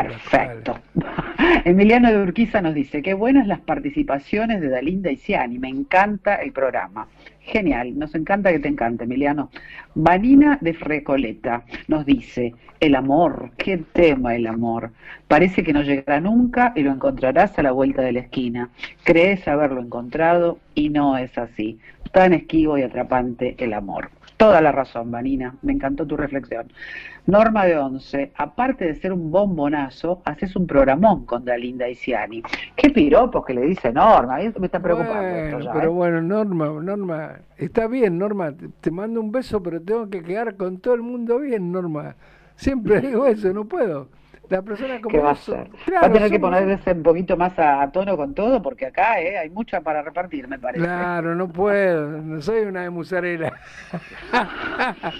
Perfecto. 0.03 0.80
Emiliano 1.65 2.11
de 2.11 2.22
Urquiza 2.22 2.61
nos 2.61 2.73
dice, 2.73 3.01
qué 3.01 3.13
buenas 3.13 3.47
las 3.47 3.59
participaciones 3.59 4.61
de 4.61 4.69
Dalinda 4.69 5.11
y 5.11 5.18
Ciani, 5.18 5.59
me 5.59 5.69
encanta 5.69 6.35
el 6.35 6.51
programa. 6.51 7.07
Genial, 7.39 7.97
nos 7.97 8.13
encanta 8.15 8.51
que 8.51 8.59
te 8.59 8.68
encante, 8.68 9.03
Emiliano. 9.03 9.49
Vanina 9.95 10.57
de 10.61 10.73
Frecoleta 10.73 11.63
nos 11.88 12.05
dice, 12.05 12.53
el 12.80 12.95
amor, 12.95 13.51
qué 13.57 13.77
tema 13.77 14.35
el 14.35 14.47
amor. 14.47 14.91
Parece 15.27 15.63
que 15.63 15.73
no 15.73 15.81
llegará 15.81 16.19
nunca 16.19 16.73
y 16.76 16.81
lo 16.81 16.91
encontrarás 16.91 17.57
a 17.57 17.63
la 17.63 17.72
vuelta 17.72 18.01
de 18.01 18.11
la 18.11 18.19
esquina. 18.19 18.69
Crees 19.03 19.47
haberlo 19.47 19.81
encontrado 19.81 20.59
y 20.76 20.89
no 20.89 21.18
es 21.18 21.38
así. 21.38 21.80
Tan 22.11 22.34
esquivo 22.34 22.77
y 22.77 22.84
atrapante 22.84 23.55
el 23.57 23.73
amor. 23.73 24.09
Toda 24.41 24.59
la 24.59 24.72
razón, 24.72 25.11
Vanina, 25.11 25.55
me 25.61 25.72
encantó 25.72 26.07
tu 26.07 26.18
reflexión. 26.18 26.73
Norma 27.27 27.65
de 27.65 27.77
Once, 27.77 28.31
aparte 28.35 28.85
de 28.85 28.95
ser 28.95 29.13
un 29.13 29.30
bombonazo, 29.30 30.23
haces 30.26 30.55
un 30.55 30.65
programón 30.65 31.27
con 31.27 31.45
Dalinda 31.45 31.85
Ciani. 31.93 32.41
Qué 32.76 32.89
piropos 32.89 33.45
que 33.45 33.53
le 33.53 33.61
dice 33.61 33.93
Norma, 33.93 34.41
esto 34.41 34.59
me 34.59 34.65
está 34.65 34.80
preocupando. 34.80 35.69
pero 35.72 35.84
¿eh? 35.84 35.93
bueno, 35.93 36.23
Norma, 36.23 36.69
Norma, 36.81 37.35
está 37.55 37.85
bien, 37.85 38.18
Norma, 38.18 38.51
te, 38.80 38.89
mando 38.89 39.22
un 39.22 39.31
beso, 39.31 39.61
pero 39.61 39.80
tengo 39.80 40.09
que 40.09 40.23
quedar 40.23 40.55
con 40.55 40.80
todo 40.80 40.95
el 40.95 41.03
mundo 41.03 41.38
bien, 41.38 41.72
Norma. 41.72 42.15
Siempre 42.55 42.99
digo 43.01 43.27
eso, 43.27 43.53
no 43.53 43.65
puedo. 43.65 44.09
La 44.51 44.61
persona 44.61 44.99
como 44.99 45.09
¿Qué 45.09 45.19
va 45.19 45.29
a 45.29 45.31
hacer? 45.31 45.69
va 45.93 46.07
a 46.07 46.11
tener 46.11 46.29
que 46.29 46.37
ponerse 46.37 46.91
un 46.91 47.03
poquito 47.03 47.37
más 47.37 47.57
a, 47.57 47.89
tono 47.89 48.17
con 48.17 48.33
todo 48.33 48.61
porque 48.61 48.85
acá 48.85 49.21
eh, 49.21 49.37
hay 49.37 49.49
mucha 49.49 49.79
para 49.79 50.01
repartir, 50.01 50.45
me 50.49 50.59
parece. 50.59 50.83
Claro, 50.83 51.35
no 51.35 51.47
puedo, 51.47 52.21
no 52.21 52.41
soy 52.41 52.65
una 52.65 52.81
de 52.81 52.89
musarela. 52.89 53.53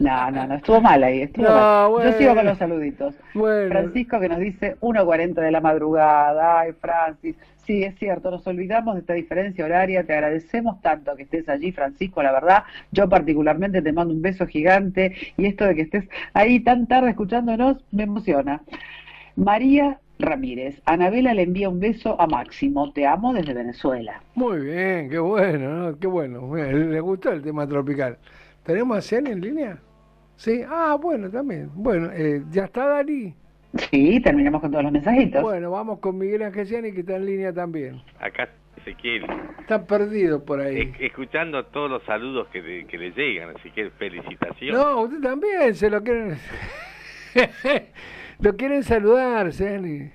no, 0.00 0.30
no, 0.32 0.46
no, 0.48 0.54
estuvo 0.56 0.80
mal 0.80 1.00
ahí, 1.04 1.22
estuvo 1.22 1.48
mal. 1.48 2.10
Yo 2.10 2.18
sigo 2.18 2.34
con 2.34 2.44
los 2.44 2.58
saluditos. 2.58 3.14
Francisco 3.32 4.18
que 4.18 4.28
nos 4.28 4.38
dice 4.40 4.76
1.40 4.80 5.34
de 5.34 5.50
la 5.52 5.60
madrugada, 5.60 6.58
ay 6.58 6.72
Francis, 6.72 7.36
Sí, 7.66 7.82
es 7.82 7.98
cierto, 7.98 8.30
nos 8.30 8.46
olvidamos 8.46 8.94
de 8.94 9.00
esta 9.00 9.14
diferencia 9.14 9.64
horaria, 9.64 10.04
te 10.04 10.12
agradecemos 10.12 10.80
tanto 10.82 11.16
que 11.16 11.24
estés 11.24 11.48
allí, 11.48 11.72
Francisco, 11.72 12.22
la 12.22 12.30
verdad, 12.30 12.62
yo 12.92 13.08
particularmente 13.08 13.82
te 13.82 13.92
mando 13.92 14.14
un 14.14 14.22
beso 14.22 14.46
gigante 14.46 15.16
y 15.36 15.46
esto 15.46 15.64
de 15.64 15.74
que 15.74 15.82
estés 15.82 16.08
ahí 16.32 16.60
tan 16.60 16.86
tarde 16.86 17.10
escuchándonos 17.10 17.78
me 17.90 18.04
emociona. 18.04 18.62
María 19.34 19.98
Ramírez, 20.20 20.80
Anabela 20.84 21.34
le 21.34 21.42
envía 21.42 21.68
un 21.68 21.80
beso 21.80 22.20
a 22.20 22.28
Máximo, 22.28 22.92
te 22.92 23.04
amo 23.04 23.34
desde 23.34 23.52
Venezuela. 23.52 24.22
Muy 24.36 24.60
bien, 24.60 25.10
qué 25.10 25.18
bueno, 25.18 25.98
qué 25.98 26.06
bueno, 26.06 26.54
le 26.54 27.00
gustó 27.00 27.32
el 27.32 27.42
tema 27.42 27.66
tropical. 27.66 28.16
¿Tenemos 28.62 28.96
a 28.96 29.02
Cian 29.02 29.26
en 29.26 29.40
línea? 29.40 29.78
Sí, 30.36 30.62
ah, 30.68 30.96
bueno, 31.00 31.28
también. 31.30 31.70
Bueno, 31.74 32.10
eh, 32.12 32.44
¿ya 32.50 32.66
está 32.66 32.86
Dani? 32.86 33.34
Sí, 33.78 34.20
terminamos 34.20 34.60
con 34.60 34.70
todos 34.70 34.84
los 34.84 34.92
mensajitos. 34.92 35.42
Bueno, 35.42 35.70
vamos 35.70 35.98
con 36.00 36.18
Miguel 36.18 36.42
Angesiani 36.42 36.92
que 36.92 37.00
está 37.00 37.16
en 37.16 37.26
línea 37.26 37.52
también. 37.52 38.02
Acá 38.20 38.48
Ezequiel. 38.76 39.26
Está 39.60 39.86
perdido 39.86 40.44
por 40.44 40.60
ahí. 40.60 40.92
escuchando 41.00 41.64
todos 41.66 41.90
los 41.90 42.02
saludos 42.04 42.48
que, 42.48 42.60
le 42.60 43.10
llegan, 43.12 43.56
así 43.56 43.70
que 43.70 43.90
felicitaciones. 43.90 44.78
No, 44.78 45.02
usted 45.02 45.20
también 45.20 45.74
se 45.74 45.90
lo 45.90 46.02
quieren... 46.02 46.38
lo 48.40 48.56
quieren 48.56 48.82
saludar, 48.82 49.52
Sani. 49.52 50.10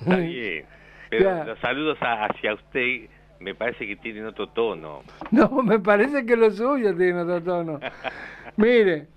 Está 0.00 0.16
bien, 0.16 0.64
pero 1.10 1.44
los 1.44 1.58
saludos 1.60 1.98
hacia 2.00 2.54
usted 2.54 3.08
me 3.40 3.54
parece 3.54 3.86
que 3.86 3.96
tienen 3.96 4.26
otro 4.26 4.48
tono. 4.48 5.02
No, 5.30 5.62
me 5.62 5.78
parece 5.78 6.24
que 6.24 6.36
lo 6.36 6.50
suyo 6.50 6.96
tiene 6.96 7.20
otro 7.20 7.42
tono. 7.42 7.80
Mire, 8.56 9.08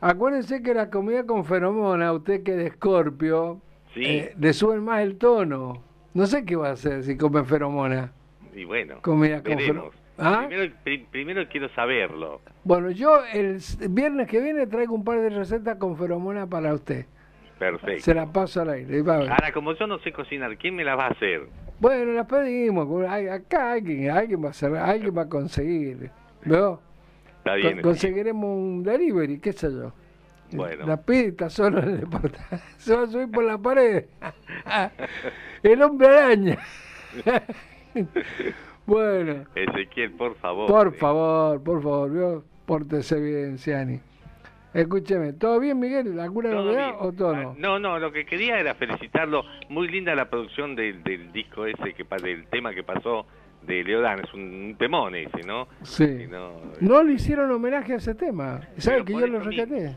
Acuérdense 0.00 0.62
que 0.62 0.72
la 0.72 0.88
comida 0.88 1.26
con 1.26 1.44
feromona, 1.44 2.12
usted 2.12 2.42
que 2.42 2.52
es 2.52 2.56
de 2.56 2.66
Escorpio, 2.68 3.60
eh, 3.96 4.34
le 4.38 4.52
suben 4.52 4.82
más 4.82 5.00
el 5.02 5.18
tono. 5.18 5.82
No 6.14 6.26
sé 6.26 6.44
qué 6.44 6.56
va 6.56 6.68
a 6.68 6.72
hacer 6.72 7.02
si 7.02 7.16
come 7.16 7.44
feromona. 7.44 8.12
Y 8.54 8.64
bueno, 8.64 9.00
comida 9.02 9.42
con. 9.42 9.58
¿Ah? 10.18 10.48
Primero, 11.10 11.48
quiero 11.48 11.68
saberlo. 11.70 12.40
Bueno, 12.64 12.90
yo 12.90 13.24
el 13.32 13.58
viernes 13.88 14.28
que 14.28 14.40
viene 14.40 14.66
traigo 14.66 14.94
un 14.94 15.04
par 15.04 15.20
de 15.20 15.30
recetas 15.30 15.76
con 15.76 15.96
feromona 15.96 16.46
para 16.46 16.74
usted. 16.74 17.06
Perfecto. 17.58 18.02
Se 18.02 18.14
la 18.14 18.26
paso 18.26 18.62
al 18.62 18.70
aire. 18.70 19.00
Ahora, 19.06 19.52
como 19.52 19.74
yo 19.74 19.86
no 19.86 19.98
sé 20.00 20.12
cocinar, 20.12 20.56
¿quién 20.56 20.74
me 20.74 20.84
la 20.84 20.94
va 20.94 21.06
a 21.06 21.10
hacer? 21.10 21.42
Bueno, 21.78 22.12
las 22.12 22.26
pedimos. 22.26 23.06
Acá 23.06 23.72
alguien, 23.72 24.10
alguien 24.10 24.42
va 24.42 24.48
a 24.48 24.50
hacer, 24.50 24.74
alguien 24.76 25.16
va 25.16 25.22
a 25.22 25.28
conseguir. 25.28 26.10
¿Veo? 26.44 26.80
Conseguiremos 27.82 28.44
un 28.44 28.82
delivery, 28.82 29.38
qué 29.38 29.52
sé 29.52 29.70
yo. 29.70 29.92
Bueno. 30.52 30.86
La 30.86 30.96
pista 31.00 31.48
solo 31.48 31.78
en 31.80 31.90
el 31.90 32.00
departamento. 32.00 32.66
Se 32.76 32.94
va 32.94 33.02
a 33.04 33.06
subir 33.06 33.30
por 33.30 33.44
la 33.44 33.58
pared. 33.58 34.04
el 35.62 35.82
hombre 35.82 36.08
araña. 36.08 36.58
bueno. 38.86 39.44
Ezequiel, 39.54 40.12
por 40.12 40.34
favor. 40.36 40.68
Por 40.68 40.88
eh. 40.88 40.90
favor, 40.92 41.62
por 41.62 41.82
favor, 41.82 42.44
pórtese 42.66 43.20
bien, 43.20 43.58
Ciani. 43.58 44.00
Escúcheme, 44.72 45.32
¿todo 45.32 45.58
bien, 45.58 45.80
Miguel? 45.80 46.18
¿Alguna 46.20 46.50
novedad 46.50 46.94
o 47.00 47.12
todo 47.12 47.34
no? 47.34 47.50
Ah, 47.50 47.54
no, 47.58 47.78
no, 47.80 47.98
lo 47.98 48.12
que 48.12 48.24
quería 48.24 48.60
era 48.60 48.74
felicitarlo. 48.74 49.44
Muy 49.68 49.88
linda 49.88 50.14
la 50.14 50.30
producción 50.30 50.76
del, 50.76 51.02
del 51.02 51.32
disco 51.32 51.66
ese, 51.66 51.92
que 51.92 52.04
del 52.22 52.46
tema 52.46 52.72
que 52.72 52.84
pasó 52.84 53.26
de 53.62 53.84
Leodán, 53.84 54.20
es 54.20 54.34
un 54.34 54.74
temón 54.78 55.14
ese, 55.14 55.42
¿no? 55.46 55.68
Sí. 55.82 56.26
No, 56.80 57.02
le 57.02 57.12
hicieron 57.12 57.50
homenaje 57.50 57.94
a 57.94 57.96
ese 57.96 58.14
tema. 58.14 58.60
¿Sabes 58.78 59.04
que 59.04 59.12
yo 59.12 59.26
lo 59.26 59.40
rescaté? 59.40 59.96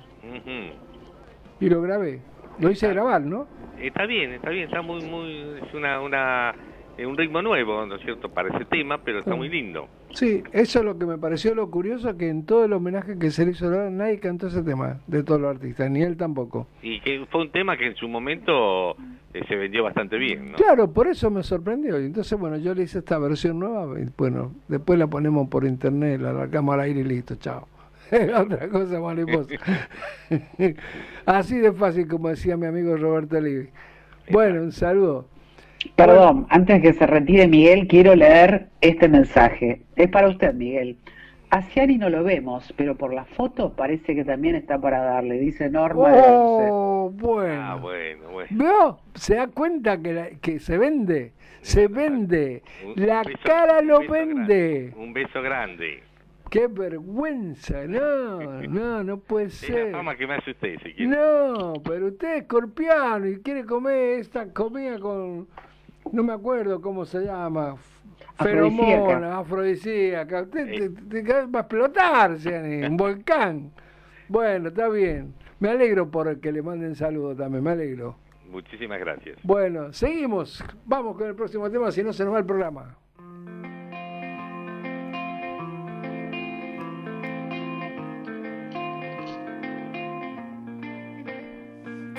Y 1.60 1.70
lo 1.70 1.82
grabé. 1.82 2.22
Lo 2.60 2.70
hice 2.70 2.88
grabar, 2.90 3.22
¿no? 3.22 3.48
Está 3.80 4.06
bien, 4.06 4.32
está 4.34 4.50
bien, 4.50 4.66
está 4.66 4.82
muy, 4.82 5.04
muy, 5.04 5.58
es 5.62 5.74
una, 5.74 6.00
una, 6.00 6.54
un 7.00 7.18
ritmo 7.18 7.42
nuevo, 7.42 7.86
¿no 7.86 7.96
es 7.96 8.02
cierto?, 8.04 8.30
para 8.30 8.50
ese 8.56 8.66
tema, 8.66 9.00
pero 9.04 9.20
está 9.20 9.36
muy 9.36 9.50
lindo. 9.50 9.88
Sí, 10.12 10.44
eso 10.52 10.80
es 10.80 10.86
lo 10.86 10.98
que 10.98 11.06
me 11.06 11.18
pareció 11.18 11.56
lo 11.56 11.70
curioso, 11.70 12.16
que 12.18 12.30
en 12.30 12.46
todo 12.46 12.66
el 12.66 12.74
homenaje 12.74 13.18
que 13.18 13.32
se 13.32 13.46
le 13.46 13.52
hizo 13.52 13.70
nadie 13.90 14.20
cantó 14.20 14.48
ese 14.48 14.62
tema, 14.62 15.02
de 15.08 15.24
todos 15.24 15.42
los 15.42 15.56
artistas, 15.56 15.90
ni 15.90 16.02
él 16.02 16.18
tampoco. 16.18 16.68
Y 16.82 17.00
que 17.02 17.26
fue 17.32 17.42
un 17.42 17.52
tema 17.52 17.78
que 17.78 17.88
en 17.88 17.96
su 17.96 18.08
momento 18.08 18.96
eh, 19.34 19.42
se 19.48 19.56
vendió 19.56 19.84
bastante 19.84 20.18
bien, 20.18 20.52
¿no? 20.52 20.58
Claro, 20.58 20.92
por 20.92 21.08
eso 21.08 21.32
me 21.32 21.42
sorprendió. 21.42 22.00
Y 22.00 22.06
entonces, 22.06 22.38
bueno, 22.40 22.58
yo 22.58 22.76
le 22.76 22.84
hice 22.84 23.00
esta 23.00 23.18
versión 23.18 23.60
nueva, 23.60 24.00
y 24.00 24.06
bueno, 24.16 24.54
después 24.68 25.00
la 25.00 25.08
ponemos 25.08 25.50
por 25.50 25.66
internet, 25.66 26.22
la 26.22 26.30
arrancamos 26.30 26.76
al 26.76 26.82
aire 26.82 27.00
y 27.00 27.04
listo, 27.04 27.36
chao. 27.36 27.68
Otra 28.38 28.70
cosa 28.70 29.00
mariposa. 29.00 29.56
Así 31.26 31.58
de 31.58 31.72
fácil, 31.72 32.08
como 32.08 32.30
decía 32.30 32.58
mi 32.58 32.68
amigo 32.68 32.96
Roberto 32.98 33.40
Livi. 33.40 33.70
Bueno, 34.30 34.62
un 34.62 34.72
saludo. 34.72 35.26
Perdón, 35.96 36.46
antes 36.50 36.82
que 36.82 36.94
se 36.94 37.06
retire 37.08 37.48
Miguel, 37.48 37.88
quiero 37.88 38.16
leer 38.16 38.68
este 38.82 39.08
mensaje. 39.10 39.82
Es 39.96 40.10
para 40.10 40.30
usted, 40.30 40.54
Miguel. 40.54 40.98
A 41.50 41.62
Ciani 41.62 41.98
no 42.00 42.10
lo 42.10 42.24
vemos, 42.24 42.74
pero 42.76 42.96
por 42.96 43.14
la 43.14 43.26
foto 43.26 43.74
parece 43.74 44.16
que 44.16 44.26
también 44.26 44.56
está 44.56 44.80
para 44.82 45.04
darle, 45.04 45.38
dice 45.38 45.70
Norma. 45.70 46.10
Oh, 46.12 47.12
bueno. 47.14 47.62
Ah, 47.62 47.76
bueno, 47.76 48.30
bueno. 48.32 48.50
¿Veo? 48.52 49.00
¿Se 49.14 49.36
da 49.36 49.48
cuenta 49.48 50.02
que, 50.02 50.14
la- 50.14 50.30
que 50.42 50.60
se 50.60 50.78
vende? 50.80 51.34
Se 51.62 51.88
vende. 51.88 52.64
Un- 52.84 53.06
La 53.06 53.20
un 53.20 53.26
beso- 53.26 53.40
cara 53.44 53.82
lo 53.82 54.00
vende. 54.00 54.94
Un 54.98 55.14
beso 55.14 55.42
grande. 55.44 56.02
Qué 56.50 56.68
vergüenza. 56.68 57.86
No, 57.88 58.40
no, 58.62 59.04
no 59.04 59.18
puede 59.18 59.48
Es 59.48 59.70
la 59.70 59.76
ser. 59.76 59.92
fama 59.92 60.16
que 60.16 60.28
me 60.28 60.36
hace 60.36 60.52
usted, 60.52 60.76
si 60.84 60.94
quiere. 60.94 61.16
No, 61.16 61.74
pero 61.84 62.08
usted 62.08 62.34
es 62.36 62.42
escorpiano 62.42 63.28
y 63.28 63.42
quiere 63.42 63.64
comer 63.66 64.20
esta 64.20 64.52
comida 64.54 64.98
con. 65.00 65.48
No 66.12 66.24
me 66.24 66.34
acuerdo 66.34 66.82
cómo 66.82 67.06
se 67.06 67.22
llama. 67.22 67.76
Feromona, 68.38 69.38
afrodisíaca. 69.40 70.42
Usted 70.44 70.66
te- 70.66 70.90
te- 70.90 71.24
te- 71.24 71.46
va 71.46 71.60
a 71.60 71.62
explotar, 71.62 72.38
Ciani, 72.38 72.84
un 72.86 72.98
volcán. 72.98 73.72
Bueno, 74.28 74.70
está 74.70 74.90
bien. 74.90 75.34
Me 75.60 75.70
alegro 75.70 76.10
por 76.10 76.40
que 76.40 76.52
le 76.52 76.62
manden 76.62 76.96
saludos 76.96 77.38
también, 77.38 77.64
me 77.64 77.72
alegro. 77.72 78.16
Muchísimas 78.50 79.00
gracias. 79.00 79.38
Bueno, 79.44 79.94
seguimos. 79.94 80.64
Vamos 80.86 81.16
con 81.18 81.28
el 81.28 81.36
próximo 81.36 81.70
tema, 81.72 81.92
si 81.92 82.04
no 82.04 82.14
se 82.14 82.24
nos 82.26 82.34
va 82.34 82.40
el 82.40 82.46
programa. 82.46 82.96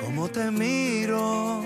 Como 0.01 0.28
te 0.28 0.51
miro, 0.51 1.62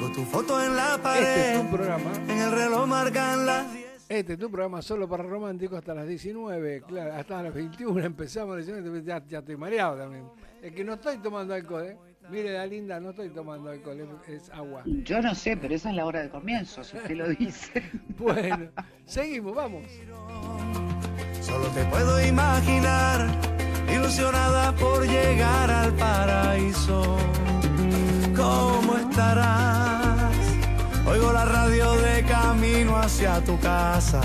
tengo 0.00 0.12
tu 0.12 0.24
foto 0.24 0.62
en 0.62 0.74
la 0.76 0.94
Este 0.94 1.02
pared. 1.02 1.52
es 1.52 1.60
tu 1.60 1.76
programa. 1.76 2.12
En 2.26 2.38
el 2.38 2.52
reloj 2.52 2.86
marcan 2.86 3.44
las 3.46 3.72
10. 3.72 3.86
Este 4.08 4.32
es 4.32 4.38
tu 4.38 4.50
programa 4.50 4.80
solo 4.80 5.06
para 5.08 5.22
románticos 5.22 5.78
hasta 5.78 5.94
las 5.94 6.08
19, 6.08 6.82
claro, 6.82 7.14
hasta 7.14 7.42
las 7.42 7.54
21 7.54 8.00
empezamos, 8.04 8.54
a 8.54 8.56
las 8.56 8.66
19, 8.66 9.02
ya, 9.04 9.22
ya 9.26 9.38
estoy 9.40 9.56
mareado 9.56 9.98
también. 9.98 10.24
Es 10.62 10.72
que 10.72 10.84
no 10.84 10.94
estoy 10.94 11.18
tomando 11.18 11.54
alcohol, 11.54 11.84
¿eh? 11.84 11.96
Mire, 12.30 12.52
la 12.54 12.66
linda, 12.66 12.98
no 12.98 13.10
estoy 13.10 13.28
tomando 13.30 13.70
alcohol, 13.70 14.00
es, 14.26 14.42
es 14.42 14.50
agua. 14.50 14.82
Yo 14.86 15.20
no 15.20 15.34
sé, 15.34 15.56
pero 15.56 15.74
esa 15.74 15.90
es 15.90 15.96
la 15.96 16.06
hora 16.06 16.22
de 16.22 16.30
comienzo, 16.30 16.82
si 16.82 16.96
usted 16.96 17.16
lo 17.16 17.28
dice. 17.28 17.82
Bueno, 18.20 18.70
seguimos, 19.06 19.54
vamos. 19.54 19.84
Solo 21.40 21.66
te 21.68 21.84
puedo 21.86 22.26
imaginar, 22.26 23.26
ilusionada 23.90 24.72
por 24.76 25.06
llegar 25.06 25.70
al 25.70 25.94
paraíso. 25.94 27.16
¿Cómo 28.40 28.96
estarás? 28.96 30.34
Oigo 31.06 31.30
la 31.32 31.44
radio 31.44 31.92
de 31.96 32.24
camino 32.24 32.96
hacia 32.96 33.44
tu 33.44 33.58
casa. 33.60 34.22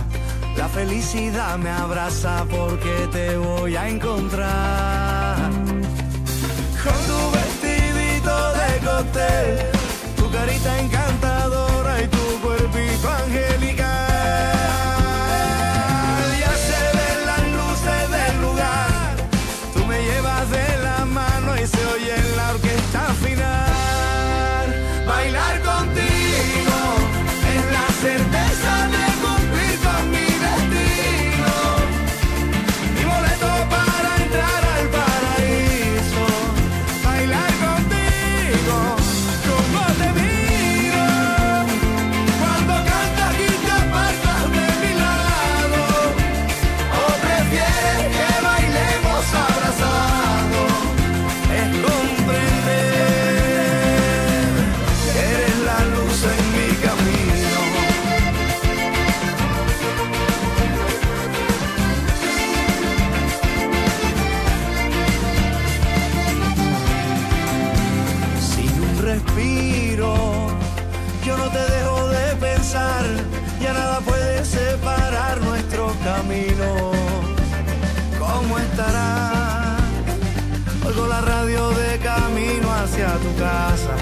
La 0.56 0.70
felicidad 0.70 1.58
me 1.58 1.70
abraza 1.70 2.46
porque 2.50 3.10
te 3.12 3.36
voy 3.36 3.76
a 3.76 3.90
encontrar. 3.90 5.52
Con 6.84 7.00
tu 7.10 7.32
vestidito 7.38 8.36
de 8.60 8.70
cóctel, 8.88 9.72
tu 10.16 10.32
carita 10.32 10.80
encantadora 10.80 11.05
hacia 83.06 83.20
tu 83.20 83.36
casa. 83.36 83.96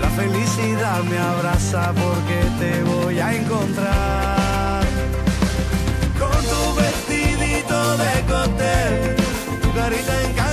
La 0.00 0.08
felicidad 0.10 1.02
me 1.04 1.18
abraza 1.18 1.92
porque 1.92 2.38
te 2.58 2.82
voy 2.82 3.18
a 3.18 3.34
encontrar. 3.34 4.84
Con 6.18 6.44
tu 6.52 6.74
vestidito 6.74 7.96
de 7.96 8.12
cóctel, 8.28 9.16
tu 9.62 9.72
carita 9.72 10.22
encantadora 10.22 10.49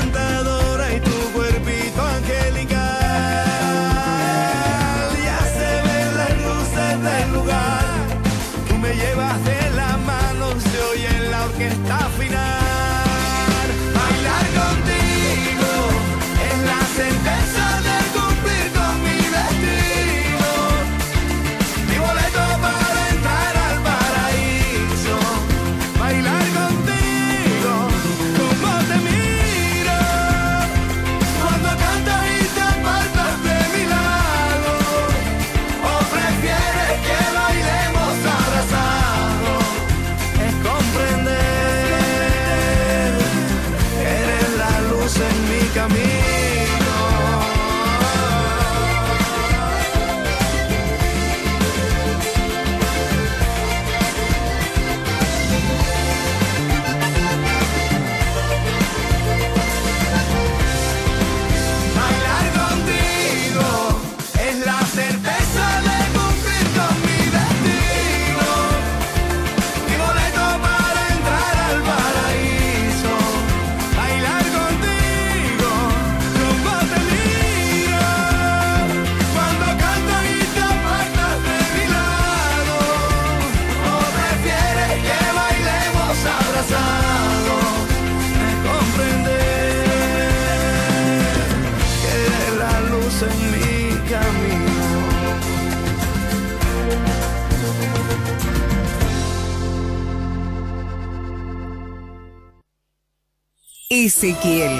Ezequiel, 104.07 104.71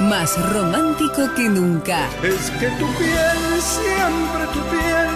más 0.00 0.36
romántico 0.52 1.32
que 1.36 1.48
nunca. 1.48 2.08
Es 2.24 2.50
que 2.58 2.66
tu 2.70 2.86
piel, 2.98 3.40
siempre 3.62 4.44
tu 4.52 4.60
piel, 4.72 5.08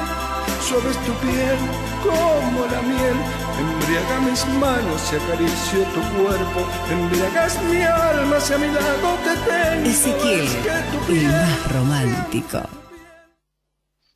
suave 0.61 0.91
es 0.93 0.99
tu 1.05 1.13
piel, 1.15 1.59
como 2.05 2.67
la 2.67 2.81
miel. 2.83 3.17
Embriaga 3.59 4.21
mis 4.21 4.47
manos 4.61 5.13
y 5.13 5.17
acaricio 5.17 5.83
tu 5.93 6.01
cuerpo. 6.17 6.61
Embriagas 6.89 7.61
mi 7.65 7.83
alma, 7.83 8.39
si 8.39 8.55
a 8.55 8.59
mi 8.59 8.69
lado 8.69 9.09
te 9.25 9.35
tengo. 9.51 9.91
Ezequiel, 9.91 10.45
más 10.45 10.55
que 10.55 11.09
tu 11.09 11.13
el 11.13 11.27
más 11.27 11.73
romántico. 11.73 12.61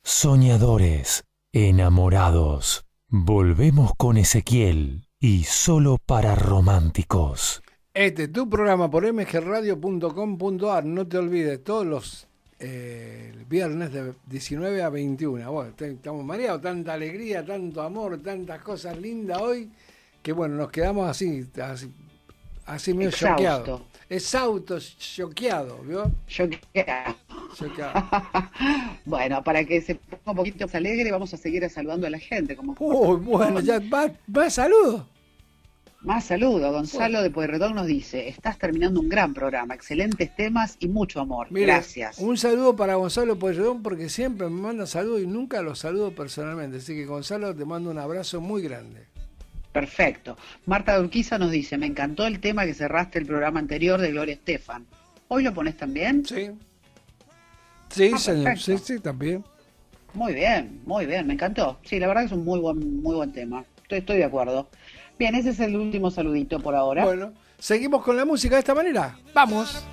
Soñadores, 0.03 1.25
enamorados. 1.51 2.85
Volvemos 3.09 3.91
con 3.97 4.15
Ezequiel 4.15 5.05
y 5.19 5.43
solo 5.43 5.97
para 6.05 6.33
románticos. 6.35 7.61
Este 7.97 8.23
es 8.25 8.31
tu 8.31 8.47
programa 8.47 8.91
por 8.91 9.11
mgradio.com.ar. 9.11 10.85
No 10.85 11.07
te 11.07 11.17
olvides, 11.17 11.63
todos 11.63 11.83
los 11.83 12.27
eh, 12.59 13.33
viernes 13.49 13.91
de 13.91 14.13
19 14.27 14.83
a 14.83 14.89
21. 14.89 15.51
Bueno, 15.51 15.71
te- 15.75 15.93
estamos 15.93 16.23
mareados, 16.23 16.61
tanta 16.61 16.93
alegría, 16.93 17.43
tanto 17.43 17.81
amor, 17.81 18.21
tantas 18.21 18.61
cosas 18.61 18.95
lindas 18.99 19.41
hoy, 19.41 19.71
que 20.21 20.31
bueno, 20.31 20.57
nos 20.57 20.69
quedamos 20.69 21.09
así, 21.09 21.47
así, 21.59 21.91
así 22.67 22.93
medio 22.93 23.09
choqueados. 23.09 23.81
Exhausto, 24.09 24.77
choqueado, 24.79 25.79
¿vio? 25.79 26.11
Choqueado. 26.27 27.15
Choqueado. 27.55 28.03
Bueno, 29.05 29.43
para 29.43 29.63
que 29.63 29.81
se 29.81 29.95
ponga 29.95 30.21
un 30.31 30.35
poquito 30.35 30.65
más 30.65 30.75
alegre, 30.75 31.11
vamos 31.11 31.33
a 31.33 31.37
seguir 31.37 31.67
saludando 31.69 32.05
a 32.05 32.09
la 32.11 32.19
gente. 32.19 32.55
Como 32.57 32.75
Uy, 32.77 33.17
bueno, 33.21 33.59
ya 33.61 33.79
va, 33.91 34.11
va 34.35 34.49
saludo. 34.51 35.07
Más 36.01 36.25
saludo. 36.25 36.71
Gonzalo 36.71 37.21
de 37.21 37.29
Pueyrredón 37.31 37.75
nos 37.75 37.87
dice, 37.87 38.29
estás 38.29 38.57
terminando 38.57 38.99
un 39.01 39.09
gran 39.09 39.33
programa, 39.33 39.73
excelentes 39.73 40.33
temas 40.35 40.77
y 40.79 40.87
mucho 40.87 41.19
amor. 41.19 41.47
Gracias. 41.49 42.19
Un 42.19 42.37
saludo 42.37 42.75
para 42.75 42.95
Gonzalo 42.95 43.37
Pueyrredón 43.39 43.81
porque 43.81 44.07
siempre 44.09 44.47
me 44.49 44.61
manda 44.61 44.85
saludos 44.85 45.21
y 45.21 45.27
nunca 45.27 45.61
los 45.61 45.79
saludo 45.79 46.11
personalmente. 46.11 46.77
Así 46.77 46.93
que 46.93 47.05
Gonzalo, 47.05 47.53
te 47.55 47.65
mando 47.65 47.89
un 47.89 47.97
abrazo 47.97 48.39
muy 48.39 48.61
grande. 48.61 49.05
Perfecto. 49.73 50.37
Marta 50.65 50.99
Urquiza 50.99 51.37
nos 51.37 51.51
dice, 51.51 51.77
me 51.77 51.87
encantó 51.87 52.25
el 52.25 52.39
tema 52.39 52.65
que 52.65 52.73
cerraste 52.73 53.19
el 53.19 53.25
programa 53.25 53.59
anterior 53.59 53.99
de 53.99 54.11
Gloria 54.11 54.33
Estefan. 54.35 54.85
¿Hoy 55.27 55.43
lo 55.43 55.53
pones 55.53 55.77
también? 55.77 56.25
Sí. 56.25 56.51
Sí, 57.89 58.11
Ah, 58.13 58.17
señor. 58.17 58.57
Sí, 58.59 58.77
sí, 58.77 58.99
también. 58.99 59.43
Muy 60.13 60.33
bien, 60.33 60.81
muy 60.85 61.05
bien, 61.05 61.27
me 61.27 61.33
encantó. 61.33 61.79
Sí, 61.83 61.99
la 61.99 62.07
verdad 62.07 62.21
que 62.21 62.27
es 62.27 62.31
un 62.33 62.45
muy 62.45 62.59
buen, 62.59 63.01
muy 63.01 63.15
buen 63.15 63.31
tema. 63.33 63.65
Estoy, 63.83 63.99
estoy 63.99 64.17
de 64.17 64.23
acuerdo. 64.25 64.67
Bien, 65.17 65.33
ese 65.35 65.49
es 65.49 65.59
el 65.59 65.75
último 65.75 66.11
saludito 66.11 66.59
por 66.59 66.75
ahora. 66.75 67.05
Bueno, 67.05 67.33
seguimos 67.57 68.03
con 68.03 68.15
la 68.15 68.25
música 68.25 68.55
de 68.55 68.59
esta 68.59 68.75
manera. 68.75 69.17
Vamos. 69.33 69.83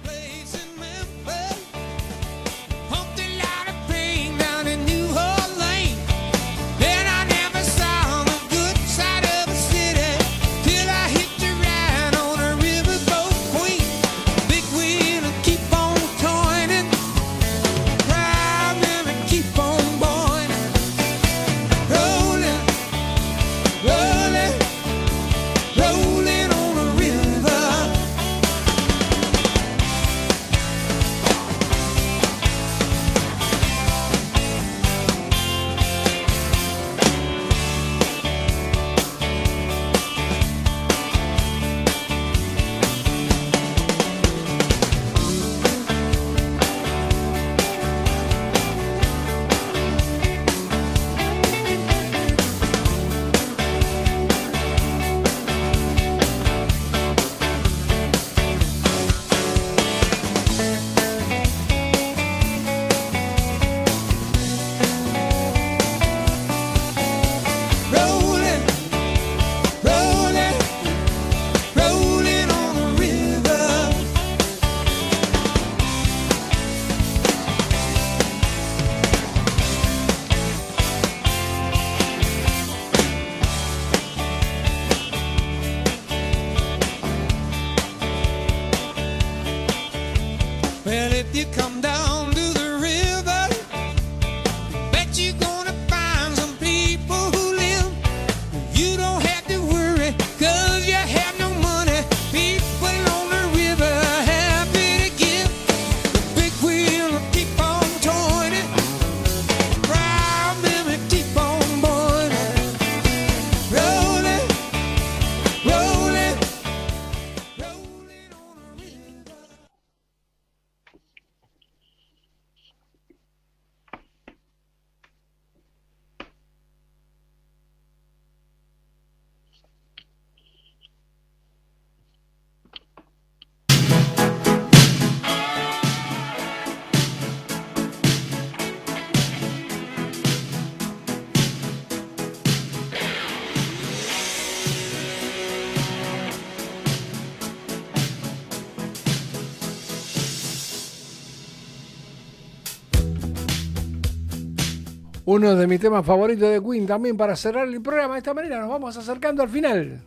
Uno 155.35 155.57
de 155.57 155.67
mis 155.67 155.81
temas 155.81 156.07
favoritos 156.07 156.49
de 156.49 156.63
Queen 156.63 156.87
también 156.87 157.17
para 157.17 157.35
cerrar 157.35 157.67
el 157.67 157.83
programa. 157.83 158.15
De 158.15 158.19
esta 158.19 158.33
manera 158.33 158.61
nos 158.61 158.69
vamos 158.69 158.97
acercando 158.97 159.43
al 159.43 159.49
final. 159.49 160.01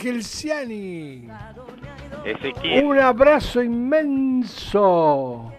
Ángel 0.00 0.24
Ciani. 0.24 1.28
Ezequiel. 2.24 2.84
Un 2.86 2.98
abrazo 2.98 3.62
inmenso. 3.62 5.52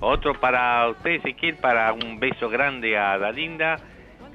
Otro 0.00 0.34
para 0.40 0.88
usted, 0.88 1.10
Ezequiel, 1.12 1.54
para 1.56 1.92
un 1.92 2.18
beso 2.18 2.48
grande 2.48 2.98
a 2.98 3.16
Dalinda 3.18 3.76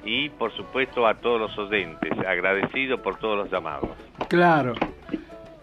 y 0.02 0.30
por 0.30 0.50
supuesto 0.52 1.06
a 1.06 1.16
todos 1.16 1.38
los 1.38 1.58
oyentes. 1.58 2.10
Agradecido 2.26 3.02
por 3.02 3.18
todos 3.18 3.36
los 3.36 3.50
llamados. 3.50 3.90
Claro. 4.28 4.72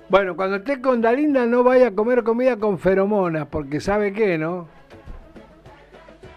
Bueno, 0.09 0.35
cuando 0.35 0.57
esté 0.57 0.79
con 0.79 1.01
Dalinda 1.01 1.47
no 1.47 1.63
vaya 1.63 1.87
a 1.87 1.95
comer 1.95 2.21
comida 2.21 2.57
con 2.57 2.77
feromonas, 2.77 3.47
porque 3.47 3.79
sabe 3.79 4.13
qué, 4.13 4.37
¿no? 4.37 4.67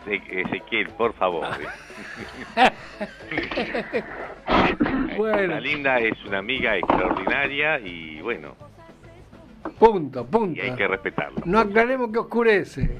Ezequiel, 0.06 0.88
por 0.90 1.12
favor. 1.14 1.46
Bueno. 5.16 5.54
Dalinda 5.54 5.98
es 5.98 6.22
una 6.26 6.38
amiga 6.38 6.76
extraordinaria 6.76 7.78
y 7.80 8.20
bueno, 8.20 8.54
Punto, 9.78 10.26
punto. 10.26 10.60
y 10.60 10.68
hay 10.70 10.76
que 10.76 10.86
respetarlo. 10.86 11.40
No 11.44 11.58
aclaremos 11.60 12.10
que 12.12 12.18
oscurece. 12.18 12.90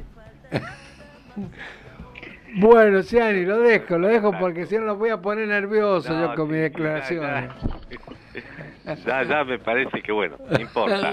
bueno, 2.57 3.03
Ciani, 3.03 3.45
lo 3.45 3.59
dejo, 3.59 3.99
lo 3.99 4.09
dejo 4.09 4.33
porque 4.39 4.67
si 4.67 4.77
no 4.77 4.85
lo 4.85 4.97
voy 4.97 5.11
a 5.11 5.21
poner 5.21 5.49
nervioso 5.49 6.13
No, 6.13 6.31
yo 6.31 6.35
con 6.35 6.51
mis 6.51 6.61
declaraciones. 6.61 7.51
Ya, 9.07 9.23
ya 9.23 9.45
me 9.45 9.59
parece 9.59 10.03
que 10.03 10.13
bueno, 10.13 10.37
no 10.51 10.61
importa. 10.61 11.13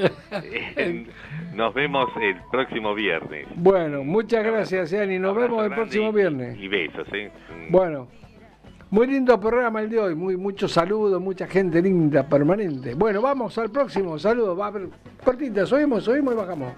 Nos 1.54 1.74
vemos 1.74 2.10
el 2.22 2.36
próximo 2.52 2.94
viernes. 2.94 3.48
Bueno, 3.56 4.04
muchas 4.04 4.44
gracias, 4.44 4.90
Ciani. 4.90 5.20
Nos 5.20 5.36
vemos 5.36 5.66
el 5.66 5.74
próximo 5.74 6.12
viernes. 6.12 6.58
Y 6.58 6.68
besos, 6.68 7.08
¿eh? 7.14 7.32
Bueno, 7.70 8.08
muy 8.90 9.08
lindo 9.08 9.40
programa 9.40 9.82
el 9.82 9.90
de 9.90 10.00
hoy, 10.00 10.16
muy 10.16 10.36
muchos 10.36 10.74
saludos, 10.74 11.22
mucha 11.22 11.48
gente 11.48 11.82
linda, 11.82 12.24
permanente. 12.24 12.94
Bueno, 12.94 13.22
vamos 13.22 13.58
al 13.58 13.70
próximo, 13.70 14.20
saludos, 14.20 14.60
va 14.60 14.66
a 14.66 14.68
haber 14.68 14.90
cortita, 15.24 15.66
subimos, 15.66 16.04
subimos 16.04 16.34
y 16.34 16.38
bajamos. 16.38 16.74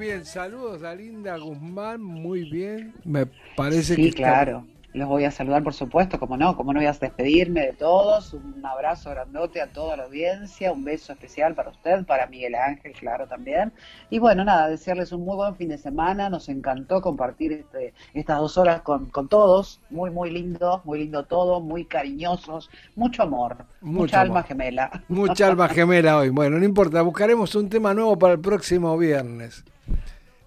Bien, 0.00 0.24
saludos 0.24 0.82
a 0.82 0.94
Linda 0.94 1.36
Guzmán, 1.36 2.02
muy 2.02 2.50
bien, 2.50 2.94
me 3.04 3.26
parece 3.56 3.94
Sí, 3.94 4.02
que 4.02 4.08
está- 4.08 4.18
claro. 4.22 4.66
Los 4.92 5.08
voy 5.08 5.22
a 5.22 5.30
saludar, 5.30 5.62
por 5.62 5.72
supuesto, 5.72 6.18
como 6.18 6.36
no, 6.36 6.56
como 6.56 6.72
no 6.72 6.80
voy 6.80 6.86
a 6.88 6.92
despedirme 6.92 7.60
de 7.60 7.72
todos. 7.74 8.34
Un 8.34 8.60
abrazo 8.66 9.10
grandote 9.10 9.60
a 9.60 9.68
toda 9.72 9.96
la 9.96 10.02
audiencia, 10.06 10.72
un 10.72 10.82
beso 10.82 11.12
especial 11.12 11.54
para 11.54 11.70
usted, 11.70 12.04
para 12.06 12.26
Miguel 12.26 12.56
Ángel, 12.56 12.90
claro, 12.98 13.28
también. 13.28 13.72
Y 14.10 14.18
bueno, 14.18 14.42
nada, 14.44 14.68
desearles 14.68 15.12
un 15.12 15.24
muy 15.24 15.36
buen 15.36 15.54
fin 15.54 15.68
de 15.68 15.78
semana. 15.78 16.28
Nos 16.28 16.48
encantó 16.48 17.00
compartir 17.02 17.52
este, 17.52 17.94
estas 18.14 18.40
dos 18.40 18.58
horas 18.58 18.80
con, 18.82 19.06
con 19.10 19.28
todos. 19.28 19.80
Muy, 19.90 20.10
muy 20.10 20.28
lindo, 20.32 20.82
muy 20.84 20.98
lindo 20.98 21.22
todo, 21.24 21.60
muy 21.60 21.84
cariñosos, 21.84 22.68
mucho 22.96 23.22
amor, 23.22 23.58
Mucho 23.80 24.00
mucha 24.02 24.16
amor. 24.22 24.26
alma 24.38 24.42
gemela. 24.42 25.04
Mucha 25.06 25.46
alma 25.46 25.68
gemela 25.68 26.16
hoy. 26.16 26.30
Bueno, 26.30 26.58
no 26.58 26.64
importa, 26.64 27.00
buscaremos 27.02 27.54
un 27.54 27.68
tema 27.68 27.94
nuevo 27.94 28.18
para 28.18 28.32
el 28.32 28.40
próximo 28.40 28.98
viernes. 28.98 29.64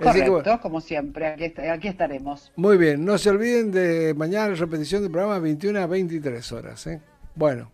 Así 0.09 0.19
que, 0.19 0.25
Correcto, 0.27 0.49
bueno, 0.49 0.61
como 0.61 0.81
siempre, 0.81 1.27
aquí, 1.27 1.45
est- 1.45 1.59
aquí 1.59 1.87
estaremos. 1.87 2.51
muy 2.55 2.77
bien, 2.77 3.03
no 3.05 3.17
se 3.17 3.29
olviden 3.29 3.71
de 3.71 4.13
mañana 4.15 4.49
la 4.49 4.55
repetición 4.55 5.01
del 5.01 5.11
programa 5.11 5.39
21 5.39 5.79
a 5.79 5.87
23 5.87 6.51
horas. 6.51 6.87
¿eh? 6.87 7.01
Bueno, 7.35 7.71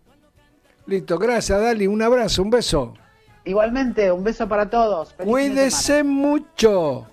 listo, 0.86 1.18
gracias 1.18 1.60
Dali, 1.60 1.86
un 1.86 2.02
abrazo, 2.02 2.42
un 2.42 2.50
beso. 2.50 2.94
Igualmente, 3.44 4.12
un 4.12 4.22
beso 4.22 4.48
para 4.48 4.68
todos. 4.68 5.14
Feliz 5.14 5.30
Cuídese 5.30 6.02
mucho. 6.04 7.06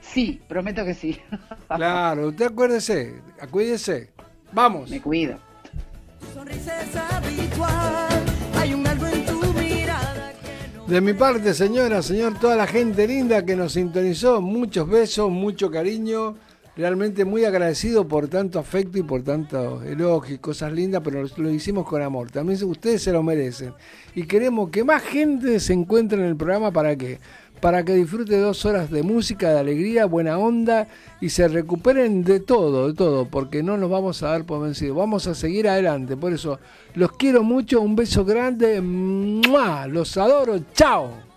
Sí, 0.00 0.40
prometo 0.48 0.84
que 0.84 0.94
sí. 0.94 1.18
Claro, 1.68 2.28
usted 2.28 2.46
acuérdese, 2.46 3.20
cuídese. 3.50 4.10
Vamos. 4.52 4.88
Me 4.88 5.00
cuido. 5.02 5.36
Sonrisa 6.32 6.80
es 6.80 6.96
habitual, 6.96 8.07
De 10.88 11.02
mi 11.02 11.12
parte, 11.12 11.52
señora, 11.52 12.00
señor, 12.00 12.38
toda 12.38 12.56
la 12.56 12.66
gente 12.66 13.06
linda 13.06 13.44
que 13.44 13.54
nos 13.54 13.74
sintonizó, 13.74 14.40
muchos 14.40 14.88
besos, 14.88 15.30
mucho 15.30 15.70
cariño. 15.70 16.36
Realmente 16.78 17.26
muy 17.26 17.44
agradecido 17.44 18.08
por 18.08 18.28
tanto 18.28 18.58
afecto 18.58 18.96
y 18.96 19.02
por 19.02 19.22
tanto 19.22 19.82
elogio 19.82 20.36
y 20.36 20.38
cosas 20.38 20.72
lindas, 20.72 21.02
pero 21.04 21.26
lo, 21.36 21.50
hicimos 21.50 21.86
con 21.86 22.00
amor. 22.00 22.30
También 22.30 22.64
ustedes 22.64 23.02
se 23.02 23.12
lo 23.12 23.22
merecen. 23.22 23.74
Y 24.14 24.22
queremos 24.22 24.70
que 24.70 24.82
más 24.82 25.02
gente 25.02 25.60
se 25.60 25.74
encuentre 25.74 26.18
en 26.18 26.24
el 26.24 26.36
programa 26.36 26.72
para 26.72 26.96
qué? 26.96 27.18
Para 27.60 27.84
que 27.84 27.94
disfrute 27.94 28.38
dos 28.38 28.64
horas 28.64 28.90
de 28.90 29.02
música, 29.02 29.50
de 29.50 29.58
alegría, 29.58 30.06
buena 30.06 30.38
onda 30.38 30.88
y 31.20 31.30
se 31.30 31.48
recuperen 31.48 32.22
de 32.22 32.40
todo, 32.40 32.88
de 32.88 32.94
todo, 32.94 33.26
porque 33.26 33.62
no 33.62 33.76
nos 33.76 33.90
vamos 33.90 34.22
a 34.22 34.28
dar 34.28 34.44
por 34.44 34.62
vencidos. 34.62 34.96
Vamos 34.96 35.26
a 35.26 35.34
seguir 35.34 35.68
adelante. 35.68 36.16
Por 36.16 36.32
eso 36.32 36.58
los 36.94 37.12
quiero 37.12 37.42
mucho, 37.42 37.80
un 37.80 37.96
beso 37.96 38.24
grande, 38.24 38.80
los 39.88 40.16
adoro, 40.16 40.58
chao. 40.72 41.27